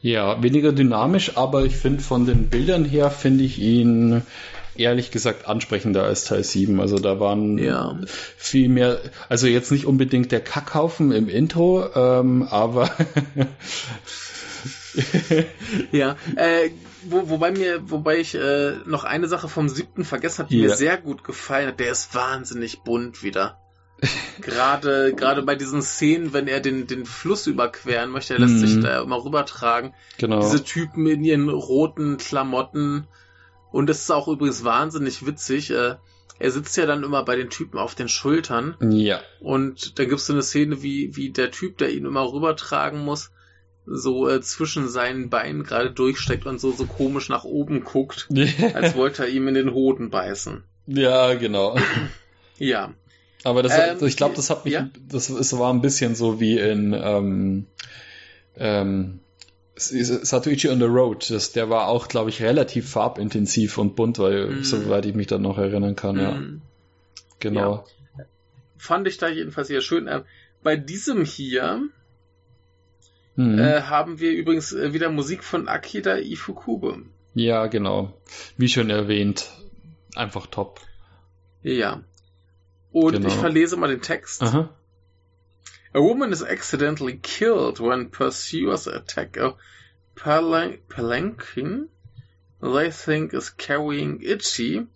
Ja, 0.00 0.42
weniger 0.42 0.72
dynamisch, 0.72 1.36
aber 1.36 1.64
ich 1.64 1.76
finde 1.76 2.02
von 2.02 2.24
den 2.24 2.48
Bildern 2.48 2.84
her 2.84 3.10
finde 3.10 3.44
ich 3.44 3.58
ihn 3.58 4.22
ehrlich 4.76 5.10
gesagt 5.10 5.48
ansprechender 5.48 6.04
als 6.04 6.24
Teil 6.24 6.44
7. 6.44 6.80
Also 6.80 6.98
da 6.98 7.20
waren 7.20 7.58
ja. 7.58 7.98
viel 8.36 8.68
mehr, 8.68 9.00
also 9.28 9.46
jetzt 9.46 9.72
nicht 9.72 9.86
unbedingt 9.86 10.32
der 10.32 10.40
Kackhaufen 10.40 11.12
im 11.12 11.28
Intro, 11.28 11.84
ähm, 11.94 12.44
aber 12.44 12.90
ja, 15.92 16.16
äh, 16.36 16.70
wo, 17.02 17.28
wobei 17.28 17.50
mir, 17.50 17.90
wobei 17.90 18.18
ich 18.18 18.34
äh, 18.34 18.76
noch 18.86 19.04
eine 19.04 19.28
Sache 19.28 19.48
vom 19.48 19.68
siebten 19.68 20.04
vergessen 20.04 20.44
habe, 20.44 20.50
die 20.50 20.60
ja. 20.60 20.68
mir 20.68 20.76
sehr 20.76 20.96
gut 20.96 21.24
gefallen 21.24 21.68
hat. 21.68 21.80
Der 21.80 21.90
ist 21.90 22.14
wahnsinnig 22.14 22.82
bunt 22.82 23.22
wieder. 23.22 23.58
gerade, 24.40 25.14
gerade 25.14 25.42
bei 25.42 25.54
diesen 25.54 25.82
Szenen, 25.82 26.32
wenn 26.32 26.46
er 26.46 26.60
den, 26.60 26.86
den 26.86 27.04
Fluss 27.04 27.46
überqueren 27.46 28.10
möchte, 28.10 28.34
er 28.34 28.40
lässt 28.40 28.54
mm. 28.54 28.58
sich 28.58 28.80
da 28.80 29.02
immer 29.02 29.24
rübertragen. 29.24 29.94
Genau. 30.18 30.40
Diese 30.40 30.62
Typen 30.62 31.06
in 31.06 31.24
ihren 31.24 31.48
roten 31.48 32.16
Klamotten, 32.16 33.06
Und 33.72 33.88
das 33.88 34.02
ist 34.02 34.10
auch 34.10 34.28
übrigens 34.28 34.64
wahnsinnig 34.64 35.26
witzig. 35.26 35.70
Äh, 35.70 35.96
er 36.38 36.50
sitzt 36.50 36.76
ja 36.76 36.86
dann 36.86 37.02
immer 37.02 37.24
bei 37.24 37.36
den 37.36 37.50
Typen 37.50 37.78
auf 37.78 37.94
den 37.94 38.08
Schultern. 38.08 38.76
Ja. 38.80 39.20
Und 39.40 39.98
da 39.98 40.04
gibt 40.04 40.20
es 40.20 40.26
so 40.26 40.32
eine 40.32 40.42
Szene, 40.42 40.82
wie, 40.82 41.16
wie 41.16 41.30
der 41.30 41.50
Typ, 41.50 41.78
der 41.78 41.90
ihn 41.90 42.06
immer 42.06 42.32
rübertragen 42.32 43.04
muss, 43.04 43.32
so 43.86 44.28
äh, 44.28 44.40
zwischen 44.40 44.88
seinen 44.88 45.30
Beinen 45.30 45.64
gerade 45.64 45.90
durchsteckt 45.90 46.46
und 46.46 46.60
so, 46.60 46.72
so 46.72 46.86
komisch 46.86 47.28
nach 47.28 47.44
oben 47.44 47.82
guckt, 47.82 48.28
als 48.74 48.94
wollte 48.94 49.24
er 49.24 49.28
ihm 49.28 49.48
in 49.48 49.54
den 49.54 49.72
Hoden 49.72 50.10
beißen. 50.10 50.62
Ja, 50.86 51.34
genau. 51.34 51.76
ja. 52.58 52.94
Aber 53.44 53.62
das, 53.62 53.72
ähm, 53.78 54.06
ich 54.06 54.16
glaube, 54.16 54.34
das 54.34 54.50
hat 54.50 54.64
mich, 54.64 54.74
ja? 54.74 54.90
das, 55.08 55.28
das 55.28 55.58
war 55.58 55.72
ein 55.72 55.80
bisschen 55.80 56.14
so 56.14 56.40
wie 56.40 56.58
in 56.58 56.92
ähm, 56.92 57.66
ähm, 58.56 59.20
Satuichi 59.76 60.68
on 60.68 60.78
the 60.78 60.86
Road. 60.86 61.30
Das, 61.30 61.52
der 61.52 61.70
war 61.70 61.88
auch, 61.88 62.08
glaube 62.08 62.30
ich, 62.30 62.42
relativ 62.42 62.90
farbintensiv 62.90 63.78
und 63.78 63.94
bunt, 63.94 64.18
weil, 64.18 64.46
mm. 64.46 64.64
soweit 64.64 65.06
ich 65.06 65.14
mich 65.14 65.28
dann 65.28 65.42
noch 65.42 65.58
erinnern 65.58 65.94
kann, 65.94 66.16
mm. 66.16 66.20
ja. 66.20 66.30
Mhm. 66.32 66.62
Genau. 67.38 67.84
Ja. 68.16 68.24
Fand 68.76 69.06
ich 69.06 69.18
da 69.18 69.28
jedenfalls 69.28 69.68
sehr 69.68 69.80
schön. 69.80 70.08
Ähm, 70.08 70.22
bei 70.64 70.76
diesem 70.76 71.24
hier 71.24 71.88
mm. 73.36 73.58
äh, 73.58 73.82
haben 73.82 74.18
wir 74.18 74.32
übrigens 74.32 74.72
äh, 74.72 74.92
wieder 74.92 75.10
Musik 75.10 75.44
von 75.44 75.68
Akira 75.68 76.18
Ifukube. 76.18 77.02
Ja, 77.34 77.66
genau. 77.68 78.12
Wie 78.56 78.68
schon 78.68 78.90
erwähnt, 78.90 79.48
einfach 80.16 80.46
top. 80.46 80.80
Ja. 81.62 82.02
Und 83.04 83.12
genau. 83.12 83.28
ich 83.28 83.34
verlese 83.34 83.76
mal 83.76 83.88
den 83.88 84.02
Text. 84.02 84.42
Aha. 84.42 84.74
A 85.94 86.00
woman 86.00 86.32
is 86.32 86.42
accidentally 86.42 87.16
killed 87.16 87.80
when 87.80 88.10
pursuers 88.10 88.86
attack 88.86 89.36
a 89.36 89.56
palanquin 90.16 91.88
they 92.60 92.90
think 92.90 93.32
is 93.34 93.50
carrying 93.50 94.20
Itchy, 94.20 94.86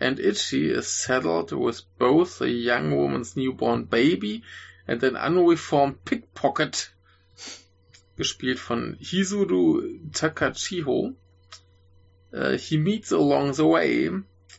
and 0.00 0.18
Itchy 0.18 0.70
is 0.70 0.88
saddled 0.88 1.52
with 1.52 1.82
both 1.98 2.40
a 2.40 2.50
young 2.50 2.96
woman's 2.96 3.36
newborn 3.36 3.84
baby 3.84 4.42
and 4.88 5.02
an 5.04 5.16
unreformed 5.16 6.04
pickpocket, 6.04 6.90
gespielt 8.18 8.58
von 8.58 8.96
Hizuru 9.00 10.10
Takachiho. 10.10 11.14
Uh, 12.34 12.56
he 12.56 12.76
meets 12.76 13.12
along 13.12 13.52
the 13.52 13.66
way 13.66 14.10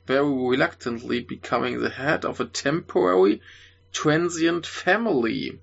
very 0.06 0.50
reluctantly 0.50 1.22
becoming 1.22 1.80
the 1.80 1.90
head 1.90 2.26
of 2.26 2.40
a 2.40 2.46
temporary, 2.46 3.42
transient 3.92 4.66
family. 4.66 5.60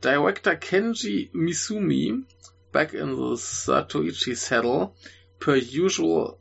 Director 0.00 0.56
Kenji 0.56 1.30
Misumi, 1.32 2.24
back 2.72 2.94
in 2.94 3.10
the 3.10 3.36
Satoichi 3.36 4.36
saddle, 4.36 4.94
per 5.38 5.56
usual 5.56 6.38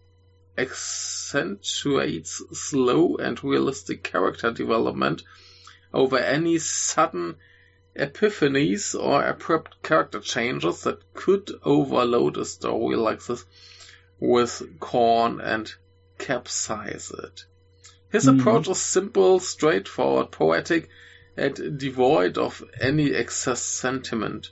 accentuates 0.57 2.41
slow 2.53 3.17
and 3.17 3.43
realistic 3.43 4.03
character 4.03 4.51
development 4.51 5.23
over 5.93 6.17
any 6.17 6.57
sudden 6.57 7.35
epiphanies 7.95 8.95
or 8.97 9.25
abrupt 9.25 9.81
character 9.83 10.19
changes 10.19 10.83
that 10.83 10.99
could 11.13 11.49
overload 11.63 12.37
a 12.37 12.45
story 12.45 12.95
like 12.95 13.25
this 13.25 13.45
with 14.19 14.79
corn 14.79 15.41
and 15.41 15.73
capsize 16.17 17.11
it. 17.11 17.45
His 18.09 18.25
mm. 18.25 18.39
approach 18.39 18.69
is 18.69 18.79
simple, 18.79 19.39
straightforward, 19.39 20.31
poetic, 20.31 20.89
and 21.37 21.77
devoid 21.77 22.37
of 22.37 22.63
any 22.79 23.13
excess 23.13 23.61
sentiment. 23.61 24.51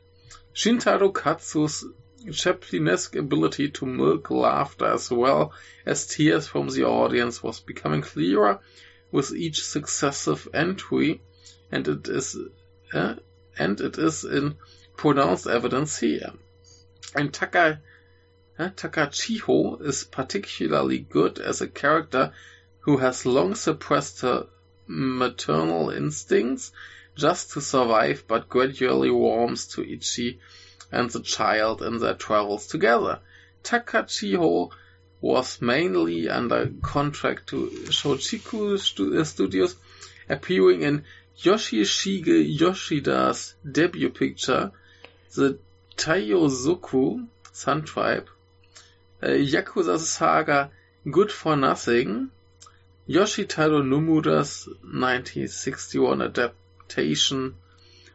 Shintaro 0.54 1.14
Katsu's 1.14 1.86
Chaplinesque 2.26 3.18
ability 3.18 3.70
to 3.72 3.86
milk 3.86 4.30
laughter 4.32 4.86
as 4.86 5.12
well 5.12 5.54
as 5.86 6.08
tears 6.08 6.48
from 6.48 6.70
the 6.70 6.86
audience 6.86 7.44
was 7.44 7.60
becoming 7.60 8.02
clearer 8.02 8.60
with 9.12 9.34
each 9.34 9.64
successive 9.64 10.48
entry, 10.54 11.22
and 11.72 11.88
it 11.88 12.08
is 12.08 12.38
uh, 12.94 13.16
and 13.58 13.82
it 13.82 13.98
is 13.98 14.24
in 14.24 14.56
pronounced 14.96 15.48
evidence 15.48 16.00
here. 16.00 16.34
And 17.16 17.34
Taka 17.34 17.82
Takachiho 18.60 19.82
is 19.82 20.04
particularly 20.04 21.00
good 21.00 21.40
as 21.40 21.62
a 21.62 21.68
character 21.68 22.34
who 22.82 22.98
has 22.98 23.26
long 23.26 23.56
suppressed 23.56 24.22
her 24.22 24.46
maternal 24.86 25.90
instincts 25.90 26.72
just 27.16 27.54
to 27.54 27.62
survive 27.62 28.26
but 28.28 28.50
gradually 28.50 29.10
warms 29.10 29.66
to 29.70 29.82
Ichi 29.82 30.40
and 30.92 31.10
the 31.10 31.22
child 31.22 31.82
in 31.82 31.98
their 31.98 32.14
travels 32.14 32.68
together. 32.68 33.20
Takachiho 33.64 34.72
was 35.20 35.60
mainly 35.60 36.30
under 36.30 36.72
contract 36.84 37.48
to 37.48 37.70
Shochiku 37.86 38.76
uh, 38.76 39.24
Studios, 39.24 39.76
appearing 40.30 40.84
in 40.84 41.06
Yoshishige 41.40 42.60
Yoshida's 42.60 43.56
debut 43.70 44.12
picture, 44.12 44.72
The 45.34 45.58
Taiyozoku 45.98 47.28
Sun 47.52 47.84
Tribe, 47.84 48.28
äh, 49.24 49.38
Yakuza 49.40 49.98
Saga 49.98 50.70
Good 51.10 51.32
for 51.32 51.56
Nothing, 51.56 52.30
Yoshitaro 53.08 53.82
Nomura's 53.82 54.68
1961 54.82 56.22
adaptation 56.22 57.56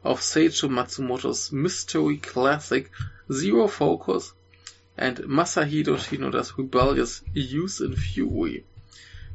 of 0.05 0.21
Seicho 0.21 0.69
Matsumoto's 0.69 1.51
mystery 1.51 2.19
classic 2.19 2.91
Zero 3.33 3.69
Focus, 3.69 4.33
and 4.97 5.17
Masahiro 5.19 5.97
Shinoda's 5.97 6.57
rebellious 6.59 7.23
Youth 7.33 7.81
in 7.81 7.97
Fury. 7.97 8.65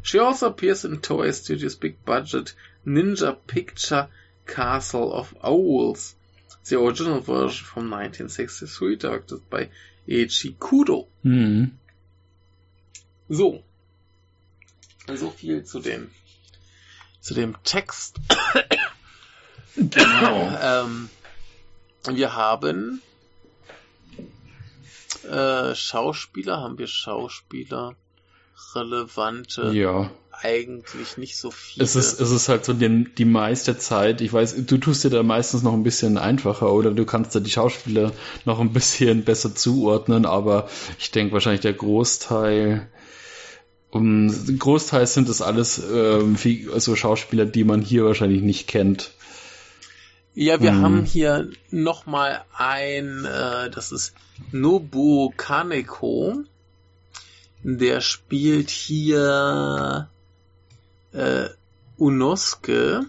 She 0.02 0.20
also 0.20 0.50
appears 0.50 0.86
in 0.86 0.98
Toei 0.98 1.34
Studios' 1.34 1.76
big 1.76 2.04
budget 2.06 2.54
Ninja 2.86 3.38
Picture 3.48 4.10
Castle 4.46 5.14
of 5.14 5.36
Owls, 5.44 6.16
the 6.66 6.80
original 6.80 7.20
version 7.20 7.66
from 7.66 7.90
1963, 7.90 8.96
directed 8.98 9.50
by 9.50 9.70
Eiichi 10.08 10.56
Kudo. 10.60 11.08
Mhm. 11.24 11.78
So. 13.30 13.64
So 15.08 15.30
viel 15.32 15.64
zu 15.64 15.80
dem, 15.80 16.12
zu 17.20 17.34
dem 17.34 17.56
Text. 17.64 18.20
genau. 19.76 20.58
ähm, 20.62 21.10
wir 22.06 22.36
haben 22.36 23.02
äh, 25.24 25.76
Schauspieler, 25.76 26.62
haben 26.62 26.78
wir 26.78 26.88
Schauspieler 26.88 27.96
relevante. 28.76 29.72
Ja 29.74 30.12
eigentlich 30.42 31.18
nicht 31.18 31.38
so 31.38 31.52
viel. 31.52 31.84
Es 31.84 31.96
ist, 31.96 32.20
es 32.20 32.32
ist 32.32 32.50
halt 32.50 32.66
so 32.66 32.74
die, 32.74 33.06
die 33.06 33.26
meiste 33.26 33.78
Zeit, 33.78 34.22
ich 34.22 34.34
weiß, 34.34 34.66
du 34.66 34.78
tust 34.78 35.04
dir 35.04 35.10
da 35.10 35.24
meistens 35.24 35.64
noch 35.64 35.74
ein 35.74 35.84
bisschen 35.84 36.18
einfacher 36.18 36.72
oder 36.74 36.92
du 36.92 37.06
kannst 37.06 37.36
da 37.36 37.40
die 37.40 37.52
Schauspieler 37.52 38.12
noch 38.46 38.60
ein 38.60 38.74
bisschen 38.74 39.24
besser 39.24 39.56
zuordnen, 39.56 40.26
aber 40.26 40.68
ich 41.00 41.12
denke 41.12 41.34
wahrscheinlich 41.34 41.62
der 41.62 41.74
Großteil, 41.74 42.88
um, 43.92 44.58
Großteil 44.58 45.06
sind 45.06 45.30
das 45.30 45.42
alles 45.42 45.82
ähm, 45.94 46.36
viel, 46.36 46.72
also 46.72 46.96
Schauspieler, 46.96 47.46
die 47.46 47.64
man 47.64 47.82
hier 47.82 48.06
wahrscheinlich 48.06 48.42
nicht 48.42 48.68
kennt. 48.68 49.12
Ja, 50.36 50.60
wir 50.62 50.72
hm. 50.72 50.82
haben 50.82 51.06
hier 51.06 51.50
nochmal 51.70 52.44
ein, 52.58 53.26
äh, 53.26 53.70
das 53.70 53.92
ist 53.92 54.14
Nobu 54.52 55.32
Kaneko. 55.38 56.44
Der 57.62 58.02
spielt 58.02 58.72
hier 58.72 60.10
äh, 61.14 61.50
Unoske, 61.98 63.06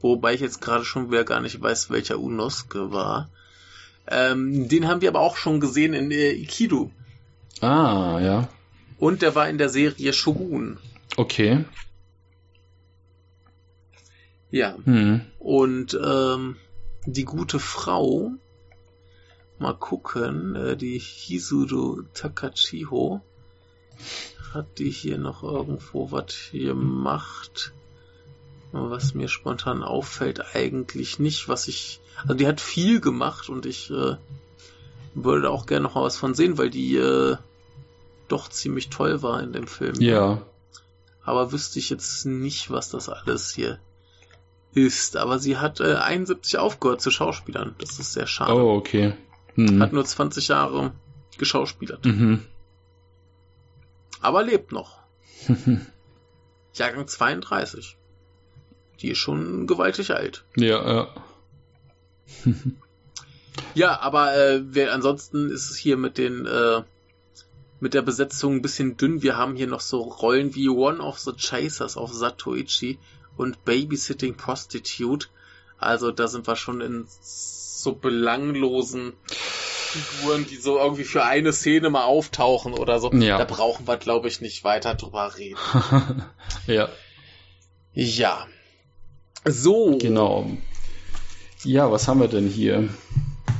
wobei 0.00 0.34
ich 0.34 0.40
jetzt 0.40 0.60
gerade 0.60 0.84
schon 0.84 1.10
wieder 1.10 1.24
gar 1.24 1.40
nicht 1.40 1.60
weiß, 1.60 1.90
welcher 1.90 2.18
Unoske 2.18 2.92
war. 2.92 3.28
Ähm, 4.06 4.68
den 4.68 4.86
haben 4.86 5.00
wir 5.00 5.08
aber 5.08 5.20
auch 5.20 5.36
schon 5.36 5.60
gesehen 5.60 5.94
in 5.94 6.10
äh, 6.10 6.32
Ikidu. 6.32 6.90
Ah, 7.60 8.20
ja. 8.20 8.48
Und 8.98 9.22
der 9.22 9.34
war 9.34 9.48
in 9.48 9.58
der 9.58 9.68
Serie 9.68 10.12
Shogun. 10.12 10.78
Okay. 11.16 11.64
Ja. 14.50 14.76
Hm. 14.84 15.22
Und 15.38 15.98
ähm, 16.02 16.56
die 17.06 17.24
gute 17.24 17.58
Frau, 17.58 18.32
mal 19.58 19.74
gucken, 19.74 20.54
äh, 20.54 20.76
die 20.76 20.98
Hisuru 20.98 22.02
Takachiho, 22.14 23.20
hat 24.54 24.78
die 24.78 24.90
hier 24.90 25.18
noch 25.18 25.42
irgendwo 25.42 26.10
was 26.10 26.50
gemacht? 26.52 27.72
Was 28.72 29.14
mir 29.14 29.28
spontan 29.28 29.82
auffällt, 29.82 30.54
eigentlich 30.54 31.18
nicht. 31.18 31.48
Was 31.48 31.68
ich. 31.68 32.00
Also 32.22 32.34
die 32.34 32.46
hat 32.46 32.60
viel 32.60 33.00
gemacht 33.00 33.48
und 33.48 33.66
ich 33.66 33.90
äh, 33.90 34.16
würde 35.14 35.50
auch 35.50 35.66
gerne 35.66 35.84
noch 35.84 35.94
mal 35.94 36.02
was 36.02 36.16
von 36.16 36.34
sehen, 36.34 36.58
weil 36.58 36.70
die 36.70 36.96
äh, 36.96 37.36
doch 38.28 38.48
ziemlich 38.48 38.88
toll 38.88 39.22
war 39.22 39.42
in 39.42 39.52
dem 39.52 39.66
Film. 39.66 40.00
Ja. 40.00 40.42
Aber 41.24 41.52
wüsste 41.52 41.78
ich 41.78 41.90
jetzt 41.90 42.26
nicht, 42.26 42.70
was 42.70 42.90
das 42.90 43.08
alles 43.08 43.54
hier 43.54 43.78
ist. 44.74 45.16
Aber 45.16 45.38
sie 45.38 45.56
hat 45.56 45.80
äh, 45.80 45.94
71 45.94 46.58
aufgehört 46.58 47.00
zu 47.00 47.10
Schauspielern. 47.10 47.74
Das 47.78 47.98
ist 47.98 48.12
sehr 48.12 48.26
schade. 48.26 48.54
Oh, 48.54 48.76
okay. 48.76 49.14
Hm. 49.54 49.80
Hat 49.80 49.92
nur 49.92 50.04
20 50.04 50.48
Jahre 50.48 50.92
geschauspielert. 51.38 52.04
Mhm. 52.04 52.44
Aber 54.24 54.42
lebt 54.42 54.72
noch. 54.72 54.98
Jahrgang 56.74 57.06
32. 57.06 57.96
Die 59.00 59.10
ist 59.10 59.18
schon 59.18 59.66
gewaltig 59.66 60.12
alt. 60.12 60.44
Ja, 60.56 60.94
ja. 60.94 61.14
ja, 63.74 64.00
aber 64.00 64.36
äh, 64.36 64.62
wir, 64.74 64.92
ansonsten 64.94 65.50
ist 65.50 65.70
es 65.70 65.76
hier 65.76 65.96
mit 65.96 66.18
den 66.18 66.46
äh, 66.46 66.82
mit 67.80 67.92
der 67.92 68.02
Besetzung 68.02 68.54
ein 68.54 68.62
bisschen 68.62 68.96
dünn. 68.96 69.22
Wir 69.22 69.36
haben 69.36 69.56
hier 69.56 69.66
noch 69.66 69.80
so 69.80 70.00
Rollen 70.00 70.54
wie 70.54 70.70
One 70.70 71.00
of 71.00 71.18
the 71.18 71.32
Chasers 71.36 71.98
auf 71.98 72.12
Satoichi 72.14 72.98
und 73.36 73.64
Babysitting 73.64 74.36
Prostitute. 74.36 75.26
Also 75.76 76.10
da 76.10 76.28
sind 76.28 76.46
wir 76.46 76.56
schon 76.56 76.80
in 76.80 77.04
so 77.20 77.94
belanglosen 77.94 79.12
Figuren, 80.00 80.46
die 80.46 80.56
so 80.56 80.78
irgendwie 80.78 81.04
für 81.04 81.24
eine 81.24 81.52
Szene 81.52 81.90
mal 81.90 82.04
auftauchen 82.04 82.74
oder 82.74 83.00
so. 83.00 83.12
Ja. 83.12 83.38
Da 83.38 83.44
brauchen 83.44 83.86
wir, 83.86 83.96
glaube 83.96 84.28
ich, 84.28 84.40
nicht 84.40 84.64
weiter 84.64 84.94
drüber 84.94 85.36
reden. 85.36 85.58
ja. 86.66 86.88
Ja. 87.92 88.46
So. 89.44 89.98
Genau. 89.98 90.50
Ja, 91.62 91.90
was 91.90 92.08
haben 92.08 92.20
wir 92.20 92.28
denn 92.28 92.48
hier? 92.48 92.88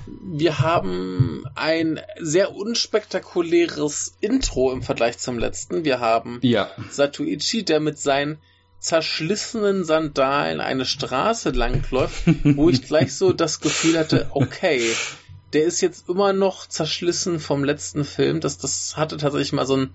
Wir 0.07 0.59
haben 0.59 1.45
ein 1.55 2.01
sehr 2.21 2.55
unspektakuläres 2.55 4.17
Intro 4.21 4.73
im 4.73 4.83
Vergleich 4.83 5.19
zum 5.19 5.39
letzten. 5.39 5.85
Wir 5.85 6.01
haben 6.01 6.39
ja. 6.43 6.71
Satuichi, 6.91 7.65
der 7.65 7.81
mit 7.81 7.99
seinen 7.99 8.39
zerschlissenen 8.85 9.85
Sandalen 9.85 10.61
eine 10.61 10.85
Straße 10.85 11.51
langläuft, 11.51 12.25
wo 12.45 12.69
ich 12.69 12.83
gleich 12.83 13.15
so 13.15 13.33
das 13.33 13.61
Gefühl 13.61 13.99
hatte, 13.99 14.29
okay, 14.33 14.93
der 15.55 15.65
ist 15.65 15.81
jetzt 15.81 16.09
immer 16.09 16.33
noch 16.33 16.67
zerschlissen 16.67 17.39
vom 17.41 17.65
letzten 17.65 18.05
Film. 18.05 18.41
Das, 18.41 18.59
das 18.59 18.97
hatte 18.97 19.17
tatsächlich 19.17 19.53
mal 19.53 19.67
so 19.67 19.77
ein 19.77 19.91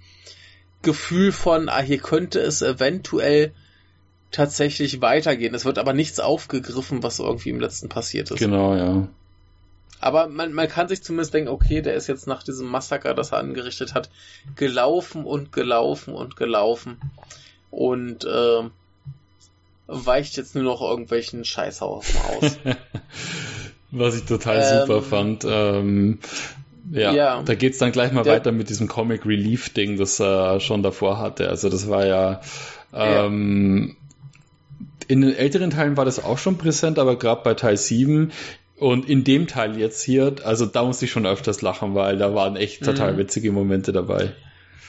Gefühl 0.81 1.31
von, 1.31 1.67
ah, 1.67 1.81
hier 1.81 1.99
könnte 1.99 2.39
es 2.39 2.61
eventuell 2.61 3.53
tatsächlich 4.31 5.01
weitergehen. 5.01 5.53
Es 5.53 5.65
wird 5.65 5.77
aber 5.77 5.93
nichts 5.93 6.19
aufgegriffen, 6.19 7.03
was 7.03 7.19
irgendwie 7.19 7.49
im 7.49 7.59
letzten 7.59 7.89
passiert 7.89 8.31
ist. 8.31 8.39
Genau, 8.39 8.75
ja. 8.75 9.07
Aber 9.99 10.27
man, 10.27 10.53
man 10.53 10.69
kann 10.69 10.87
sich 10.87 11.03
zumindest 11.03 11.33
denken, 11.33 11.49
okay, 11.49 11.81
der 11.81 11.95
ist 11.95 12.07
jetzt 12.07 12.25
nach 12.25 12.43
diesem 12.43 12.67
Massaker, 12.67 13.13
das 13.13 13.33
er 13.33 13.39
angerichtet 13.39 13.93
hat, 13.93 14.09
gelaufen 14.55 15.25
und 15.25 15.51
gelaufen 15.51 16.13
und 16.13 16.37
gelaufen. 16.37 17.01
Und 17.69 18.23
äh, 18.23 18.69
weicht 19.87 20.37
jetzt 20.37 20.55
nur 20.55 20.63
noch 20.63 20.81
irgendwelchen 20.81 21.43
Scheißhaufen 21.43 22.19
aus. 22.21 22.57
Was 23.91 24.15
ich 24.15 24.25
total 24.25 24.57
ähm, 24.57 24.87
super 24.87 25.01
fand. 25.01 25.45
Ähm, 25.47 26.19
ja, 26.91 27.13
ja, 27.13 27.43
da 27.43 27.55
geht's 27.55 27.77
dann 27.77 27.91
gleich 27.91 28.11
mal 28.11 28.23
der, 28.23 28.33
weiter 28.33 28.51
mit 28.51 28.69
diesem 28.69 28.87
Comic 28.87 29.25
Relief 29.25 29.69
Ding, 29.69 29.97
das 29.97 30.19
er 30.19 30.59
schon 30.59 30.81
davor 30.81 31.19
hatte. 31.19 31.49
Also 31.49 31.69
das 31.69 31.89
war 31.89 32.05
ja, 32.05 32.41
ähm, 32.93 33.95
in 35.07 35.21
den 35.21 35.35
älteren 35.35 35.69
Teilen 35.69 35.97
war 35.97 36.05
das 36.05 36.23
auch 36.23 36.37
schon 36.37 36.57
präsent, 36.57 36.97
aber 36.99 37.17
gerade 37.17 37.41
bei 37.43 37.53
Teil 37.53 37.77
7 37.77 38.31
und 38.77 39.09
in 39.09 39.23
dem 39.23 39.47
Teil 39.47 39.77
jetzt 39.77 40.01
hier, 40.03 40.35
also 40.43 40.65
da 40.65 40.83
musste 40.83 41.05
ich 41.05 41.11
schon 41.11 41.25
öfters 41.25 41.61
lachen, 41.61 41.95
weil 41.95 42.17
da 42.17 42.33
waren 42.33 42.55
echt 42.55 42.83
total 42.83 43.13
mhm. 43.13 43.17
witzige 43.17 43.51
Momente 43.51 43.91
dabei. 43.91 44.33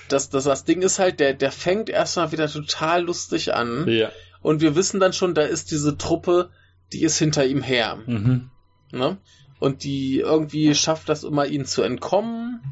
Das, 0.09 0.31
das, 0.31 0.45
das 0.45 0.65
Ding 0.65 0.83
ist 0.83 0.99
halt, 0.99 1.21
der, 1.21 1.35
der 1.35 1.53
fängt 1.53 1.89
erstmal 1.89 2.33
wieder 2.33 2.49
total 2.49 3.03
lustig 3.03 3.55
an. 3.55 3.87
Ja. 3.89 4.11
Und 4.43 4.61
wir 4.61 4.75
wissen 4.75 5.01
dann 5.01 5.13
schon, 5.13 5.35
da 5.35 5.43
ist 5.43 5.71
diese 5.71 5.99
Truppe, 5.99 6.51
die 6.93 7.03
ist 7.03 7.19
hinter 7.19 7.45
ihm 7.45 7.63
her. 7.63 7.99
Mhm. 8.07 8.51
Ne? 8.93 9.19
Und 9.59 9.85
die 9.85 10.19
irgendwie 10.19 10.75
schafft 10.75 11.09
das 11.09 11.25
immer, 11.25 11.47
ihnen 11.47 11.67
zu 11.67 11.83
entkommen. 11.83 12.62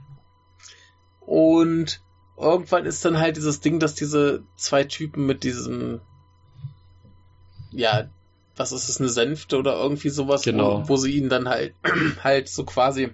Und 1.20 2.01
irgendwann 2.36 2.86
ist 2.86 3.05
dann 3.05 3.19
halt 3.19 3.36
dieses 3.36 3.61
Ding, 3.61 3.78
dass 3.78 3.95
diese 3.95 4.43
zwei 4.57 4.85
Typen 4.85 5.27
mit 5.27 5.45
diesem 5.45 6.01
ja, 7.70 8.09
was 8.57 8.73
ist 8.73 8.89
es, 8.89 9.01
eine 9.01 9.09
Sänfte 9.09 9.57
oder 9.59 9.74
irgendwie 9.74 10.09
sowas, 10.09 10.43
genau. 10.43 10.82
wo, 10.85 10.89
wo 10.90 10.97
sie 10.97 11.16
ihn 11.16 11.28
dann 11.28 11.49
halt, 11.49 11.74
halt 12.24 12.49
so 12.49 12.65
quasi 12.65 13.11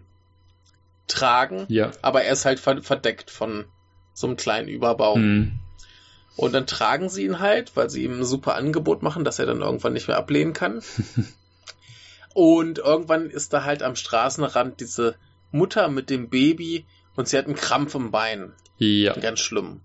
tragen. 1.07 1.67
Ja. 1.69 1.93
Aber 2.03 2.23
er 2.23 2.33
ist 2.33 2.45
halt 2.45 2.61
verdeckt 2.61 3.31
von 3.31 3.65
so 4.15 4.27
einem 4.27 4.37
kleinen 4.37 4.69
Überbau. 4.69 5.17
Mhm. 5.17 5.59
Und 6.37 6.53
dann 6.53 6.67
tragen 6.67 7.09
sie 7.09 7.25
ihn 7.25 7.39
halt, 7.39 7.77
weil 7.77 7.91
sie 7.91 8.05
ihm 8.05 8.21
ein 8.21 8.25
super 8.25 8.57
Angebot 8.57 9.03
machen, 9.03 9.25
dass 9.25 9.39
er 9.39 9.47
dann 9.47 9.61
irgendwann 9.61 9.93
nicht 9.93 10.09
mehr 10.09 10.17
ablehnen 10.17 10.53
kann. 10.53 10.83
und 12.35 12.79
irgendwann 12.79 13.31
ist 13.31 13.53
da 13.53 13.65
halt 13.65 13.83
am 13.83 13.97
Straßenrand 13.97 14.81
diese 14.81 15.17
Mutter 15.53 15.89
mit 15.89 16.11
dem 16.11 16.29
Baby 16.29 16.85
und 17.15 17.29
sie 17.29 17.39
hat 17.39 17.47
einen 17.47 17.55
Krampf 17.55 17.95
im 17.95 18.11
Bein. 18.11 18.53
Ja. 18.77 19.15
Ganz 19.15 19.41
schlimm. 19.41 19.81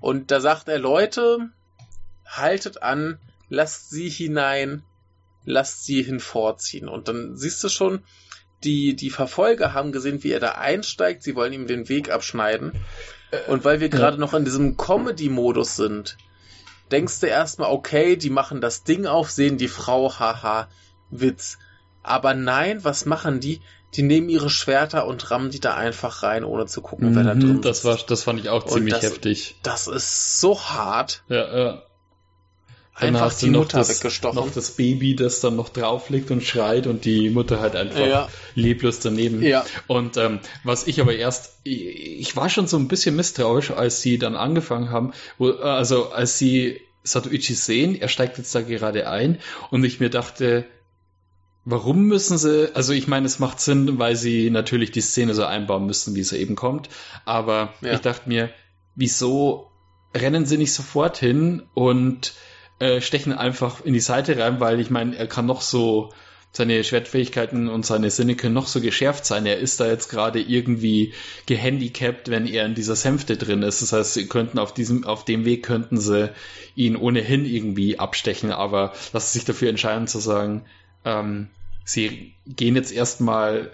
Und 0.00 0.30
da 0.32 0.40
sagt 0.40 0.68
er, 0.68 0.78
Leute, 0.78 1.50
haltet 2.26 2.82
an, 2.82 3.18
lasst 3.48 3.90
sie 3.90 4.08
hinein, 4.08 4.82
lasst 5.44 5.84
sie 5.84 6.02
hinvorziehen. 6.02 6.88
Und 6.88 7.06
dann 7.06 7.36
siehst 7.36 7.62
du 7.62 7.68
schon, 7.68 8.02
die, 8.64 8.96
die 8.96 9.10
Verfolger 9.10 9.72
haben 9.72 9.92
gesehen, 9.92 10.24
wie 10.24 10.32
er 10.32 10.40
da 10.40 10.52
einsteigt, 10.52 11.22
sie 11.22 11.36
wollen 11.36 11.52
ihm 11.52 11.68
den 11.68 11.88
Weg 11.88 12.10
abschneiden. 12.10 12.72
Und 13.46 13.64
weil 13.64 13.80
wir 13.80 13.88
gerade 13.88 14.18
noch 14.18 14.34
in 14.34 14.44
diesem 14.44 14.76
Comedy-Modus 14.76 15.76
sind, 15.76 16.16
denkst 16.90 17.20
du 17.20 17.26
erstmal, 17.26 17.70
okay, 17.70 18.16
die 18.16 18.30
machen 18.30 18.60
das 18.60 18.82
Ding 18.82 19.06
auf, 19.06 19.30
sehen 19.30 19.56
die 19.56 19.68
Frau, 19.68 20.18
haha, 20.18 20.68
Witz. 21.20 21.58
Aber 22.02 22.34
nein, 22.34 22.84
was 22.84 23.06
machen 23.06 23.40
die? 23.40 23.60
Die 23.94 24.02
nehmen 24.02 24.28
ihre 24.28 24.50
Schwerter 24.50 25.06
und 25.06 25.30
rammen 25.30 25.50
die 25.50 25.60
da 25.60 25.74
einfach 25.74 26.22
rein, 26.22 26.44
ohne 26.44 26.66
zu 26.66 26.82
gucken, 26.82 27.10
mhm, 27.10 27.16
wer 27.16 27.24
da 27.24 27.34
mhm, 27.34 27.40
drin 27.40 27.60
das 27.62 27.78
ist. 27.78 27.84
War, 27.84 27.98
das 28.06 28.24
fand 28.24 28.40
ich 28.40 28.48
auch 28.48 28.66
ziemlich 28.66 28.94
das, 28.94 29.04
heftig. 29.04 29.56
Das 29.62 29.86
ist 29.86 30.40
so 30.40 30.60
hart. 30.60 31.22
Ja, 31.28 31.58
ja. 31.58 31.82
Dann 33.00 33.16
einfach 33.16 33.36
die 33.36 33.50
Mutter 33.50 33.78
das, 33.78 33.88
weggestochen. 33.88 34.36
Noch 34.36 34.52
das 34.52 34.72
Baby, 34.72 35.16
das 35.16 35.40
dann 35.40 35.56
noch 35.56 35.68
drauf 35.68 36.10
liegt 36.10 36.30
und 36.30 36.44
schreit 36.44 36.86
und 36.86 37.04
die 37.04 37.28
Mutter 37.30 37.58
halt 37.58 37.74
einfach 37.74 38.06
ja. 38.06 38.28
leblos 38.54 39.00
daneben. 39.00 39.42
Ja. 39.42 39.64
Und 39.88 40.16
ähm, 40.16 40.38
was 40.62 40.86
ich 40.86 41.00
aber 41.00 41.14
erst, 41.14 41.58
ich, 41.64 42.20
ich, 42.20 42.36
war 42.36 42.48
schon 42.48 42.68
so 42.68 42.76
ein 42.76 42.86
bisschen 42.86 43.16
misstrauisch, 43.16 43.72
als 43.72 44.00
sie 44.00 44.18
dann 44.18 44.36
angefangen 44.36 44.90
haben, 44.90 45.12
wo, 45.38 45.50
also 45.50 46.10
als 46.10 46.38
sie 46.38 46.82
Satoichi 47.02 47.54
sehen, 47.54 48.00
er 48.00 48.08
steigt 48.08 48.38
jetzt 48.38 48.54
da 48.54 48.60
gerade 48.60 49.08
ein 49.08 49.40
und 49.70 49.82
ich 49.82 49.98
mir 49.98 50.10
dachte, 50.10 50.64
warum 51.64 52.04
müssen 52.04 52.38
sie, 52.38 52.74
also 52.74 52.92
ich 52.92 53.08
meine, 53.08 53.26
es 53.26 53.38
macht 53.38 53.60
Sinn, 53.60 53.98
weil 53.98 54.16
sie 54.16 54.50
natürlich 54.50 54.90
die 54.90 55.00
Szene 55.00 55.34
so 55.34 55.44
einbauen 55.44 55.86
müssen, 55.86 56.14
wie 56.14 56.20
es 56.20 56.32
eben 56.32 56.56
kommt, 56.56 56.88
aber 57.24 57.74
ja. 57.80 57.94
ich 57.94 58.00
dachte 58.00 58.28
mir, 58.28 58.50
wieso 58.94 59.70
rennen 60.14 60.46
sie 60.46 60.58
nicht 60.58 60.72
sofort 60.72 61.16
hin 61.16 61.62
und 61.74 62.34
äh, 62.78 63.00
stechen 63.00 63.32
einfach 63.32 63.84
in 63.84 63.94
die 63.94 64.00
Seite 64.00 64.38
rein, 64.38 64.60
weil 64.60 64.80
ich 64.80 64.90
meine, 64.90 65.16
er 65.16 65.26
kann 65.26 65.46
noch 65.46 65.60
so 65.60 66.12
seine 66.52 66.84
Schwertfähigkeiten 66.84 67.68
und 67.68 67.84
seine 67.84 68.10
Sinne 68.10 68.36
können 68.36 68.54
noch 68.54 68.68
so 68.68 68.80
geschärft 68.80 69.26
sein. 69.26 69.44
Er 69.44 69.58
ist 69.58 69.80
da 69.80 69.88
jetzt 69.88 70.08
gerade 70.08 70.40
irgendwie 70.40 71.12
gehandicapt, 71.46 72.30
wenn 72.30 72.46
er 72.46 72.64
in 72.64 72.76
dieser 72.76 72.94
Sänfte 72.94 73.36
drin 73.36 73.62
ist. 73.62 73.82
Das 73.82 73.92
heißt, 73.92 74.14
sie 74.14 74.28
könnten 74.28 74.60
auf 74.60 74.72
diesem, 74.72 75.02
auf 75.02 75.24
dem 75.24 75.44
Weg 75.44 75.64
könnten 75.64 75.98
sie 75.98 76.30
ihn 76.76 76.94
ohnehin 76.94 77.44
irgendwie 77.44 77.98
abstechen, 77.98 78.52
aber 78.52 78.92
lassen 79.12 79.32
sich 79.32 79.44
dafür 79.44 79.68
entscheiden 79.68 80.06
zu 80.06 80.20
sagen, 80.20 80.64
ähm, 81.04 81.48
sie 81.84 82.34
gehen 82.46 82.76
jetzt 82.76 82.92
erstmal 82.92 83.70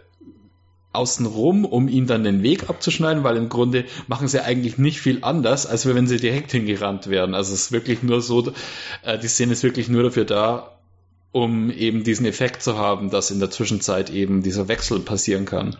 außenrum, 0.92 1.64
um 1.64 1.88
ihn 1.88 2.06
dann 2.06 2.24
den 2.24 2.42
Weg 2.42 2.68
abzuschneiden, 2.68 3.22
weil 3.22 3.36
im 3.36 3.48
Grunde 3.48 3.84
machen 4.08 4.26
sie 4.26 4.42
eigentlich 4.42 4.76
nicht 4.76 5.00
viel 5.00 5.18
anders, 5.22 5.66
als 5.66 5.86
wenn 5.86 6.08
sie 6.08 6.18
direkt 6.18 6.50
hingerannt 6.50 7.08
wären. 7.08 7.34
Also 7.34 7.54
es 7.54 7.66
ist 7.66 7.72
wirklich 7.72 8.02
nur 8.02 8.20
so, 8.20 8.52
äh, 9.02 9.18
die 9.18 9.28
Szene 9.28 9.52
ist 9.52 9.62
wirklich 9.62 9.88
nur 9.88 10.02
dafür 10.02 10.24
da, 10.24 10.78
um 11.32 11.70
eben 11.70 12.02
diesen 12.02 12.26
Effekt 12.26 12.62
zu 12.62 12.76
haben, 12.76 13.10
dass 13.10 13.30
in 13.30 13.38
der 13.38 13.50
Zwischenzeit 13.50 14.10
eben 14.10 14.42
dieser 14.42 14.66
Wechsel 14.66 14.98
passieren 15.00 15.44
kann. 15.44 15.76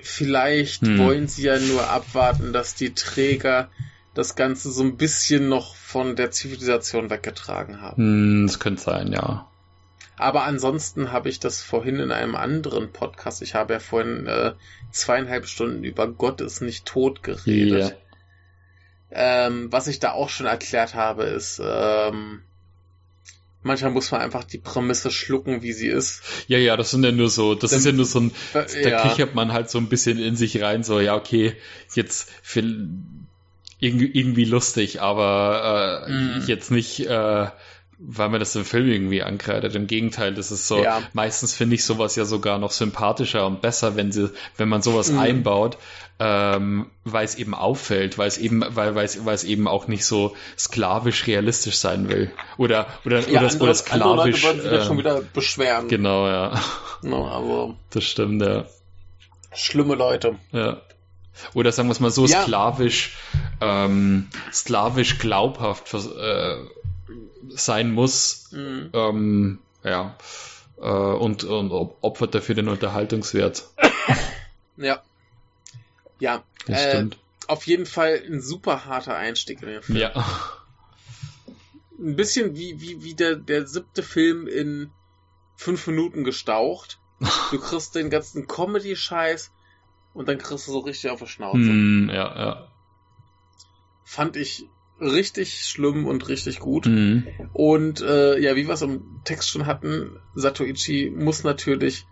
Vielleicht 0.00 0.86
hm. 0.86 0.98
wollen 0.98 1.28
sie 1.28 1.42
ja 1.42 1.58
nur 1.58 1.90
abwarten, 1.90 2.54
dass 2.54 2.74
die 2.74 2.94
Träger 2.94 3.68
das 4.14 4.34
Ganze 4.34 4.72
so 4.72 4.82
ein 4.82 4.96
bisschen 4.96 5.50
noch 5.50 5.74
von 5.74 6.16
der 6.16 6.30
Zivilisation 6.30 7.10
weggetragen 7.10 7.82
haben. 7.82 7.96
Hm, 8.02 8.46
das 8.46 8.58
könnte 8.58 8.82
sein, 8.82 9.12
ja. 9.12 9.49
Aber 10.20 10.44
ansonsten 10.44 11.12
habe 11.12 11.30
ich 11.30 11.40
das 11.40 11.62
vorhin 11.62 11.98
in 11.98 12.12
einem 12.12 12.34
anderen 12.34 12.92
Podcast, 12.92 13.40
ich 13.40 13.54
habe 13.54 13.72
ja 13.72 13.80
vorhin 13.80 14.26
äh, 14.26 14.52
zweieinhalb 14.92 15.46
Stunden 15.46 15.82
über 15.82 16.08
Gott 16.08 16.42
ist 16.42 16.60
nicht 16.60 16.84
tot 16.84 17.22
geredet. 17.22 17.96
Yeah. 19.10 19.46
Ähm, 19.46 19.72
was 19.72 19.86
ich 19.86 19.98
da 19.98 20.12
auch 20.12 20.28
schon 20.28 20.46
erklärt 20.46 20.94
habe, 20.94 21.24
ist, 21.24 21.60
ähm, 21.64 22.42
manchmal 23.62 23.92
muss 23.92 24.10
man 24.10 24.20
einfach 24.20 24.44
die 24.44 24.58
Prämisse 24.58 25.10
schlucken, 25.10 25.62
wie 25.62 25.72
sie 25.72 25.88
ist. 25.88 26.22
Ja, 26.48 26.58
ja, 26.58 26.76
das 26.76 26.90
sind 26.90 27.02
ja 27.02 27.12
nur 27.12 27.30
so, 27.30 27.54
das 27.54 27.70
Dann, 27.70 27.78
ist 27.78 27.86
ja 27.86 27.92
nur 27.92 28.04
so 28.04 28.20
ein, 28.20 28.32
da 28.52 28.66
ja. 28.66 29.02
kichert 29.02 29.34
man 29.34 29.54
halt 29.54 29.70
so 29.70 29.78
ein 29.78 29.88
bisschen 29.88 30.18
in 30.18 30.36
sich 30.36 30.60
rein, 30.60 30.84
so, 30.84 31.00
ja, 31.00 31.16
okay, 31.16 31.56
jetzt 31.94 32.30
für, 32.42 32.60
irgendwie, 33.78 34.10
irgendwie 34.12 34.44
lustig, 34.44 35.00
aber 35.00 36.06
äh, 36.06 36.12
mm. 36.12 36.44
jetzt 36.46 36.70
nicht, 36.70 37.00
äh, 37.06 37.46
weil 38.02 38.30
man 38.30 38.40
das 38.40 38.56
im 38.56 38.64
Film 38.64 38.88
irgendwie 38.88 39.22
ankreidet. 39.22 39.74
Im 39.74 39.86
Gegenteil, 39.86 40.34
das 40.34 40.50
ist 40.50 40.66
so, 40.66 40.82
ja. 40.82 41.02
meistens 41.12 41.54
finde 41.54 41.74
ich 41.74 41.84
sowas 41.84 42.16
ja 42.16 42.24
sogar 42.24 42.58
noch 42.58 42.70
sympathischer 42.70 43.46
und 43.46 43.60
besser, 43.60 43.94
wenn 43.94 44.10
sie, 44.10 44.30
wenn 44.56 44.68
man 44.70 44.80
sowas 44.80 45.12
mhm. 45.12 45.18
einbaut, 45.18 45.76
ähm, 46.18 46.90
weil 47.04 47.24
es 47.26 47.34
eben 47.34 47.54
auffällt, 47.54 48.16
weil 48.16 48.28
es 48.28 48.38
eben, 48.38 48.64
weil, 48.66 48.94
weil 48.94 49.04
es, 49.04 49.24
weil 49.26 49.34
es 49.34 49.44
eben 49.44 49.68
auch 49.68 49.86
nicht 49.86 50.06
so 50.06 50.34
sklavisch 50.58 51.26
realistisch 51.26 51.76
sein 51.76 52.08
will. 52.08 52.32
Oder, 52.56 52.86
oder, 53.04 53.20
ja, 53.20 53.40
oder, 53.40 53.50
andere, 53.50 53.62
oder 53.64 53.74
sklavisch. 53.74 54.44
Andere 54.44 54.62
Leute 54.62 54.76
ähm, 54.76 54.84
schon 54.84 54.98
wieder 54.98 55.20
beschweren. 55.20 55.88
Genau, 55.88 56.26
ja. 56.26 56.60
No, 57.02 57.28
aber 57.28 57.74
das 57.90 58.04
stimmt, 58.04 58.40
ja. 58.42 58.64
Schlimme 59.52 59.94
Leute. 59.94 60.36
Ja. 60.52 60.80
Oder 61.54 61.72
sagen 61.72 61.88
wir 61.88 61.92
es 61.92 62.00
mal 62.00 62.10
so, 62.10 62.26
ja. 62.26 62.42
sklavisch, 62.42 63.16
ähm, 63.60 64.28
sklavisch 64.52 65.18
glaubhaft 65.18 65.92
äh, 65.94 66.56
sein 67.48 67.92
muss. 67.92 68.50
Mhm. 68.52 68.90
Ähm, 68.92 69.58
ja. 69.84 70.16
Äh, 70.80 70.88
und, 70.88 71.44
und 71.44 71.72
opfert 71.72 72.34
dafür 72.34 72.54
den 72.54 72.68
Unterhaltungswert. 72.68 73.68
Ja. 74.76 75.02
Ja. 76.20 76.42
Das 76.66 76.80
äh, 76.80 76.90
stimmt. 76.90 77.18
Auf 77.46 77.66
jeden 77.66 77.84
Fall 77.84 78.22
ein 78.26 78.40
super 78.40 78.86
harter 78.86 79.14
Einstieg 79.14 79.60
in 79.60 79.68
den 79.68 79.82
Film. 79.82 79.98
Ja. 79.98 80.12
Ein 81.98 82.16
bisschen 82.16 82.56
wie, 82.56 82.80
wie, 82.80 83.04
wie 83.04 83.14
der, 83.14 83.36
der 83.36 83.66
siebte 83.66 84.02
Film 84.02 84.46
in 84.46 84.90
fünf 85.56 85.86
Minuten 85.86 86.24
gestaucht. 86.24 86.98
Du 87.50 87.58
kriegst 87.60 87.94
den 87.94 88.08
ganzen 88.08 88.46
Comedy-Scheiß 88.46 89.50
und 90.14 90.28
dann 90.28 90.38
kriegst 90.38 90.66
du 90.66 90.72
so 90.72 90.78
richtig 90.78 91.10
auf 91.10 91.20
die 91.20 91.26
Schnauze. 91.26 91.58
Mm, 91.58 92.08
ja, 92.08 92.38
ja. 92.38 92.68
Fand 94.04 94.36
ich 94.36 94.66
richtig 95.00 95.64
schlimm 95.64 96.06
und 96.06 96.28
richtig 96.28 96.60
gut. 96.60 96.86
Mhm. 96.86 97.26
Und 97.52 98.00
äh, 98.00 98.38
ja, 98.38 98.56
wie 98.56 98.66
wir 98.66 98.74
es 98.74 98.82
im 98.82 99.20
Text 99.24 99.50
schon 99.50 99.66
hatten, 99.66 100.16
Satoichi 100.34 101.12
muss 101.14 101.44
natürlich 101.44 102.06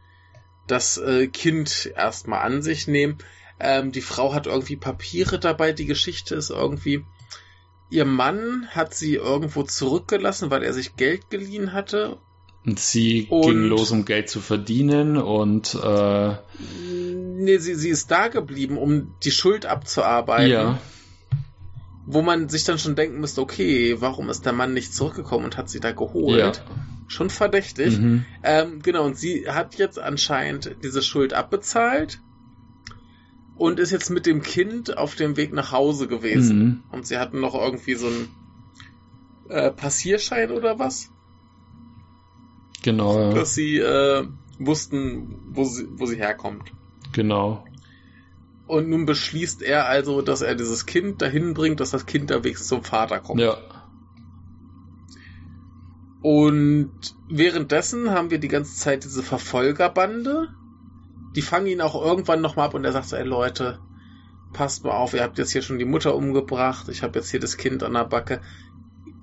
das 0.67 0.99
äh, 0.99 1.29
Kind 1.29 1.93
erstmal 1.97 2.41
an 2.41 2.63
sich 2.63 2.89
nehmen. 2.89 3.19
Ähm, 3.61 3.93
die 3.93 4.01
Frau 4.01 4.35
hat 4.35 4.47
irgendwie 4.47 4.77
Papiere 4.77 5.39
dabei. 5.39 5.73
Die 5.73 5.87
Geschichte 5.87 6.35
ist 6.35 6.51
irgendwie, 6.51 7.05
ihr 7.91 8.05
Mann 8.05 8.69
hat 8.71 8.95
sie 8.95 9.15
irgendwo 9.15 9.63
zurückgelassen, 9.63 10.51
weil 10.51 10.63
er 10.63 10.73
sich 10.73 10.97
Geld 10.97 11.31
geliehen 11.31 11.73
hatte. 11.73 12.19
Und 12.65 12.79
sie 12.79 13.27
und, 13.31 13.43
ging 13.43 13.63
los, 13.65 13.91
um 13.93 14.05
Geld 14.05 14.29
zu 14.29 14.41
verdienen 14.41 15.17
und 15.17 15.75
äh, 15.75 16.35
nee, 16.99 17.57
sie, 17.59 17.75
sie 17.77 17.89
ist 17.89 18.11
da 18.11 18.29
geblieben, 18.29 18.77
um 18.77 19.15
die 19.23 19.31
Schuld 19.31 19.65
abzuarbeiten. 19.65 20.51
Ja 20.51 20.79
wo 22.11 22.23
man 22.23 22.49
sich 22.49 22.65
dann 22.65 22.79
schon 22.79 22.97
denken 22.97 23.21
müsste, 23.21 23.43
okay, 23.43 24.01
warum 24.01 24.31
ist 24.31 24.47
der 24.47 24.55
Mann 24.55 24.73
nicht 24.73 24.95
zurückgekommen 24.95 25.45
und 25.45 25.59
hat 25.59 25.69
sie 25.69 25.79
da 25.79 25.93
geholt? 25.93 26.39
Ja. 26.39 26.53
Schon 27.07 27.29
verdächtig. 27.29 27.99
Mhm. 27.99 28.25
Ähm, 28.43 28.81
genau, 28.81 29.05
und 29.05 29.19
sie 29.19 29.47
hat 29.47 29.75
jetzt 29.75 29.99
anscheinend 29.99 30.77
diese 30.83 31.03
Schuld 31.03 31.35
abbezahlt 31.35 32.23
und 33.57 33.79
ist 33.79 33.91
jetzt 33.91 34.09
mit 34.09 34.25
dem 34.25 34.41
Kind 34.41 34.97
auf 34.97 35.17
dem 35.17 35.37
Weg 35.37 35.53
nach 35.53 35.71
Hause 35.71 36.09
gewesen. 36.09 36.59
Mhm. 36.59 36.83
Und 36.93 37.07
sie 37.07 37.19
hatten 37.19 37.41
noch 37.41 37.55
irgendwie 37.55 37.95
so 37.95 38.07
einen 38.07 38.29
äh, 39.51 39.71
Passierschein 39.71 40.51
oder 40.51 40.79
was? 40.79 41.11
Genau. 42.83 43.19
Ja. 43.19 43.35
Dass 43.35 43.55
sie 43.55 43.77
äh, 43.77 44.27
wussten, 44.59 45.43
wo 45.51 45.65
sie, 45.65 45.87
wo 45.91 46.07
sie 46.07 46.17
herkommt. 46.17 46.73
Genau. 47.13 47.65
Und 48.69 48.91
nun 48.91 49.07
beschließt 49.07 49.63
er 49.63 49.89
also, 49.89 50.21
dass 50.21 50.43
er 50.43 50.55
dieses 50.55 50.85
Kind 50.85 51.23
dahin 51.23 51.55
bringt, 51.55 51.81
dass 51.81 51.91
das 51.91 52.05
Kind 52.05 52.31
da 52.31 52.45
wenigstens 52.45 52.69
zum 52.69 52.85
Vater 52.85 53.19
kommt. 53.19 53.41
Ja. 53.41 53.57
Und 56.21 56.93
währenddessen 57.31 58.11
haben 58.11 58.31
wir 58.31 58.39
die 58.39 58.49
ganze 58.49 58.77
Zeit 58.77 59.05
diese 59.05 59.23
Verfolgerbande. 59.23 60.49
Die 61.35 61.41
fangen 61.41 61.67
ihn 61.67 61.81
auch 61.81 61.95
irgendwann 61.95 62.43
nochmal 62.43 62.67
ab 62.67 62.75
und 62.75 62.85
er 62.85 62.93
sagt 62.93 63.09
so, 63.09 63.17
ey 63.17 63.25
Leute, 63.25 63.79
passt 64.53 64.85
mal 64.85 64.91
auf, 64.91 65.15
ihr 65.15 65.23
habt 65.23 65.39
jetzt 65.39 65.53
hier 65.53 65.63
schon 65.63 65.79
die 65.79 65.87
Mutter 65.87 66.15
umgebracht, 66.15 66.89
ich 66.91 67.03
habe 67.03 67.19
jetzt 67.19 67.31
hier 67.31 67.41
das 67.41 67.57
Kind 67.57 67.83
an 67.83 67.95
der 67.95 68.05
Backe. 68.05 68.43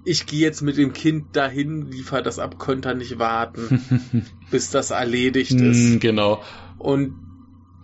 Ich 0.05 0.25
gehe 0.25 0.41
jetzt 0.41 0.61
mit 0.61 0.77
dem 0.77 0.93
Kind 0.93 1.35
dahin, 1.35 1.91
liefer 1.91 2.23
das 2.23 2.39
ab, 2.39 2.57
könnt 2.57 2.87
ihr 2.87 2.95
nicht 2.95 3.19
warten, 3.19 4.25
bis 4.51 4.71
das 4.71 4.89
erledigt 4.89 5.51
ist. 5.51 5.99
Genau. 5.99 6.41
Und 6.79 7.24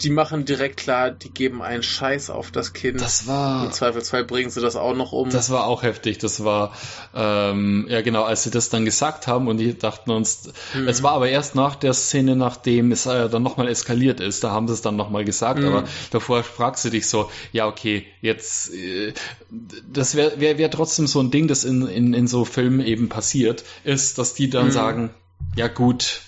die 0.04 0.10
machen 0.10 0.46
direkt 0.46 0.78
klar, 0.78 1.12
die 1.12 1.30
geben 1.30 1.62
einen 1.62 1.84
Scheiß 1.84 2.30
auf 2.30 2.52
das 2.52 2.74
Kind. 2.74 3.02
Das 3.02 3.28
war. 3.28 3.66
Im 3.66 3.72
Zweifelsfall 3.72 4.24
bringen 4.24 4.50
sie 4.50 4.62
das 4.62 4.76
auch 4.76 4.96
noch 4.96 5.12
um. 5.12 5.30
Das 5.30 5.50
war 5.50 5.66
auch 5.66 5.84
heftig. 5.84 6.18
Das 6.18 6.44
war, 6.44 6.74
ähm, 7.14 7.86
ja 7.90 8.02
genau, 8.02 8.24
als 8.24 8.44
sie 8.44 8.52
das 8.52 8.70
dann 8.70 8.86
gesagt 8.86 9.28
haben 9.28 9.48
und 9.48 9.58
die 9.58 9.78
dachten 9.78 10.12
uns, 10.12 10.52
mhm. 10.74 10.88
es 10.88 11.04
war 11.04 11.14
aber 11.14 11.30
erst 11.30 11.56
nach 11.56 11.76
der 11.76 11.94
Szene, 11.94 12.36
nachdem 12.36 12.92
es 12.92 13.06
äh, 13.06 13.30
dann 13.30 13.44
nochmal 13.44 13.68
eskaliert 13.68 14.20
ist, 14.20 14.44
da 14.44 14.52
haben 14.52 14.68
sie 14.68 14.74
es 14.74 14.82
dann 14.82 14.96
nochmal 14.96 15.26
gesagt, 15.26 15.60
mhm. 15.60 15.68
aber 15.68 15.84
davor 16.12 16.44
fragst 16.44 16.86
du 16.86 16.90
dich 16.90 17.08
so, 17.08 17.30
ja 17.52 17.68
okay, 17.68 18.06
jetzt, 18.22 18.74
äh, 18.74 19.14
das 19.88 20.16
wäre 20.16 20.40
wär, 20.40 20.58
wär 20.58 20.72
trotzdem 20.72 21.08
so 21.08 21.20
ein 21.20 21.32
Ding, 21.32 21.48
das 21.48 21.64
in, 21.64 21.88
in, 21.88 22.14
in 22.14 22.28
so 22.28 22.46
Filmen 22.46 22.82
eben 22.82 23.10
passiert, 23.10 23.64
ist, 23.84 24.18
dass 24.18 24.34
die 24.34 24.50
dann 24.50 24.68
mhm. 24.68 24.72
sagen, 24.72 25.10
ja 25.56 25.68
gut, 25.68 26.22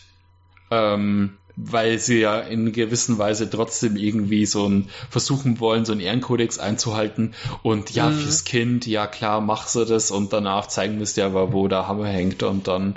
ähm, 0.71 1.37
weil 1.55 1.99
sie 1.99 2.19
ja 2.19 2.39
in 2.39 2.71
gewisser 2.71 3.17
Weise 3.17 3.49
trotzdem 3.49 3.95
irgendwie 3.95 4.45
so 4.45 4.67
ein 4.67 4.89
versuchen 5.09 5.59
wollen, 5.59 5.85
so 5.85 5.91
einen 5.91 6.01
Ehrenkodex 6.01 6.57
einzuhalten 6.59 7.35
und 7.61 7.91
ja, 7.91 8.09
mhm. 8.09 8.19
fürs 8.19 8.43
Kind, 8.43 8.87
ja 8.87 9.07
klar, 9.07 9.41
mach 9.41 9.67
sie 9.67 9.85
das 9.85 10.11
und 10.11 10.33
danach 10.33 10.67
zeigen 10.67 10.95
wir 10.95 11.03
es 11.03 11.13
dir 11.13 11.25
aber, 11.25 11.53
wo 11.53 11.67
der 11.67 11.87
Hammer 11.87 12.07
hängt 12.07 12.43
und 12.43 12.67
dann, 12.67 12.95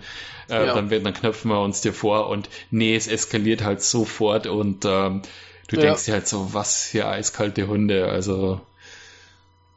äh, 0.48 0.66
ja. 0.66 0.74
dann, 0.74 0.88
dann 0.88 1.14
knöpfen 1.14 1.50
wir 1.50 1.60
uns 1.60 1.82
dir 1.82 1.92
vor 1.92 2.28
und 2.28 2.48
nee, 2.70 2.96
es 2.96 3.06
eskaliert 3.06 3.62
halt 3.62 3.82
sofort 3.82 4.46
und 4.46 4.84
ähm, 4.84 5.22
du 5.68 5.76
ja. 5.76 5.82
denkst 5.82 6.06
dir 6.06 6.14
halt 6.14 6.28
so, 6.28 6.54
was 6.54 6.84
für 6.84 7.06
eiskalte 7.06 7.66
Hunde, 7.66 8.08
also 8.08 8.60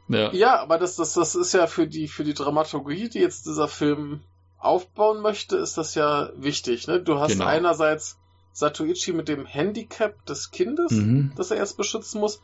ja. 0.08 0.32
Ja, 0.32 0.60
aber 0.60 0.78
das, 0.78 0.96
das, 0.96 1.14
das 1.14 1.36
ist 1.36 1.54
ja 1.54 1.68
für 1.68 1.86
die, 1.86 2.08
für 2.08 2.24
die 2.24 2.34
Dramaturgie, 2.34 3.08
die 3.08 3.20
jetzt 3.20 3.46
dieser 3.46 3.68
Film 3.68 4.20
aufbauen 4.58 5.22
möchte, 5.22 5.56
ist 5.56 5.78
das 5.78 5.94
ja 5.94 6.30
wichtig. 6.36 6.88
Ne? 6.88 7.00
Du 7.00 7.18
hast 7.18 7.32
genau. 7.32 7.46
einerseits 7.46 8.19
Satoichi 8.52 9.12
mit 9.12 9.28
dem 9.28 9.46
Handicap 9.46 10.24
des 10.26 10.50
Kindes, 10.50 10.92
mhm. 10.92 11.32
das 11.36 11.50
er 11.50 11.58
erst 11.58 11.76
beschützen 11.76 12.20
muss. 12.20 12.42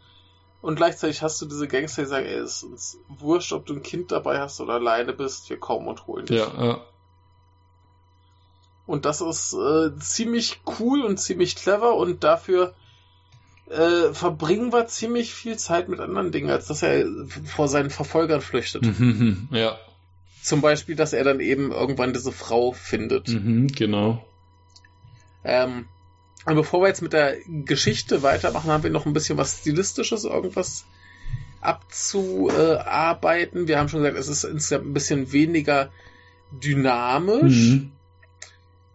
Und 0.63 0.77
gleichzeitig 0.77 1.23
hast 1.23 1.41
du 1.41 1.47
diese 1.47 1.69
Gangster, 1.69 2.03
die 2.03 2.09
sagen, 2.09 2.27
ey, 2.27 2.39
es 2.39 2.63
ist 2.63 2.65
uns 2.65 2.99
wurscht, 3.09 3.53
ob 3.53 3.67
du 3.67 3.75
ein 3.75 3.83
Kind 3.83 4.11
dabei 4.11 4.41
hast 4.41 4.61
oder 4.61 4.75
alleine 4.75 5.13
bist, 5.13 5.49
wir 5.51 5.59
kommen 5.59 5.87
und 5.87 6.07
holen 6.07 6.27
dich. 6.27 6.39
Ja, 6.39 6.53
ja. 6.59 6.81
Und 8.87 9.05
das 9.05 9.21
ist 9.21 9.53
äh, 9.53 9.97
ziemlich 9.99 10.61
cool 10.79 11.03
und 11.03 11.19
ziemlich 11.19 11.57
clever 11.57 11.97
und 11.97 12.23
dafür 12.23 12.75
äh, 13.69 14.13
verbringen 14.13 14.73
wir 14.73 14.87
ziemlich 14.87 15.35
viel 15.35 15.57
Zeit 15.57 15.89
mit 15.89 15.99
anderen 15.99 16.31
Dingen, 16.31 16.51
als 16.51 16.67
dass 16.67 16.83
er 16.83 17.05
vor 17.45 17.69
seinen 17.69 17.91
Verfolgern 17.91 18.41
flüchtet. 18.41 18.85
Mhm, 18.85 19.49
ja. 19.51 19.77
Zum 20.41 20.61
Beispiel, 20.61 20.95
dass 20.95 21.13
er 21.13 21.25
dann 21.25 21.41
eben 21.41 21.73
irgendwann 21.73 22.13
diese 22.13 22.31
Frau 22.31 22.71
findet. 22.71 23.29
Mhm, 23.29 23.67
genau. 23.69 24.25
Ähm, 25.43 25.87
und 26.47 26.55
bevor 26.55 26.81
wir 26.81 26.89
jetzt 26.89 27.03
mit 27.03 27.13
der 27.13 27.37
Geschichte 27.47 28.23
weitermachen, 28.23 28.71
haben 28.71 28.85
wir 28.85 28.91
noch 28.91 29.05
ein 29.05 29.13
bisschen 29.13 29.37
was 29.37 29.59
Stilistisches, 29.59 30.25
irgendwas 30.25 30.87
abzuarbeiten. 31.61 33.67
Wir 33.67 33.79
haben 33.79 33.89
schon 33.89 34.01
gesagt, 34.01 34.19
es 34.19 34.29
ist 34.29 34.45
insgesamt 34.45 34.87
ein 34.87 34.95
bisschen 34.95 35.33
weniger 35.33 35.91
dynamisch. 36.53 37.73
Mhm. 37.73 37.93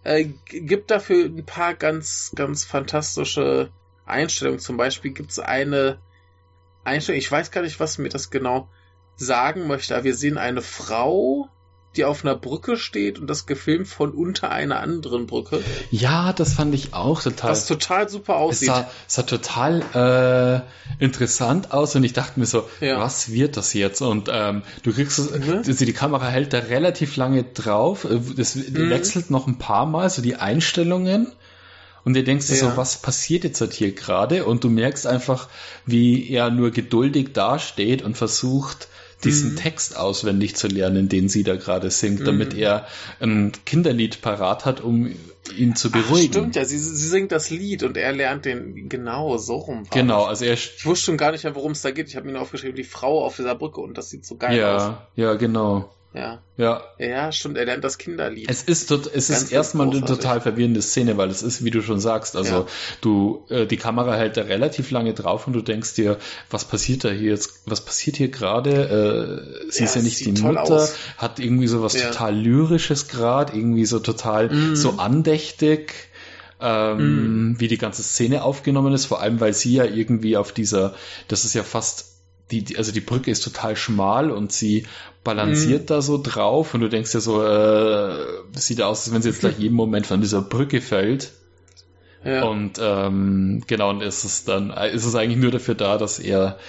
Äh, 0.03 0.29
gibt 0.45 0.91
dafür 0.91 1.25
ein 1.25 1.45
paar 1.45 1.73
ganz, 1.73 2.31
ganz 2.35 2.63
fantastische 2.63 3.69
Einstellungen. 4.05 4.59
Zum 4.59 4.77
Beispiel 4.77 5.11
gibt 5.11 5.31
es 5.31 5.39
eine 5.39 5.99
Einstellung, 6.85 7.19
ich 7.19 7.31
weiß 7.31 7.51
gar 7.51 7.61
nicht, 7.61 7.79
was 7.79 7.97
mir 7.97 8.09
das 8.09 8.31
genau 8.31 8.69
sagen 9.17 9.67
möchte, 9.67 9.93
aber 9.93 10.05
wir 10.05 10.15
sehen 10.15 10.37
eine 10.37 10.61
Frau, 10.61 11.49
die 11.97 12.05
auf 12.05 12.23
einer 12.23 12.35
Brücke 12.35 12.77
steht 12.77 13.19
und 13.19 13.27
das 13.27 13.45
gefilmt 13.45 13.87
von 13.87 14.11
unter 14.11 14.49
einer 14.49 14.79
anderen 14.79 15.27
Brücke. 15.27 15.61
Ja, 15.89 16.31
das 16.31 16.53
fand 16.53 16.73
ich 16.73 16.93
auch 16.93 17.21
total. 17.21 17.51
Was 17.51 17.67
total 17.67 18.07
super 18.07 18.37
aussieht. 18.37 18.69
Es 18.69 18.75
sah, 18.75 18.91
sah 19.07 19.23
total 19.23 20.65
äh, 20.99 21.03
interessant 21.03 21.71
aus 21.71 21.95
und 21.95 22.03
ich 22.05 22.13
dachte 22.13 22.39
mir 22.39 22.45
so, 22.45 22.69
ja. 22.79 22.99
was 22.99 23.31
wird 23.31 23.57
das 23.57 23.73
jetzt? 23.73 24.01
Und 24.01 24.29
ähm, 24.31 24.63
du 24.83 24.93
kriegst 24.93 25.19
es, 25.19 25.31
mhm. 25.31 25.63
also 25.67 25.85
die 25.85 25.93
Kamera 25.93 26.27
hält 26.27 26.53
da 26.53 26.59
relativ 26.59 27.17
lange 27.17 27.43
drauf. 27.43 28.05
Äh, 28.05 28.19
das 28.37 28.55
mhm. 28.55 28.89
wechselt 28.89 29.29
noch 29.29 29.47
ein 29.47 29.57
paar 29.57 29.85
Mal, 29.85 30.09
so 30.09 30.21
die 30.21 30.37
Einstellungen. 30.37 31.27
Und 32.03 32.15
du 32.15 32.23
denkst 32.23 32.47
dir 32.47 32.55
ja. 32.55 32.71
so, 32.71 32.77
was 32.77 32.97
passiert 32.97 33.43
jetzt 33.43 33.61
halt 33.61 33.73
hier 33.73 33.91
gerade? 33.91 34.45
Und 34.45 34.63
du 34.63 34.69
merkst 34.69 35.05
einfach, 35.05 35.49
wie 35.85 36.29
er 36.29 36.49
nur 36.49 36.71
geduldig 36.71 37.33
dasteht 37.33 38.01
und 38.01 38.17
versucht, 38.17 38.87
diesen 39.23 39.51
mhm. 39.51 39.55
Text 39.57 39.97
auswendig 39.97 40.55
zu 40.55 40.67
lernen, 40.67 41.09
den 41.09 41.29
sie 41.29 41.43
da 41.43 41.55
gerade 41.55 41.89
singt, 41.91 42.21
mhm. 42.21 42.25
damit 42.25 42.53
er 42.53 42.87
ein 43.19 43.51
Kinderlied 43.65 44.21
parat 44.21 44.65
hat, 44.65 44.81
um 44.81 45.13
ihn 45.57 45.75
zu 45.75 45.91
beruhigen. 45.91 46.27
Ach, 46.29 46.39
stimmt 46.39 46.55
ja, 46.55 46.65
sie, 46.65 46.77
sie 46.77 47.07
singt 47.07 47.31
das 47.31 47.49
Lied 47.49 47.83
und 47.83 47.97
er 47.97 48.11
lernt 48.13 48.45
den 48.45 48.89
genau 48.89 49.37
so 49.37 49.55
rum. 49.55 49.83
Genau, 49.91 50.25
also 50.25 50.45
er. 50.45 50.53
Ich 50.53 50.85
wusste 50.85 51.05
schon 51.05 51.17
gar 51.17 51.31
nicht 51.31 51.43
mehr, 51.43 51.55
worum 51.55 51.71
es 51.71 51.81
da 51.81 51.91
geht. 51.91 52.07
Ich 52.07 52.15
habe 52.15 52.25
mir 52.25 52.33
nur 52.33 52.41
aufgeschrieben, 52.41 52.75
die 52.75 52.83
Frau 52.83 53.23
auf 53.23 53.35
dieser 53.35 53.55
Brücke 53.55 53.81
und 53.81 53.97
das 53.97 54.09
sieht 54.09 54.25
so 54.25 54.37
geil 54.37 54.57
ja, 54.57 54.75
aus. 54.75 54.81
Ja, 55.15 55.31
ja, 55.31 55.33
genau. 55.35 55.89
Ja. 56.13 56.41
Ja. 56.57 56.81
Ja, 56.99 57.31
stimmt, 57.31 57.57
er 57.57 57.65
lernt 57.65 57.83
das 57.83 57.97
Kinderlied. 57.97 58.49
Es 58.49 58.63
ist, 58.63 58.87
tot, 58.87 59.09
es 59.13 59.29
ist 59.29 59.51
erstmal 59.51 59.89
eine 59.89 60.03
total 60.03 60.41
verwirrende 60.41 60.81
Szene, 60.81 61.15
weil 61.15 61.29
es 61.29 61.41
ist, 61.41 61.63
wie 61.63 61.71
du 61.71 61.81
schon 61.81 62.01
sagst, 62.01 62.35
also 62.35 62.55
ja. 62.55 62.65
du, 62.99 63.45
äh, 63.49 63.65
die 63.65 63.77
Kamera 63.77 64.15
hält 64.15 64.35
da 64.35 64.41
relativ 64.41 64.91
lange 64.91 65.13
drauf 65.13 65.47
und 65.47 65.53
du 65.53 65.61
denkst 65.61 65.93
dir, 65.93 66.17
was 66.49 66.65
passiert 66.65 67.05
da 67.05 67.09
hier 67.09 67.31
jetzt, 67.31 67.61
was 67.65 67.81
passiert 67.81 68.17
hier 68.17 68.27
gerade? 68.27 69.45
Äh, 69.67 69.71
sie 69.71 69.79
ja, 69.79 69.85
ist 69.85 69.95
ja 69.95 70.01
nicht 70.01 70.19
die 70.19 70.33
Mutter, 70.33 70.63
aus. 70.63 70.95
hat 71.17 71.39
irgendwie 71.39 71.67
so 71.67 71.81
was 71.81 71.93
ja. 71.93 72.09
total 72.09 72.35
Lyrisches 72.35 73.07
gerade, 73.07 73.55
irgendwie 73.55 73.85
so 73.85 73.99
total 73.99 74.49
mm. 74.49 74.75
so 74.75 74.91
andächtig. 74.97 75.93
Ähm, 76.63 77.53
mm. 77.53 77.59
wie 77.59 77.67
die 77.67 77.79
ganze 77.79 78.03
Szene 78.03 78.43
aufgenommen 78.43 78.93
ist, 78.93 79.07
vor 79.07 79.19
allem 79.19 79.39
weil 79.39 79.51
sie 79.51 79.73
ja 79.73 79.83
irgendwie 79.83 80.37
auf 80.37 80.51
dieser, 80.51 80.93
das 81.27 81.43
ist 81.43 81.55
ja 81.55 81.63
fast 81.63 82.10
die, 82.51 82.63
die, 82.63 82.77
also 82.77 82.91
die 82.91 83.01
Brücke 83.01 83.31
ist 83.31 83.43
total 83.43 83.75
schmal 83.75 84.31
und 84.31 84.51
sie 84.51 84.85
balanciert 85.23 85.83
mhm. 85.83 85.85
da 85.87 86.01
so 86.01 86.21
drauf 86.21 86.73
und 86.73 86.81
du 86.81 86.89
denkst 86.89 87.13
ja 87.13 87.19
so, 87.19 87.43
äh, 87.43 88.25
sieht 88.53 88.81
aus, 88.81 89.05
als 89.05 89.13
wenn 89.13 89.21
sie 89.21 89.29
jetzt 89.29 89.39
gleich 89.39 89.57
jeden 89.59 89.75
Moment 89.75 90.07
von 90.07 90.21
dieser 90.21 90.41
Brücke 90.41 90.81
fällt. 90.81 91.31
Ja. 92.23 92.43
Und 92.43 92.73
ähm, 92.79 93.63
genau, 93.65 93.89
und 93.89 94.01
ist 94.01 94.23
es 94.23 94.43
dann, 94.43 94.69
ist 94.69 95.05
es 95.05 95.15
eigentlich 95.15 95.41
nur 95.41 95.51
dafür 95.51 95.75
da, 95.75 95.97
dass 95.97 96.19
er 96.19 96.59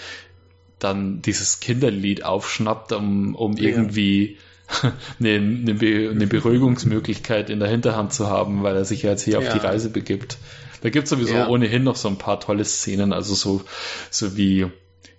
dann 0.78 1.20
dieses 1.22 1.60
Kinderlied 1.60 2.24
aufschnappt, 2.24 2.92
um, 2.92 3.34
um 3.34 3.56
ja. 3.56 3.64
irgendwie 3.64 4.38
eine, 5.20 5.34
eine, 5.34 5.74
Be 5.74 6.10
eine 6.10 6.26
Beruhigungsmöglichkeit 6.26 7.50
in 7.50 7.60
der 7.60 7.68
Hinterhand 7.68 8.14
zu 8.14 8.28
haben, 8.28 8.62
weil 8.62 8.76
er 8.76 8.84
sich 8.84 9.02
ja 9.02 9.10
jetzt 9.10 9.22
hier 9.22 9.34
ja. 9.34 9.38
auf 9.40 9.52
die 9.52 9.58
Reise 9.58 9.90
begibt. 9.90 10.38
Da 10.80 10.90
gibt 10.90 11.04
es 11.04 11.10
sowieso 11.10 11.46
ohnehin 11.46 11.84
noch 11.84 11.94
so 11.96 12.08
ein 12.08 12.18
paar 12.18 12.40
tolle 12.40 12.64
Szenen, 12.64 13.12
also 13.12 13.34
so, 13.34 13.62
so 14.10 14.36
wie 14.36 14.66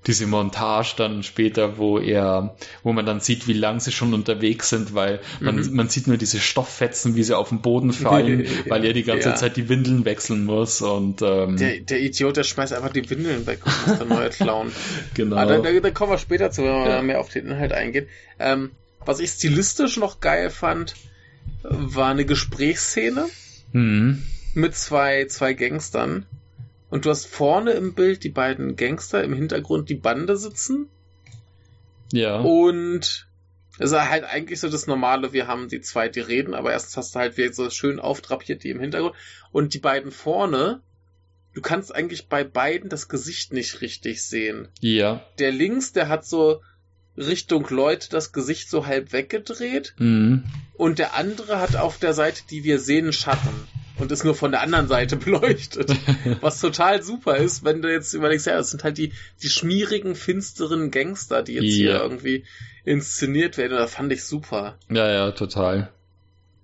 diese 0.07 0.27
Montage 0.27 0.95
dann 0.97 1.23
später, 1.23 1.77
wo 1.77 1.97
er, 1.99 2.55
wo 2.83 2.93
man 2.93 3.05
dann 3.05 3.19
sieht, 3.19 3.47
wie 3.47 3.53
lang 3.53 3.79
sie 3.79 3.91
schon 3.91 4.13
unterwegs 4.13 4.69
sind, 4.69 4.93
weil 4.93 5.19
man, 5.39 5.55
mhm. 5.55 5.75
man 5.75 5.89
sieht 5.89 6.07
nur 6.07 6.17
diese 6.17 6.39
Stofffetzen, 6.39 7.15
wie 7.15 7.23
sie 7.23 7.37
auf 7.37 7.49
den 7.49 7.61
Boden 7.61 7.93
fallen, 7.93 8.47
weil 8.67 8.83
er 8.85 8.93
die 8.93 9.03
ganze 9.03 9.29
ja. 9.29 9.35
Zeit 9.35 9.55
die 9.57 9.69
Windeln 9.69 10.05
wechseln 10.05 10.45
muss 10.45 10.81
und 10.81 11.21
ähm, 11.21 11.57
der, 11.57 11.79
der 11.79 12.01
Idiot, 12.01 12.37
der 12.37 12.43
schmeißt 12.43 12.73
einfach 12.73 12.91
die 12.91 13.09
Windeln 13.09 13.47
weg 13.47 13.59
und 13.65 13.87
muss 13.87 13.99
dann 13.99 14.07
neue 14.09 14.29
klauen. 14.29 14.71
genau. 15.13 15.37
Aber 15.37 15.59
da, 15.59 15.71
da, 15.71 15.79
da, 15.79 15.91
kommen 15.91 16.11
wir 16.11 16.17
später 16.17 16.51
zu, 16.51 16.63
wenn 16.63 16.73
wir 16.73 16.89
ja. 16.89 17.01
mehr 17.01 17.19
auf 17.19 17.29
den 17.29 17.47
Inhalt 17.47 17.71
eingehen. 17.71 18.07
Ähm, 18.39 18.71
was 19.05 19.19
ich 19.19 19.31
stilistisch 19.31 19.97
noch 19.97 20.19
geil 20.19 20.49
fand, 20.49 20.95
war 21.63 22.09
eine 22.09 22.25
Gesprächsszene 22.25 23.27
mhm. 23.71 24.23
mit 24.53 24.75
zwei, 24.75 25.25
zwei 25.25 25.53
Gangstern 25.53 26.25
und 26.93 27.05
du 27.05 27.09
hast 27.09 27.25
vorne 27.25 27.71
im 27.71 27.95
Bild 27.95 28.23
die 28.23 28.29
beiden 28.29 28.75
Gangster, 28.75 29.23
im 29.23 29.33
Hintergrund 29.33 29.89
die 29.89 29.95
Bande 29.95 30.37
sitzen. 30.37 30.89
Ja. 32.11 32.39
Und 32.39 33.27
es 33.79 33.91
ist 33.91 33.99
halt 33.99 34.25
eigentlich 34.25 34.59
so 34.59 34.69
das 34.69 34.85
Normale, 34.85 35.33
wir 35.33 35.47
haben 35.47 35.69
die 35.69 35.81
zwei, 35.81 36.07
die 36.07 36.19
reden, 36.19 36.53
aber 36.53 36.71
erstens 36.71 36.95
hast 36.95 37.15
du 37.15 37.19
halt 37.19 37.35
wieder 37.35 37.51
so 37.51 37.71
schön 37.71 37.99
auftrapiert 37.99 38.63
die 38.63 38.69
im 38.69 38.79
Hintergrund. 38.79 39.15
Und 39.51 39.73
die 39.73 39.79
beiden 39.79 40.11
vorne, 40.11 40.81
du 41.55 41.61
kannst 41.61 41.95
eigentlich 41.95 42.27
bei 42.27 42.43
beiden 42.43 42.91
das 42.91 43.09
Gesicht 43.09 43.53
nicht 43.53 43.81
richtig 43.81 44.21
sehen. 44.21 44.67
Ja. 44.79 45.25
Der 45.39 45.51
links, 45.51 45.93
der 45.93 46.09
hat 46.09 46.27
so 46.27 46.61
Richtung 47.17 47.67
Leute 47.69 48.07
das 48.11 48.33
Gesicht 48.33 48.69
so 48.69 48.85
halb 48.85 49.13
weggedreht. 49.13 49.95
Mhm. 49.97 50.43
Und 50.75 50.99
der 50.99 51.15
andere 51.15 51.59
hat 51.59 51.75
auf 51.75 51.97
der 51.97 52.13
Seite, 52.13 52.43
die 52.51 52.63
wir 52.63 52.77
sehen, 52.77 53.11
Schatten 53.13 53.67
und 53.97 54.11
ist 54.11 54.23
nur 54.23 54.35
von 54.35 54.51
der 54.51 54.61
anderen 54.61 54.87
Seite 54.87 55.15
beleuchtet. 55.17 55.95
Was 56.41 56.59
total 56.59 57.03
super 57.03 57.37
ist, 57.37 57.63
wenn 57.63 57.81
du 57.81 57.91
jetzt 57.91 58.13
überlegst, 58.13 58.47
ja, 58.47 58.57
das 58.57 58.71
sind 58.71 58.83
halt 58.83 58.97
die, 58.97 59.13
die 59.41 59.49
schmierigen, 59.49 60.15
finsteren 60.15 60.91
Gangster, 60.91 61.43
die 61.43 61.53
jetzt 61.53 61.63
ja. 61.63 61.69
hier 61.69 62.01
irgendwie 62.01 62.45
inszeniert 62.83 63.57
werden. 63.57 63.77
Das 63.77 63.95
fand 63.95 64.11
ich 64.11 64.23
super. 64.23 64.75
Ja, 64.89 65.09
ja, 65.11 65.31
total. 65.31 65.89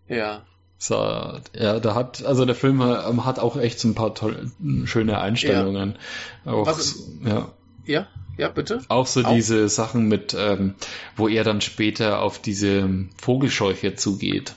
Ja. 0.08 0.44
So, 0.78 0.96
ja, 0.96 1.80
da 1.80 1.94
hat, 1.94 2.24
also 2.24 2.46
der 2.46 2.56
Film 2.56 2.82
ähm, 2.82 3.26
hat 3.26 3.38
auch 3.38 3.58
echt 3.58 3.80
so 3.80 3.90
ein 3.90 3.96
paar 3.96 4.16
tolle, 4.16 4.50
schöne 4.86 5.20
Einstellungen. 5.20 5.98
Ja. 6.46 6.52
Auch, 6.54 6.68
Was, 6.68 7.04
ja. 7.26 7.52
Ja, 7.86 8.08
ja, 8.38 8.48
bitte. 8.50 8.82
Auch 8.88 9.08
so 9.08 9.24
auch. 9.24 9.34
diese 9.34 9.68
Sachen 9.68 10.08
mit, 10.08 10.36
ähm, 10.38 10.76
wo 11.18 11.28
er 11.28 11.44
dann 11.44 11.60
später 11.60 12.22
auf 12.22 12.40
diese 12.40 12.88
Vogelscheuche 13.18 13.96
zugeht 13.96 14.54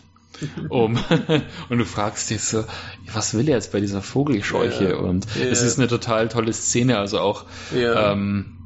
um 0.69 0.99
und 1.69 1.79
du 1.79 1.85
fragst 1.85 2.31
dich 2.31 2.43
so, 2.43 2.65
was 3.13 3.35
will 3.35 3.49
er 3.49 3.57
jetzt 3.57 3.73
bei 3.73 3.81
dieser 3.81 4.03
Vogelscheuche? 4.03 4.91
Ja, 4.91 4.97
und 4.97 5.27
ja. 5.35 5.45
es 5.47 5.63
ist 5.63 5.79
eine 5.79 5.89
total 5.89 6.29
tolle 6.29 6.53
Szene, 6.53 6.99
also 6.99 7.21
auch 7.21 7.45
ja. 7.75 8.13
ähm, 8.13 8.59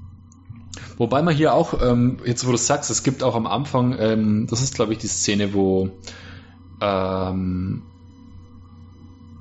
Wobei 0.98 1.20
man 1.22 1.34
hier 1.34 1.52
auch, 1.52 1.82
ähm, 1.82 2.18
jetzt 2.24 2.46
wo 2.46 2.52
du 2.52 2.56
sagst, 2.56 2.90
es 2.90 3.02
gibt 3.02 3.22
auch 3.22 3.34
am 3.34 3.46
Anfang, 3.46 3.96
ähm, 3.98 4.46
das 4.48 4.62
ist 4.62 4.74
glaube 4.74 4.92
ich 4.92 4.98
die 4.98 5.08
Szene, 5.08 5.52
wo 5.52 5.90
ähm, 6.80 7.82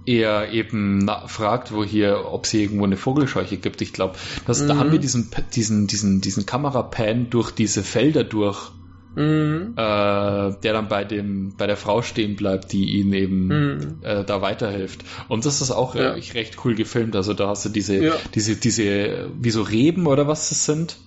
er 0.06 0.52
eben 0.52 1.10
fragt, 1.28 1.74
wo 1.74 1.84
hier, 1.84 2.26
ob 2.32 2.46
es 2.46 2.52
hier 2.52 2.62
irgendwo 2.62 2.84
eine 2.84 2.98
Vogelscheuche 2.98 3.58
gibt. 3.58 3.82
Ich 3.82 3.94
glaube, 3.94 4.16
mhm. 4.48 4.68
da 4.68 4.78
haben 4.78 4.92
wir 4.92 5.00
diesen, 5.00 5.32
diesen, 5.54 5.88
diesen, 5.88 6.22
diesen 6.22 6.46
Kamerapan 6.46 7.30
durch 7.30 7.52
diese 7.52 7.84
Felder 7.84 8.24
durch 8.24 8.72
mhm. 9.16 9.74
äh, 9.76 9.76
der 9.76 10.74
dann 10.74 10.88
bei 10.88 11.04
dem 11.04 11.56
bei 11.58 11.68
der 11.68 11.78
Frau 11.78 12.02
stehen 12.02 12.36
bleibt, 12.36 12.72
die 12.72 13.00
ihm 13.00 13.14
eben 13.14 13.48
mhm. 13.48 13.98
äh, 14.02 14.24
da 14.24 14.42
weiterhilft. 14.42 15.04
Und 15.28 15.46
das 15.46 15.62
ist 15.62 15.72
auch 15.72 15.96
ja. 15.96 16.16
äh, 16.16 16.22
recht 16.34 16.58
cool 16.64 16.76
gefilmt. 16.76 17.16
Also 17.16 17.34
da 17.34 17.50
hast 17.50 17.66
du 17.66 17.70
diese 17.70 18.04
ja. 18.04 18.14
diese 18.34 18.56
diese 18.56 19.30
wie 19.40 19.52
so 19.52 19.62
Reben 19.62 20.08
oder 20.08 20.28
was 20.28 20.50
das 20.50 20.66
sind 20.66 20.98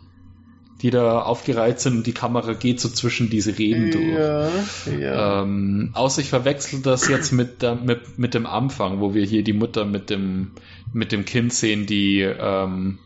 die 0.80 0.90
da 0.90 1.22
aufgereiht 1.22 1.80
sind 1.80 1.96
und 1.96 2.06
die 2.06 2.12
Kamera 2.12 2.52
geht 2.52 2.80
so 2.80 2.88
zwischen 2.88 3.30
diese 3.30 3.58
Reben 3.58 3.90
durch. 3.90 5.00
Ja. 5.00 5.42
Ähm, 5.42 5.90
außer 5.92 6.20
ich 6.20 6.28
verwechsel 6.28 6.80
das 6.82 7.08
jetzt 7.08 7.32
mit, 7.32 7.62
der, 7.62 7.74
mit, 7.74 8.18
mit 8.18 8.34
dem 8.34 8.46
Anfang, 8.46 9.00
wo 9.00 9.12
wir 9.12 9.24
hier 9.24 9.42
die 9.42 9.52
Mutter 9.52 9.84
mit 9.84 10.08
dem, 10.08 10.52
mit 10.92 11.10
dem 11.10 11.24
Kind 11.24 11.52
sehen, 11.52 11.86
die 11.86 12.20
ähm, 12.20 12.98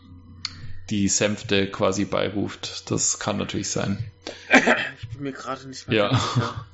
die 0.92 1.08
Sänfte 1.08 1.70
quasi 1.70 2.04
beiruft. 2.04 2.90
Das 2.90 3.18
kann 3.18 3.38
natürlich 3.38 3.70
sein. 3.70 4.04
Ich 5.00 5.08
bin 5.08 5.22
mir 5.22 5.32
gerade 5.32 5.66
nicht 5.66 5.88
mehr 5.88 5.96
ja. 5.96 6.14
sicher. 6.14 6.66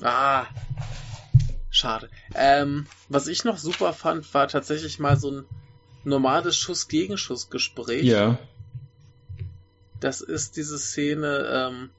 Ah, 0.00 0.46
schade. 1.70 2.10
Ähm, 2.34 2.86
was 3.08 3.28
ich 3.28 3.44
noch 3.44 3.58
super 3.58 3.92
fand, 3.92 4.34
war 4.34 4.48
tatsächlich 4.48 4.98
mal 4.98 5.16
so 5.16 5.30
ein 5.30 5.44
normales 6.02 6.56
Schuss-Gegenschuss-Gespräch. 6.56 8.02
Ja. 8.02 8.36
Das 10.00 10.22
ist 10.22 10.56
diese 10.56 10.76
Szene, 10.76 11.48
ähm, 11.52 11.90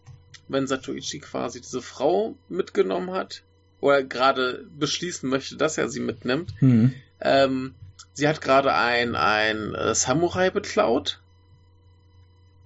wenn 0.50 0.68
Satoichi 0.68 1.20
quasi 1.20 1.62
diese 1.62 1.82
Frau 1.82 2.36
mitgenommen 2.50 3.12
hat 3.12 3.44
oder 3.80 4.04
gerade 4.04 4.66
beschließen 4.78 5.30
möchte, 5.30 5.56
dass 5.56 5.78
er 5.78 5.88
sie 5.88 6.02
mitnimmt. 6.02 6.62
Mhm. 6.62 6.94
Ähm, 7.22 7.76
sie 8.12 8.28
hat 8.28 8.42
gerade 8.42 8.74
ein, 8.74 9.16
ein 9.16 9.74
äh, 9.74 9.96
Samurai 9.96 10.50
beklaut 10.50 11.23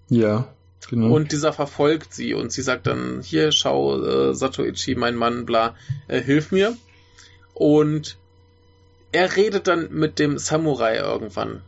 ja, 0.10 0.48
genau. 0.90 1.14
Und 1.14 1.32
dieser 1.32 1.54
verfolgt 1.54 2.14
sie 2.14 2.34
und 2.34 2.52
sie 2.52 2.62
sagt 2.62 2.88
dann, 2.88 3.22
hier, 3.22 3.52
schau, 3.52 4.02
äh, 4.04 4.34
Satoichi, 4.34 4.96
mein 4.96 5.16
Mann, 5.16 5.46
bla, 5.46 5.76
äh, 6.08 6.22
hilf 6.22 6.52
mir. 6.52 6.76
Und 7.54 8.18
er 9.12 9.36
redet 9.36 9.68
dann 9.68 9.92
mit 9.92 10.20
dem 10.20 10.38
Samurai 10.38 10.98
irgendwann. 10.98 11.62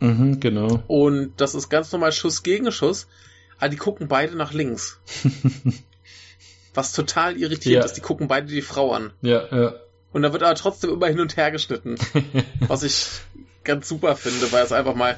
Mhm, 0.00 0.40
genau. 0.40 0.82
Und 0.86 1.32
das 1.36 1.54
ist 1.54 1.68
ganz 1.68 1.92
normal 1.92 2.12
Schuss 2.12 2.42
gegen 2.42 2.70
Schuss, 2.72 3.06
aber 3.58 3.68
die 3.68 3.76
gucken 3.76 4.08
beide 4.08 4.36
nach 4.36 4.52
links. 4.52 4.98
Was 6.74 6.92
total 6.92 7.36
irritiert 7.36 7.80
ja. 7.80 7.84
ist, 7.84 7.94
die 7.94 8.00
gucken 8.00 8.28
beide 8.28 8.46
die 8.46 8.62
Frau 8.62 8.92
an. 8.92 9.12
Ja, 9.22 9.44
ja. 9.50 9.74
Und 10.12 10.22
da 10.22 10.32
wird 10.32 10.42
aber 10.42 10.54
trotzdem 10.54 10.90
immer 10.90 11.06
hin 11.06 11.20
und 11.20 11.36
her 11.36 11.50
geschnitten. 11.50 11.96
was 12.60 12.82
ich 12.82 13.06
ganz 13.64 13.88
super 13.88 14.16
finde, 14.16 14.50
weil 14.52 14.64
es 14.64 14.72
einfach 14.72 14.94
mal 14.94 15.16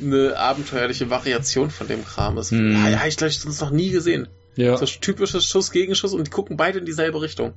eine 0.00 0.36
abenteuerliche 0.36 1.10
Variation 1.10 1.70
von 1.70 1.88
dem 1.88 2.04
Kram 2.04 2.38
ist. 2.38 2.50
Hm. 2.50 2.72
Ja, 2.72 2.88
ja, 2.88 3.06
ich 3.06 3.16
glaube, 3.16 3.30
ich 3.30 3.40
sonst 3.40 3.60
noch 3.60 3.70
nie 3.70 3.90
gesehen. 3.90 4.28
Ja. 4.56 4.76
So 4.76 4.86
typisches 4.86 5.44
Schuss 5.44 5.70
gegen 5.70 5.94
Schuss 5.94 6.12
und 6.12 6.26
die 6.26 6.30
gucken 6.30 6.56
beide 6.56 6.78
in 6.78 6.84
dieselbe 6.84 7.20
Richtung. 7.20 7.54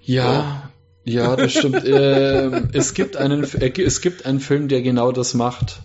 Ja, 0.00 0.70
ja, 1.04 1.22
ja 1.24 1.36
das 1.36 1.52
stimmt. 1.52 1.84
äh, 1.84 2.62
es 2.72 2.94
gibt 2.94 3.16
einen, 3.16 3.44
es 3.44 4.00
gibt 4.00 4.26
einen 4.26 4.40
Film, 4.40 4.68
der 4.68 4.82
genau 4.82 5.12
das 5.12 5.34
macht. 5.34 5.80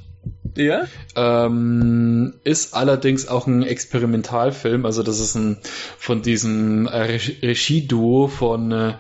Ja? 0.56 0.86
Ähm, 1.16 2.34
ist 2.44 2.74
allerdings 2.74 3.28
auch 3.28 3.48
ein 3.48 3.64
Experimentalfilm, 3.64 4.86
also 4.86 5.04
das 5.04 5.20
ist 5.20 5.36
ein 5.36 5.58
von 5.98 6.22
diesem 6.22 6.88
äh, 6.88 7.20
Regieduo 7.42 8.28
von 8.28 8.72
äh, 8.72 8.94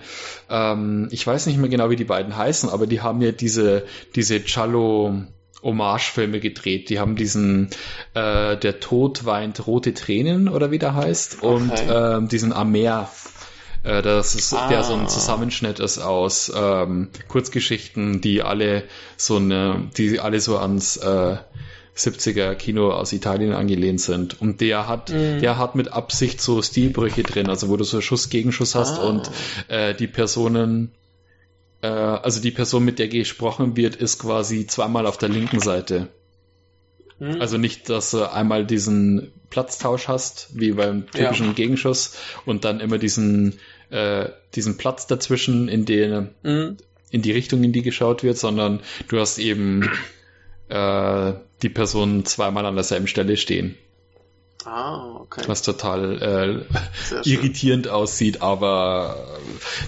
ähm, 0.49 1.07
ich 1.11 1.25
weiß 1.25 1.45
nicht 1.47 1.57
mehr 1.57 1.69
genau, 1.69 1.89
wie 1.89 1.95
die 1.95 2.03
beiden 2.03 2.35
heißen, 2.35 2.69
aber 2.69 2.87
die 2.87 3.01
haben 3.01 3.21
ja 3.21 3.31
diese 3.31 3.85
diese 4.15 4.43
Cello 4.43 5.23
Hommagefilme 5.63 6.39
gedreht. 6.39 6.89
Die 6.89 6.99
haben 6.99 7.15
diesen 7.15 7.69
äh, 8.13 8.57
Der 8.57 8.79
Tod 8.79 9.25
weint 9.25 9.65
rote 9.65 9.93
Tränen 9.93 10.49
oder 10.49 10.71
wie 10.71 10.79
der 10.79 10.93
heißt 10.93 11.37
okay. 11.41 11.47
und 11.47 11.71
ähm, 11.89 12.27
diesen 12.27 12.53
Amer 12.53 13.09
äh, 13.83 14.01
das 14.01 14.35
ist, 14.35 14.53
ah. 14.53 14.67
der 14.67 14.83
so 14.83 14.93
ein 14.93 15.07
Zusammenschnitt 15.07 15.79
ist 15.79 15.99
aus 15.99 16.51
ähm, 16.55 17.09
Kurzgeschichten, 17.27 18.21
die 18.21 18.41
alle 18.41 18.83
so 19.17 19.37
eine, 19.37 19.89
die 19.97 20.19
alle 20.19 20.39
so 20.39 20.57
ans 20.57 20.97
äh, 20.97 21.37
70er 21.95 22.55
Kino 22.55 22.91
aus 22.91 23.13
Italien 23.13 23.53
angelehnt 23.53 24.01
sind. 24.01 24.41
Und 24.41 24.61
der 24.61 24.87
hat, 24.87 25.09
mhm. 25.09 25.39
der 25.39 25.57
hat 25.57 25.75
mit 25.75 25.93
Absicht 25.93 26.41
so 26.41 26.61
Stilbrüche 26.61 27.23
drin, 27.23 27.49
also 27.49 27.69
wo 27.69 27.77
du 27.77 27.83
so 27.83 28.01
Schuss 28.01 28.29
gegen 28.29 28.51
Schuss 28.51 28.73
hast 28.73 28.99
ah. 28.99 29.07
und 29.07 29.29
äh, 29.67 29.93
die 29.93 30.07
Personen, 30.07 30.91
äh, 31.81 31.87
also 31.87 32.41
die 32.41 32.51
Person, 32.51 32.83
mit 32.83 32.99
der 32.99 33.09
gesprochen 33.09 33.77
wird, 33.77 33.95
ist 33.95 34.19
quasi 34.19 34.65
zweimal 34.65 35.05
auf 35.05 35.17
der 35.17 35.29
linken 35.29 35.59
Seite. 35.59 36.07
Mhm. 37.19 37.39
Also 37.39 37.57
nicht, 37.57 37.89
dass 37.89 38.11
du 38.11 38.31
einmal 38.31 38.65
diesen 38.65 39.31
Platztausch 39.51 40.07
hast, 40.07 40.49
wie 40.53 40.71
beim 40.71 41.05
typischen 41.11 41.47
ja. 41.47 41.53
Gegenschuss, 41.53 42.15
und 42.45 42.65
dann 42.65 42.79
immer 42.79 42.97
diesen, 42.97 43.59
äh, 43.93 44.31
diesen 44.55 44.77
Platz 44.77 45.05
dazwischen, 45.07 45.67
in 45.67 45.85
den, 45.85 46.29
mhm. 46.41 46.77
in 47.11 47.21
die 47.21 47.31
Richtung, 47.31 47.63
in 47.63 47.71
die 47.71 47.83
geschaut 47.83 48.23
wird, 48.23 48.37
sondern 48.37 48.81
du 49.07 49.19
hast 49.19 49.37
eben 49.37 49.89
äh, 50.69 51.33
die 51.61 51.69
Person 51.69 52.25
zweimal 52.25 52.65
an 52.65 52.75
derselben 52.75 53.07
Stelle 53.07 53.37
stehen. 53.37 53.77
Ah, 54.65 55.17
okay. 55.19 55.43
Was 55.47 55.61
total 55.61 56.65
äh, 56.65 57.29
irritierend 57.29 57.87
aussieht, 57.87 58.41
aber 58.41 59.39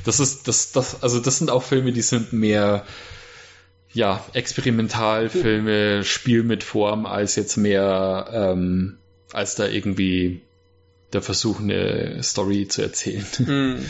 das 0.03 0.19
ist, 0.19 0.47
das, 0.47 0.71
das, 0.71 1.01
also 1.01 1.19
das 1.19 1.37
sind 1.37 1.49
auch 1.49 1.63
Filme, 1.63 1.91
die 1.91 2.01
sind 2.01 2.33
mehr 2.33 2.85
ja, 3.93 4.23
Experimentalfilme, 4.33 6.03
Spiel 6.03 6.43
mit 6.43 6.63
Form, 6.63 7.05
als 7.05 7.37
jetzt 7.37 7.55
mehr, 7.55 8.27
ähm, 8.31 8.97
als 9.31 9.55
da 9.55 9.65
irgendwie 9.65 10.41
der 11.13 11.21
Versuch, 11.21 11.59
eine 11.59 12.21
Story 12.23 12.67
zu 12.67 12.81
erzählen. 12.81 13.25
Hm. 13.37 13.85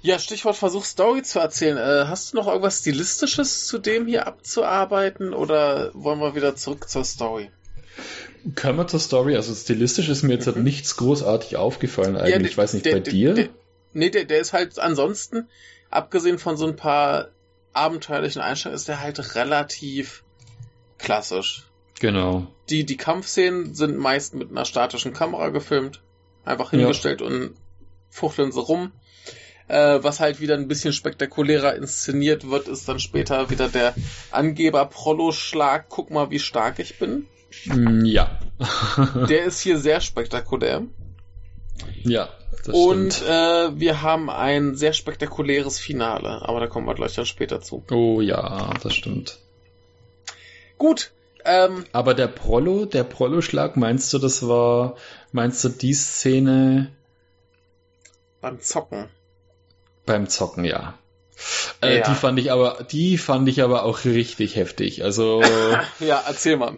Ja, 0.00 0.18
Stichwort 0.18 0.56
Versuch, 0.56 0.84
Story 0.84 1.22
zu 1.22 1.40
erzählen. 1.40 1.76
Äh, 1.76 2.06
hast 2.06 2.32
du 2.32 2.36
noch 2.36 2.46
irgendwas 2.46 2.78
Stilistisches 2.78 3.66
zu 3.66 3.78
dem 3.78 4.06
hier 4.06 4.26
abzuarbeiten 4.26 5.34
oder 5.34 5.90
wollen 5.94 6.20
wir 6.20 6.34
wieder 6.34 6.54
zurück 6.54 6.88
zur 6.88 7.04
Story? 7.04 7.50
Können 8.54 8.78
wir 8.78 8.86
zur 8.86 9.00
Story? 9.00 9.34
Also 9.34 9.54
stilistisch 9.54 10.08
ist 10.08 10.22
mir 10.22 10.34
jetzt 10.34 10.46
mhm. 10.46 10.54
halt 10.54 10.64
nichts 10.64 10.96
großartig 10.96 11.56
aufgefallen 11.56 12.16
eigentlich. 12.16 12.32
Ja, 12.32 12.38
der, 12.38 12.48
ich 12.48 12.58
weiß 12.58 12.74
nicht, 12.74 12.86
der, 12.86 12.92
bei 12.92 13.00
der, 13.00 13.12
dir? 13.12 13.34
Der, 13.34 13.48
nee, 13.92 14.10
der, 14.10 14.24
der 14.24 14.38
ist 14.38 14.52
halt 14.52 14.78
ansonsten, 14.78 15.48
abgesehen 15.90 16.38
von 16.38 16.56
so 16.56 16.66
ein 16.66 16.76
paar 16.76 17.30
abenteuerlichen 17.72 18.40
Einstellungen, 18.40 18.76
ist 18.76 18.88
der 18.88 19.00
halt 19.00 19.34
relativ 19.34 20.22
klassisch. 20.98 21.67
Genau. 22.00 22.46
Die, 22.70 22.84
die 22.84 22.96
Kampfszenen 22.96 23.74
sind 23.74 23.96
meist 23.96 24.34
mit 24.34 24.50
einer 24.50 24.64
statischen 24.64 25.12
Kamera 25.12 25.48
gefilmt. 25.48 26.02
Einfach 26.44 26.70
hingestellt 26.70 27.20
ja. 27.20 27.26
und 27.26 27.54
fuchteln 28.10 28.52
sie 28.52 28.60
rum. 28.60 28.92
Äh, 29.68 30.02
was 30.02 30.18
halt 30.18 30.40
wieder 30.40 30.54
ein 30.54 30.66
bisschen 30.66 30.94
spektakulärer 30.94 31.74
inszeniert 31.74 32.48
wird, 32.48 32.68
ist 32.68 32.88
dann 32.88 32.98
später 32.98 33.50
wieder 33.50 33.68
der 33.68 33.94
Angeber-Prollo-Schlag. 34.30 35.86
Guck 35.90 36.10
mal, 36.10 36.30
wie 36.30 36.38
stark 36.38 36.78
ich 36.78 36.98
bin. 36.98 37.26
Mm, 37.66 38.04
ja. 38.04 38.40
der 39.28 39.44
ist 39.44 39.60
hier 39.60 39.78
sehr 39.78 40.00
spektakulär. 40.00 40.84
Ja. 42.02 42.30
Das 42.64 42.74
und 42.74 43.22
äh, 43.22 43.78
wir 43.78 44.02
haben 44.02 44.30
ein 44.30 44.74
sehr 44.74 44.94
spektakuläres 44.94 45.78
Finale, 45.78 46.42
aber 46.48 46.60
da 46.60 46.66
kommen 46.66 46.86
wir 46.86 46.94
gleich 46.94 47.14
dann 47.14 47.26
später 47.26 47.60
zu. 47.60 47.84
Oh 47.90 48.20
ja, 48.20 48.72
das 48.82 48.94
stimmt. 48.94 49.38
Gut. 50.78 51.12
Ähm, 51.44 51.84
aber 51.92 52.14
der 52.14 52.28
Prollo, 52.28 52.84
der 52.84 53.04
Prollo-Schlag, 53.04 53.76
meinst 53.76 54.12
du, 54.12 54.18
das 54.18 54.46
war, 54.46 54.96
meinst 55.32 55.62
du 55.64 55.68
die 55.68 55.94
Szene 55.94 56.90
beim 58.40 58.60
Zocken? 58.60 59.08
Beim 60.06 60.28
Zocken, 60.28 60.64
ja. 60.64 60.94
Äh, 61.82 61.98
ja. 61.98 62.08
Die 62.08 62.14
fand 62.14 62.38
ich 62.38 62.50
aber, 62.50 62.84
die 62.90 63.18
fand 63.18 63.48
ich 63.48 63.62
aber 63.62 63.84
auch 63.84 64.04
richtig 64.04 64.56
heftig. 64.56 65.04
Also. 65.04 65.42
ja, 66.00 66.22
erzähl 66.26 66.56
mal. 66.56 66.76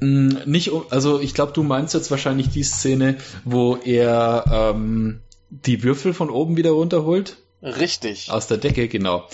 Mm, 0.00 0.36
nicht, 0.46 0.70
also 0.90 1.20
ich 1.20 1.34
glaube, 1.34 1.52
du 1.52 1.62
meinst 1.62 1.94
jetzt 1.94 2.10
wahrscheinlich 2.10 2.50
die 2.50 2.62
Szene, 2.62 3.18
wo 3.44 3.76
er 3.76 4.44
ähm, 4.74 5.20
die 5.50 5.82
Würfel 5.82 6.14
von 6.14 6.30
oben 6.30 6.56
wieder 6.56 6.70
runterholt. 6.70 7.36
Richtig. 7.62 8.30
Aus 8.30 8.46
der 8.46 8.58
Decke, 8.58 8.88
genau. 8.88 9.26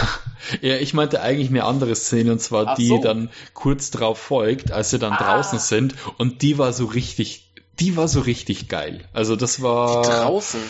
ja, 0.60 0.76
ich 0.76 0.94
meinte 0.94 1.22
eigentlich 1.22 1.48
eine 1.48 1.64
andere 1.64 1.94
Szene, 1.96 2.32
und 2.32 2.40
zwar 2.40 2.68
Ach 2.68 2.74
die 2.76 2.88
so. 2.88 2.98
dann 2.98 3.30
kurz 3.54 3.90
drauf 3.90 4.18
folgt, 4.18 4.70
als 4.70 4.90
sie 4.90 4.98
dann 4.98 5.14
ah. 5.14 5.22
draußen 5.22 5.58
sind. 5.58 5.94
Und 6.18 6.42
die 6.42 6.58
war 6.58 6.72
so 6.72 6.84
richtig, 6.86 7.50
die 7.80 7.96
war 7.96 8.06
so 8.06 8.20
richtig 8.20 8.68
geil. 8.68 9.08
Also 9.12 9.34
das 9.36 9.62
war. 9.62 10.02
Die 10.02 10.08
draußen. 10.08 10.60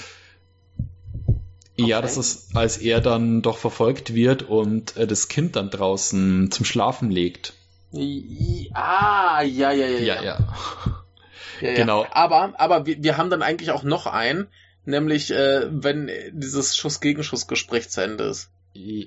Okay. 1.76 1.88
Ja, 1.88 2.00
das 2.00 2.16
ist, 2.16 2.56
als 2.56 2.78
er 2.78 3.00
dann 3.00 3.42
doch 3.42 3.58
verfolgt 3.58 4.14
wird 4.14 4.44
und 4.44 4.96
äh, 4.96 5.08
das 5.08 5.26
Kind 5.26 5.56
dann 5.56 5.70
draußen 5.70 6.52
zum 6.52 6.64
Schlafen 6.64 7.10
legt. 7.10 7.54
Ah, 8.72 9.42
ja, 9.42 9.72
ja, 9.72 9.72
ja. 9.72 9.86
Ja, 9.86 9.98
ja. 9.98 10.22
ja. 10.22 10.38
ja 11.60 11.74
genau. 11.74 12.06
Aber, 12.12 12.54
aber 12.58 12.86
wir, 12.86 13.02
wir 13.02 13.16
haben 13.16 13.28
dann 13.28 13.42
eigentlich 13.42 13.72
auch 13.72 13.82
noch 13.82 14.06
einen, 14.06 14.46
nämlich 14.84 15.30
äh, 15.30 15.66
wenn 15.70 16.10
dieses 16.32 16.76
Schuss-Gegenschuss-Gespräch 16.76 17.90
zu 17.90 18.02
Ende 18.02 18.24
ist. 18.24 18.50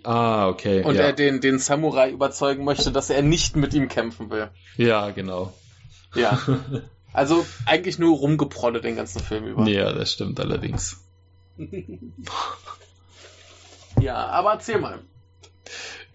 Ah, 0.04 0.48
okay. 0.48 0.84
Und 0.84 0.96
ja. 0.96 1.04
er 1.04 1.14
den, 1.14 1.42
den 1.42 1.60
Samurai 1.60 2.10
überzeugen 2.10 2.64
möchte, 2.64 2.92
dass 2.92 3.10
er 3.10 3.22
nicht 3.22 3.56
mit 3.58 3.74
ihm 3.74 3.90
kämpfen 3.90 4.30
will. 4.30 4.50
Ja, 4.78 5.10
genau. 5.12 5.54
Ja. 6.16 6.40
Also 7.14 7.48
eigentlich 7.66 7.98
nur 7.98 8.16
rumgeprolle 8.16 8.80
den 8.80 8.96
ganzen 8.96 9.22
Film 9.22 9.46
über. 9.46 9.68
Ja, 9.68 9.92
das 9.92 10.14
stimmt 10.14 10.40
allerdings. 10.40 11.04
ja, 14.00 14.28
aber 14.28 14.52
erzähl 14.52 14.78
mal. 14.78 15.00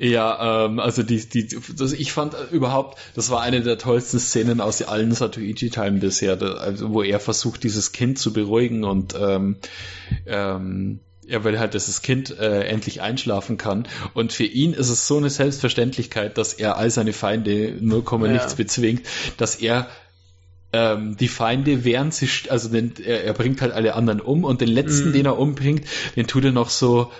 Ja, 0.02 0.66
ähm, 0.66 0.80
also 0.80 1.04
die, 1.04 1.24
die, 1.28 1.46
das, 1.76 1.92
ich 1.92 2.12
fand 2.12 2.34
überhaupt, 2.50 2.98
das 3.14 3.30
war 3.30 3.40
eine 3.40 3.62
der 3.62 3.78
tollsten 3.78 4.18
Szenen 4.18 4.60
aus 4.60 4.82
allen 4.82 5.12
Satoichi-Teilen 5.12 6.00
bisher, 6.00 6.34
da, 6.34 6.54
also, 6.54 6.92
wo 6.92 7.04
er 7.04 7.20
versucht, 7.20 7.62
dieses 7.62 7.92
Kind 7.92 8.18
zu 8.18 8.32
beruhigen 8.32 8.82
und 8.82 9.14
ähm, 9.16 9.58
ähm, 10.26 10.98
er 11.28 11.44
will 11.44 11.60
halt, 11.60 11.76
dass 11.76 11.86
das 11.86 12.02
Kind 12.02 12.36
äh, 12.36 12.64
endlich 12.64 13.00
einschlafen 13.00 13.58
kann. 13.58 13.86
Und 14.12 14.32
für 14.32 14.42
ihn 14.42 14.72
ist 14.72 14.88
es 14.88 15.06
so 15.06 15.18
eine 15.18 15.30
Selbstverständlichkeit, 15.30 16.36
dass 16.36 16.52
er 16.52 16.76
all 16.78 16.90
seine 16.90 17.12
Feinde 17.12 17.76
nur 17.78 18.04
ja. 18.04 18.18
nichts 18.26 18.56
bezwingt, 18.56 19.06
dass 19.36 19.54
er 19.54 19.86
ähm, 20.72 21.16
die 21.16 21.28
Feinde, 21.28 21.84
während 21.84 22.12
sie, 22.12 22.28
also 22.48 22.68
den, 22.70 22.94
er, 23.04 23.22
er 23.22 23.34
bringt 23.34 23.60
halt 23.60 23.72
alle 23.72 23.94
anderen 23.94 24.20
um 24.20 24.42
und 24.42 24.60
den 24.60 24.68
letzten, 24.68 25.10
mhm. 25.10 25.12
den 25.12 25.26
er 25.26 25.38
umbringt, 25.38 25.84
den 26.16 26.26
tut 26.26 26.44
er 26.44 26.50
noch 26.50 26.70
so, 26.70 27.12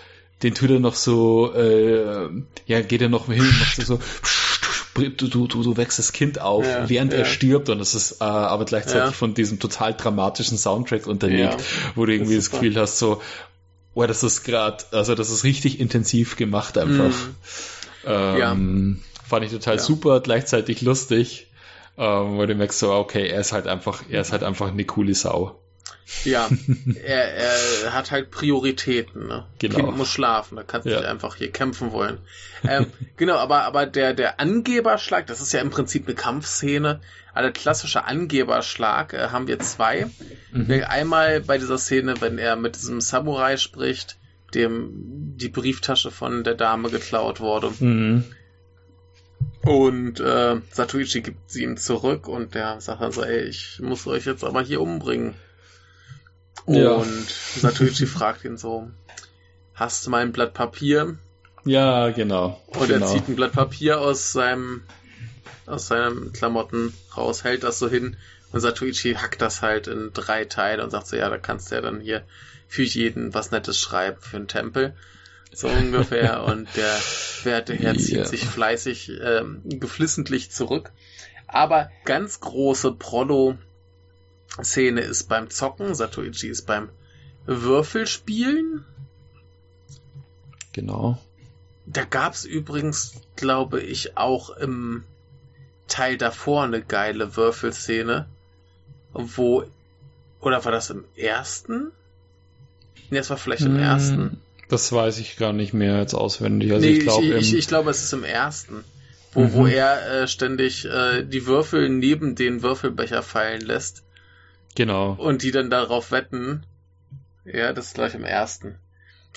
den 0.43 0.55
tut 0.55 0.71
er 0.71 0.81
noch 0.81 0.95
so, 0.95 1.55
äh, 1.55 2.29
ja, 2.67 2.81
geht 2.81 3.03
er 3.03 3.09
noch 3.09 3.27
hin, 3.27 3.45
macht 3.61 3.87
so, 3.87 3.99
du, 4.95 5.11
du, 5.11 5.47
du, 5.47 5.63
du 5.63 5.77
wächst 5.77 5.99
das 5.99 6.13
Kind 6.13 6.41
auf, 6.41 6.65
ja, 6.65 6.89
während 6.89 7.13
ja. 7.13 7.21
er 7.21 7.25
stirbt 7.25 7.69
und 7.69 7.79
das 7.79 7.95
ist 7.95 8.21
äh, 8.21 8.25
aber 8.25 8.65
gleichzeitig 8.65 9.11
ja. 9.11 9.13
von 9.13 9.35
diesem 9.35 9.59
total 9.59 9.95
dramatischen 9.95 10.59
Soundtrack 10.59 11.07
unterlegt, 11.07 11.63
wo 11.95 12.07
du 12.07 12.13
irgendwie 12.13 12.37
das, 12.37 12.51
das 12.51 12.53
Gefühl 12.53 12.77
hast, 12.77 12.99
so, 12.99 13.23
oh, 13.95 14.07
das 14.07 14.23
ist 14.23 14.45
gerade, 14.45 14.85
also 14.93 15.15
das 15.15 15.31
ist 15.31 15.45
richtig 15.45 15.81
intensiv 15.81 16.37
gemacht 16.37 16.79
einfach. 16.79 17.15
Mhm. 17.15 17.35
Ähm, 18.05 19.01
Fand 19.29 19.45
ich 19.47 19.53
total 19.53 19.79
super, 19.79 20.21
gleichzeitig 20.21 20.83
lustig 20.83 21.47
ähm, 21.99 22.39
wo 22.39 22.47
du 22.47 22.55
merkst 22.55 22.79
so, 22.79 22.93
okay, 22.93 23.29
er 23.29 23.41
ist 23.41 23.53
halt 23.53 23.67
einfach, 23.67 24.03
er 24.09 24.23
ist 24.23 24.33
halt 24.33 24.43
einfach 24.43 24.69
eine 24.69 24.85
coole 24.85 25.15
Sau. 25.15 25.59
Ja, 26.25 26.49
er, 27.05 27.35
er 27.35 27.93
hat 27.93 28.11
halt 28.11 28.31
Prioritäten. 28.31 29.27
Ne? 29.27 29.47
Genau. 29.59 29.77
Kind 29.77 29.97
muss 29.97 30.11
schlafen, 30.11 30.57
da 30.57 30.63
kannst 30.63 30.87
du 30.87 30.91
ja. 30.91 30.99
nicht 30.99 31.09
einfach 31.09 31.37
hier 31.37 31.51
kämpfen 31.51 31.93
wollen. 31.93 32.19
Ähm, 32.69 32.87
genau, 33.17 33.37
aber, 33.37 33.63
aber 33.65 33.87
der, 33.87 34.15
der 34.15 34.41
Angeberschlag, 34.41 35.27
das 35.27 35.41
ist 35.41 35.53
ja 35.53 35.61
im 35.61 35.71
Prinzip 35.71 36.07
eine 36.07 36.15
Kampfszene. 36.15 37.01
Also 37.35 37.47
der 37.49 37.53
klassische 37.53 38.05
Angeberschlag 38.05 39.15
äh, 39.15 39.29
haben 39.29 39.49
wir 39.49 39.59
zwei. 39.61 40.07
Mhm. 40.53 40.85
Einmal 40.87 41.41
bei 41.41 41.59
dieser 41.59 41.79
Szene, 41.79 42.21
wenn 42.21 42.39
er 42.39 42.57
mit 42.57 42.77
diesem 42.77 43.01
Samurai 43.01 43.57
spricht, 43.57 44.19
dem 44.55 44.91
die 45.37 45.49
Brieftasche 45.49 46.11
von 46.11 46.45
der 46.45 46.55
Dame 46.55 46.91
geklaut 46.91 47.41
wurde. 47.41 47.73
Mhm. 47.81 48.25
Und 49.63 50.21
äh, 50.21 50.57
Satoichi 50.71 51.23
gibt 51.23 51.51
sie 51.51 51.63
ihm 51.63 51.77
zurück 51.77 52.29
und 52.29 52.55
der 52.55 52.81
sagt 52.81 53.01
dann 53.01 53.13
so, 53.13 53.23
ey, 53.23 53.45
ich 53.45 53.81
muss 53.81 54.07
euch 54.07 54.27
jetzt 54.27 54.45
aber 54.45 54.61
hier 54.63 54.81
umbringen. 54.81 55.35
Ja. 56.67 56.93
Und 56.93 57.31
Satoichi 57.31 58.07
fragt 58.07 58.45
ihn 58.45 58.57
so, 58.57 58.91
hast 59.75 60.07
du 60.07 60.11
mal 60.11 60.23
ein 60.23 60.33
Blatt 60.33 60.55
Papier? 60.55 61.17
Ja, 61.65 62.11
genau. 62.11 62.61
Und 62.67 62.89
genau. 62.89 63.07
er 63.07 63.13
zieht 63.13 63.29
ein 63.29 63.37
Blatt 63.37 63.53
Papier 63.53 64.01
aus 64.01 64.33
seinem 64.33 64.83
aus 65.67 65.87
seinen 65.87 66.33
Klamotten 66.33 66.93
raus, 67.17 67.45
hält 67.45 67.63
das 67.63 67.79
so 67.79 67.89
hin 67.89 68.17
und 68.51 68.61
Satoichi 68.61 69.15
hackt 69.15 69.41
das 69.41 69.63
halt 69.63 69.87
in 69.87 70.11
drei 70.13 70.45
Teile 70.45 70.83
und 70.83 70.91
sagt 70.91 71.07
so, 71.07 71.17
ja, 71.17 71.29
da 71.31 71.39
kannst 71.39 71.71
du 71.71 71.77
ja 71.77 71.81
dann 71.81 72.01
hier 72.01 72.25
für 72.69 72.83
jeden 72.83 73.33
was 73.33 73.51
Nettes 73.51 73.79
schreiben 73.79 74.21
für 74.21 74.37
einen 74.37 74.49
Tempel 74.49 74.95
so 75.53 75.69
ungefähr. 75.69 76.45
Und 76.45 76.69
der 76.77 76.99
werte 77.45 77.75
Herr 77.75 77.97
zieht 77.97 78.17
yeah. 78.17 78.25
sich 78.25 78.45
fleißig, 78.45 79.13
ähm, 79.23 79.61
geflissentlich 79.65 80.51
zurück. 80.51 80.91
Aber 81.47 81.91
ganz 82.05 82.41
große 82.41 82.93
Prollo-Szene 84.53 85.01
ist 85.01 85.29
beim 85.29 85.51
Zocken. 85.51 85.95
Satoichi 85.95 86.49
ist 86.49 86.67
beim 86.67 86.89
Würfelspielen. 87.47 88.85
Genau. 90.73 91.19
Da 91.87 92.05
gab's 92.05 92.45
übrigens, 92.45 93.15
glaube 93.37 93.81
ich, 93.81 94.17
auch 94.17 94.51
im 94.51 95.05
Teil 95.89 96.17
davor 96.17 96.65
eine 96.65 96.81
geile 96.81 97.37
Würfelszene, 97.37 98.27
wo, 99.13 99.65
oder 100.41 100.65
war 100.65 100.73
das 100.73 100.91
im 100.91 101.05
ersten? 101.17 101.91
Nee, 103.11 103.19
das 103.19 103.29
war 103.29 103.37
vielleicht 103.37 103.63
im 103.63 103.75
mm, 103.75 103.81
ersten. 103.81 104.41
Das 104.69 104.91
weiß 104.91 105.19
ich 105.19 105.37
gar 105.37 105.53
nicht 105.53 105.75
mehr 105.75 105.99
jetzt 105.99 106.15
auswendig. 106.15 106.73
Also 106.73 106.87
nee, 106.87 106.95
ich, 106.95 107.01
glaub, 107.01 107.23
ich, 107.23 107.31
ich, 107.33 107.55
ich 107.55 107.69
glaube, 107.69 107.91
es 107.91 108.03
ist 108.03 108.13
im 108.15 108.25
ersten, 108.25 108.85
wo, 109.33 109.41
mhm. 109.41 109.53
wo 109.53 109.67
er 109.67 110.23
äh, 110.23 110.29
ständig 110.29 110.87
äh, 110.87 111.25
die 111.25 111.47
Würfel 111.47 111.91
neben 111.91 112.37
den 112.37 112.63
Würfelbecher 112.63 113.23
fallen 113.23 113.61
lässt. 113.61 114.03
Genau. 114.75 115.13
Und 115.13 115.43
die 115.43 115.51
dann 115.51 115.71
darauf 115.71 116.11
wetten. 116.11 116.65
Ja, 117.45 117.73
das 117.73 117.87
ist 117.87 117.95
gleich 117.95 118.15
im 118.15 118.25
ersten. 118.25 118.79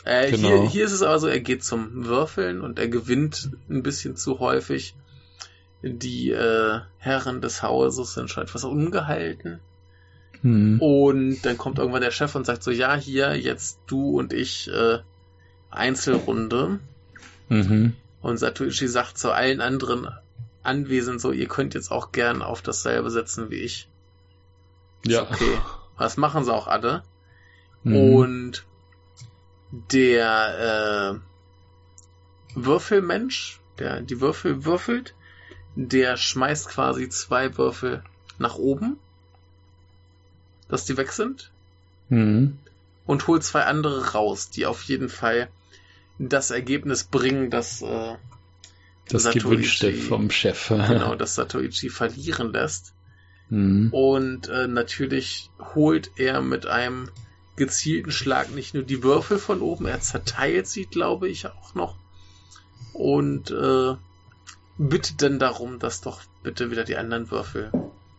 Äh, 0.03 0.31
genau. 0.31 0.47
hier, 0.47 0.69
hier 0.69 0.85
ist 0.85 0.91
es 0.91 1.01
aber 1.01 1.19
so, 1.19 1.27
er 1.27 1.39
geht 1.39 1.63
zum 1.63 2.05
Würfeln 2.05 2.61
und 2.61 2.77
er 2.79 2.87
gewinnt 2.87 3.49
ein 3.69 3.83
bisschen 3.83 4.15
zu 4.15 4.39
häufig. 4.39 4.95
Die 5.81 6.31
äh, 6.31 6.79
Herren 6.97 7.41
des 7.41 7.63
Hauses 7.63 8.13
sind 8.13 8.29
schon 8.29 8.43
etwas 8.43 8.63
ungehalten. 8.63 9.59
Hm. 10.41 10.79
Und 10.79 11.41
dann 11.43 11.57
kommt 11.57 11.79
irgendwann 11.79 12.01
der 12.01 12.11
Chef 12.11 12.35
und 12.35 12.45
sagt 12.45 12.63
so, 12.63 12.71
ja, 12.71 12.95
hier, 12.95 13.35
jetzt 13.35 13.79
du 13.87 14.17
und 14.17 14.33
ich 14.33 14.69
äh, 14.69 14.99
Einzelrunde. 15.71 16.79
Mhm. 17.49 17.93
Und 18.21 18.37
Satoichi 18.37 18.87
sagt 18.87 19.17
zu 19.17 19.31
allen 19.31 19.61
anderen 19.61 20.07
Anwesenden 20.63 21.19
so, 21.19 21.31
ihr 21.31 21.47
könnt 21.47 21.75
jetzt 21.75 21.91
auch 21.91 22.11
gern 22.11 22.41
auf 22.41 22.61
dasselbe 22.61 23.11
setzen 23.11 23.51
wie 23.51 23.59
ich. 23.59 23.87
Ja. 25.07 25.23
okay. 25.23 25.59
Was 25.97 26.17
machen 26.17 26.43
sie 26.43 26.53
auch 26.53 26.67
alle? 26.67 27.03
Mhm. 27.83 27.95
Und 27.95 28.65
der 29.71 31.19
äh, 32.55 32.55
Würfelmensch, 32.55 33.59
der 33.79 34.01
die 34.01 34.21
Würfel 34.21 34.65
würfelt, 34.65 35.13
der 35.75 36.17
schmeißt 36.17 36.69
quasi 36.69 37.09
zwei 37.09 37.57
Würfel 37.57 38.03
nach 38.37 38.55
oben, 38.55 38.97
dass 40.67 40.85
die 40.85 40.97
weg 40.97 41.11
sind. 41.11 41.51
Mhm. 42.09 42.57
Und 43.05 43.27
holt 43.27 43.43
zwei 43.43 43.63
andere 43.65 44.13
raus, 44.13 44.49
die 44.49 44.65
auf 44.65 44.83
jeden 44.83 45.09
Fall 45.09 45.49
das 46.17 46.49
Ergebnis 46.49 47.03
bringen, 47.03 47.49
dass 47.49 47.81
äh, 47.81 48.15
das 49.09 49.23
Satoichi, 49.23 49.43
gewünschte 49.43 49.93
vom 49.93 50.31
Chef. 50.31 50.69
genau, 50.69 51.15
dass 51.15 51.35
Satoichi 51.35 51.89
verlieren 51.89 52.51
lässt. 52.51 52.93
Mhm. 53.49 53.89
Und 53.91 54.49
äh, 54.49 54.67
natürlich 54.67 55.51
holt 55.75 56.11
er 56.17 56.41
mit 56.41 56.65
einem 56.65 57.09
gezielten 57.55 58.11
Schlag 58.11 58.51
nicht 58.51 58.73
nur 58.73 58.83
die 58.83 59.03
Würfel 59.03 59.37
von 59.37 59.61
oben, 59.61 59.85
er 59.85 60.01
zerteilt 60.01 60.67
sie, 60.67 60.85
glaube 60.85 61.29
ich, 61.29 61.47
auch 61.47 61.73
noch. 61.73 61.95
Und 62.93 63.51
äh, 63.51 63.95
bittet 64.77 65.21
dann 65.21 65.39
darum, 65.39 65.79
dass 65.79 66.01
doch 66.01 66.21
bitte 66.43 66.71
wieder 66.71 66.83
die 66.83 66.97
anderen 66.97 67.31
Würfel 67.31 67.71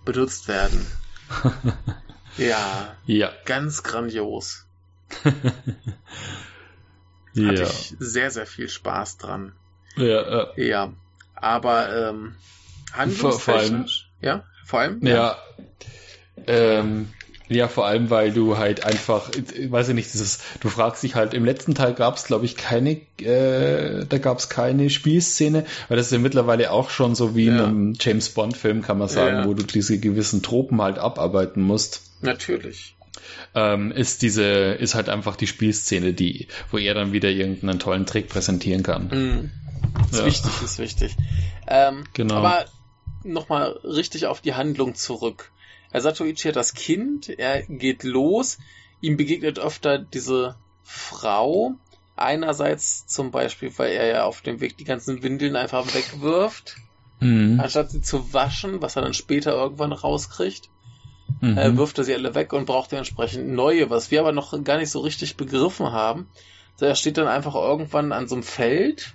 benutzt 0.04 0.48
werden. 0.48 0.86
ja, 2.38 2.96
ja, 3.04 3.32
ganz 3.44 3.82
grandios. 3.82 4.66
ja. 7.34 7.48
Hatte 7.48 7.62
ich 7.62 7.94
sehr, 7.98 8.30
sehr 8.30 8.46
viel 8.46 8.68
Spaß 8.68 9.18
dran. 9.18 9.52
Ja, 9.96 10.04
ja. 10.04 10.46
ja. 10.56 10.92
aber 11.34 12.08
ähm, 12.08 12.36
handlungstechnisch, 12.92 14.10
ja, 14.20 14.44
vor 14.66 14.80
allem, 14.80 14.98
ja. 15.06 15.14
ja. 15.14 15.36
Ähm, 16.46 17.08
ja, 17.48 17.68
vor 17.68 17.86
allem, 17.86 18.10
weil 18.10 18.32
du 18.32 18.58
halt 18.58 18.84
einfach, 18.84 19.30
ich 19.30 19.70
weiß 19.70 19.88
ich 19.88 19.94
nicht, 19.94 20.12
dieses, 20.12 20.40
du 20.60 20.68
fragst 20.68 21.04
dich 21.04 21.14
halt, 21.14 21.32
im 21.32 21.44
letzten 21.44 21.76
Teil 21.76 21.94
gab 21.94 22.16
es, 22.16 22.24
glaube 22.24 22.44
ich, 22.44 22.56
keine, 22.56 23.00
äh, 23.20 24.04
da 24.04 24.18
gab 24.18 24.38
es 24.38 24.48
keine 24.48 24.90
Spielszene, 24.90 25.64
weil 25.88 25.96
das 25.96 26.06
ist 26.06 26.12
ja 26.12 26.18
mittlerweile 26.18 26.72
auch 26.72 26.90
schon 26.90 27.14
so 27.14 27.36
wie 27.36 27.46
ja. 27.46 27.52
in 27.52 27.60
einem 27.60 27.94
James 28.00 28.30
Bond-Film, 28.30 28.82
kann 28.82 28.98
man 28.98 29.08
sagen, 29.08 29.36
ja. 29.36 29.46
wo 29.46 29.54
du 29.54 29.62
diese 29.62 29.98
gewissen 30.00 30.42
Tropen 30.42 30.82
halt 30.82 30.98
abarbeiten 30.98 31.62
musst. 31.62 32.02
Natürlich. 32.20 32.96
Ähm, 33.54 33.92
ist 33.92 34.22
diese, 34.22 34.42
ist 34.42 34.96
halt 34.96 35.08
einfach 35.08 35.36
die 35.36 35.46
Spielszene, 35.46 36.12
die, 36.14 36.48
wo 36.72 36.78
er 36.78 36.94
dann 36.94 37.12
wieder 37.12 37.30
irgendeinen 37.30 37.78
tollen 37.78 38.06
Trick 38.06 38.28
präsentieren 38.28 38.82
kann. 38.82 39.08
Mhm. 39.08 39.50
Ist 40.10 40.18
ja. 40.18 40.26
wichtig, 40.26 40.50
ist 40.64 40.78
wichtig. 40.78 41.16
Ähm, 41.68 42.04
genau. 42.12 42.36
Aber 42.36 42.66
nochmal 43.32 43.80
richtig 43.84 44.26
auf 44.26 44.40
die 44.40 44.54
Handlung 44.54 44.94
zurück. 44.94 45.50
Satoichi 45.92 46.48
hat 46.48 46.56
das 46.56 46.74
Kind, 46.74 47.28
er 47.28 47.62
geht 47.62 48.02
los, 48.02 48.58
ihm 49.00 49.16
begegnet 49.16 49.58
öfter 49.58 49.98
diese 49.98 50.56
Frau. 50.82 51.74
Einerseits 52.16 53.06
zum 53.06 53.30
Beispiel, 53.30 53.70
weil 53.76 53.92
er 53.92 54.06
ja 54.06 54.24
auf 54.24 54.40
dem 54.40 54.60
Weg 54.60 54.78
die 54.78 54.84
ganzen 54.84 55.22
Windeln 55.22 55.54
einfach 55.54 55.86
wegwirft, 55.94 56.76
mhm. 57.20 57.60
anstatt 57.60 57.90
sie 57.90 58.00
zu 58.00 58.32
waschen, 58.32 58.80
was 58.80 58.96
er 58.96 59.02
dann 59.02 59.12
später 59.12 59.52
irgendwann 59.52 59.92
rauskriegt. 59.92 60.70
Mhm. 61.40 61.58
Äh, 61.58 61.76
wirft 61.76 61.98
er 61.98 62.04
sie 62.04 62.14
alle 62.14 62.34
weg 62.34 62.54
und 62.54 62.64
braucht 62.64 62.92
dementsprechend 62.92 63.48
neue, 63.48 63.90
was 63.90 64.10
wir 64.10 64.20
aber 64.20 64.32
noch 64.32 64.62
gar 64.64 64.78
nicht 64.78 64.90
so 64.90 65.00
richtig 65.00 65.36
begriffen 65.36 65.92
haben. 65.92 66.28
So, 66.76 66.86
er 66.86 66.94
steht 66.94 67.18
dann 67.18 67.28
einfach 67.28 67.54
irgendwann 67.54 68.12
an 68.12 68.28
so 68.28 68.36
einem 68.36 68.44
Feld 68.44 69.14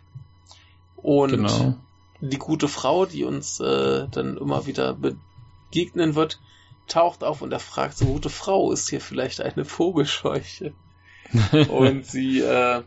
und 0.98 1.32
genau. 1.32 1.78
Die 2.22 2.38
gute 2.38 2.68
Frau, 2.68 3.06
die 3.06 3.24
uns 3.24 3.60
äh, 3.60 4.08
dann 4.10 4.38
immer 4.38 4.66
wieder 4.68 4.96
begegnen 4.96 6.16
wird, 6.16 6.40
taucht 6.88 7.24
auf 7.24 7.42
und 7.42 7.52
er 7.52 7.60
fragt 7.60 7.98
so, 7.98 8.06
gute 8.06 8.30
Frau, 8.30 8.72
ist 8.72 8.90
hier 8.90 9.02
vielleicht 9.02 9.42
eine 9.42 9.66
Vogelscheuche? 9.66 10.74
und 11.70 12.06
sie 12.06 12.42
äh, 12.42 12.84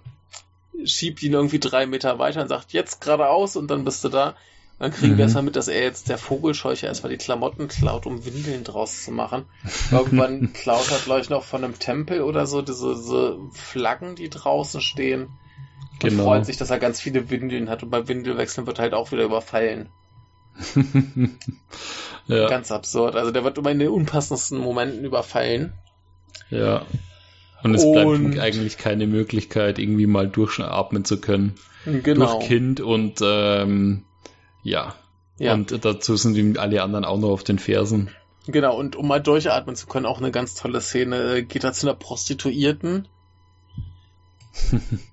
schiebt 0.84 1.22
ihn 1.22 1.32
irgendwie 1.32 1.58
drei 1.58 1.86
Meter 1.86 2.18
weiter 2.18 2.42
und 2.42 2.48
sagt, 2.48 2.72
jetzt 2.72 3.00
geradeaus 3.00 3.56
und 3.56 3.70
dann 3.70 3.84
bist 3.84 4.04
du 4.04 4.08
da. 4.08 4.34
Dann 4.78 4.90
kriegen 4.90 5.12
mhm. 5.12 5.18
wir 5.18 5.24
erstmal 5.24 5.44
mit, 5.44 5.56
dass 5.56 5.68
er 5.68 5.82
jetzt 5.82 6.08
der 6.08 6.18
Vogelscheuche 6.18 6.86
erstmal 6.86 7.10
die 7.10 7.18
Klamotten 7.18 7.68
klaut, 7.68 8.06
um 8.06 8.24
Windeln 8.24 8.64
draus 8.64 9.04
zu 9.04 9.12
machen. 9.12 9.46
Irgendwann 9.90 10.52
klaut 10.54 10.90
er, 10.90 10.98
glaube 10.98 11.20
ich, 11.20 11.30
noch 11.30 11.44
von 11.44 11.62
einem 11.62 11.78
Tempel 11.78 12.22
oder 12.22 12.46
so 12.46 12.60
diese, 12.60 12.94
diese 12.96 13.38
Flaggen, 13.52 14.16
die 14.16 14.28
draußen 14.28 14.80
stehen. 14.80 15.28
Und 16.02 16.10
genau. 16.10 16.24
freut 16.24 16.46
sich, 16.46 16.56
dass 16.56 16.70
er 16.70 16.78
ganz 16.78 17.00
viele 17.00 17.30
Windeln 17.30 17.70
hat 17.70 17.82
und 17.82 17.90
beim 17.90 18.08
Windelwechseln 18.08 18.66
wird 18.66 18.78
halt 18.78 18.94
auch 18.94 19.12
wieder 19.12 19.24
überfallen. 19.24 19.88
ja. 22.26 22.48
Ganz 22.48 22.70
absurd. 22.70 23.16
Also 23.16 23.30
der 23.30 23.44
wird 23.44 23.58
immer 23.58 23.70
in 23.70 23.78
den 23.78 23.88
unpassendsten 23.88 24.58
Momenten 24.58 25.04
überfallen. 25.04 25.72
Ja. 26.50 26.82
Und 27.62 27.74
es 27.74 27.84
und 27.84 28.32
bleibt 28.32 28.38
eigentlich 28.40 28.76
keine 28.76 29.06
Möglichkeit, 29.06 29.78
irgendwie 29.78 30.06
mal 30.06 30.28
durchatmen 30.28 31.04
zu 31.04 31.20
können. 31.20 31.54
Genau. 31.84 32.38
Durch 32.38 32.46
Kind 32.46 32.80
und 32.80 33.20
ähm, 33.22 34.04
ja. 34.62 34.94
ja. 35.38 35.54
Und 35.54 35.84
dazu 35.84 36.16
sind 36.16 36.36
ihm 36.36 36.56
alle 36.58 36.82
anderen 36.82 37.04
auch 37.04 37.18
noch 37.18 37.30
auf 37.30 37.44
den 37.44 37.58
Fersen. 37.58 38.10
Genau, 38.46 38.76
und 38.76 38.96
um 38.96 39.08
mal 39.08 39.22
durchatmen 39.22 39.74
zu 39.74 39.86
können, 39.86 40.04
auch 40.04 40.18
eine 40.18 40.30
ganz 40.30 40.54
tolle 40.54 40.80
Szene, 40.82 41.42
geht 41.44 41.64
er 41.64 41.72
zu 41.72 41.86
einer 41.86 41.96
Prostituierten 41.96 43.08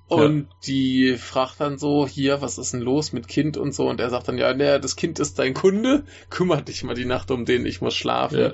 und 0.07 0.41
ja. 0.41 0.55
die 0.65 1.17
fragt 1.17 1.59
dann 1.59 1.77
so, 1.77 2.07
hier, 2.07 2.41
was 2.41 2.57
ist 2.57 2.73
denn 2.73 2.81
los 2.81 3.11
mit 3.11 3.27
Kind 3.27 3.57
und 3.57 3.73
so? 3.73 3.87
Und 3.87 3.99
er 3.99 4.09
sagt 4.09 4.27
dann, 4.27 4.37
ja, 4.37 4.53
naja, 4.53 4.79
das 4.79 4.95
Kind 4.95 5.19
ist 5.19 5.39
dein 5.39 5.53
Kunde, 5.53 6.05
kümmert 6.29 6.67
dich 6.67 6.83
mal 6.83 6.95
die 6.95 7.05
Nacht 7.05 7.31
um 7.31 7.45
den, 7.45 7.65
ich 7.65 7.81
muss 7.81 7.95
schlafen. 7.95 8.39
Ja. 8.39 8.53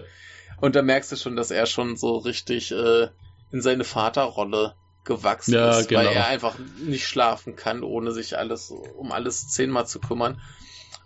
Und 0.59 0.75
da 0.75 0.81
merkst 0.81 1.11
du 1.11 1.15
schon, 1.15 1.35
dass 1.35 1.51
er 1.51 1.65
schon 1.65 1.97
so 1.97 2.17
richtig 2.17 2.71
äh, 2.71 3.09
in 3.51 3.61
seine 3.61 3.83
Vaterrolle 3.83 4.75
gewachsen 5.03 5.53
ja, 5.53 5.77
ist, 5.77 5.87
genau. 5.87 6.01
weil 6.01 6.07
er 6.07 6.27
einfach 6.27 6.57
nicht 6.83 7.07
schlafen 7.07 7.55
kann, 7.55 7.83
ohne 7.83 8.11
sich 8.11 8.37
alles 8.37 8.71
um 8.71 9.11
alles 9.11 9.47
zehnmal 9.47 9.87
zu 9.87 9.99
kümmern. 9.99 10.41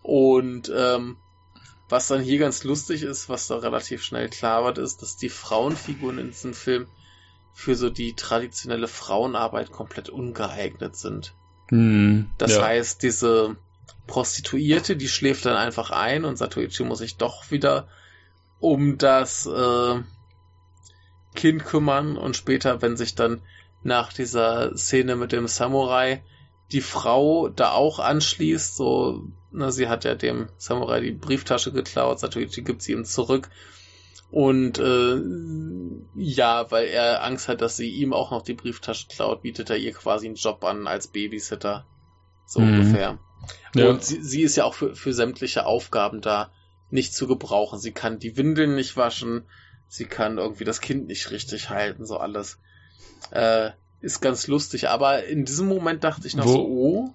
Und 0.01 0.71
ähm, 0.75 1.17
was 1.87 2.07
dann 2.07 2.21
hier 2.21 2.39
ganz 2.39 2.63
lustig 2.63 3.03
ist, 3.03 3.29
was 3.29 3.47
da 3.47 3.57
relativ 3.57 4.03
schnell 4.03 4.29
klar 4.29 4.63
wird, 4.63 4.77
ist, 4.77 5.01
dass 5.01 5.17
die 5.17 5.29
Frauenfiguren 5.29 6.17
in 6.17 6.27
diesem 6.29 6.53
Film 6.53 6.87
für 7.53 7.75
so 7.75 7.89
die 7.89 8.15
traditionelle 8.15 8.87
Frauenarbeit 8.87 9.71
komplett 9.71 10.09
ungeeignet 10.09 10.95
sind. 10.95 11.33
Hm, 11.69 12.29
das 12.37 12.55
ja. 12.55 12.63
heißt, 12.63 13.03
diese 13.03 13.55
Prostituierte, 14.07 14.95
die 14.95 15.07
schläft 15.07 15.45
dann 15.45 15.55
einfach 15.55 15.91
ein 15.91 16.25
und 16.25 16.37
Satoichi 16.37 16.83
muss 16.83 16.99
sich 16.99 17.17
doch 17.17 17.51
wieder 17.51 17.87
um 18.59 18.97
das 18.97 19.45
äh, 19.45 19.99
Kind 21.35 21.65
kümmern 21.65 22.17
und 22.17 22.35
später, 22.35 22.81
wenn 22.81 22.97
sich 22.97 23.15
dann 23.15 23.41
nach 23.83 24.13
dieser 24.13 24.75
Szene 24.77 25.15
mit 25.15 25.31
dem 25.31 25.47
Samurai 25.47 26.23
die 26.71 26.81
Frau 26.81 27.49
da 27.49 27.71
auch 27.71 27.99
anschließt, 27.99 28.75
so, 28.75 29.23
na, 29.51 29.71
sie 29.71 29.89
hat 29.89 30.03
ja 30.03 30.15
dem 30.15 30.49
Samurai 30.57 31.01
die 31.01 31.11
Brieftasche 31.11 31.71
geklaut, 31.71 32.19
Satoichi 32.19 32.61
gibt 32.61 32.81
sie 32.81 32.93
ihm 32.93 33.05
zurück 33.05 33.49
und 34.31 34.79
äh, 34.79 35.21
ja, 36.15 36.71
weil 36.71 36.87
er 36.87 37.23
Angst 37.23 37.49
hat, 37.49 37.61
dass 37.61 37.75
sie 37.75 37.89
ihm 37.89 38.13
auch 38.13 38.31
noch 38.31 38.43
die 38.43 38.53
Brieftasche 38.53 39.07
klaut, 39.09 39.41
bietet 39.41 39.69
er 39.69 39.77
ihr 39.77 39.91
quasi 39.91 40.25
einen 40.27 40.35
Job 40.35 40.63
an 40.63 40.87
als 40.87 41.07
Babysitter. 41.07 41.85
So 42.45 42.61
mhm. 42.61 42.79
ungefähr. 42.79 43.19
Ja. 43.75 43.89
Und 43.89 44.03
sie, 44.03 44.21
sie 44.21 44.41
ist 44.41 44.55
ja 44.55 44.63
auch 44.63 44.73
für, 44.73 44.95
für 44.95 45.13
sämtliche 45.13 45.65
Aufgaben 45.65 46.21
da 46.21 46.51
nicht 46.89 47.13
zu 47.13 47.27
gebrauchen. 47.27 47.79
Sie 47.79 47.91
kann 47.91 48.19
die 48.19 48.37
Windeln 48.37 48.75
nicht 48.75 48.95
waschen, 48.95 49.43
sie 49.87 50.05
kann 50.05 50.37
irgendwie 50.37 50.63
das 50.63 50.81
Kind 50.81 51.07
nicht 51.07 51.31
richtig 51.31 51.69
halten, 51.69 52.05
so 52.05 52.17
alles. 52.17 52.59
Äh, 53.31 53.71
ist 54.01 54.21
ganz 54.21 54.47
lustig, 54.47 54.89
aber 54.89 55.25
in 55.25 55.45
diesem 55.45 55.67
Moment 55.67 56.03
dachte 56.03 56.25
ich 56.25 56.35
noch 56.35 56.45
wo, 56.45 56.51
so, 56.51 56.65
oh, 56.65 57.13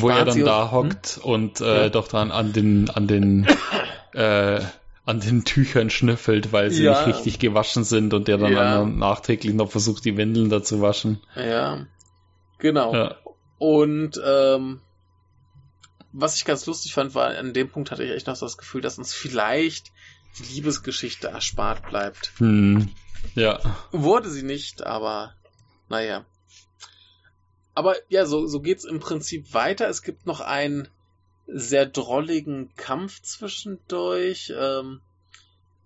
wo 0.00 0.08
er 0.10 0.24
dann 0.24 0.44
da 0.44 0.70
hm? 0.70 0.76
hockt 0.76 1.06
hm? 1.16 1.22
und 1.22 1.60
äh, 1.60 1.82
ja. 1.82 1.88
doch 1.88 2.08
dann 2.08 2.30
an 2.30 2.52
den, 2.52 2.90
an 2.90 3.06
den 3.06 3.46
äh, 4.12 4.60
an 5.06 5.20
den 5.20 5.44
Tüchern 5.44 5.88
schnüffelt, 5.88 6.52
weil 6.52 6.70
sie 6.70 6.82
ja. 6.82 7.06
nicht 7.06 7.16
richtig 7.16 7.38
gewaschen 7.38 7.84
sind 7.84 8.12
und 8.12 8.26
der 8.26 8.38
dann, 8.38 8.52
ja. 8.52 8.84
nachträglich 8.84 9.54
noch 9.54 9.70
versucht, 9.70 10.04
die 10.04 10.16
Windeln 10.16 10.50
da 10.50 10.62
zu 10.62 10.82
waschen. 10.82 11.20
Ja, 11.36 11.86
genau. 12.58 12.92
Ja. 12.92 13.16
Und 13.58 14.20
ähm, 14.22 14.80
was 16.12 16.36
ich 16.36 16.44
ganz 16.44 16.66
lustig 16.66 16.92
fand, 16.92 17.14
war, 17.14 17.36
an 17.36 17.54
dem 17.54 17.70
Punkt 17.70 17.92
hatte 17.92 18.02
ich 18.02 18.10
echt 18.10 18.26
noch 18.26 18.36
das 18.36 18.58
Gefühl, 18.58 18.80
dass 18.80 18.98
uns 18.98 19.14
vielleicht 19.14 19.92
die 20.38 20.54
Liebesgeschichte 20.54 21.28
erspart 21.28 21.88
bleibt. 21.88 22.32
Hm. 22.38 22.90
Ja. 23.34 23.60
Wurde 23.92 24.28
sie 24.28 24.42
nicht, 24.42 24.84
aber 24.84 25.34
naja. 25.88 26.26
Aber 27.74 27.94
ja, 28.08 28.26
so, 28.26 28.46
so 28.46 28.60
geht's 28.60 28.84
im 28.84 28.98
Prinzip 28.98 29.54
weiter. 29.54 29.88
Es 29.88 30.02
gibt 30.02 30.26
noch 30.26 30.40
einen 30.40 30.88
sehr 31.46 31.86
drolligen 31.86 32.70
Kampf 32.76 33.22
zwischendurch. 33.22 34.52
Ähm, 34.56 35.00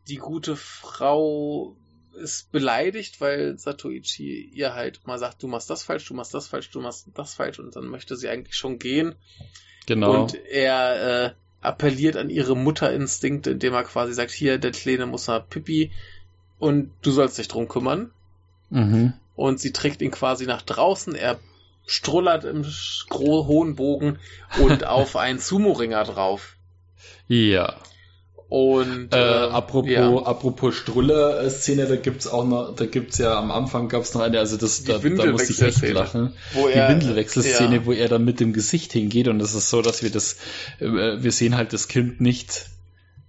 die 0.09 0.17
gute 0.17 0.57
Frau 0.57 1.77
ist 2.15 2.51
beleidigt, 2.53 3.21
weil 3.21 3.59
Satoichi 3.59 4.51
ihr 4.53 4.75
halt 4.75 5.07
mal 5.07 5.19
sagt, 5.19 5.43
du 5.43 5.49
machst 5.49 5.71
das 5.71 5.83
falsch, 5.83 6.07
du 6.07 6.15
machst 6.15 6.35
das 6.35 6.49
falsch, 6.49 6.71
du 6.71 6.81
machst 6.81 7.07
das 7.15 7.35
falsch 7.35 7.59
und 7.59 7.77
dann 7.77 7.87
möchte 7.87 8.17
sie 8.17 8.29
eigentlich 8.29 8.57
schon 8.57 8.79
gehen. 8.79 9.15
Genau. 9.87 10.23
Und 10.23 10.35
er 10.35 11.25
äh, 11.25 11.31
appelliert 11.61 12.17
an 12.17 12.31
ihre 12.31 12.57
Mutterinstinkte, 12.57 13.51
indem 13.51 13.75
er 13.75 13.85
quasi 13.85 14.13
sagt, 14.13 14.31
hier, 14.31 14.59
der 14.59 14.73
Kleine 14.73 15.07
muss 15.07 15.29
mal 15.29 15.41
Pipi 15.41 15.93
und 16.59 16.93
du 17.03 17.11
sollst 17.11 17.39
dich 17.39 17.49
drum 17.49 17.69
kümmern. 17.69 18.11
Mhm. 18.71 19.15
Und 19.37 19.61
sie 19.61 19.73
trägt 19.73 20.03
ihn 20.03 20.11
quasi 20.11 20.47
nach 20.47 20.63
draußen, 20.63 21.15
er 21.15 21.41
strullert 21.91 22.45
im 22.45 22.65
hohen 23.13 23.75
Bogen 23.75 24.19
und 24.61 24.85
auf 24.87 25.17
einen 25.17 25.41
Sumo-Ringer 25.41 26.05
drauf. 26.05 26.57
Ja. 27.27 27.75
Und 28.49 29.15
äh, 29.15 29.17
äh, 29.17 29.51
apropos, 29.51 29.91
ja. 29.91 30.09
apropos 30.23 30.75
Strulle-Szene, 30.75 31.87
da 31.87 31.97
gibt's 31.97 32.27
auch 32.27 32.45
noch, 32.45 32.75
da 32.75 32.87
gibt's 32.87 33.19
ja 33.19 33.39
am 33.39 33.51
Anfang 33.51 33.89
gab's 33.89 34.15
noch 34.15 34.23
eine, 34.23 34.39
also 34.41 34.57
das, 34.57 34.83
da, 34.85 34.99
da 34.99 35.27
musste 35.27 35.53
ich 35.53 35.63
echt 35.63 35.89
lachen. 35.89 36.33
Wo 36.53 36.69
die 36.69 36.75
Windelwechselszene, 36.75 37.77
ja. 37.77 37.87
wo 37.87 37.93
er 37.93 38.09
dann 38.09 38.25
mit 38.25 38.41
dem 38.41 38.53
Gesicht 38.53 38.93
hingeht 38.93 39.29
und 39.29 39.41
es 39.41 39.55
ist 39.55 39.71
so, 39.71 39.83
dass 39.83 40.03
wir 40.03 40.11
das, 40.11 40.37
äh, 40.81 40.87
wir 40.89 41.31
sehen 41.31 41.57
halt 41.57 41.73
das 41.73 41.87
Kind 41.87 42.21
nicht, 42.21 42.67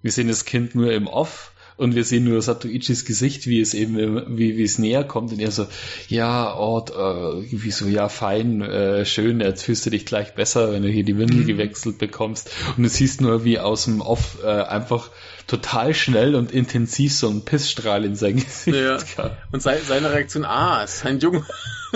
wir 0.02 0.12
sehen 0.12 0.28
das 0.28 0.46
Kind 0.46 0.74
nur 0.74 0.92
im 0.92 1.08
Off 1.08 1.52
und 1.82 1.96
wir 1.96 2.04
sehen 2.04 2.26
nur 2.26 2.40
Satoichis 2.44 3.06
Gesicht, 3.06 3.48
wie 3.48 3.60
es 3.60 3.74
eben, 3.74 4.38
wie, 4.38 4.56
wie 4.56 4.64
es 4.64 4.78
näher 4.78 5.04
kommt 5.04 5.32
und 5.32 5.40
er 5.40 5.50
so, 5.50 5.66
ja, 6.10 6.56
oh, 6.56 6.80
äh, 6.80 7.44
wie 7.52 7.72
so, 7.72 7.88
ja, 7.88 8.08
fein, 8.08 8.62
äh, 8.62 9.04
schön, 9.04 9.42
jetzt 9.42 9.64
fühlst 9.64 9.88
du 9.88 9.90
dich 9.90 10.06
gleich 10.06 10.36
besser, 10.36 10.72
wenn 10.72 10.84
du 10.84 10.90
hier 10.90 11.04
die 11.04 11.18
Windel 11.18 11.40
mhm. 11.40 11.48
gewechselt 11.48 11.98
bekommst 11.98 12.52
und 12.78 12.84
du 12.84 12.88
siehst 12.90 13.20
nur, 13.20 13.46
wie 13.46 13.58
aus 13.58 13.86
dem 13.86 14.00
Off 14.00 14.38
äh, 14.44 14.48
einfach 14.48 15.10
total 15.48 15.96
schnell 15.96 16.36
und 16.36 16.52
intensiv 16.52 17.16
so 17.16 17.30
ein 17.30 17.44
Pissstrahl 17.46 18.06
in 18.06 18.16
sein 18.16 18.36
Gesicht 18.46 18.78
ja. 18.78 19.00
kam. 19.16 19.32
Und 19.52 19.64
se 19.64 19.80
seine 19.84 20.12
Reaktion, 20.12 20.46
ah, 20.46 20.84
ist 20.84 21.04
ein 21.04 21.18
Junge. 21.18 21.44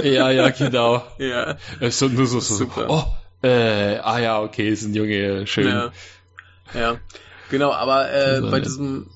ja, 0.02 0.32
ja, 0.32 0.49
genau. 0.49 1.03
ja. 1.20 1.57
So, 1.91 2.07
nur 2.07 2.26
so, 2.26 2.40
so, 2.40 2.56
Super. 2.56 2.88
oh, 2.90 3.48
äh, 3.48 3.98
ah 3.98 4.18
ja, 4.18 4.41
okay, 4.41 4.68
ist 4.68 4.84
ein 4.84 4.95
Junge, 4.95 5.45
schön. 5.45 5.68
Ja, 5.68 5.91
ja. 6.74 6.98
genau, 7.52 7.72
aber 7.72 8.12
äh, 8.12 8.41
bei 8.41 8.60
diesem 8.60 9.12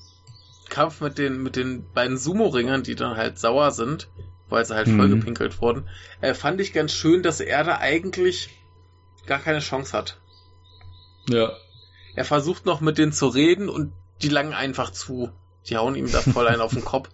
Kampf 0.70 1.00
mit 1.00 1.18
den, 1.18 1.42
mit 1.42 1.56
den 1.56 1.84
beiden 1.92 2.16
Sumo-Ringern, 2.16 2.82
die 2.82 2.94
dann 2.94 3.16
halt 3.16 3.38
sauer 3.38 3.72
sind, 3.72 4.08
weil 4.48 4.64
sie 4.64 4.74
halt 4.74 4.86
mhm. 4.86 4.96
vollgepinkelt 4.96 5.60
wurden, 5.60 5.88
äh, 6.20 6.32
fand 6.34 6.60
ich 6.60 6.72
ganz 6.72 6.92
schön, 6.92 7.22
dass 7.22 7.40
er 7.40 7.64
da 7.64 7.78
eigentlich 7.78 8.50
gar 9.26 9.38
keine 9.38 9.60
Chance 9.60 9.96
hat. 9.96 10.18
Ja. 11.28 11.52
Er 12.14 12.24
versucht 12.24 12.66
noch 12.66 12.80
mit 12.80 12.98
denen 12.98 13.12
zu 13.12 13.28
reden 13.28 13.68
und 13.68 13.92
die 14.22 14.28
langen 14.28 14.54
einfach 14.54 14.90
zu. 14.90 15.30
Die 15.66 15.76
hauen 15.76 15.94
ihm 15.94 16.10
da 16.10 16.20
voll 16.20 16.48
einen 16.48 16.60
auf 16.60 16.72
den 16.72 16.84
Kopf. 16.84 17.10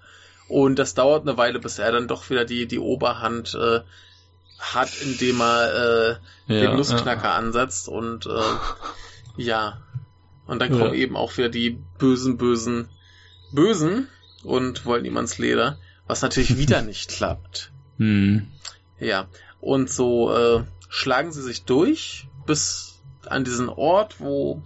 Und 0.48 0.78
das 0.78 0.94
dauert 0.94 1.22
eine 1.22 1.36
Weile, 1.36 1.58
bis 1.58 1.78
er 1.78 1.92
dann 1.92 2.08
doch 2.08 2.30
wieder 2.30 2.44
die, 2.44 2.66
die 2.66 2.78
Oberhand 2.78 3.54
äh, 3.54 3.80
hat, 4.58 4.90
indem 5.02 5.40
er 5.40 6.20
äh, 6.48 6.54
ja, 6.54 6.60
den 6.60 6.76
Nussknacker 6.76 7.24
ja. 7.24 7.34
ansetzt. 7.34 7.88
Und 7.88 8.26
äh, 8.26 9.42
ja. 9.42 9.80
Und 10.46 10.60
dann 10.60 10.70
kommen 10.70 10.94
ja. 10.94 11.00
eben 11.00 11.16
auch 11.16 11.36
wieder 11.36 11.48
die 11.48 11.70
bösen, 11.98 12.36
bösen 12.36 12.88
Bösen 13.56 14.06
und 14.44 14.86
wollen 14.86 15.04
ihm 15.04 15.16
ans 15.16 15.38
Leder, 15.38 15.78
was 16.06 16.22
natürlich 16.22 16.56
wieder 16.58 16.82
nicht 16.82 17.08
klappt. 17.08 17.72
Hm. 17.98 18.46
Ja, 19.00 19.26
und 19.60 19.90
so 19.90 20.32
äh, 20.32 20.64
schlagen 20.88 21.32
sie 21.32 21.42
sich 21.42 21.64
durch 21.64 22.28
bis 22.46 23.02
an 23.26 23.42
diesen 23.42 23.68
Ort, 23.68 24.20
wo 24.20 24.62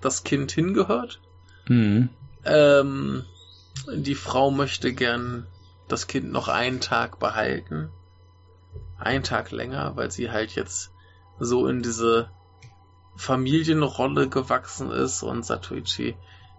das 0.00 0.22
Kind 0.22 0.52
hingehört. 0.52 1.20
Hm. 1.66 2.10
Ähm, 2.44 3.24
die 3.92 4.14
Frau 4.14 4.52
möchte 4.52 4.92
gern 4.92 5.46
das 5.88 6.06
Kind 6.06 6.30
noch 6.30 6.48
einen 6.48 6.80
Tag 6.80 7.18
behalten. 7.18 7.90
Einen 8.98 9.24
Tag 9.24 9.50
länger, 9.50 9.96
weil 9.96 10.10
sie 10.10 10.30
halt 10.30 10.54
jetzt 10.54 10.92
so 11.40 11.66
in 11.66 11.82
diese 11.82 12.30
Familienrolle 13.16 14.28
gewachsen 14.28 14.90
ist 14.90 15.22
und 15.22 15.44
Satoichi 15.44 16.16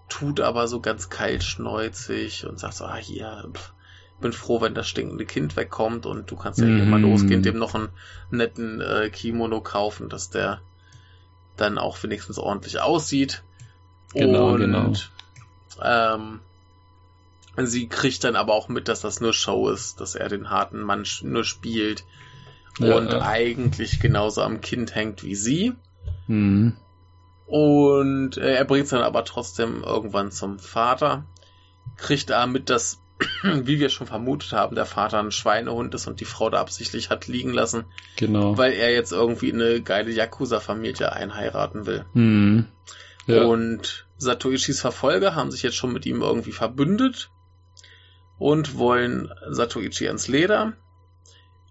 tut 0.10 0.40
aber 0.40 0.68
so 0.68 0.80
ganz 0.80 1.10
kaltschneuzig 1.10 2.46
und 2.46 2.60
sagt 2.60 2.76
so, 2.76 2.86
ah 2.86 2.96
hier, 2.96 3.50
pff, 3.54 3.74
bin 4.22 4.34
froh, 4.34 4.62
wenn 4.62 4.74
das 4.74 4.88
stinkende 4.88 5.26
Kind 5.26 5.56
wegkommt 5.56 6.06
und 6.06 6.32
du 6.32 6.36
kannst 6.36 6.60
ja 6.60 6.66
hier 6.66 6.86
mal 6.86 7.02
losgehen, 7.02 7.44
dem 7.44 7.58
noch 7.58 7.76
einen 7.76 7.90
netten 8.32 8.82
äh, 8.82 9.10
Kimono 9.10 9.62
kaufen, 9.62 10.10
dass 10.10 10.30
der 10.30 10.62
dann 11.58 11.78
auch 11.78 12.02
wenigstens 12.04 12.38
ordentlich 12.38 12.80
aussieht. 12.80 13.44
Genau, 14.14 14.54
und, 14.54 14.60
genau. 14.60 14.94
Ähm, 15.82 16.40
sie 17.58 17.88
kriegt 17.88 18.24
dann 18.24 18.36
aber 18.36 18.54
auch 18.54 18.70
mit, 18.70 18.88
dass 18.88 19.02
das 19.02 19.20
nur 19.20 19.34
Show 19.34 19.70
ist, 19.70 20.00
dass 20.00 20.16
er 20.16 20.30
den 20.30 20.50
harten 20.50 20.82
Mann 20.82 21.06
nur 21.24 21.44
spielt 21.44 22.06
ja, 22.80 22.96
und 22.96 23.12
ja. 23.12 23.22
eigentlich 23.22 24.00
genauso 24.00 24.42
am 24.42 24.62
Kind 24.62 24.96
hängt 24.96 25.24
wie 25.24 25.36
sie. 25.36 25.74
Mhm. 26.28 26.78
Und 27.48 28.38
äh, 28.38 28.56
er 28.56 28.66
bringt 28.66 28.86
es 28.86 28.90
dann 28.92 29.02
aber 29.02 29.24
trotzdem 29.24 29.84
irgendwann 29.84 30.32
zum 30.32 30.60
Vater. 30.60 31.26
Kriegt 31.98 32.32
da 32.32 32.48
mit, 32.48 32.70
dass, 32.70 33.02
wie 33.44 33.80
wir 33.80 33.90
schon 33.90 34.08
vermutet 34.08 34.52
haben, 34.54 34.76
der 34.76 34.86
Vater 34.86 35.20
ein 35.20 35.32
Schweinehund 35.32 35.94
ist 35.94 36.08
und 36.08 36.20
die 36.20 36.26
Frau 36.26 36.50
da 36.50 36.60
absichtlich 36.60 37.10
hat 37.10 37.28
liegen 37.28 37.54
lassen. 37.54 37.86
Genau. 38.16 38.58
Weil 38.58 38.74
er 38.74 38.92
jetzt 38.92 39.12
irgendwie 39.12 39.54
eine 39.54 39.82
geile 39.82 40.12
Yakuza-Familie 40.12 41.12
einheiraten 41.12 41.86
will. 41.86 42.06
Mhm. 42.14 42.68
Ja. 43.28 43.44
Und 43.44 44.08
Satoichis 44.18 44.82
Verfolger 44.82 45.36
haben 45.36 45.52
sich 45.52 45.64
jetzt 45.64 45.76
schon 45.76 45.94
mit 45.94 46.06
ihm 46.06 46.22
irgendwie 46.22 46.52
verbündet 46.52 47.30
und 48.38 48.78
wollen 48.78 49.32
Satoichi 49.50 50.08
ans 50.08 50.28
Leder. 50.28 50.74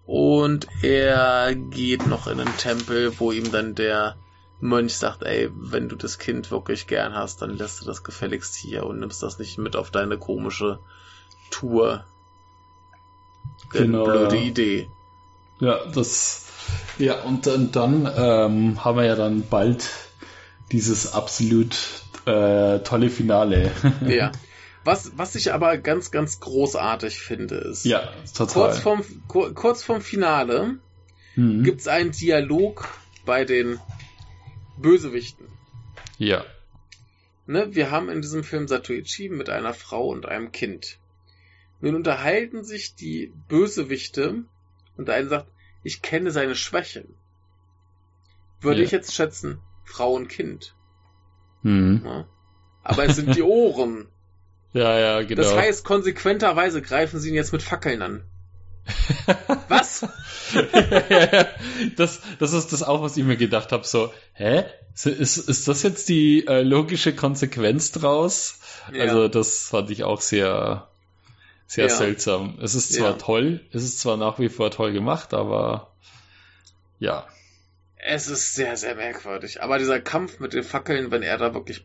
Und 0.05 0.67
er 0.83 1.55
geht 1.55 2.05
noch 2.05 2.27
in 2.27 2.37
den 2.37 2.57
Tempel, 2.57 3.19
wo 3.19 3.31
ihm 3.31 3.51
dann 3.51 3.73
der 3.73 4.15
Mönch 4.59 4.95
sagt, 4.95 5.23
ey, 5.23 5.49
wenn 5.53 5.89
du 5.89 5.95
das 5.95 6.17
Kind 6.17 6.49
wirklich 6.51 6.87
gern 6.87 7.13
hast, 7.13 7.41
dann 7.41 7.51
lässt 7.57 7.81
du 7.81 7.85
das 7.85 8.03
gefälligst 8.03 8.55
hier 8.55 8.85
und 8.85 8.99
nimmst 8.99 9.21
das 9.21 9.37
nicht 9.39 9.57
mit 9.57 9.75
auf 9.75 9.91
deine 9.91 10.17
komische 10.17 10.79
Tour. 11.51 12.05
Genau. 13.71 14.05
Blöde 14.05 14.37
ja. 14.37 14.41
Idee. 14.41 14.89
Ja, 15.59 15.85
das. 15.85 16.47
Ja, 16.97 17.21
und 17.21 17.45
dann, 17.47 17.71
dann 17.71 18.11
ähm, 18.15 18.83
haben 18.83 18.97
wir 18.97 19.05
ja 19.05 19.15
dann 19.15 19.47
bald 19.47 19.89
dieses 20.71 21.13
absolut 21.13 21.77
äh, 22.25 22.79
tolle 22.79 23.09
Finale. 23.09 23.71
ja. 24.07 24.31
Was, 24.83 25.13
was 25.15 25.35
ich 25.35 25.51
aber 25.51 25.77
ganz, 25.77 26.11
ganz 26.11 26.39
großartig 26.39 27.19
finde, 27.19 27.55
ist. 27.55 27.85
Ja, 27.85 28.07
total. 28.35 28.69
Kurz 28.69 28.79
vorm, 28.79 29.03
kurz 29.27 29.83
vorm 29.83 30.01
Finale 30.01 30.77
mhm. 31.35 31.63
gibt 31.63 31.81
es 31.81 31.87
einen 31.87 32.11
Dialog 32.11 32.87
bei 33.25 33.45
den 33.45 33.79
Bösewichten. 34.77 35.47
Ja. 36.17 36.45
Ne, 37.47 37.75
wir 37.75 37.91
haben 37.91 38.09
in 38.09 38.21
diesem 38.21 38.43
Film 38.43 38.67
Satoichi 38.67 39.29
mit 39.29 39.49
einer 39.49 39.73
Frau 39.73 40.07
und 40.07 40.25
einem 40.25 40.51
Kind. 40.51 40.97
Nun 41.81 41.95
unterhalten 41.95 42.63
sich 42.63 42.95
die 42.95 43.31
Bösewichte 43.47 44.43
und 44.97 45.07
der 45.07 45.15
eine 45.15 45.27
sagt, 45.27 45.47
ich 45.83 46.01
kenne 46.01 46.31
seine 46.31 46.55
Schwächen. 46.55 47.13
Würde 48.61 48.79
ja. 48.79 48.85
ich 48.85 48.91
jetzt 48.91 49.13
schätzen, 49.13 49.59
Frau 49.83 50.13
und 50.13 50.27
Kind. 50.27 50.75
Mhm. 51.61 52.01
Ja. 52.03 52.27
Aber 52.83 53.05
es 53.05 53.15
sind 53.15 53.35
die 53.35 53.43
Ohren. 53.43 54.07
ja, 54.73 54.97
ja, 54.97 55.21
genau. 55.21 55.41
Das 55.41 55.55
heißt, 55.55 55.85
konsequenterweise 55.85 56.81
greifen 56.81 57.19
sie 57.19 57.29
ihn 57.29 57.35
jetzt 57.35 57.53
mit 57.53 57.61
Fackeln 57.61 58.01
an. 58.01 58.23
Was? 59.67 60.07
das, 61.95 62.21
das 62.39 62.53
ist 62.53 62.71
das 62.71 62.83
auch, 62.83 63.01
was 63.01 63.17
ich 63.17 63.23
mir 63.23 63.37
gedacht 63.37 63.71
habe. 63.71 63.83
So, 63.83 64.13
hä? 64.33 64.65
Ist, 64.93 65.37
ist 65.37 65.67
das 65.67 65.83
jetzt 65.83 66.07
die 66.07 66.45
äh, 66.47 66.61
logische 66.61 67.13
Konsequenz 67.15 67.91
draus? 67.91 68.59
Ja. 68.93 69.03
Also, 69.03 69.27
das 69.27 69.67
fand 69.67 69.89
ich 69.89 70.03
auch 70.03 70.21
sehr, 70.21 70.87
sehr 71.67 71.87
ja. 71.87 71.89
seltsam. 71.89 72.57
Es 72.61 72.75
ist 72.75 72.93
zwar 72.93 73.11
ja. 73.11 73.17
toll, 73.17 73.61
es 73.71 73.83
ist 73.83 73.99
zwar 73.99 74.17
nach 74.17 74.39
wie 74.39 74.49
vor 74.49 74.71
toll 74.71 74.93
gemacht, 74.93 75.33
aber 75.33 75.91
ja. 76.99 77.27
Es 77.97 78.27
ist 78.27 78.53
sehr, 78.53 78.77
sehr 78.77 78.95
merkwürdig. 78.95 79.63
Aber 79.63 79.79
dieser 79.79 79.99
Kampf 79.99 80.39
mit 80.39 80.53
den 80.53 80.63
Fackeln, 80.63 81.11
wenn 81.11 81.23
er 81.23 81.37
da 81.37 81.53
wirklich 81.53 81.83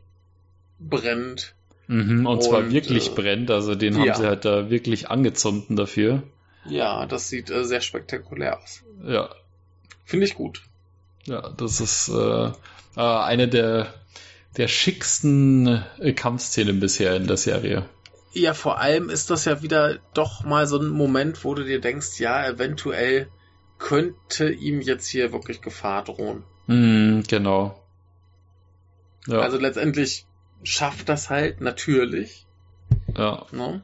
brennt. 0.78 1.55
Mhm, 1.86 2.27
und, 2.27 2.35
und, 2.35 2.43
zwar 2.43 2.70
wirklich 2.70 3.09
äh, 3.09 3.14
brennt, 3.14 3.51
also 3.51 3.74
den 3.74 3.98
haben 3.98 4.14
sie 4.14 4.27
halt 4.27 4.44
da 4.44 4.70
wirklich 4.70 5.09
angezündet 5.09 5.78
dafür. 5.78 6.22
Ja, 6.65 7.07
das 7.07 7.28
sieht 7.28 7.51
äh, 7.51 7.65
sehr 7.65 7.81
spektakulär 7.81 8.59
aus. 8.59 8.82
Ja. 9.05 9.31
Finde 10.05 10.27
ich 10.27 10.35
gut. 10.35 10.62
Ja, 11.24 11.51
das 11.51 11.81
ist 11.81 12.09
äh, 12.09 12.51
äh 12.97 13.01
eine 13.01 13.49
der, 13.49 13.95
der 14.57 14.69
schicksten 14.69 15.82
äh, 15.99 16.12
Kampfszenen 16.12 16.81
bisher 16.81 17.16
in 17.16 17.27
der 17.27 17.37
Serie. 17.37 17.89
Ja, 18.32 18.55
vor 18.55 18.78
allem 18.78 19.11
ist 19.11 19.31
das 19.31 19.45
ja 19.45 19.62
wieder 19.62 19.99
doch 20.15 20.45
mal 20.45 20.66
so 20.66 20.78
ein 20.78 20.89
Moment, 20.89 21.45
wo 21.45 21.55
du 21.55 21.65
dir 21.65 21.81
denkst, 21.81 22.20
ja, 22.20 22.47
eventuell 22.47 23.28
könnte 23.78 24.51
ihm 24.51 24.81
jetzt 24.81 25.09
hier 25.09 25.32
wirklich 25.32 25.62
Gefahr 25.62 26.05
drohen. 26.05 26.45
Mm, 26.66 27.23
genau. 27.27 27.82
Ja. 29.27 29.41
Also 29.41 29.59
letztendlich 29.59 30.27
schafft 30.62 31.09
das 31.09 31.31
halt 31.31 31.61
natürlich. 31.61 32.47
Ja. 33.16 33.47
Ne? 33.51 33.82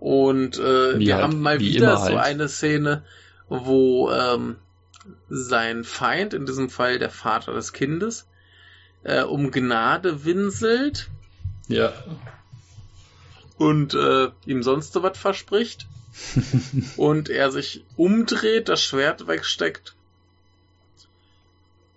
Und 0.00 0.58
äh, 0.58 0.98
wir 0.98 1.14
halt, 1.14 1.24
haben 1.24 1.40
mal 1.42 1.60
wieder 1.60 1.98
so 1.98 2.04
halt. 2.04 2.18
eine 2.18 2.48
Szene, 2.48 3.04
wo 3.50 4.10
ähm, 4.10 4.56
sein 5.28 5.84
Feind, 5.84 6.32
in 6.32 6.46
diesem 6.46 6.70
Fall 6.70 6.98
der 6.98 7.10
Vater 7.10 7.52
des 7.52 7.74
Kindes, 7.74 8.26
äh, 9.04 9.22
um 9.22 9.50
Gnade 9.50 10.24
winselt. 10.24 11.08
Ja. 11.68 11.92
Und 13.58 13.92
äh, 13.92 14.30
ihm 14.46 14.62
sonst 14.62 14.94
so 14.94 15.02
was 15.02 15.18
verspricht. 15.18 15.86
und 16.96 17.28
er 17.28 17.50
sich 17.50 17.84
umdreht, 17.96 18.70
das 18.70 18.82
Schwert 18.82 19.28
wegsteckt. 19.28 19.94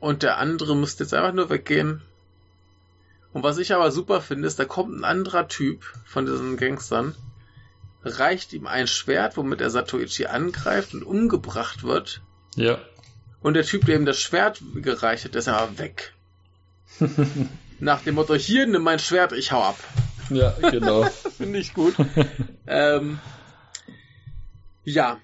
Und 0.01 0.23
der 0.23 0.37
andere 0.37 0.75
müsste 0.75 1.05
jetzt 1.05 1.13
einfach 1.13 1.33
nur 1.33 1.49
weggehen. 1.49 2.01
Und 3.31 3.43
was 3.43 3.57
ich 3.57 3.73
aber 3.73 3.91
super 3.91 4.19
finde, 4.19 4.47
ist, 4.47 4.59
da 4.59 4.65
kommt 4.65 4.93
ein 4.93 5.05
anderer 5.05 5.47
Typ 5.47 5.85
von 6.05 6.25
diesen 6.25 6.57
Gangstern, 6.57 7.15
reicht 8.03 8.53
ihm 8.53 8.67
ein 8.67 8.87
Schwert, 8.87 9.37
womit 9.37 9.61
er 9.61 9.69
Satoichi 9.69 10.25
angreift 10.25 10.93
und 10.93 11.03
umgebracht 11.03 11.83
wird. 11.83 12.21
Ja. 12.55 12.79
Und 13.41 13.55
der 13.55 13.63
Typ, 13.63 13.85
der 13.85 13.95
ihm 13.95 14.05
das 14.05 14.19
Schwert 14.19 14.61
gereicht 14.75 15.25
hat, 15.25 15.35
ist 15.35 15.47
aber 15.47 15.77
weg. 15.77 16.13
Nach 17.79 18.01
dem 18.01 18.15
Motto, 18.15 18.35
hier, 18.35 18.65
nimm 18.67 18.83
mein 18.83 18.99
Schwert, 18.99 19.33
ich 19.33 19.51
hau 19.51 19.61
ab. 19.61 19.77
Ja, 20.29 20.51
genau. 20.71 21.03
Finde 21.37 21.59
ich 21.59 21.73
gut. 21.73 21.95
ähm, 22.67 23.19
ja. 24.83 25.19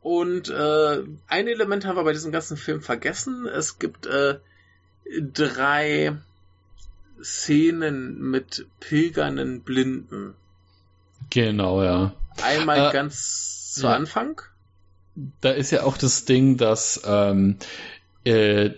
Und 0.00 0.50
äh, 0.50 1.02
ein 1.28 1.48
Element 1.48 1.86
haben 1.86 1.96
wir 1.96 2.04
bei 2.04 2.12
diesem 2.12 2.30
ganzen 2.30 2.56
Film 2.56 2.82
vergessen. 2.82 3.46
Es 3.46 3.78
gibt 3.78 4.06
äh, 4.06 4.38
drei 5.18 6.16
Szenen 7.22 8.20
mit 8.30 8.66
pilgernden 8.80 9.62
Blinden. 9.62 10.34
Genau, 11.30 11.82
ja. 11.82 12.14
Einmal 12.42 12.88
äh, 12.88 12.92
ganz 12.92 13.72
zu 13.74 13.86
ja. 13.86 13.94
Anfang. 13.94 14.40
Da 15.40 15.50
ist 15.50 15.70
ja 15.70 15.84
auch 15.84 15.96
das 15.96 16.24
Ding, 16.24 16.56
dass 16.56 17.02
ähm, 17.06 17.58
äh, 18.24 18.70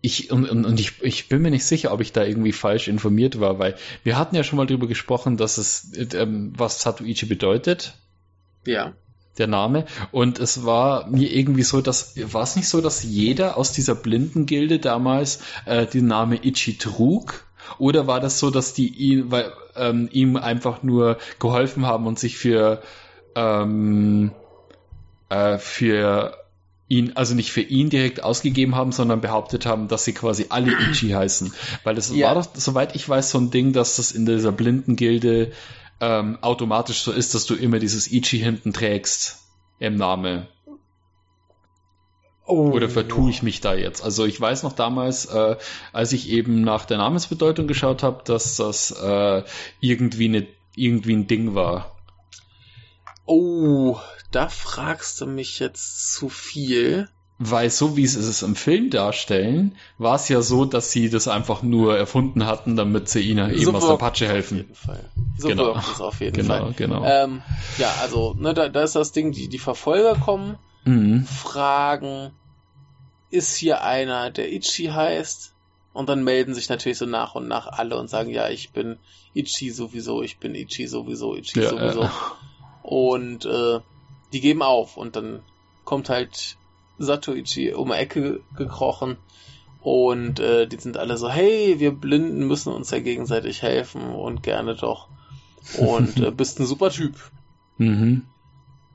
ich 0.00 0.30
und, 0.30 0.48
und, 0.48 0.64
und 0.64 0.80
ich, 0.80 1.02
ich 1.02 1.28
bin 1.28 1.42
mir 1.42 1.50
nicht 1.50 1.64
sicher, 1.64 1.92
ob 1.92 2.00
ich 2.00 2.12
da 2.12 2.24
irgendwie 2.24 2.52
falsch 2.52 2.88
informiert 2.88 3.40
war, 3.40 3.58
weil 3.58 3.76
wir 4.04 4.16
hatten 4.16 4.36
ja 4.36 4.44
schon 4.44 4.56
mal 4.56 4.66
darüber 4.66 4.86
gesprochen, 4.86 5.36
dass 5.36 5.58
es 5.58 5.92
ähm, 6.14 6.52
was 6.56 6.80
Satuichi 6.80 7.26
bedeutet. 7.26 7.94
Ja 8.64 8.94
der 9.38 9.46
Name. 9.46 9.86
Und 10.10 10.38
es 10.38 10.64
war 10.64 11.06
mir 11.08 11.32
irgendwie 11.32 11.62
so, 11.62 11.80
dass 11.80 12.14
war 12.32 12.42
es 12.42 12.56
nicht 12.56 12.68
so, 12.68 12.80
dass 12.80 13.04
jeder 13.04 13.56
aus 13.56 13.72
dieser 13.72 13.94
Blindengilde 13.94 14.78
damals 14.78 15.40
äh, 15.64 15.86
den 15.86 16.06
Namen 16.06 16.38
Ichi 16.42 16.76
trug? 16.76 17.44
Oder 17.78 18.06
war 18.06 18.20
das 18.20 18.38
so, 18.38 18.50
dass 18.50 18.74
die 18.74 18.88
ihn, 18.88 19.30
weil, 19.30 19.52
ähm, 19.76 20.08
ihm 20.12 20.36
einfach 20.36 20.82
nur 20.82 21.18
geholfen 21.38 21.86
haben 21.86 22.06
und 22.06 22.18
sich 22.18 22.36
für 22.36 22.82
ähm, 23.34 24.32
äh, 25.28 25.58
für 25.58 26.36
ihn, 26.88 27.12
also 27.16 27.34
nicht 27.34 27.52
für 27.52 27.60
ihn 27.60 27.90
direkt 27.90 28.22
ausgegeben 28.22 28.74
haben, 28.74 28.92
sondern 28.92 29.20
behauptet 29.20 29.66
haben, 29.66 29.88
dass 29.88 30.04
sie 30.04 30.14
quasi 30.14 30.46
alle 30.48 30.72
Ichi 30.72 31.10
heißen. 31.10 31.52
Weil 31.84 31.94
das 31.94 32.14
ja. 32.14 32.28
war 32.28 32.34
doch, 32.34 32.48
soweit 32.54 32.96
ich 32.96 33.08
weiß, 33.08 33.30
so 33.30 33.38
ein 33.38 33.50
Ding, 33.50 33.72
dass 33.72 33.96
das 33.96 34.10
in 34.10 34.24
dieser 34.24 34.52
Blindengilde 34.52 35.52
ähm, 36.00 36.38
automatisch 36.40 37.02
so 37.02 37.12
ist, 37.12 37.34
dass 37.34 37.46
du 37.46 37.54
immer 37.54 37.78
dieses 37.78 38.10
Ichi 38.10 38.38
hinten 38.38 38.72
trägst 38.72 39.40
im 39.78 39.96
Namen. 39.96 40.46
Oh. 42.48 42.70
Oder 42.70 42.88
vertue 42.88 43.28
ich 43.28 43.42
mich 43.42 43.60
da 43.60 43.74
jetzt? 43.74 44.02
Also 44.02 44.24
ich 44.24 44.40
weiß 44.40 44.62
noch 44.62 44.72
damals, 44.72 45.26
äh, 45.26 45.56
als 45.92 46.12
ich 46.12 46.30
eben 46.30 46.62
nach 46.62 46.86
der 46.86 46.96
Namensbedeutung 46.96 47.66
geschaut 47.66 48.02
habe, 48.02 48.22
dass 48.24 48.56
das 48.56 48.90
äh, 48.90 49.42
irgendwie, 49.80 50.28
ne, 50.28 50.46
irgendwie 50.74 51.14
ein 51.14 51.26
Ding 51.26 51.54
war. 51.54 51.94
Oh, 53.26 53.98
da 54.30 54.48
fragst 54.48 55.20
du 55.20 55.26
mich 55.26 55.58
jetzt 55.58 56.14
zu 56.14 56.30
viel. 56.30 57.10
Weil 57.38 57.68
so 57.68 57.98
wie 57.98 58.06
sie 58.06 58.18
es 58.18 58.42
im 58.42 58.56
Film 58.56 58.88
darstellen, 58.88 59.76
war 59.98 60.16
es 60.16 60.30
ja 60.30 60.40
so, 60.40 60.64
dass 60.64 60.90
sie 60.90 61.10
das 61.10 61.28
einfach 61.28 61.62
nur 61.62 61.98
erfunden 61.98 62.46
hatten, 62.46 62.76
damit 62.76 63.10
sie 63.10 63.20
ihnen 63.20 63.54
so 63.54 63.60
eben 63.60 63.76
aus 63.76 63.86
der 63.86 63.96
Patsche 63.96 64.26
helfen. 64.26 64.60
Auf 64.60 64.62
jeden 64.62 64.74
Fall. 64.74 65.10
So 65.36 65.48
genau. 65.48 65.66
wirkt 65.66 65.86
es 65.86 66.00
auf 66.00 66.20
jeden 66.20 66.36
genau, 66.36 66.58
Fall. 66.58 66.72
Genau, 66.76 67.04
ähm, 67.04 67.42
ja, 67.76 67.92
also 68.00 68.34
ne, 68.38 68.54
da, 68.54 68.70
da 68.70 68.82
ist 68.82 68.96
das 68.96 69.12
Ding, 69.12 69.32
die, 69.32 69.48
die 69.48 69.58
Verfolger 69.58 70.14
kommen, 70.14 70.56
mhm. 70.88 71.24
fragen, 71.24 72.32
ist 73.30 73.56
hier 73.56 73.82
einer, 73.82 74.30
der 74.30 74.52
Ichi 74.52 74.86
heißt? 74.86 75.54
Und 75.92 76.08
dann 76.08 76.22
melden 76.22 76.54
sich 76.54 76.68
natürlich 76.68 76.98
so 76.98 77.06
nach 77.06 77.34
und 77.34 77.48
nach 77.48 77.66
alle 77.66 77.98
und 77.98 78.08
sagen, 78.08 78.30
ja, 78.30 78.48
ich 78.48 78.70
bin 78.70 78.98
Ichi 79.34 79.70
sowieso, 79.70 80.22
ich 80.22 80.38
bin 80.38 80.54
Ichi 80.54 80.86
sowieso, 80.86 81.34
Ichi 81.34 81.60
ja, 81.60 81.70
sowieso. 81.70 82.02
Äh. 82.02 82.08
Und 82.82 83.44
äh, 83.44 83.80
die 84.32 84.40
geben 84.40 84.62
auf 84.62 84.96
und 84.96 85.16
dann 85.16 85.42
kommt 85.84 86.08
halt 86.08 86.56
Satoichi 86.98 87.72
um 87.72 87.88
die 87.88 87.94
Ecke 87.94 88.40
gekrochen 88.56 89.16
und 89.80 90.40
äh, 90.40 90.66
die 90.66 90.76
sind 90.76 90.96
alle 90.96 91.16
so, 91.16 91.30
hey, 91.30 91.76
wir 91.78 91.92
Blinden 91.92 92.46
müssen 92.46 92.72
uns 92.72 92.90
ja 92.90 93.00
gegenseitig 93.00 93.62
helfen 93.62 94.02
und 94.02 94.42
gerne 94.42 94.74
doch. 94.74 95.08
Und 95.78 96.18
äh, 96.18 96.30
bist 96.36 96.60
ein 96.60 96.66
super 96.66 96.90
Typ. 96.90 97.14
Mhm. 97.78 98.26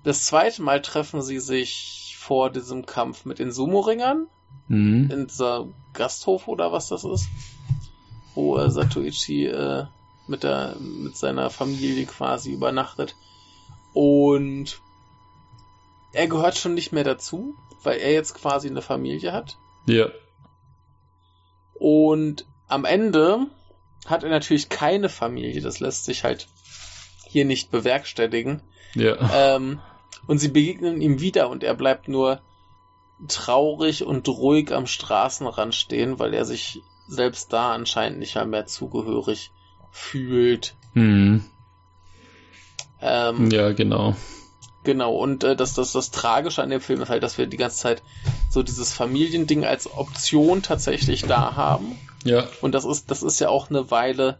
Das 0.03 0.25
zweite 0.25 0.61
Mal 0.61 0.81
treffen 0.81 1.21
sie 1.21 1.39
sich 1.39 2.15
vor 2.19 2.49
diesem 2.49 2.85
Kampf 2.85 3.25
mit 3.25 3.39
den 3.39 3.51
Sumo-Ringern. 3.51 4.27
Mhm. 4.67 5.09
In 5.11 5.27
dieser 5.27 5.67
Gasthof 5.93 6.47
oder 6.47 6.71
was 6.71 6.89
das 6.89 7.03
ist. 7.03 7.27
Wo 8.35 8.57
äh, 8.57 8.69
Satoichi 8.69 9.47
äh, 9.47 9.85
mit, 10.27 10.43
der, 10.43 10.75
mit 10.79 11.15
seiner 11.15 11.49
Familie 11.49 12.05
quasi 12.05 12.51
übernachtet. 12.51 13.15
Und 13.93 14.81
er 16.13 16.27
gehört 16.27 16.57
schon 16.57 16.73
nicht 16.73 16.91
mehr 16.91 17.03
dazu 17.03 17.55
weil 17.83 17.99
er 17.99 18.11
jetzt 18.11 18.33
quasi 18.35 18.69
eine 18.69 18.81
Familie 18.81 19.31
hat. 19.31 19.57
Ja. 19.85 20.09
Und 21.73 22.45
am 22.67 22.85
Ende 22.85 23.47
hat 24.05 24.23
er 24.23 24.29
natürlich 24.29 24.69
keine 24.69 25.09
Familie. 25.09 25.61
Das 25.61 25.79
lässt 25.79 26.05
sich 26.05 26.23
halt 26.23 26.47
hier 27.25 27.45
nicht 27.45 27.71
bewerkstelligen. 27.71 28.61
Ja. 28.95 29.55
Ähm, 29.55 29.79
und 30.27 30.39
sie 30.39 30.49
begegnen 30.49 31.01
ihm 31.01 31.19
wieder 31.19 31.49
und 31.49 31.63
er 31.63 31.73
bleibt 31.73 32.07
nur 32.07 32.41
traurig 33.27 34.03
und 34.03 34.27
ruhig 34.27 34.73
am 34.73 34.87
Straßenrand 34.87 35.75
stehen, 35.75 36.19
weil 36.19 36.33
er 36.33 36.45
sich 36.45 36.81
selbst 37.07 37.53
da 37.53 37.73
anscheinend 37.73 38.19
nicht 38.19 38.35
mehr 38.45 38.65
zugehörig 38.65 39.51
fühlt. 39.91 40.75
Mhm. 40.93 41.45
Ähm, 43.01 43.51
ja, 43.51 43.71
genau. 43.73 44.15
Genau, 44.83 45.15
und 45.15 45.43
äh, 45.43 45.55
das, 45.55 45.73
das, 45.75 45.93
das 45.93 46.11
Tragische 46.11 46.61
an 46.61 46.69
dem 46.69 46.81
Film 46.81 47.01
ist 47.01 47.09
halt, 47.09 47.23
dass 47.23 47.37
wir 47.37 47.47
die 47.47 47.57
ganze 47.57 47.77
Zeit 47.77 48.03
so 48.49 48.63
dieses 48.63 48.91
Familiending 48.91 49.63
als 49.65 49.91
Option 49.91 50.61
tatsächlich 50.61 51.23
da 51.23 51.55
haben. 51.55 51.97
Ja. 52.25 52.47
Und 52.61 52.73
das 52.73 52.83
ist, 52.83 53.09
das 53.09 53.23
ist 53.23 53.39
ja 53.39 53.49
auch 53.49 53.69
eine 53.69 53.91
Weile 53.91 54.39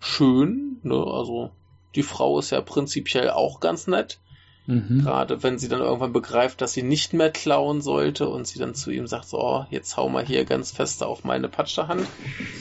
schön, 0.00 0.78
ne? 0.82 0.94
Also 0.94 1.50
die 1.94 2.02
Frau 2.02 2.38
ist 2.38 2.50
ja 2.50 2.60
prinzipiell 2.60 3.30
auch 3.30 3.60
ganz 3.60 3.86
nett. 3.86 4.18
Mhm. 4.66 5.02
Gerade 5.02 5.42
wenn 5.42 5.58
sie 5.58 5.68
dann 5.68 5.80
irgendwann 5.80 6.12
begreift, 6.12 6.60
dass 6.60 6.72
sie 6.72 6.82
nicht 6.82 7.12
mehr 7.12 7.30
klauen 7.30 7.82
sollte 7.82 8.28
und 8.28 8.46
sie 8.46 8.58
dann 8.58 8.74
zu 8.74 8.90
ihm 8.90 9.06
sagt, 9.06 9.28
so, 9.28 9.40
oh, 9.40 9.66
jetzt 9.70 9.96
hau 9.96 10.08
mal 10.08 10.24
hier 10.24 10.44
ganz 10.44 10.70
fest 10.70 11.02
auf 11.02 11.24
meine 11.24 11.48
Patschehand. 11.48 12.06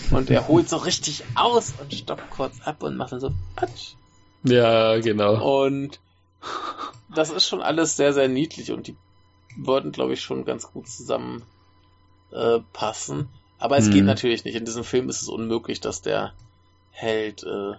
Und 0.10 0.30
er 0.32 0.48
holt 0.48 0.68
so 0.68 0.78
richtig 0.78 1.23
aus 1.36 1.73
und 1.80 1.94
stoppt 1.94 2.30
kurz 2.32 2.61
ab 2.61 2.82
und 2.82 2.98
macht 2.98 3.11
dann 3.11 3.19
so 3.19 3.32
Patsch. 3.56 3.94
Ja, 4.44 4.99
genau. 4.99 5.64
Und 5.64 5.99
das 7.14 7.30
ist 7.30 7.45
schon 7.45 7.61
alles 7.61 7.98
sehr, 7.98 8.14
sehr 8.14 8.28
niedlich 8.28 8.72
und 8.72 8.88
die 8.88 8.95
würden, 9.56 9.91
glaube 9.91 10.14
ich, 10.14 10.22
schon 10.22 10.45
ganz 10.45 10.72
gut 10.72 10.88
zusammen 10.88 11.44
äh, 12.32 12.60
passen. 12.73 13.30
Aber 13.60 13.78
es 13.78 13.86
hm. 13.86 13.94
geht 13.94 14.06
natürlich 14.06 14.44
nicht. 14.44 14.56
In 14.56 14.65
diesem 14.65 14.84
Film 14.84 15.07
ist 15.10 15.22
es 15.22 15.28
unmöglich, 15.28 15.82
dass 15.82 16.02
der 16.02 16.34
Held 16.90 17.44
äh, 17.44 17.73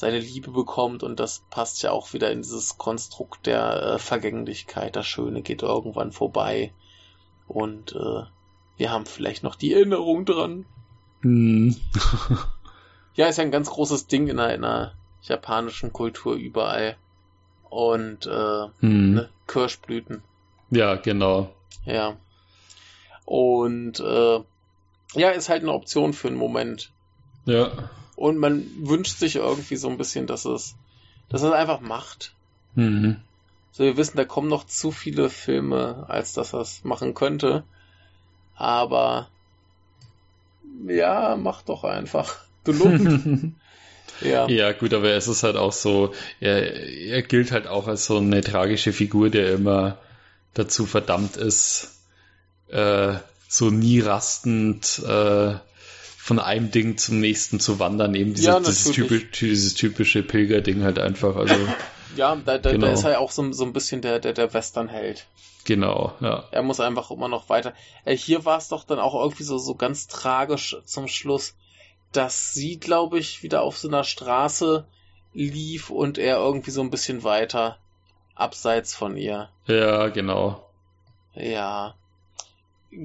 seine 0.00 0.18
Liebe 0.18 0.50
bekommt 0.50 1.02
und 1.02 1.20
das 1.20 1.44
passt 1.50 1.82
ja 1.82 1.90
auch 1.90 2.14
wieder 2.14 2.32
in 2.32 2.40
dieses 2.40 2.78
Konstrukt 2.78 3.44
der 3.46 3.82
äh, 3.82 3.98
Vergänglichkeit. 3.98 4.96
Das 4.96 5.06
Schöne 5.06 5.42
geht 5.42 5.62
irgendwann 5.62 6.10
vorbei 6.10 6.72
und 7.46 7.92
äh, 7.92 8.22
wir 8.78 8.90
haben 8.90 9.04
vielleicht 9.04 9.42
noch 9.42 9.56
die 9.56 9.74
Erinnerung 9.74 10.24
dran. 10.24 10.64
Hm. 11.20 11.76
Ja, 13.14 13.26
ist 13.26 13.38
ja 13.38 13.44
ein 13.44 13.50
ganz 13.50 13.68
großes 13.68 14.06
Ding 14.06 14.28
in 14.28 14.38
einer, 14.38 14.54
in 14.54 14.64
einer 14.64 14.94
japanischen 15.22 15.92
Kultur 15.92 16.34
überall. 16.34 16.96
Und 17.68 18.24
äh, 18.24 18.66
hm. 18.78 19.14
ne, 19.14 19.28
Kirschblüten. 19.46 20.22
Ja, 20.70 20.94
genau. 20.94 21.52
Ja. 21.84 22.16
Und 23.26 24.00
äh, 24.00 24.40
ja, 25.14 25.30
ist 25.30 25.48
halt 25.48 25.62
eine 25.62 25.72
Option 25.72 26.12
für 26.12 26.28
einen 26.28 26.36
Moment. 26.36 26.92
Ja. 27.44 27.90
Und 28.20 28.36
man 28.36 28.66
wünscht 28.82 29.16
sich 29.16 29.36
irgendwie 29.36 29.76
so 29.76 29.88
ein 29.88 29.96
bisschen, 29.96 30.26
dass 30.26 30.44
es, 30.44 30.76
dass 31.30 31.40
es 31.40 31.52
einfach 31.52 31.80
macht. 31.80 32.34
Mhm. 32.74 33.16
So, 33.72 33.84
wir 33.84 33.96
wissen, 33.96 34.18
da 34.18 34.26
kommen 34.26 34.50
noch 34.50 34.66
zu 34.66 34.90
viele 34.90 35.30
Filme, 35.30 36.04
als 36.06 36.34
dass 36.34 36.52
er 36.52 36.60
es 36.60 36.84
machen 36.84 37.14
könnte. 37.14 37.64
Aber 38.56 39.30
ja, 40.86 41.34
mach 41.40 41.62
doch 41.62 41.82
einfach. 41.82 42.36
Du 42.64 42.72
Lump. 42.72 43.54
ja. 44.20 44.46
ja, 44.46 44.72
gut, 44.72 44.92
aber 44.92 45.12
es 45.12 45.26
ist 45.26 45.42
halt 45.44 45.56
auch 45.56 45.72
so, 45.72 46.12
er, 46.40 46.74
er 46.74 47.22
gilt 47.22 47.52
halt 47.52 47.66
auch 47.66 47.88
als 47.88 48.04
so 48.04 48.18
eine 48.18 48.42
tragische 48.42 48.92
Figur, 48.92 49.30
der 49.30 49.54
immer 49.54 49.96
dazu 50.52 50.84
verdammt 50.84 51.38
ist, 51.38 52.02
äh, 52.68 53.14
so 53.48 53.70
nie 53.70 54.00
rastend 54.00 54.98
äh, 55.06 55.54
von 56.22 56.38
einem 56.38 56.70
Ding 56.70 56.98
zum 56.98 57.18
nächsten 57.18 57.60
zu 57.60 57.78
wandern, 57.78 58.14
eben 58.14 58.34
diese, 58.34 58.48
ja, 58.48 58.60
dieses, 58.60 58.92
typisch, 58.92 59.30
dieses 59.40 59.74
typische 59.74 60.22
Pilgerding 60.22 60.82
halt 60.84 60.98
einfach. 60.98 61.34
Also, 61.34 61.54
ja, 62.16 62.36
da, 62.36 62.58
da, 62.58 62.72
genau. 62.72 62.86
da 62.86 62.92
ist 62.92 63.04
halt 63.04 63.16
auch 63.16 63.30
so, 63.30 63.50
so 63.52 63.64
ein 63.64 63.72
bisschen 63.72 64.02
der, 64.02 64.18
der, 64.18 64.34
der 64.34 64.52
Westernheld. 64.52 65.26
Genau, 65.64 66.12
ja. 66.20 66.44
Er 66.50 66.62
muss 66.62 66.78
einfach 66.78 67.10
immer 67.10 67.28
noch 67.28 67.48
weiter. 67.48 67.72
Äh, 68.04 68.16
hier 68.16 68.44
war 68.44 68.58
es 68.58 68.68
doch 68.68 68.84
dann 68.84 68.98
auch 68.98 69.14
irgendwie 69.14 69.44
so, 69.44 69.56
so 69.56 69.74
ganz 69.74 70.08
tragisch 70.08 70.76
zum 70.84 71.08
Schluss, 71.08 71.56
dass 72.12 72.52
sie, 72.52 72.78
glaube 72.78 73.18
ich, 73.18 73.42
wieder 73.42 73.62
auf 73.62 73.78
so 73.78 73.88
einer 73.88 74.04
Straße 74.04 74.84
lief 75.32 75.88
und 75.88 76.18
er 76.18 76.36
irgendwie 76.36 76.70
so 76.70 76.82
ein 76.82 76.90
bisschen 76.90 77.24
weiter 77.24 77.78
abseits 78.34 78.94
von 78.94 79.16
ihr. 79.16 79.48
Ja, 79.66 80.08
genau. 80.08 80.68
Ja. 81.34 81.94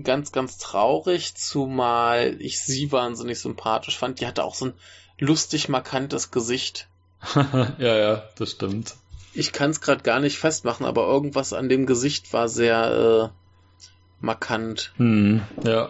Ganz, 0.04 0.32
ganz 0.32 0.58
traurig, 0.58 1.36
zumal 1.36 2.38
ich 2.40 2.60
sie 2.60 2.92
wahnsinnig 2.92 3.40
sympathisch 3.40 3.98
fand. 3.98 4.20
Die 4.20 4.26
hatte 4.26 4.44
auch 4.44 4.56
so 4.56 4.66
ein 4.66 4.74
lustig 5.20 5.70
markantes 5.70 6.32
Gesicht. 6.32 6.88
ja, 7.36 7.96
ja, 7.96 8.24
das 8.38 8.52
stimmt. 8.52 8.96
Ich 9.34 9.52
kann 9.52 9.70
es 9.70 9.82
gerade 9.82 10.02
gar 10.02 10.20
nicht 10.20 10.38
festmachen, 10.38 10.86
aber 10.86 11.06
irgendwas 11.06 11.54
an 11.54 11.70
dem 11.70 11.86
Gesicht 11.86 12.34
war 12.34 12.50
sehr 12.50 13.32
äh, 13.32 14.24
markant. 14.26 14.94
Hm, 14.98 15.44
ja. 15.64 15.90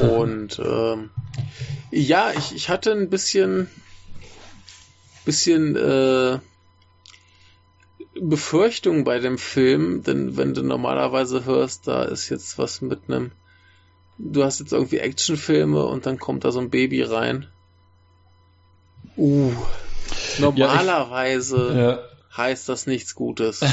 Und 0.00 0.58
ähm, 0.58 1.10
ja, 1.90 2.32
ich, 2.32 2.54
ich 2.54 2.68
hatte 2.68 2.92
ein 2.92 3.08
bisschen, 3.08 3.68
bisschen 5.24 5.74
äh, 5.76 6.38
Befürchtung 8.20 9.04
bei 9.04 9.18
dem 9.18 9.38
Film, 9.38 10.02
denn 10.02 10.36
wenn 10.36 10.54
du 10.54 10.62
normalerweise 10.62 11.44
hörst, 11.44 11.88
da 11.88 12.02
ist 12.04 12.28
jetzt 12.28 12.58
was 12.58 12.82
mit 12.82 13.00
einem, 13.08 13.32
du 14.18 14.44
hast 14.44 14.60
jetzt 14.60 14.72
irgendwie 14.72 14.98
Actionfilme 14.98 15.84
und 15.84 16.06
dann 16.06 16.18
kommt 16.18 16.44
da 16.44 16.52
so 16.52 16.60
ein 16.60 16.70
Baby 16.70 17.02
rein. 17.02 17.46
Uh, 19.16 19.52
Normalerweise 20.38 21.74
ja, 21.74 21.92
ich, 21.94 22.36
heißt 22.36 22.68
das 22.68 22.86
nichts 22.86 23.14
Gutes. 23.14 23.60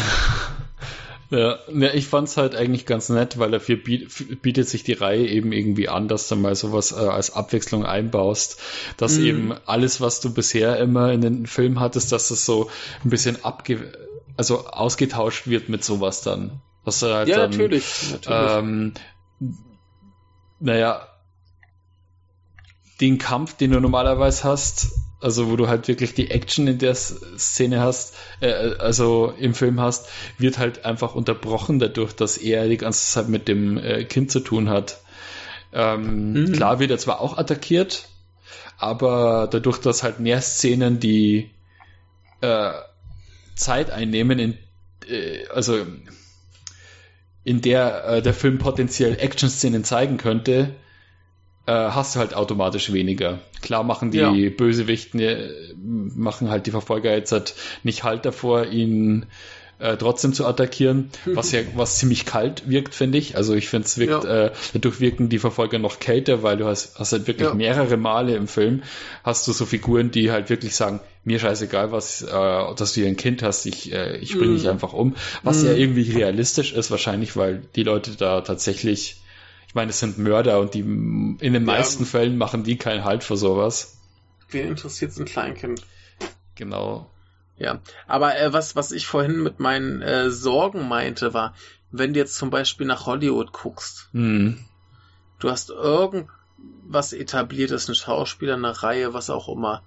Ja, 1.31 1.59
ja, 1.71 1.93
ich 1.93 2.07
fand's 2.07 2.37
halt 2.37 2.55
eigentlich 2.55 2.87
ganz 2.87 3.09
nett, 3.09 3.37
weil 3.37 3.51
dafür 3.51 3.77
bietet 3.77 4.67
sich 4.67 4.83
die 4.83 4.93
Reihe 4.93 5.27
eben 5.27 5.51
irgendwie 5.51 5.87
an, 5.87 6.07
dass 6.07 6.27
du 6.27 6.35
mal 6.35 6.55
sowas 6.55 6.91
äh, 6.91 6.95
als 6.95 7.35
Abwechslung 7.35 7.85
einbaust, 7.85 8.59
dass 8.97 9.19
mhm. 9.19 9.25
eben 9.25 9.53
alles, 9.67 10.01
was 10.01 10.21
du 10.21 10.33
bisher 10.33 10.79
immer 10.79 11.11
in 11.11 11.21
den 11.21 11.45
Film 11.45 11.79
hattest, 11.79 12.11
dass 12.11 12.31
es 12.31 12.47
so 12.47 12.71
ein 13.03 13.11
bisschen 13.11 13.43
abge 13.43 13.91
also 14.39 14.67
ausgetauscht 14.67 15.47
wird 15.47 15.67
mit 15.67 15.83
sowas 15.83 16.21
dann. 16.21 16.61
Dass 16.85 17.01
halt 17.01 17.27
ja, 17.27 17.39
dann, 17.39 17.51
natürlich. 17.51 18.11
natürlich. 18.13 18.51
Ähm, 18.57 18.93
naja, 20.61 21.09
den 23.01 23.17
Kampf, 23.17 23.57
den 23.57 23.71
du 23.71 23.81
normalerweise 23.81 24.45
hast, 24.45 24.93
also 25.19 25.49
wo 25.51 25.57
du 25.57 25.67
halt 25.67 25.89
wirklich 25.89 26.13
die 26.13 26.31
Action 26.31 26.67
in 26.67 26.77
der 26.77 26.95
Szene 26.95 27.81
hast, 27.81 28.15
äh, 28.39 28.53
also 28.79 29.33
im 29.37 29.53
Film 29.53 29.81
hast, 29.81 30.07
wird 30.37 30.57
halt 30.57 30.85
einfach 30.85 31.15
unterbrochen 31.15 31.77
dadurch, 31.77 32.13
dass 32.13 32.37
er 32.37 32.69
die 32.69 32.77
ganze 32.77 33.11
Zeit 33.11 33.27
mit 33.27 33.49
dem 33.49 33.77
äh, 33.77 34.05
Kind 34.05 34.31
zu 34.31 34.39
tun 34.39 34.69
hat. 34.69 35.01
Ähm, 35.73 36.31
mhm. 36.31 36.53
Klar 36.53 36.79
wird 36.79 36.91
er 36.91 36.97
zwar 36.97 37.19
auch 37.19 37.37
attackiert, 37.37 38.07
aber 38.77 39.49
dadurch, 39.51 39.79
dass 39.79 40.01
halt 40.01 40.21
mehr 40.21 40.39
Szenen 40.39 41.01
die 41.01 41.51
äh, 42.39 42.71
Zeit 43.59 43.91
einnehmen, 43.91 44.39
in, 44.39 44.57
äh, 45.07 45.45
also 45.53 45.85
in 47.43 47.61
der 47.61 48.05
äh, 48.05 48.21
der 48.21 48.33
Film 48.33 48.57
potenziell 48.57 49.17
Action-Szenen 49.19 49.83
zeigen 49.83 50.17
könnte, 50.17 50.75
äh, 51.65 51.71
hast 51.71 52.15
du 52.15 52.19
halt 52.19 52.33
automatisch 52.33 52.91
weniger. 52.93 53.39
Klar 53.61 53.83
machen 53.83 54.11
die 54.11 54.17
ja. 54.17 54.31
Bösewichten, 54.31 55.19
äh, 55.19 55.49
machen 55.75 56.49
halt 56.49 56.65
die 56.67 56.71
Verfolger 56.71 57.11
jetzt 57.11 57.31
halt 57.31 57.55
nicht 57.83 58.03
halt 58.03 58.25
davor, 58.25 58.65
ihn 58.65 59.25
äh, 59.79 59.97
trotzdem 59.97 60.33
zu 60.33 60.45
attackieren, 60.45 61.09
was 61.25 61.51
ja 61.51 61.61
was 61.75 61.97
ziemlich 61.97 62.25
kalt 62.25 62.69
wirkt, 62.69 62.93
finde 62.93 63.17
ich. 63.17 63.35
Also 63.35 63.55
ich 63.55 63.67
finde 63.67 63.87
es 63.87 63.97
wirkt, 63.97 64.25
ja. 64.25 64.47
äh, 64.47 64.51
dadurch 64.73 64.99
wirken 64.99 65.29
die 65.29 65.39
Verfolger 65.39 65.79
noch 65.79 65.99
kälter, 65.99 66.43
weil 66.43 66.57
du 66.57 66.65
hast, 66.65 66.99
hast 66.99 67.13
halt 67.13 67.27
wirklich 67.27 67.47
ja. 67.47 67.53
mehrere 67.53 67.97
Male 67.97 68.35
im 68.35 68.47
Film 68.47 68.83
hast 69.23 69.47
du 69.47 69.53
so 69.53 69.65
Figuren, 69.65 70.11
die 70.11 70.31
halt 70.31 70.49
wirklich 70.49 70.75
sagen, 70.75 70.99
mir 71.23 71.39
scheißegal, 71.39 71.91
was, 71.91 72.21
äh, 72.21 72.27
dass 72.27 72.93
du 72.93 73.01
hier 73.01 73.07
ein 73.07 73.17
Kind 73.17 73.41
hast, 73.41 73.65
ich, 73.65 73.91
äh, 73.91 74.17
ich 74.17 74.37
bringe 74.37 74.53
mm. 74.53 74.57
dich 74.57 74.69
einfach 74.69 74.93
um. 74.93 75.15
Was 75.43 75.63
mm. 75.63 75.67
ja 75.67 75.73
irgendwie 75.73 76.11
realistisch 76.11 76.73
ist, 76.73 76.91
wahrscheinlich, 76.91 77.35
weil 77.35 77.61
die 77.75 77.83
Leute 77.83 78.15
da 78.15 78.41
tatsächlich 78.41 79.17
ich 79.69 79.75
meine, 79.75 79.91
es 79.91 79.99
sind 79.99 80.17
Mörder 80.17 80.59
und 80.59 80.73
die 80.73 80.79
in 80.79 81.37
den 81.39 81.63
meisten 81.63 82.03
ja. 82.03 82.09
Fällen 82.09 82.39
machen 82.39 82.63
die 82.63 82.77
keinen 82.77 83.03
Halt 83.03 83.23
für 83.23 83.37
sowas. 83.37 83.99
Wen 84.49 84.67
interessiert 84.67 85.15
ein 85.15 85.25
Kleinkind? 85.25 85.83
Genau. 86.55 87.07
Ja, 87.59 87.81
aber 88.07 88.39
äh, 88.39 88.53
was, 88.53 88.75
was 88.77 88.93
ich 88.93 89.05
vorhin 89.05 89.43
mit 89.43 89.59
meinen 89.59 90.01
äh, 90.01 90.31
Sorgen 90.31 90.87
meinte, 90.87 91.33
war, 91.33 91.53
wenn 91.91 92.13
du 92.13 92.19
jetzt 92.19 92.35
zum 92.35 92.49
Beispiel 92.49 92.87
nach 92.87 93.05
Hollywood 93.05 93.51
guckst, 93.51 94.09
mhm. 94.13 94.65
du 95.39 95.51
hast 95.51 95.69
irgendwas 95.69 97.11
etabliertes, 97.11 97.89
ein 97.89 97.95
Schauspieler, 97.95 98.55
eine 98.55 98.81
Reihe, 98.81 99.13
was 99.13 99.29
auch 99.29 99.49
immer. 99.49 99.83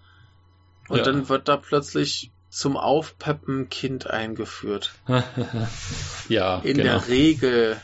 Und 0.89 0.99
ja. 0.99 1.05
dann 1.05 1.31
wird 1.31 1.49
da 1.49 1.57
plötzlich 1.57 2.31
zum 2.51 2.77
Aufpeppen 2.77 3.71
Kind 3.71 4.11
eingeführt. 4.11 4.93
ja. 6.29 6.59
In 6.59 6.77
genau. 6.77 6.99
der 6.99 7.09
Regel 7.09 7.81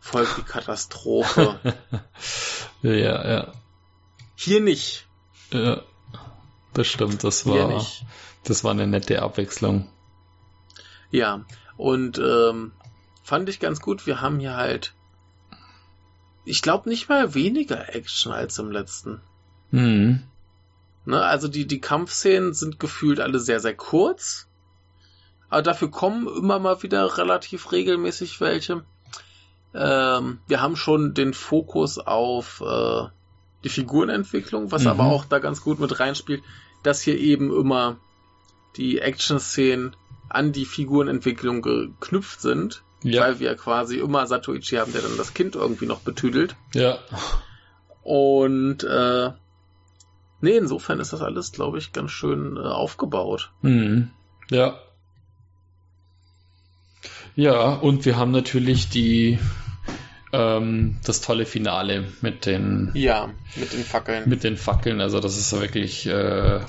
folgt 0.00 0.38
die 0.38 0.42
Katastrophe. 0.42 1.58
ja, 2.82 3.30
ja. 3.30 3.52
Hier 4.36 4.60
nicht. 4.60 5.06
Ja, 5.52 5.82
das 6.72 6.86
stimmt. 6.86 7.22
Das 7.22 7.44
war, 7.44 7.84
das 8.44 8.64
war 8.64 8.72
eine 8.72 8.86
nette 8.86 9.22
Abwechslung. 9.22 9.88
Ja, 11.10 11.44
und 11.76 12.18
ähm, 12.18 12.72
fand 13.22 13.48
ich 13.48 13.60
ganz 13.60 13.80
gut. 13.80 14.06
Wir 14.06 14.20
haben 14.20 14.40
hier 14.40 14.56
halt, 14.56 14.94
ich 16.44 16.62
glaube, 16.62 16.88
nicht 16.88 17.08
mal 17.08 17.34
weniger 17.34 17.94
Action 17.94 18.32
als 18.32 18.58
im 18.58 18.70
letzten. 18.70 19.20
Mhm. 19.70 20.22
Ne, 21.04 21.20
also 21.24 21.48
die, 21.48 21.66
die 21.66 21.80
Kampfszenen 21.80 22.54
sind 22.54 22.78
gefühlt 22.78 23.20
alle 23.20 23.38
sehr, 23.40 23.60
sehr 23.60 23.74
kurz. 23.74 24.48
Aber 25.48 25.62
dafür 25.62 25.90
kommen 25.90 26.28
immer 26.28 26.58
mal 26.58 26.82
wieder 26.82 27.18
relativ 27.18 27.72
regelmäßig 27.72 28.40
welche. 28.40 28.84
Ähm, 29.74 30.38
wir 30.46 30.60
haben 30.60 30.76
schon 30.76 31.14
den 31.14 31.34
Fokus 31.34 31.98
auf 31.98 32.62
äh, 32.64 33.08
die 33.64 33.68
Figurenentwicklung, 33.68 34.72
was 34.72 34.82
mhm. 34.82 34.88
aber 34.88 35.04
auch 35.04 35.24
da 35.24 35.38
ganz 35.38 35.62
gut 35.62 35.78
mit 35.78 35.98
reinspielt, 36.00 36.42
dass 36.82 37.02
hier 37.02 37.18
eben 37.18 37.54
immer 37.54 37.98
die 38.76 38.98
Action-Szenen 39.00 39.96
an 40.28 40.52
die 40.52 40.64
Figurenentwicklung 40.64 41.62
geknüpft 41.62 42.40
sind, 42.40 42.82
ja. 43.02 43.22
weil 43.22 43.40
wir 43.40 43.54
quasi 43.56 43.98
immer 43.98 44.26
Satoichi 44.26 44.76
haben, 44.76 44.92
der 44.92 45.02
dann 45.02 45.16
das 45.16 45.34
Kind 45.34 45.54
irgendwie 45.54 45.86
noch 45.86 46.00
betüdelt. 46.00 46.56
Ja. 46.74 46.98
Und 48.02 48.82
äh, 48.84 49.30
nee, 50.40 50.56
insofern 50.56 51.00
ist 51.00 51.12
das 51.12 51.22
alles, 51.22 51.52
glaube 51.52 51.78
ich, 51.78 51.92
ganz 51.92 52.10
schön 52.10 52.56
äh, 52.56 52.60
aufgebaut. 52.60 53.52
Mhm. 53.62 54.10
Ja. 54.50 54.78
Ja, 57.34 57.74
und 57.74 58.04
wir 58.04 58.16
haben 58.16 58.30
natürlich 58.30 58.90
die 58.90 59.38
ähm, 60.32 60.98
das 61.04 61.20
tolle 61.20 61.46
Finale 61.46 62.04
mit 62.20 62.46
den 62.46 62.90
ja 62.94 63.30
mit 63.56 63.72
den 63.72 63.84
Fackeln 63.84 64.28
mit 64.28 64.44
den 64.44 64.56
Fackeln. 64.56 65.00
Also 65.00 65.20
das 65.20 65.38
ist 65.38 65.52
wirklich 65.58 66.06
äh, 66.06 66.60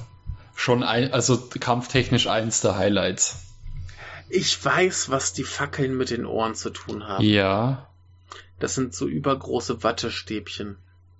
schon 0.55 0.83
ein, 0.83 1.13
also 1.13 1.37
kampftechnisch 1.37 2.27
eins 2.27 2.61
der 2.61 2.75
Highlights. 2.75 3.37
Ich 4.29 4.63
weiß, 4.63 5.09
was 5.09 5.33
die 5.33 5.43
Fackeln 5.43 5.97
mit 5.97 6.09
den 6.09 6.25
Ohren 6.25 6.55
zu 6.55 6.69
tun 6.69 7.07
haben. 7.07 7.23
Ja. 7.23 7.89
Das 8.59 8.75
sind 8.75 8.95
so 8.95 9.07
übergroße 9.07 9.83
Wattestäbchen. 9.83 10.77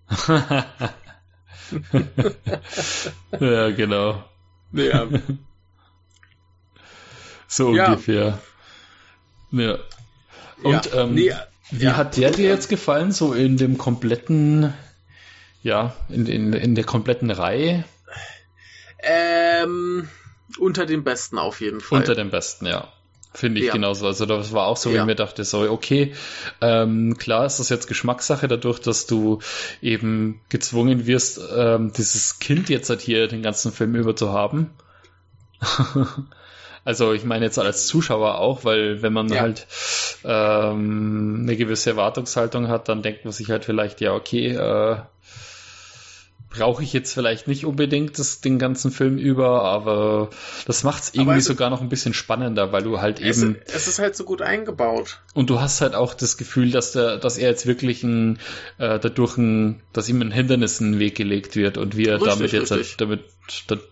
ja, 3.39 3.71
genau. 3.71 4.23
Ja. 4.71 5.07
so 7.47 7.75
ja. 7.75 7.87
ungefähr. 7.87 8.39
Ja. 9.51 9.77
Und 10.63 10.85
ja. 10.85 11.03
Ähm, 11.03 11.15
nee, 11.15 11.33
wie 11.71 11.83
ja. 11.83 11.97
hat 11.97 12.17
der 12.17 12.31
dir 12.31 12.47
jetzt 12.47 12.69
gefallen, 12.69 13.11
so 13.11 13.33
in 13.33 13.57
dem 13.57 13.77
kompletten, 13.77 14.73
ja, 15.61 15.95
in, 16.09 16.25
in, 16.25 16.53
in 16.53 16.75
der 16.75 16.83
kompletten 16.83 17.31
Reihe? 17.31 17.83
Ähm, 19.03 20.07
unter 20.57 20.85
den 20.85 21.03
Besten 21.03 21.37
auf 21.37 21.61
jeden 21.61 21.81
Fall. 21.81 21.99
Unter 21.99 22.15
den 22.15 22.29
Besten, 22.29 22.65
ja. 22.65 22.91
Finde 23.35 23.61
ich 23.61 23.67
ja. 23.67 23.73
genauso. 23.73 24.05
Also 24.05 24.27
das 24.27 24.53
war 24.53 24.67
auch 24.67 24.77
so, 24.77 24.91
wie 24.91 24.95
ja. 24.95 25.01
ich 25.01 25.07
mir 25.07 25.15
dachte, 25.15 25.43
so, 25.43 25.61
okay, 25.61 26.13
ähm, 26.61 27.17
klar 27.17 27.45
ist 27.45 27.59
das 27.59 27.69
jetzt 27.69 27.87
Geschmackssache 27.87 28.47
dadurch, 28.47 28.79
dass 28.79 29.07
du 29.07 29.39
eben 29.81 30.39
gezwungen 30.49 31.07
wirst, 31.07 31.41
ähm, 31.55 31.91
dieses 31.93 32.37
Kind 32.37 32.69
jetzt 32.69 32.91
halt 32.91 33.01
hier 33.01 33.27
den 33.27 33.41
ganzen 33.41 33.71
Film 33.71 33.95
über 33.95 34.15
zu 34.15 34.31
haben. 34.31 34.69
also 36.85 37.11
ich 37.13 37.23
meine 37.25 37.45
jetzt 37.45 37.57
als 37.57 37.87
Zuschauer 37.87 38.37
auch, 38.37 38.65
weil 38.65 39.01
wenn 39.01 39.13
man 39.13 39.29
ja. 39.29 39.41
halt 39.41 39.65
ähm, 40.23 41.39
eine 41.41 41.55
gewisse 41.57 41.91
Erwartungshaltung 41.91 42.67
hat, 42.67 42.87
dann 42.87 43.01
denkt 43.01 43.25
man 43.25 43.31
sich 43.31 43.49
halt 43.49 43.65
vielleicht, 43.65 43.99
ja, 43.99 44.13
okay, 44.13 44.49
äh, 44.49 44.97
brauche 46.53 46.83
ich 46.83 46.93
jetzt 46.93 47.13
vielleicht 47.13 47.47
nicht 47.47 47.65
unbedingt 47.65 48.19
das, 48.19 48.39
den 48.39 48.59
ganzen 48.59 48.91
Film 48.91 49.17
über, 49.17 49.63
aber 49.63 50.29
das 50.65 50.83
macht 50.83 51.03
es 51.03 51.13
irgendwie 51.13 51.41
sogar 51.41 51.71
noch 51.71 51.81
ein 51.81 51.89
bisschen 51.89 52.13
spannender, 52.13 52.71
weil 52.71 52.83
du 52.83 53.01
halt 53.01 53.19
es, 53.19 53.41
eben. 53.41 53.57
Es 53.65 53.87
ist 53.87 53.97
halt 53.97 54.15
so 54.15 54.23
gut 54.23 54.41
eingebaut. 54.41 55.19
Und 55.33 55.49
du 55.49 55.59
hast 55.59 55.81
halt 55.81 55.95
auch 55.95 56.13
das 56.13 56.37
Gefühl, 56.37 56.69
dass 56.69 56.91
der, 56.91 57.17
dass 57.17 57.37
er 57.39 57.49
jetzt 57.49 57.65
wirklich 57.65 58.03
ein, 58.03 58.37
äh, 58.77 58.99
dadurch 58.99 59.37
ein, 59.37 59.81
dass 59.93 60.07
ihm 60.09 60.21
ein 60.21 60.31
Hindernis 60.31 60.79
in 60.79 60.93
den 60.93 60.99
Weg 60.99 61.15
gelegt 61.15 61.55
wird 61.55 61.77
und 61.77 61.97
wie 61.97 62.05
er 62.05 62.21
richtig, 62.21 62.33
damit 62.33 62.51
jetzt 62.51 62.71
halt, 62.71 63.01
damit, 63.01 63.21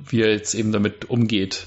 wie 0.10 0.22
er 0.22 0.32
jetzt 0.32 0.54
eben 0.54 0.72
damit 0.72 1.10
umgeht. 1.10 1.66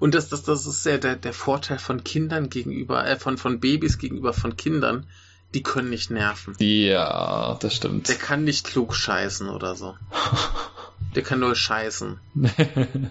Und 0.00 0.14
das, 0.14 0.28
das, 0.28 0.42
das 0.42 0.66
ist 0.66 0.84
ja 0.84 0.98
der, 0.98 1.16
der 1.16 1.32
Vorteil 1.32 1.78
von 1.78 2.04
Kindern 2.04 2.50
gegenüber, 2.50 3.06
äh, 3.06 3.16
von, 3.16 3.38
von 3.38 3.58
Babys 3.58 3.96
gegenüber 3.96 4.34
von 4.34 4.56
Kindern 4.56 5.06
die 5.54 5.62
können 5.62 5.90
nicht 5.90 6.10
nerven. 6.10 6.54
Ja, 6.58 7.56
das 7.60 7.76
stimmt. 7.76 8.08
Der 8.08 8.16
kann 8.16 8.44
nicht 8.44 8.66
klug 8.66 8.94
scheißen 8.94 9.48
oder 9.48 9.74
so. 9.76 9.94
Der 11.14 11.22
kann 11.22 11.38
nur 11.38 11.54
scheißen. 11.54 12.18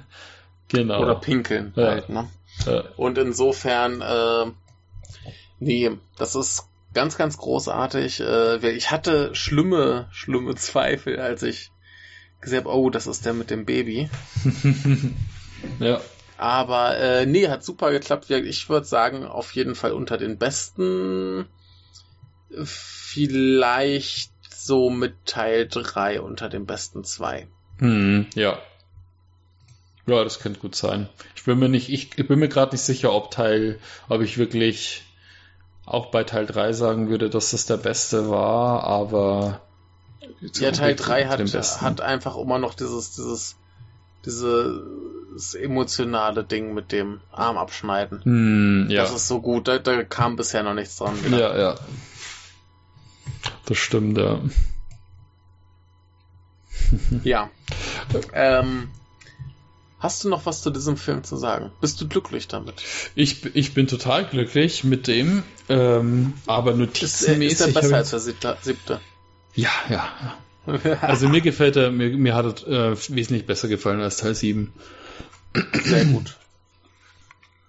genau. 0.67 1.01
Oder 1.01 1.15
pinkeln 1.15 1.71
ja. 1.75 1.87
halt, 1.87 2.09
ne? 2.09 2.29
Ja. 2.65 2.83
Und 2.97 3.17
insofern, 3.17 4.01
äh, 4.01 4.51
nee, 5.59 5.91
das 6.17 6.35
ist 6.35 6.67
ganz, 6.93 7.17
ganz 7.17 7.37
großartig. 7.37 8.19
Äh, 8.19 8.71
ich 8.71 8.91
hatte 8.91 9.33
schlimme, 9.35 10.09
schlimme 10.11 10.55
Zweifel, 10.55 11.19
als 11.19 11.43
ich 11.43 11.71
gesehen 12.41 12.59
habe, 12.65 12.75
oh, 12.75 12.89
das 12.89 13.07
ist 13.07 13.25
der 13.25 13.33
mit 13.33 13.49
dem 13.49 13.65
Baby. 13.65 14.09
ja. 15.79 16.01
Aber 16.37 16.97
äh, 16.97 17.25
nee, 17.25 17.47
hat 17.47 17.63
super 17.63 17.91
geklappt. 17.91 18.29
Ich 18.29 18.67
würde 18.67 18.85
sagen, 18.85 19.25
auf 19.25 19.51
jeden 19.53 19.75
Fall 19.75 19.93
unter 19.93 20.17
den 20.17 20.37
besten 20.37 21.47
vielleicht 22.63 24.31
so 24.55 24.89
mit 24.89 25.25
Teil 25.25 25.67
3 25.67 26.21
unter 26.21 26.49
den 26.49 26.65
besten 26.65 27.03
zwei. 27.03 27.47
Hm, 27.79 28.27
ja. 28.35 28.59
Ja, 30.05 30.23
das 30.23 30.39
könnte 30.39 30.59
gut 30.59 30.75
sein. 30.75 31.09
Ich 31.35 31.43
bin 31.43 31.59
mir 31.59 31.69
nicht, 31.69 31.89
ich, 31.89 32.09
bin 32.09 32.39
mir 32.39 32.49
gerade 32.49 32.73
nicht 32.73 32.81
sicher, 32.81 33.13
ob 33.13 33.31
Teil, 33.31 33.79
ob 34.09 34.21
ich 34.21 34.37
wirklich 34.37 35.03
auch 35.85 36.07
bei 36.07 36.23
Teil 36.23 36.45
3 36.45 36.73
sagen 36.73 37.09
würde, 37.09 37.29
dass 37.29 37.51
das 37.51 37.65
der 37.65 37.77
beste 37.77 38.29
war, 38.29 38.83
aber 38.83 39.61
ja, 40.41 40.71
Teil 40.71 40.95
3 40.95 41.25
hat, 41.25 41.81
hat 41.81 42.01
einfach 42.01 42.37
immer 42.37 42.59
noch 42.59 42.73
dieses, 42.73 43.11
dieses, 43.15 43.57
dieses 44.25 45.55
emotionale 45.55 46.43
Ding 46.43 46.73
mit 46.73 46.91
dem 46.91 47.21
Arm 47.31 47.57
abschneiden. 47.57 48.21
Hm, 48.23 48.87
ja. 48.89 49.03
Das 49.03 49.13
ist 49.13 49.27
so 49.27 49.41
gut, 49.41 49.67
da, 49.67 49.79
da 49.79 50.03
kam 50.03 50.35
bisher 50.35 50.63
noch 50.63 50.73
nichts 50.73 50.97
dran. 50.97 51.23
Wieder. 51.23 51.37
Ja, 51.37 51.57
ja. 51.57 51.75
Das 53.65 53.77
stimmt, 53.77 54.17
ja. 54.17 54.41
ja. 57.23 57.49
ähm, 58.33 58.89
hast 59.99 60.23
du 60.23 60.29
noch 60.29 60.45
was 60.45 60.61
zu 60.61 60.69
diesem 60.69 60.97
Film 60.97 61.23
zu 61.23 61.37
sagen? 61.37 61.71
Bist 61.81 61.99
du 62.01 62.07
glücklich 62.07 62.47
damit? 62.47 62.83
Ich, 63.15 63.55
ich 63.55 63.73
bin 63.73 63.87
total 63.87 64.25
glücklich 64.25 64.83
mit 64.83 65.07
dem, 65.07 65.43
ähm, 65.69 66.33
aber 66.45 66.73
notizenmäßig. 66.73 67.51
Ist, 67.51 67.67
ist 67.67 67.75
er 67.75 67.81
besser 67.81 67.97
als 67.97 68.09
der 68.09 68.19
siebte? 68.19 68.57
siebte? 68.61 68.99
Ja, 69.55 69.71
ja. 69.89 70.09
Also 71.01 71.27
mir 71.27 71.41
gefällt 71.41 71.75
er, 71.75 71.91
mir, 71.91 72.09
mir 72.09 72.35
hat 72.35 72.63
er 72.63 72.91
äh, 72.91 72.97
wesentlich 73.09 73.45
besser 73.45 73.67
gefallen 73.67 73.99
als 73.99 74.17
Teil 74.17 74.33
7. 74.33 74.71
Sehr 75.83 76.05
gut. 76.05 76.37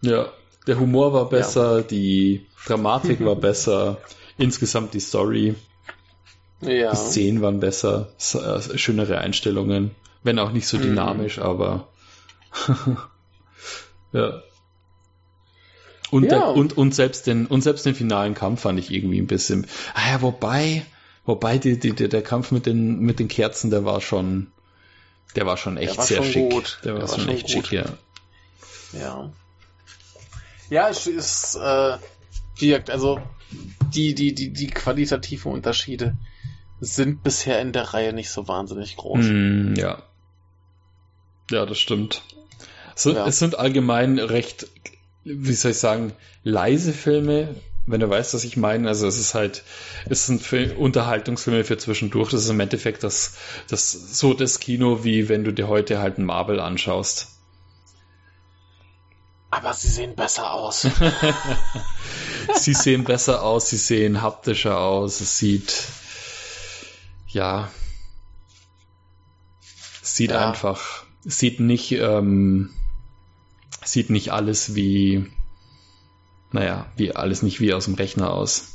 Ja, 0.00 0.32
der 0.66 0.78
Humor 0.78 1.12
war 1.12 1.28
besser, 1.28 1.78
ja. 1.78 1.82
die 1.82 2.46
Dramatik 2.66 3.24
war 3.24 3.36
besser, 3.40 3.98
insgesamt 4.38 4.94
die 4.94 5.00
Story. 5.00 5.54
Ja. 6.60 6.90
Die 6.90 6.96
Szenen 6.96 7.42
waren 7.42 7.60
besser, 7.60 8.12
äh, 8.34 8.78
schönere 8.78 9.18
Einstellungen, 9.18 9.90
wenn 10.22 10.38
auch 10.38 10.52
nicht 10.52 10.66
so 10.66 10.78
mhm. 10.78 10.82
dynamisch, 10.82 11.36
mhm. 11.36 11.42
aber 11.42 11.88
ja. 14.12 14.42
Und, 16.10 16.24
ja. 16.24 16.28
Der, 16.30 16.48
und, 16.48 16.76
und, 16.76 16.94
selbst 16.94 17.26
den, 17.26 17.46
und 17.46 17.62
selbst 17.62 17.84
den 17.86 17.94
finalen 17.94 18.34
Kampf 18.34 18.62
fand 18.62 18.78
ich 18.78 18.90
irgendwie 18.90 19.18
ein 19.18 19.26
bisschen. 19.26 19.66
Ah 19.94 20.12
ja, 20.12 20.22
wobei, 20.22 20.86
wobei 21.24 21.58
die, 21.58 21.78
die, 21.78 21.92
der 21.92 22.22
Kampf 22.22 22.52
mit 22.52 22.66
den, 22.66 23.00
mit 23.00 23.18
den 23.18 23.28
Kerzen, 23.28 23.70
der 23.70 23.84
war 23.84 24.00
schon, 24.00 24.52
der 25.34 25.46
war 25.46 25.56
schon 25.56 25.76
echt 25.76 25.98
war 25.98 26.06
sehr 26.06 26.18
schon 26.18 26.32
schick. 26.32 26.50
Gut. 26.50 26.78
Der, 26.84 26.92
der 26.92 27.02
war, 27.02 27.10
war, 27.10 27.18
schon 27.18 27.28
echt 27.28 27.42
gut. 27.42 27.50
schick, 27.50 27.72
ja. 27.72 27.84
Ja. 28.92 29.32
Ja, 30.70 30.88
es 30.88 31.06
ist, 31.06 31.56
äh, 31.56 31.98
wirkt, 32.58 32.90
also 32.90 33.20
die, 33.94 34.14
die, 34.14 34.34
die, 34.34 34.52
die 34.52 34.66
qualitativen 34.68 35.52
Unterschiede 35.52 36.16
sind 36.80 37.22
bisher 37.22 37.60
in 37.60 37.72
der 37.72 37.94
Reihe 37.94 38.12
nicht 38.12 38.30
so 38.30 38.48
wahnsinnig 38.48 38.96
groß. 38.96 39.24
Mm, 39.24 39.74
ja. 39.76 40.02
Ja, 41.50 41.66
das 41.66 41.78
stimmt. 41.78 42.22
Es, 42.94 43.04
ja. 43.04 43.26
es 43.26 43.38
sind 43.38 43.58
allgemein 43.58 44.18
recht, 44.18 44.68
wie 45.24 45.52
soll 45.52 45.72
ich 45.72 45.78
sagen, 45.78 46.12
leise 46.42 46.92
Filme, 46.92 47.54
wenn 47.86 48.00
du 48.00 48.08
weißt, 48.08 48.34
was 48.34 48.44
ich 48.44 48.56
meine. 48.56 48.88
Also 48.88 49.06
es 49.06 49.18
ist 49.18 49.34
halt, 49.34 49.62
es 50.08 50.26
sind 50.26 50.42
Film, 50.42 50.76
Unterhaltungsfilme 50.76 51.64
für 51.64 51.76
zwischendurch. 51.76 52.30
Das 52.30 52.44
ist 52.44 52.50
im 52.50 52.60
Endeffekt 52.60 53.02
das, 53.02 53.36
das 53.68 53.92
so 53.92 54.34
das 54.34 54.60
Kino, 54.60 55.04
wie 55.04 55.28
wenn 55.28 55.44
du 55.44 55.52
dir 55.52 55.68
heute 55.68 55.98
halt 55.98 56.18
ein 56.18 56.24
Marvel 56.24 56.60
anschaust. 56.60 57.28
Aber 59.50 59.72
sie 59.72 59.88
sehen 59.88 60.16
besser 60.16 60.52
aus. 60.52 60.84
sie 62.54 62.74
sehen 62.74 63.04
besser 63.04 63.42
aus, 63.42 63.68
sie 63.70 63.76
sehen 63.76 64.22
haptischer 64.22 64.78
aus, 64.78 65.20
es 65.20 65.38
sieht 65.38 65.84
ja, 67.28 67.68
sieht 70.02 70.30
ja. 70.30 70.48
einfach, 70.48 71.04
sieht 71.22 71.60
nicht, 71.60 71.92
ähm, 71.92 72.70
sieht 73.84 74.10
nicht 74.10 74.32
alles 74.32 74.74
wie, 74.74 75.30
naja, 76.52 76.86
wie 76.96 77.14
alles 77.14 77.42
nicht 77.42 77.60
wie 77.60 77.74
aus 77.74 77.86
dem 77.86 77.94
Rechner 77.94 78.32
aus. 78.32 78.70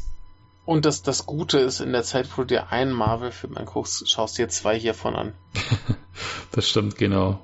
Und 0.66 0.86
das, 0.86 1.02
das 1.02 1.26
Gute 1.26 1.58
ist, 1.58 1.80
in 1.80 1.94
der 1.94 2.04
Zeit, 2.04 2.30
wo 2.36 2.44
du 2.44 2.50
dir 2.50 2.72
einen 2.72 2.92
Marvel-Film 2.92 3.58
anguckst, 3.58 4.08
schaust 4.10 4.38
du 4.38 4.44
dir 4.44 4.50
zwei 4.50 4.78
hiervon 4.78 5.16
an. 5.16 5.34
das 6.52 6.70
stimmt, 6.70 6.96
genau. 6.96 7.40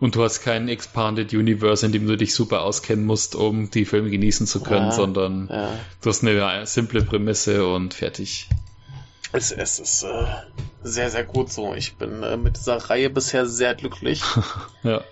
Und 0.00 0.14
du 0.14 0.22
hast 0.22 0.42
kein 0.42 0.68
Expanded 0.68 1.32
Universe, 1.34 1.84
in 1.84 1.92
dem 1.92 2.06
du 2.06 2.16
dich 2.16 2.34
super 2.34 2.62
auskennen 2.62 3.04
musst, 3.04 3.34
um 3.34 3.70
die 3.70 3.84
Filme 3.84 4.10
genießen 4.10 4.46
zu 4.46 4.62
können, 4.62 4.86
ja, 4.86 4.92
sondern 4.92 5.48
ja. 5.50 5.70
du 6.00 6.08
hast 6.08 6.22
eine 6.22 6.66
simple 6.66 7.02
Prämisse 7.02 7.66
und 7.66 7.94
fertig. 7.94 8.48
Es, 9.32 9.50
es 9.50 9.78
ist 9.78 10.04
äh, 10.04 10.24
sehr, 10.82 11.10
sehr 11.10 11.24
gut 11.24 11.52
so. 11.52 11.74
Ich 11.74 11.96
bin 11.96 12.22
äh, 12.22 12.36
mit 12.36 12.56
dieser 12.56 12.76
Reihe 12.76 13.10
bisher 13.10 13.46
sehr 13.46 13.74
glücklich. 13.74 14.22
ja. 14.82 15.02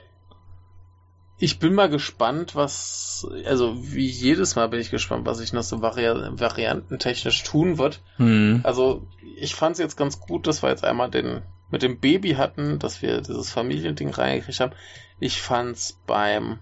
Ich 1.38 1.58
bin 1.58 1.74
mal 1.74 1.90
gespannt, 1.90 2.54
was, 2.54 3.28
also 3.44 3.76
wie 3.78 4.06
jedes 4.06 4.56
Mal 4.56 4.68
bin 4.68 4.80
ich 4.80 4.90
gespannt, 4.90 5.26
was 5.26 5.38
sich 5.38 5.52
noch 5.52 5.64
so 5.64 5.82
vari 5.82 6.06
variantentechnisch 6.38 7.42
tun 7.42 7.76
wird. 7.76 8.00
Mhm. 8.16 8.60
Also 8.62 9.06
ich 9.36 9.54
fand 9.54 9.74
es 9.74 9.80
jetzt 9.80 9.96
ganz 9.96 10.18
gut, 10.18 10.46
dass 10.46 10.62
wir 10.62 10.70
jetzt 10.70 10.84
einmal 10.84 11.10
den 11.10 11.42
mit 11.76 11.82
dem 11.82 12.00
Baby 12.00 12.36
hatten, 12.36 12.78
dass 12.78 13.02
wir 13.02 13.20
dieses 13.20 13.50
Familiending 13.50 14.08
reingekriegt 14.08 14.60
haben. 14.60 14.72
Ich 15.20 15.42
fand's 15.42 16.00
beim 16.06 16.58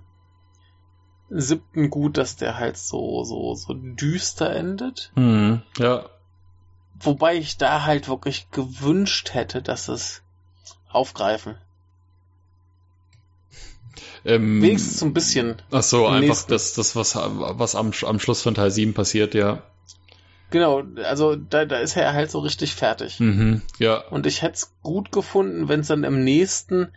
siebten 1.31 1.89
gut, 1.89 2.16
dass 2.16 2.35
der 2.35 2.59
halt 2.59 2.77
so, 2.77 3.23
so, 3.23 3.55
so 3.55 3.74
düster 3.74 4.51
endet. 4.51 5.12
Mhm. 5.15 5.62
Ja. 5.78 6.07
Wobei 6.99 7.36
ich 7.36 7.59
da 7.59 7.85
halt 7.85 8.09
wirklich 8.09 8.51
gewünscht 8.51 9.35
hätte, 9.35 9.62
dass 9.62 9.86
es 9.86 10.23
aufgreifen. 10.89 11.59
Ähm, 14.24 14.62
Wenigstens 14.62 14.99
so 14.99 15.07
ein 15.07 15.15
bisschen. 15.15 15.62
Ach 15.70 15.85
so, 15.85 16.09
einfach 16.09 16.43
das, 16.43 16.74
das 16.74 16.97
was, 16.97 17.15
was 17.15 17.77
am, 17.77 17.93
am 18.03 18.19
Schluss 18.19 18.43
von 18.43 18.55
Teil 18.55 18.73
7 18.73 18.95
passiert, 18.95 19.35
ja. 19.35 19.62
Genau, 20.55 20.85
also 21.02 21.35
da, 21.35 21.64
da 21.64 21.78
ist 21.78 21.97
er 21.97 22.12
halt 22.12 22.31
so 22.31 22.39
richtig 22.39 22.76
fertig. 22.76 23.18
Mhm, 23.18 23.62
ja. 23.81 24.06
Und 24.10 24.24
ich 24.24 24.43
hätte 24.43 24.55
es 24.55 24.72
gut 24.85 25.10
gefunden, 25.10 25.66
wenn 25.68 25.81
es 25.81 25.89
dann 25.89 26.05
im 26.05 26.22
nächsten 26.22 26.93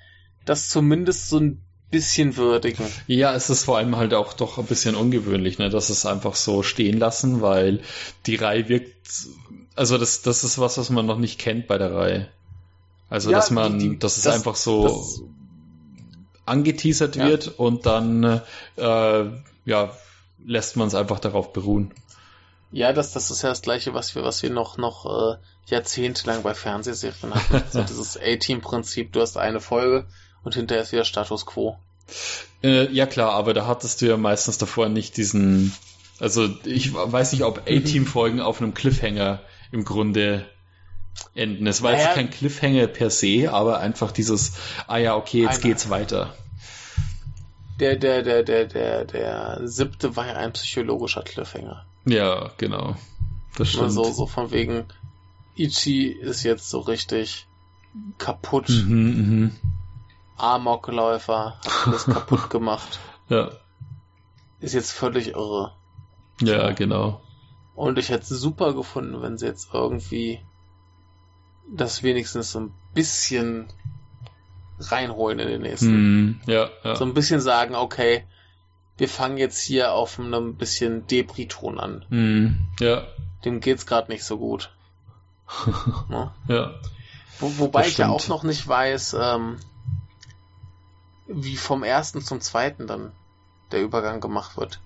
das 0.45 0.69
zumindest 0.69 1.29
so 1.29 1.39
ein 1.39 1.63
bisschen 1.89 2.38
würdigen. 2.38 2.85
Ja, 3.07 3.34
es 3.34 3.49
ist 3.49 3.63
vor 3.63 3.79
allem 3.79 3.95
halt 3.95 4.13
auch 4.13 4.34
doch 4.34 4.59
ein 4.59 4.67
bisschen 4.67 4.93
ungewöhnlich, 4.93 5.57
ne, 5.57 5.71
dass 5.71 5.89
es 5.89 6.05
einfach 6.05 6.35
so 6.35 6.61
stehen 6.61 6.99
lassen, 6.99 7.41
weil 7.41 7.79
die 8.27 8.35
Reihe 8.35 8.69
wirkt, 8.69 9.25
also 9.75 9.97
das, 9.97 10.21
das 10.21 10.43
ist 10.43 10.59
was, 10.59 10.77
was 10.77 10.91
man 10.91 11.07
noch 11.07 11.17
nicht 11.17 11.39
kennt 11.39 11.65
bei 11.65 11.79
der 11.79 11.95
Reihe. 11.95 12.27
Also, 13.09 13.31
ja, 13.31 13.38
dass 13.38 13.49
man, 13.49 13.79
die, 13.79 13.97
dass 13.97 14.17
es 14.17 14.23
das, 14.25 14.35
einfach 14.35 14.55
so 14.55 14.84
das, 14.84 15.23
angeteasert 16.45 17.15
ja. 17.15 17.25
wird 17.25 17.47
und 17.57 17.88
dann, 17.88 18.23
äh, 18.75 19.25
ja, 19.65 19.97
lässt 20.45 20.77
man 20.77 20.89
es 20.89 20.93
einfach 20.93 21.19
darauf 21.19 21.53
beruhen. 21.53 21.91
Ja, 22.72 22.91
das, 22.91 23.14
das 23.14 23.31
ist 23.31 23.41
ja 23.41 23.49
das 23.49 23.61
Gleiche, 23.61 23.94
was 23.94 24.14
wir, 24.15 24.23
was 24.23 24.44
wir 24.44 24.49
noch, 24.49 24.77
noch 24.77 25.06
äh, 25.06 25.38
jahrzehntelang 25.68 26.44
bei 26.44 26.53
Fernsehserien 26.53 27.34
hatten. 27.34 27.64
so 27.72 27.81
dieses 27.81 28.18
A-Team-Prinzip, 28.18 29.14
du 29.14 29.22
hast 29.22 29.38
eine 29.38 29.61
Folge 29.61 30.06
und 30.44 30.56
hinterher 30.56 30.84
ist 30.84 30.91
wieder 30.91 31.06
Status 31.06 31.45
Quo. 31.45 31.77
Äh, 32.64 32.91
ja 32.91 33.06
klar, 33.06 33.34
aber 33.34 33.53
da 33.53 33.68
hattest 33.68 34.02
du 34.02 34.07
ja 34.07 34.18
meistens 34.18 34.57
davor 34.57 34.89
nicht 34.89 35.18
diesen, 35.18 35.73
also 36.19 36.49
ich 36.65 36.94
weiß 36.94 37.31
nicht, 37.31 37.44
ob 37.44 37.60
A-Team-Folgen 37.68 38.41
auf 38.41 38.61
einem 38.61 38.73
Cliffhanger 38.73 39.41
im 39.72 39.85
Grunde 39.85 40.45
enden. 41.35 41.68
Es 41.68 41.81
war 41.81 41.91
naja, 41.91 42.06
jetzt 42.06 42.15
kein 42.15 42.30
Cliffhanger 42.30 42.88
per 42.88 43.10
se, 43.10 43.52
aber 43.52 43.80
einfach 43.80 44.11
dieses, 44.11 44.53
ah 44.88 44.98
ja, 44.98 45.15
okay, 45.15 45.44
jetzt 45.44 45.61
geht's 45.61 45.89
weiter. 45.89 46.34
Der, 47.80 47.95
der, 47.95 48.23
der, 48.23 48.44
der, 48.44 48.65
der, 48.65 49.06
der 49.06 49.61
siebte 49.64 50.15
war 50.15 50.27
ja 50.27 50.34
ein 50.34 50.53
psychologischer 50.53 51.22
Cliffhanger. 51.22 51.85
Ja, 52.07 52.51
genau. 52.57 52.95
Das 53.57 53.69
stimmt. 53.69 53.91
So, 53.91 54.03
so 54.05 54.25
von 54.25 54.51
wegen, 54.51 54.85
Ichi 55.55 56.07
ist 56.07 56.43
jetzt 56.43 56.69
so 56.69 56.79
richtig 56.79 57.47
kaputt. 58.17 58.69
Mhm, 58.69 59.43
mh. 59.43 59.51
Amokläufer, 60.38 61.59
hat 61.63 61.88
alles 61.88 62.05
kaputt 62.05 62.49
gemacht. 62.49 62.99
Ja. 63.27 63.51
Ist 64.59 64.73
jetzt 64.73 64.91
völlig 64.91 65.29
irre. 65.29 65.73
Ja, 66.41 66.71
genau. 66.71 67.21
Und 67.75 67.97
ich 67.97 68.09
hätte 68.09 68.23
es 68.23 68.29
super 68.29 68.73
gefunden, 68.73 69.21
wenn 69.21 69.38
sie 69.38 69.47
jetzt 69.47 69.69
irgendwie 69.73 70.39
das 71.69 72.03
wenigstens 72.03 72.51
so 72.51 72.61
ein 72.61 72.73
bisschen 72.93 73.67
reinholen 74.79 75.39
in 75.39 75.47
den 75.47 75.61
nächsten. 75.61 76.29
Mm, 76.29 76.41
ja, 76.45 76.69
ja. 76.84 76.95
So 76.95 77.05
ein 77.05 77.13
bisschen 77.13 77.41
sagen, 77.41 77.75
okay, 77.75 78.25
wir 78.97 79.09
fangen 79.09 79.37
jetzt 79.37 79.59
hier 79.59 79.93
auf 79.93 80.19
einem 80.19 80.55
bisschen 80.55 81.05
Depri-Ton 81.07 81.79
an. 81.79 82.05
Mm, 82.09 82.83
ja. 82.83 83.07
Dem 83.45 83.59
geht's 83.59 83.85
gerade 83.85 84.11
nicht 84.11 84.23
so 84.23 84.37
gut. 84.37 84.71
ne? 86.09 86.31
Ja. 86.47 86.73
Wo, 87.39 87.59
wobei 87.59 87.87
ich 87.87 87.97
ja 87.97 88.09
auch 88.09 88.27
noch 88.27 88.43
nicht 88.43 88.67
weiß, 88.67 89.15
ähm, 89.19 89.57
wie 91.27 91.57
vom 91.57 91.83
ersten 91.83 92.21
zum 92.21 92.41
zweiten 92.41 92.87
dann 92.87 93.11
der 93.71 93.81
Übergang 93.81 94.19
gemacht 94.19 94.57
wird. 94.57 94.79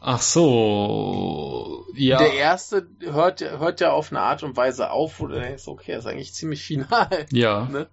Ach 0.00 0.20
so, 0.20 1.86
ja. 1.94 2.18
Der 2.18 2.32
erste 2.32 2.88
hört, 3.00 3.42
hört 3.42 3.80
ja 3.80 3.92
auf 3.92 4.10
eine 4.10 4.22
Art 4.22 4.42
und 4.42 4.56
Weise 4.56 4.90
auf, 4.90 5.20
wo 5.20 5.26
du 5.26 5.38
denkst, 5.38 5.68
okay, 5.68 5.96
ist 5.96 6.06
eigentlich 6.06 6.32
ziemlich 6.32 6.62
final. 6.62 7.26
Ja. 7.30 7.64
Ne? 7.70 7.88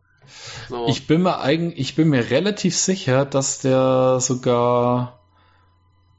So. 0.69 0.87
Ich 0.87 1.07
bin 1.07 1.21
mir 1.23 1.39
eigentlich, 1.39 1.79
ich 1.79 1.95
bin 1.95 2.09
mir 2.09 2.29
relativ 2.29 2.77
sicher, 2.77 3.25
dass 3.25 3.59
der 3.59 4.19
sogar, 4.19 5.19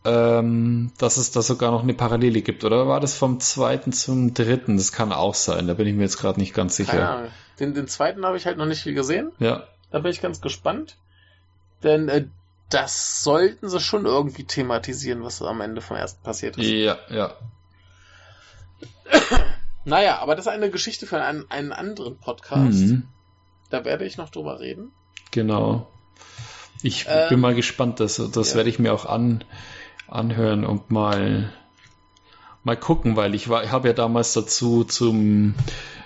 ähm, 0.04 0.92
dass 0.98 1.16
es 1.16 1.30
da 1.30 1.42
sogar 1.42 1.70
noch 1.70 1.82
eine 1.82 1.94
Parallele 1.94 2.42
gibt, 2.42 2.64
oder 2.64 2.88
war 2.88 3.00
das 3.00 3.14
vom 3.14 3.40
zweiten 3.40 3.92
zum 3.92 4.34
dritten? 4.34 4.76
Das 4.76 4.92
kann 4.92 5.12
auch 5.12 5.34
sein, 5.34 5.66
da 5.66 5.74
bin 5.74 5.86
ich 5.86 5.94
mir 5.94 6.02
jetzt 6.02 6.18
gerade 6.18 6.40
nicht 6.40 6.54
ganz 6.54 6.76
sicher. 6.76 6.92
Keine 6.92 7.08
Ahnung. 7.08 7.30
Den, 7.60 7.74
den 7.74 7.88
zweiten 7.88 8.24
habe 8.24 8.36
ich 8.36 8.46
halt 8.46 8.56
noch 8.58 8.66
nicht 8.66 8.82
viel 8.82 8.94
gesehen. 8.94 9.32
Ja. 9.38 9.64
Da 9.90 9.98
bin 10.00 10.10
ich 10.10 10.20
ganz 10.20 10.40
gespannt. 10.40 10.96
Denn 11.82 12.08
äh, 12.08 12.26
das 12.70 13.22
sollten 13.22 13.68
sie 13.68 13.80
schon 13.80 14.04
irgendwie 14.04 14.44
thematisieren, 14.44 15.22
was 15.22 15.40
am 15.42 15.60
Ende 15.60 15.80
vom 15.80 15.96
ersten 15.96 16.22
passiert 16.22 16.58
ist. 16.58 16.66
Ja, 16.66 16.98
ja. 17.08 17.34
naja, 19.84 20.18
aber 20.18 20.34
das 20.34 20.46
ist 20.46 20.52
eine 20.52 20.70
Geschichte 20.70 21.06
für 21.06 21.22
einen, 21.22 21.50
einen 21.50 21.72
anderen 21.72 22.18
Podcast. 22.18 22.78
Mhm. 22.78 23.08
Da 23.70 23.84
werde 23.84 24.04
ich 24.04 24.16
noch 24.16 24.30
drüber 24.30 24.60
reden. 24.60 24.92
Genau. 25.30 25.86
Ich 26.82 27.06
ähm, 27.08 27.28
bin 27.28 27.40
mal 27.40 27.54
gespannt, 27.54 28.00
das, 28.00 28.16
das 28.16 28.50
ja. 28.50 28.56
werde 28.56 28.70
ich 28.70 28.78
mir 28.78 28.92
auch 28.94 29.04
an, 29.04 29.44
anhören 30.06 30.64
und 30.64 30.90
mal, 30.90 31.52
mal 32.62 32.76
gucken, 32.76 33.16
weil 33.16 33.34
ich 33.34 33.48
war, 33.48 33.64
ich 33.64 33.72
habe 33.72 33.88
ja 33.88 33.94
damals 33.94 34.32
dazu 34.32 34.84
zum 34.84 35.54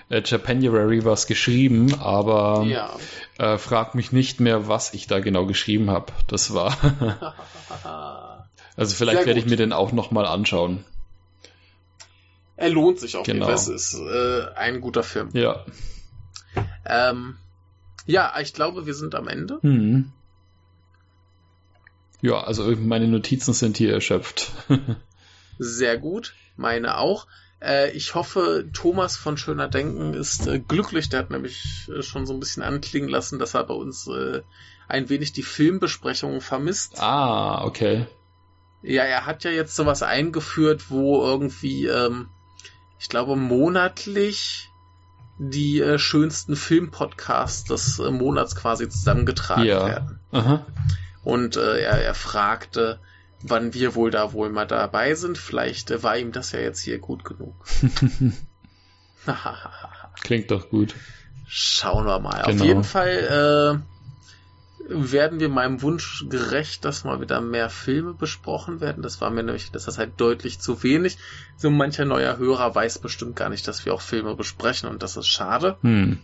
äh, 0.09 0.21
Japanuary 0.25 1.05
was 1.05 1.27
geschrieben, 1.27 1.99
aber 1.99 2.63
ja. 2.65 2.95
äh, 3.37 3.57
frag 3.57 3.95
mich 3.95 4.11
nicht 4.11 4.39
mehr, 4.39 4.67
was 4.67 4.93
ich 4.93 5.07
da 5.07 5.19
genau 5.19 5.45
geschrieben 5.45 5.89
habe. 5.89 6.11
Das 6.27 6.53
war. 6.53 6.75
also 8.75 8.95
vielleicht 8.95 9.25
werde 9.25 9.39
ich 9.39 9.45
mir 9.45 9.57
den 9.57 9.73
auch 9.73 9.91
nochmal 9.91 10.25
anschauen. 10.25 10.83
Er 12.55 12.69
lohnt 12.69 12.99
sich 12.99 13.15
auf 13.15 13.25
genau. 13.25 13.45
jeden 13.45 13.45
Fall. 13.45 13.53
Es 13.55 13.67
ist 13.67 13.99
äh, 13.99 14.45
ein 14.55 14.81
guter 14.81 15.03
Film. 15.03 15.29
Ja. 15.33 15.65
Ähm, 16.85 17.37
ja, 18.05 18.33
ich 18.41 18.53
glaube, 18.53 18.85
wir 18.85 18.93
sind 18.93 19.15
am 19.15 19.27
Ende. 19.27 19.59
Mhm. 19.61 20.11
Ja, 22.21 22.41
also 22.41 22.73
meine 22.77 23.07
Notizen 23.07 23.53
sind 23.53 23.77
hier 23.77 23.93
erschöpft. 23.93 24.51
Sehr 25.59 25.97
gut, 25.97 26.33
meine 26.55 26.97
auch. 26.97 27.27
Äh, 27.61 27.91
ich 27.91 28.15
hoffe, 28.15 28.69
Thomas 28.73 29.17
von 29.17 29.37
Schöner 29.37 29.67
Denken 29.67 30.13
ist 30.13 30.47
äh, 30.47 30.59
glücklich. 30.59 31.09
Der 31.09 31.19
hat 31.19 31.29
nämlich 31.29 31.89
äh, 31.93 32.01
schon 32.01 32.25
so 32.25 32.33
ein 32.33 32.39
bisschen 32.39 32.63
anklingen 32.63 33.09
lassen, 33.09 33.39
dass 33.39 33.53
er 33.53 33.65
bei 33.65 33.73
uns 33.73 34.09
ein 34.87 35.09
wenig 35.09 35.33
die 35.33 35.43
Filmbesprechungen 35.43 36.41
vermisst. 36.41 36.99
Ah, 36.99 37.65
okay. 37.65 38.07
Ja, 38.81 39.03
er 39.03 39.25
hat 39.25 39.43
ja 39.45 39.51
jetzt 39.51 39.75
sowas 39.75 40.03
eingeführt, 40.03 40.89
wo 40.91 41.23
irgendwie, 41.23 41.87
ähm, 41.87 42.27
ich 42.99 43.07
glaube, 43.07 43.35
monatlich 43.35 44.69
die 45.49 45.79
äh, 45.79 45.97
schönsten 45.97 46.55
Filmpodcasts 46.55 47.65
des 47.65 47.99
äh, 47.99 48.11
Monats 48.11 48.55
quasi 48.55 48.89
zusammengetragen 48.89 49.65
ja. 49.65 49.87
werden. 49.87 50.19
Aha. 50.31 50.65
Und 51.23 51.57
äh, 51.57 51.79
er, 51.79 52.01
er 52.03 52.15
fragte, 52.15 52.99
wann 53.41 53.73
wir 53.73 53.95
wohl 53.95 54.11
da 54.11 54.33
wohl 54.33 54.49
mal 54.49 54.67
dabei 54.67 55.15
sind. 55.15 55.37
Vielleicht 55.37 55.91
äh, 55.91 56.03
war 56.03 56.17
ihm 56.17 56.31
das 56.31 56.51
ja 56.51 56.59
jetzt 56.59 56.81
hier 56.81 56.99
gut 56.99 57.23
genug. 57.23 57.55
Klingt 60.23 60.51
doch 60.51 60.69
gut. 60.69 60.95
Schauen 61.47 62.05
wir 62.05 62.19
mal. 62.19 62.43
Genau. 62.43 62.61
Auf 62.61 62.67
jeden 62.67 62.83
Fall 62.83 63.79
äh, 63.79 63.92
werden 64.87 65.39
wir 65.39 65.49
meinem 65.49 65.81
Wunsch 65.81 66.25
gerecht, 66.29 66.85
dass 66.85 67.03
mal 67.03 67.21
wieder 67.21 67.41
mehr 67.41 67.69
Filme 67.69 68.13
besprochen 68.13 68.81
werden. 68.81 69.03
Das 69.03 69.21
war 69.21 69.29
mir 69.29 69.43
nämlich, 69.43 69.71
das 69.71 69.87
ist 69.87 69.97
halt 69.97 70.19
deutlich 70.19 70.59
zu 70.59 70.83
wenig. 70.83 71.17
So 71.57 71.69
mancher 71.69 72.05
neuer 72.05 72.37
Hörer 72.37 72.75
weiß 72.75 72.99
bestimmt 72.99 73.35
gar 73.35 73.49
nicht, 73.49 73.67
dass 73.67 73.85
wir 73.85 73.93
auch 73.93 74.01
Filme 74.01 74.35
besprechen 74.35 74.89
und 74.89 75.01
das 75.01 75.17
ist 75.17 75.27
schade. 75.27 75.77
Hm. 75.81 76.19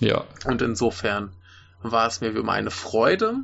Ja. 0.00 0.24
Und 0.44 0.62
insofern 0.62 1.34
war 1.82 2.06
es 2.06 2.20
mir 2.20 2.34
wie 2.34 2.38
immer 2.38 2.52
eine 2.52 2.70
Freude. 2.70 3.36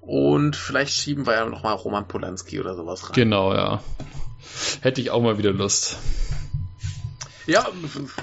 Und 0.00 0.54
vielleicht 0.54 0.92
schieben 0.92 1.26
wir 1.26 1.34
ja 1.34 1.46
nochmal 1.46 1.74
Roman 1.74 2.06
Polanski 2.06 2.60
oder 2.60 2.74
sowas 2.74 3.08
rein. 3.08 3.14
Genau, 3.14 3.54
ja. 3.54 3.82
Hätte 4.82 5.00
ich 5.00 5.10
auch 5.10 5.22
mal 5.22 5.38
wieder 5.38 5.52
Lust. 5.52 5.98
Ja, 7.46 7.66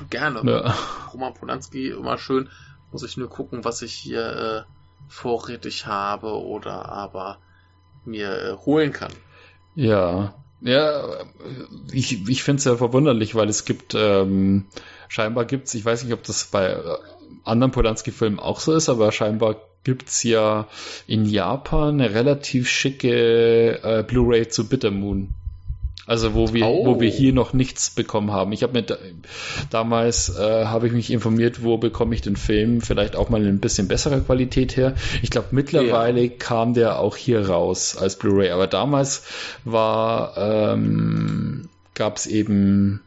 gerne. 0.10 0.42
Ja. 0.50 0.76
Roman 1.14 1.34
Polanski, 1.34 1.90
immer 1.90 2.18
schön. 2.18 2.50
Muss 2.92 3.04
ich 3.04 3.18
nur 3.18 3.30
gucken, 3.30 3.64
was 3.64 3.82
ich 3.82 3.94
hier 3.94 4.66
äh, 4.68 4.72
vorrätig 5.08 5.86
habe 5.86 6.42
oder 6.42 6.90
aber 6.90 7.38
mir 8.06 8.30
äh, 8.30 8.58
holen 8.66 8.92
kann. 8.92 9.12
Ja, 9.76 10.34
ja, 10.62 11.26
ich, 11.92 12.28
ich 12.28 12.44
finde 12.44 12.60
es 12.60 12.66
ja 12.66 12.76
verwunderlich, 12.76 13.34
weil 13.34 13.50
es 13.50 13.66
gibt, 13.66 13.96
ähm, 13.96 14.66
scheinbar 15.08 15.46
gibt's, 15.46 15.74
ich 15.74 15.84
weiß 15.84 16.04
nicht, 16.04 16.14
ob 16.14 16.24
das 16.24 16.46
bei 16.46 16.70
äh, 16.70 16.82
anderen 17.44 17.72
Polanski-Filmen 17.72 18.40
auch 18.40 18.60
so 18.60 18.74
ist, 18.74 18.88
aber 18.88 19.12
scheinbar 19.12 19.56
gibt's 19.84 20.22
ja 20.22 20.68
in 21.08 21.26
Japan 21.26 22.00
eine 22.00 22.14
relativ 22.14 22.70
schicke 22.70 23.82
äh, 23.82 24.04
Blu-ray 24.04 24.50
zu 24.50 24.70
Bitter 24.70 24.92
Moon. 24.92 25.34
Also 26.08 26.34
wo 26.34 26.52
wir, 26.54 26.66
oh. 26.66 26.86
wo 26.86 27.00
wir 27.00 27.10
hier 27.10 27.32
noch 27.32 27.54
nichts 27.54 27.92
bekommen 27.92 28.32
haben. 28.32 28.52
Ich 28.54 28.64
habe 28.64 28.74
mir 28.74 28.82
da, 28.82 28.98
damals 29.70 30.36
äh, 30.36 30.66
habe 30.66 30.88
ich 30.88 30.94
mich 30.94 31.12
informiert, 31.12 31.64
wo 31.64 31.78
bekomme 31.78 32.16
ich 32.16 32.22
den 32.22 32.36
Film 32.36 32.82
vielleicht 32.82 33.16
auch 33.16 33.30
mal 33.30 33.42
in 33.42 33.48
ein 33.48 33.60
bisschen 33.60 33.88
besserer 33.88 34.20
Qualität 34.20 34.76
her. 34.78 34.96
Ich 35.22 35.30
glaube 35.30 35.50
mittlerweile 35.52 36.22
ja. 36.24 36.34
kam 36.38 36.74
der 36.74 37.00
auch 37.00 37.16
hier 37.16 37.48
raus 37.48 37.96
als 37.96 38.18
Blu-ray, 38.18 38.50
aber 38.50 38.68
damals 38.68 39.24
war 39.64 40.34
ähm, 40.38 41.70
gab 41.94 42.18
es 42.18 42.26
eben 42.26 43.02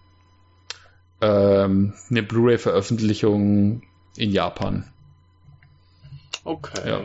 ähm, 1.21 1.95
eine 2.11 2.23
Blu-ray-Veröffentlichung 2.23 3.83
in 4.17 4.31
Japan. 4.31 4.85
Okay. 6.45 6.89
Ja. 6.89 7.01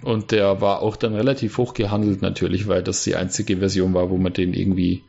Und 0.00 0.32
der 0.32 0.60
war 0.60 0.80
auch 0.80 0.96
dann 0.96 1.14
relativ 1.14 1.58
hoch 1.58 1.74
gehandelt 1.74 2.22
natürlich, 2.22 2.66
weil 2.66 2.82
das 2.82 3.04
die 3.04 3.14
einzige 3.14 3.58
Version 3.58 3.94
war, 3.94 4.10
wo 4.10 4.16
man 4.16 4.32
den 4.32 4.54
irgendwie 4.54 5.04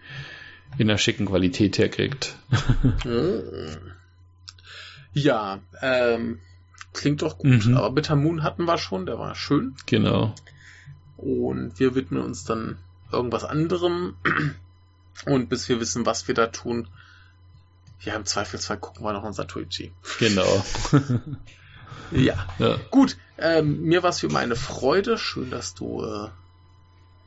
in 0.77 0.87
der 0.87 0.97
schicken 0.97 1.25
Qualität 1.25 1.77
herkriegt. 1.77 2.35
ja, 5.13 5.59
ähm, 5.81 6.39
klingt 6.93 7.21
doch 7.21 7.37
gut. 7.37 7.65
Mhm. 7.65 7.77
Aber 7.77 7.91
Bitter 7.91 8.15
Moon 8.15 8.43
hatten 8.43 8.65
wir 8.65 8.77
schon, 8.77 9.05
der 9.05 9.17
war 9.17 9.35
schön. 9.35 9.75
Genau. 9.85 10.35
Und 11.17 11.79
wir 11.79 11.95
widmen 11.95 12.21
uns 12.21 12.43
dann 12.43 12.77
irgendwas 13.11 13.43
anderem. 13.43 14.15
Und 15.25 15.47
bis 15.47 15.69
wir 15.69 15.79
wissen, 15.79 16.05
was 16.05 16.27
wir 16.27 16.35
da 16.35 16.47
tun, 16.47 16.87
ja, 18.01 18.15
im 18.15 18.25
Zweifelsfall 18.25 18.77
gucken 18.77 19.05
wir 19.05 19.13
noch 19.13 19.23
unser 19.23 19.47
Twitchy. 19.47 19.93
Genau. 20.19 20.65
ja. 22.11 22.47
ja. 22.59 22.77
Gut, 22.91 23.17
ähm, 23.37 23.81
mir 23.83 24.03
war 24.03 24.09
es 24.09 24.21
wie 24.21 24.27
immer 24.27 24.39
eine 24.39 24.55
Freude. 24.55 25.17
Schön, 25.17 25.49
dass 25.49 25.73
du 25.73 26.03
äh, 26.03 26.29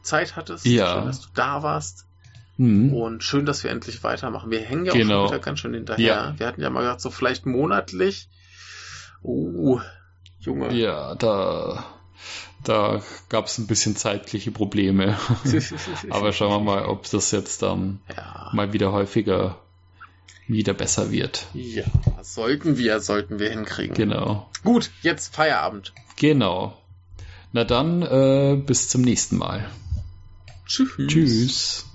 Zeit 0.02 0.36
hattest. 0.36 0.66
Ja. 0.66 0.94
Schön, 0.94 1.06
dass 1.06 1.20
du 1.20 1.28
da 1.34 1.62
warst. 1.62 2.06
Mhm. 2.56 2.94
Und 2.94 3.22
schön, 3.22 3.44
dass 3.44 3.64
wir 3.64 3.70
endlich 3.70 4.02
weitermachen. 4.02 4.50
Wir 4.50 4.60
hängen 4.60 4.86
ja 4.86 4.92
auch 4.92 4.96
genau. 4.96 5.26
schon 5.26 5.34
wieder 5.34 5.44
ganz 5.44 5.60
schön 5.60 5.74
hinterher. 5.74 6.06
Ja. 6.06 6.34
Wir 6.38 6.46
hatten 6.46 6.60
ja 6.60 6.70
mal 6.70 6.80
gesagt, 6.80 7.00
so 7.02 7.10
vielleicht 7.10 7.44
monatlich. 7.44 8.28
Uh, 9.22 9.80
Junge. 10.38 10.72
Ja, 10.72 11.14
da, 11.16 11.84
da 12.64 13.02
gab 13.28 13.46
es 13.46 13.58
ein 13.58 13.66
bisschen 13.66 13.96
zeitliche 13.96 14.52
Probleme. 14.52 15.18
Aber 16.10 16.32
schauen 16.32 16.50
wir 16.50 16.60
mal, 16.60 16.86
ob 16.86 17.10
das 17.10 17.30
jetzt 17.30 17.62
dann 17.62 18.00
ja. 18.16 18.50
mal 18.52 18.72
wieder 18.72 18.92
häufiger 18.92 19.58
wieder 20.48 20.74
besser 20.74 21.10
wird. 21.10 21.46
Ja, 21.54 21.84
sollten 22.22 22.78
wir, 22.78 23.00
sollten 23.00 23.38
wir 23.38 23.50
hinkriegen. 23.50 23.94
Genau. 23.94 24.48
Gut, 24.64 24.90
jetzt 25.02 25.34
Feierabend. 25.34 25.92
Genau. 26.16 26.76
Na 27.52 27.64
dann, 27.64 28.02
äh, 28.02 28.56
bis 28.64 28.88
zum 28.88 29.02
nächsten 29.02 29.36
Mal. 29.36 29.70
Tschüss. 30.66 30.90
Tschüss. 31.06 31.86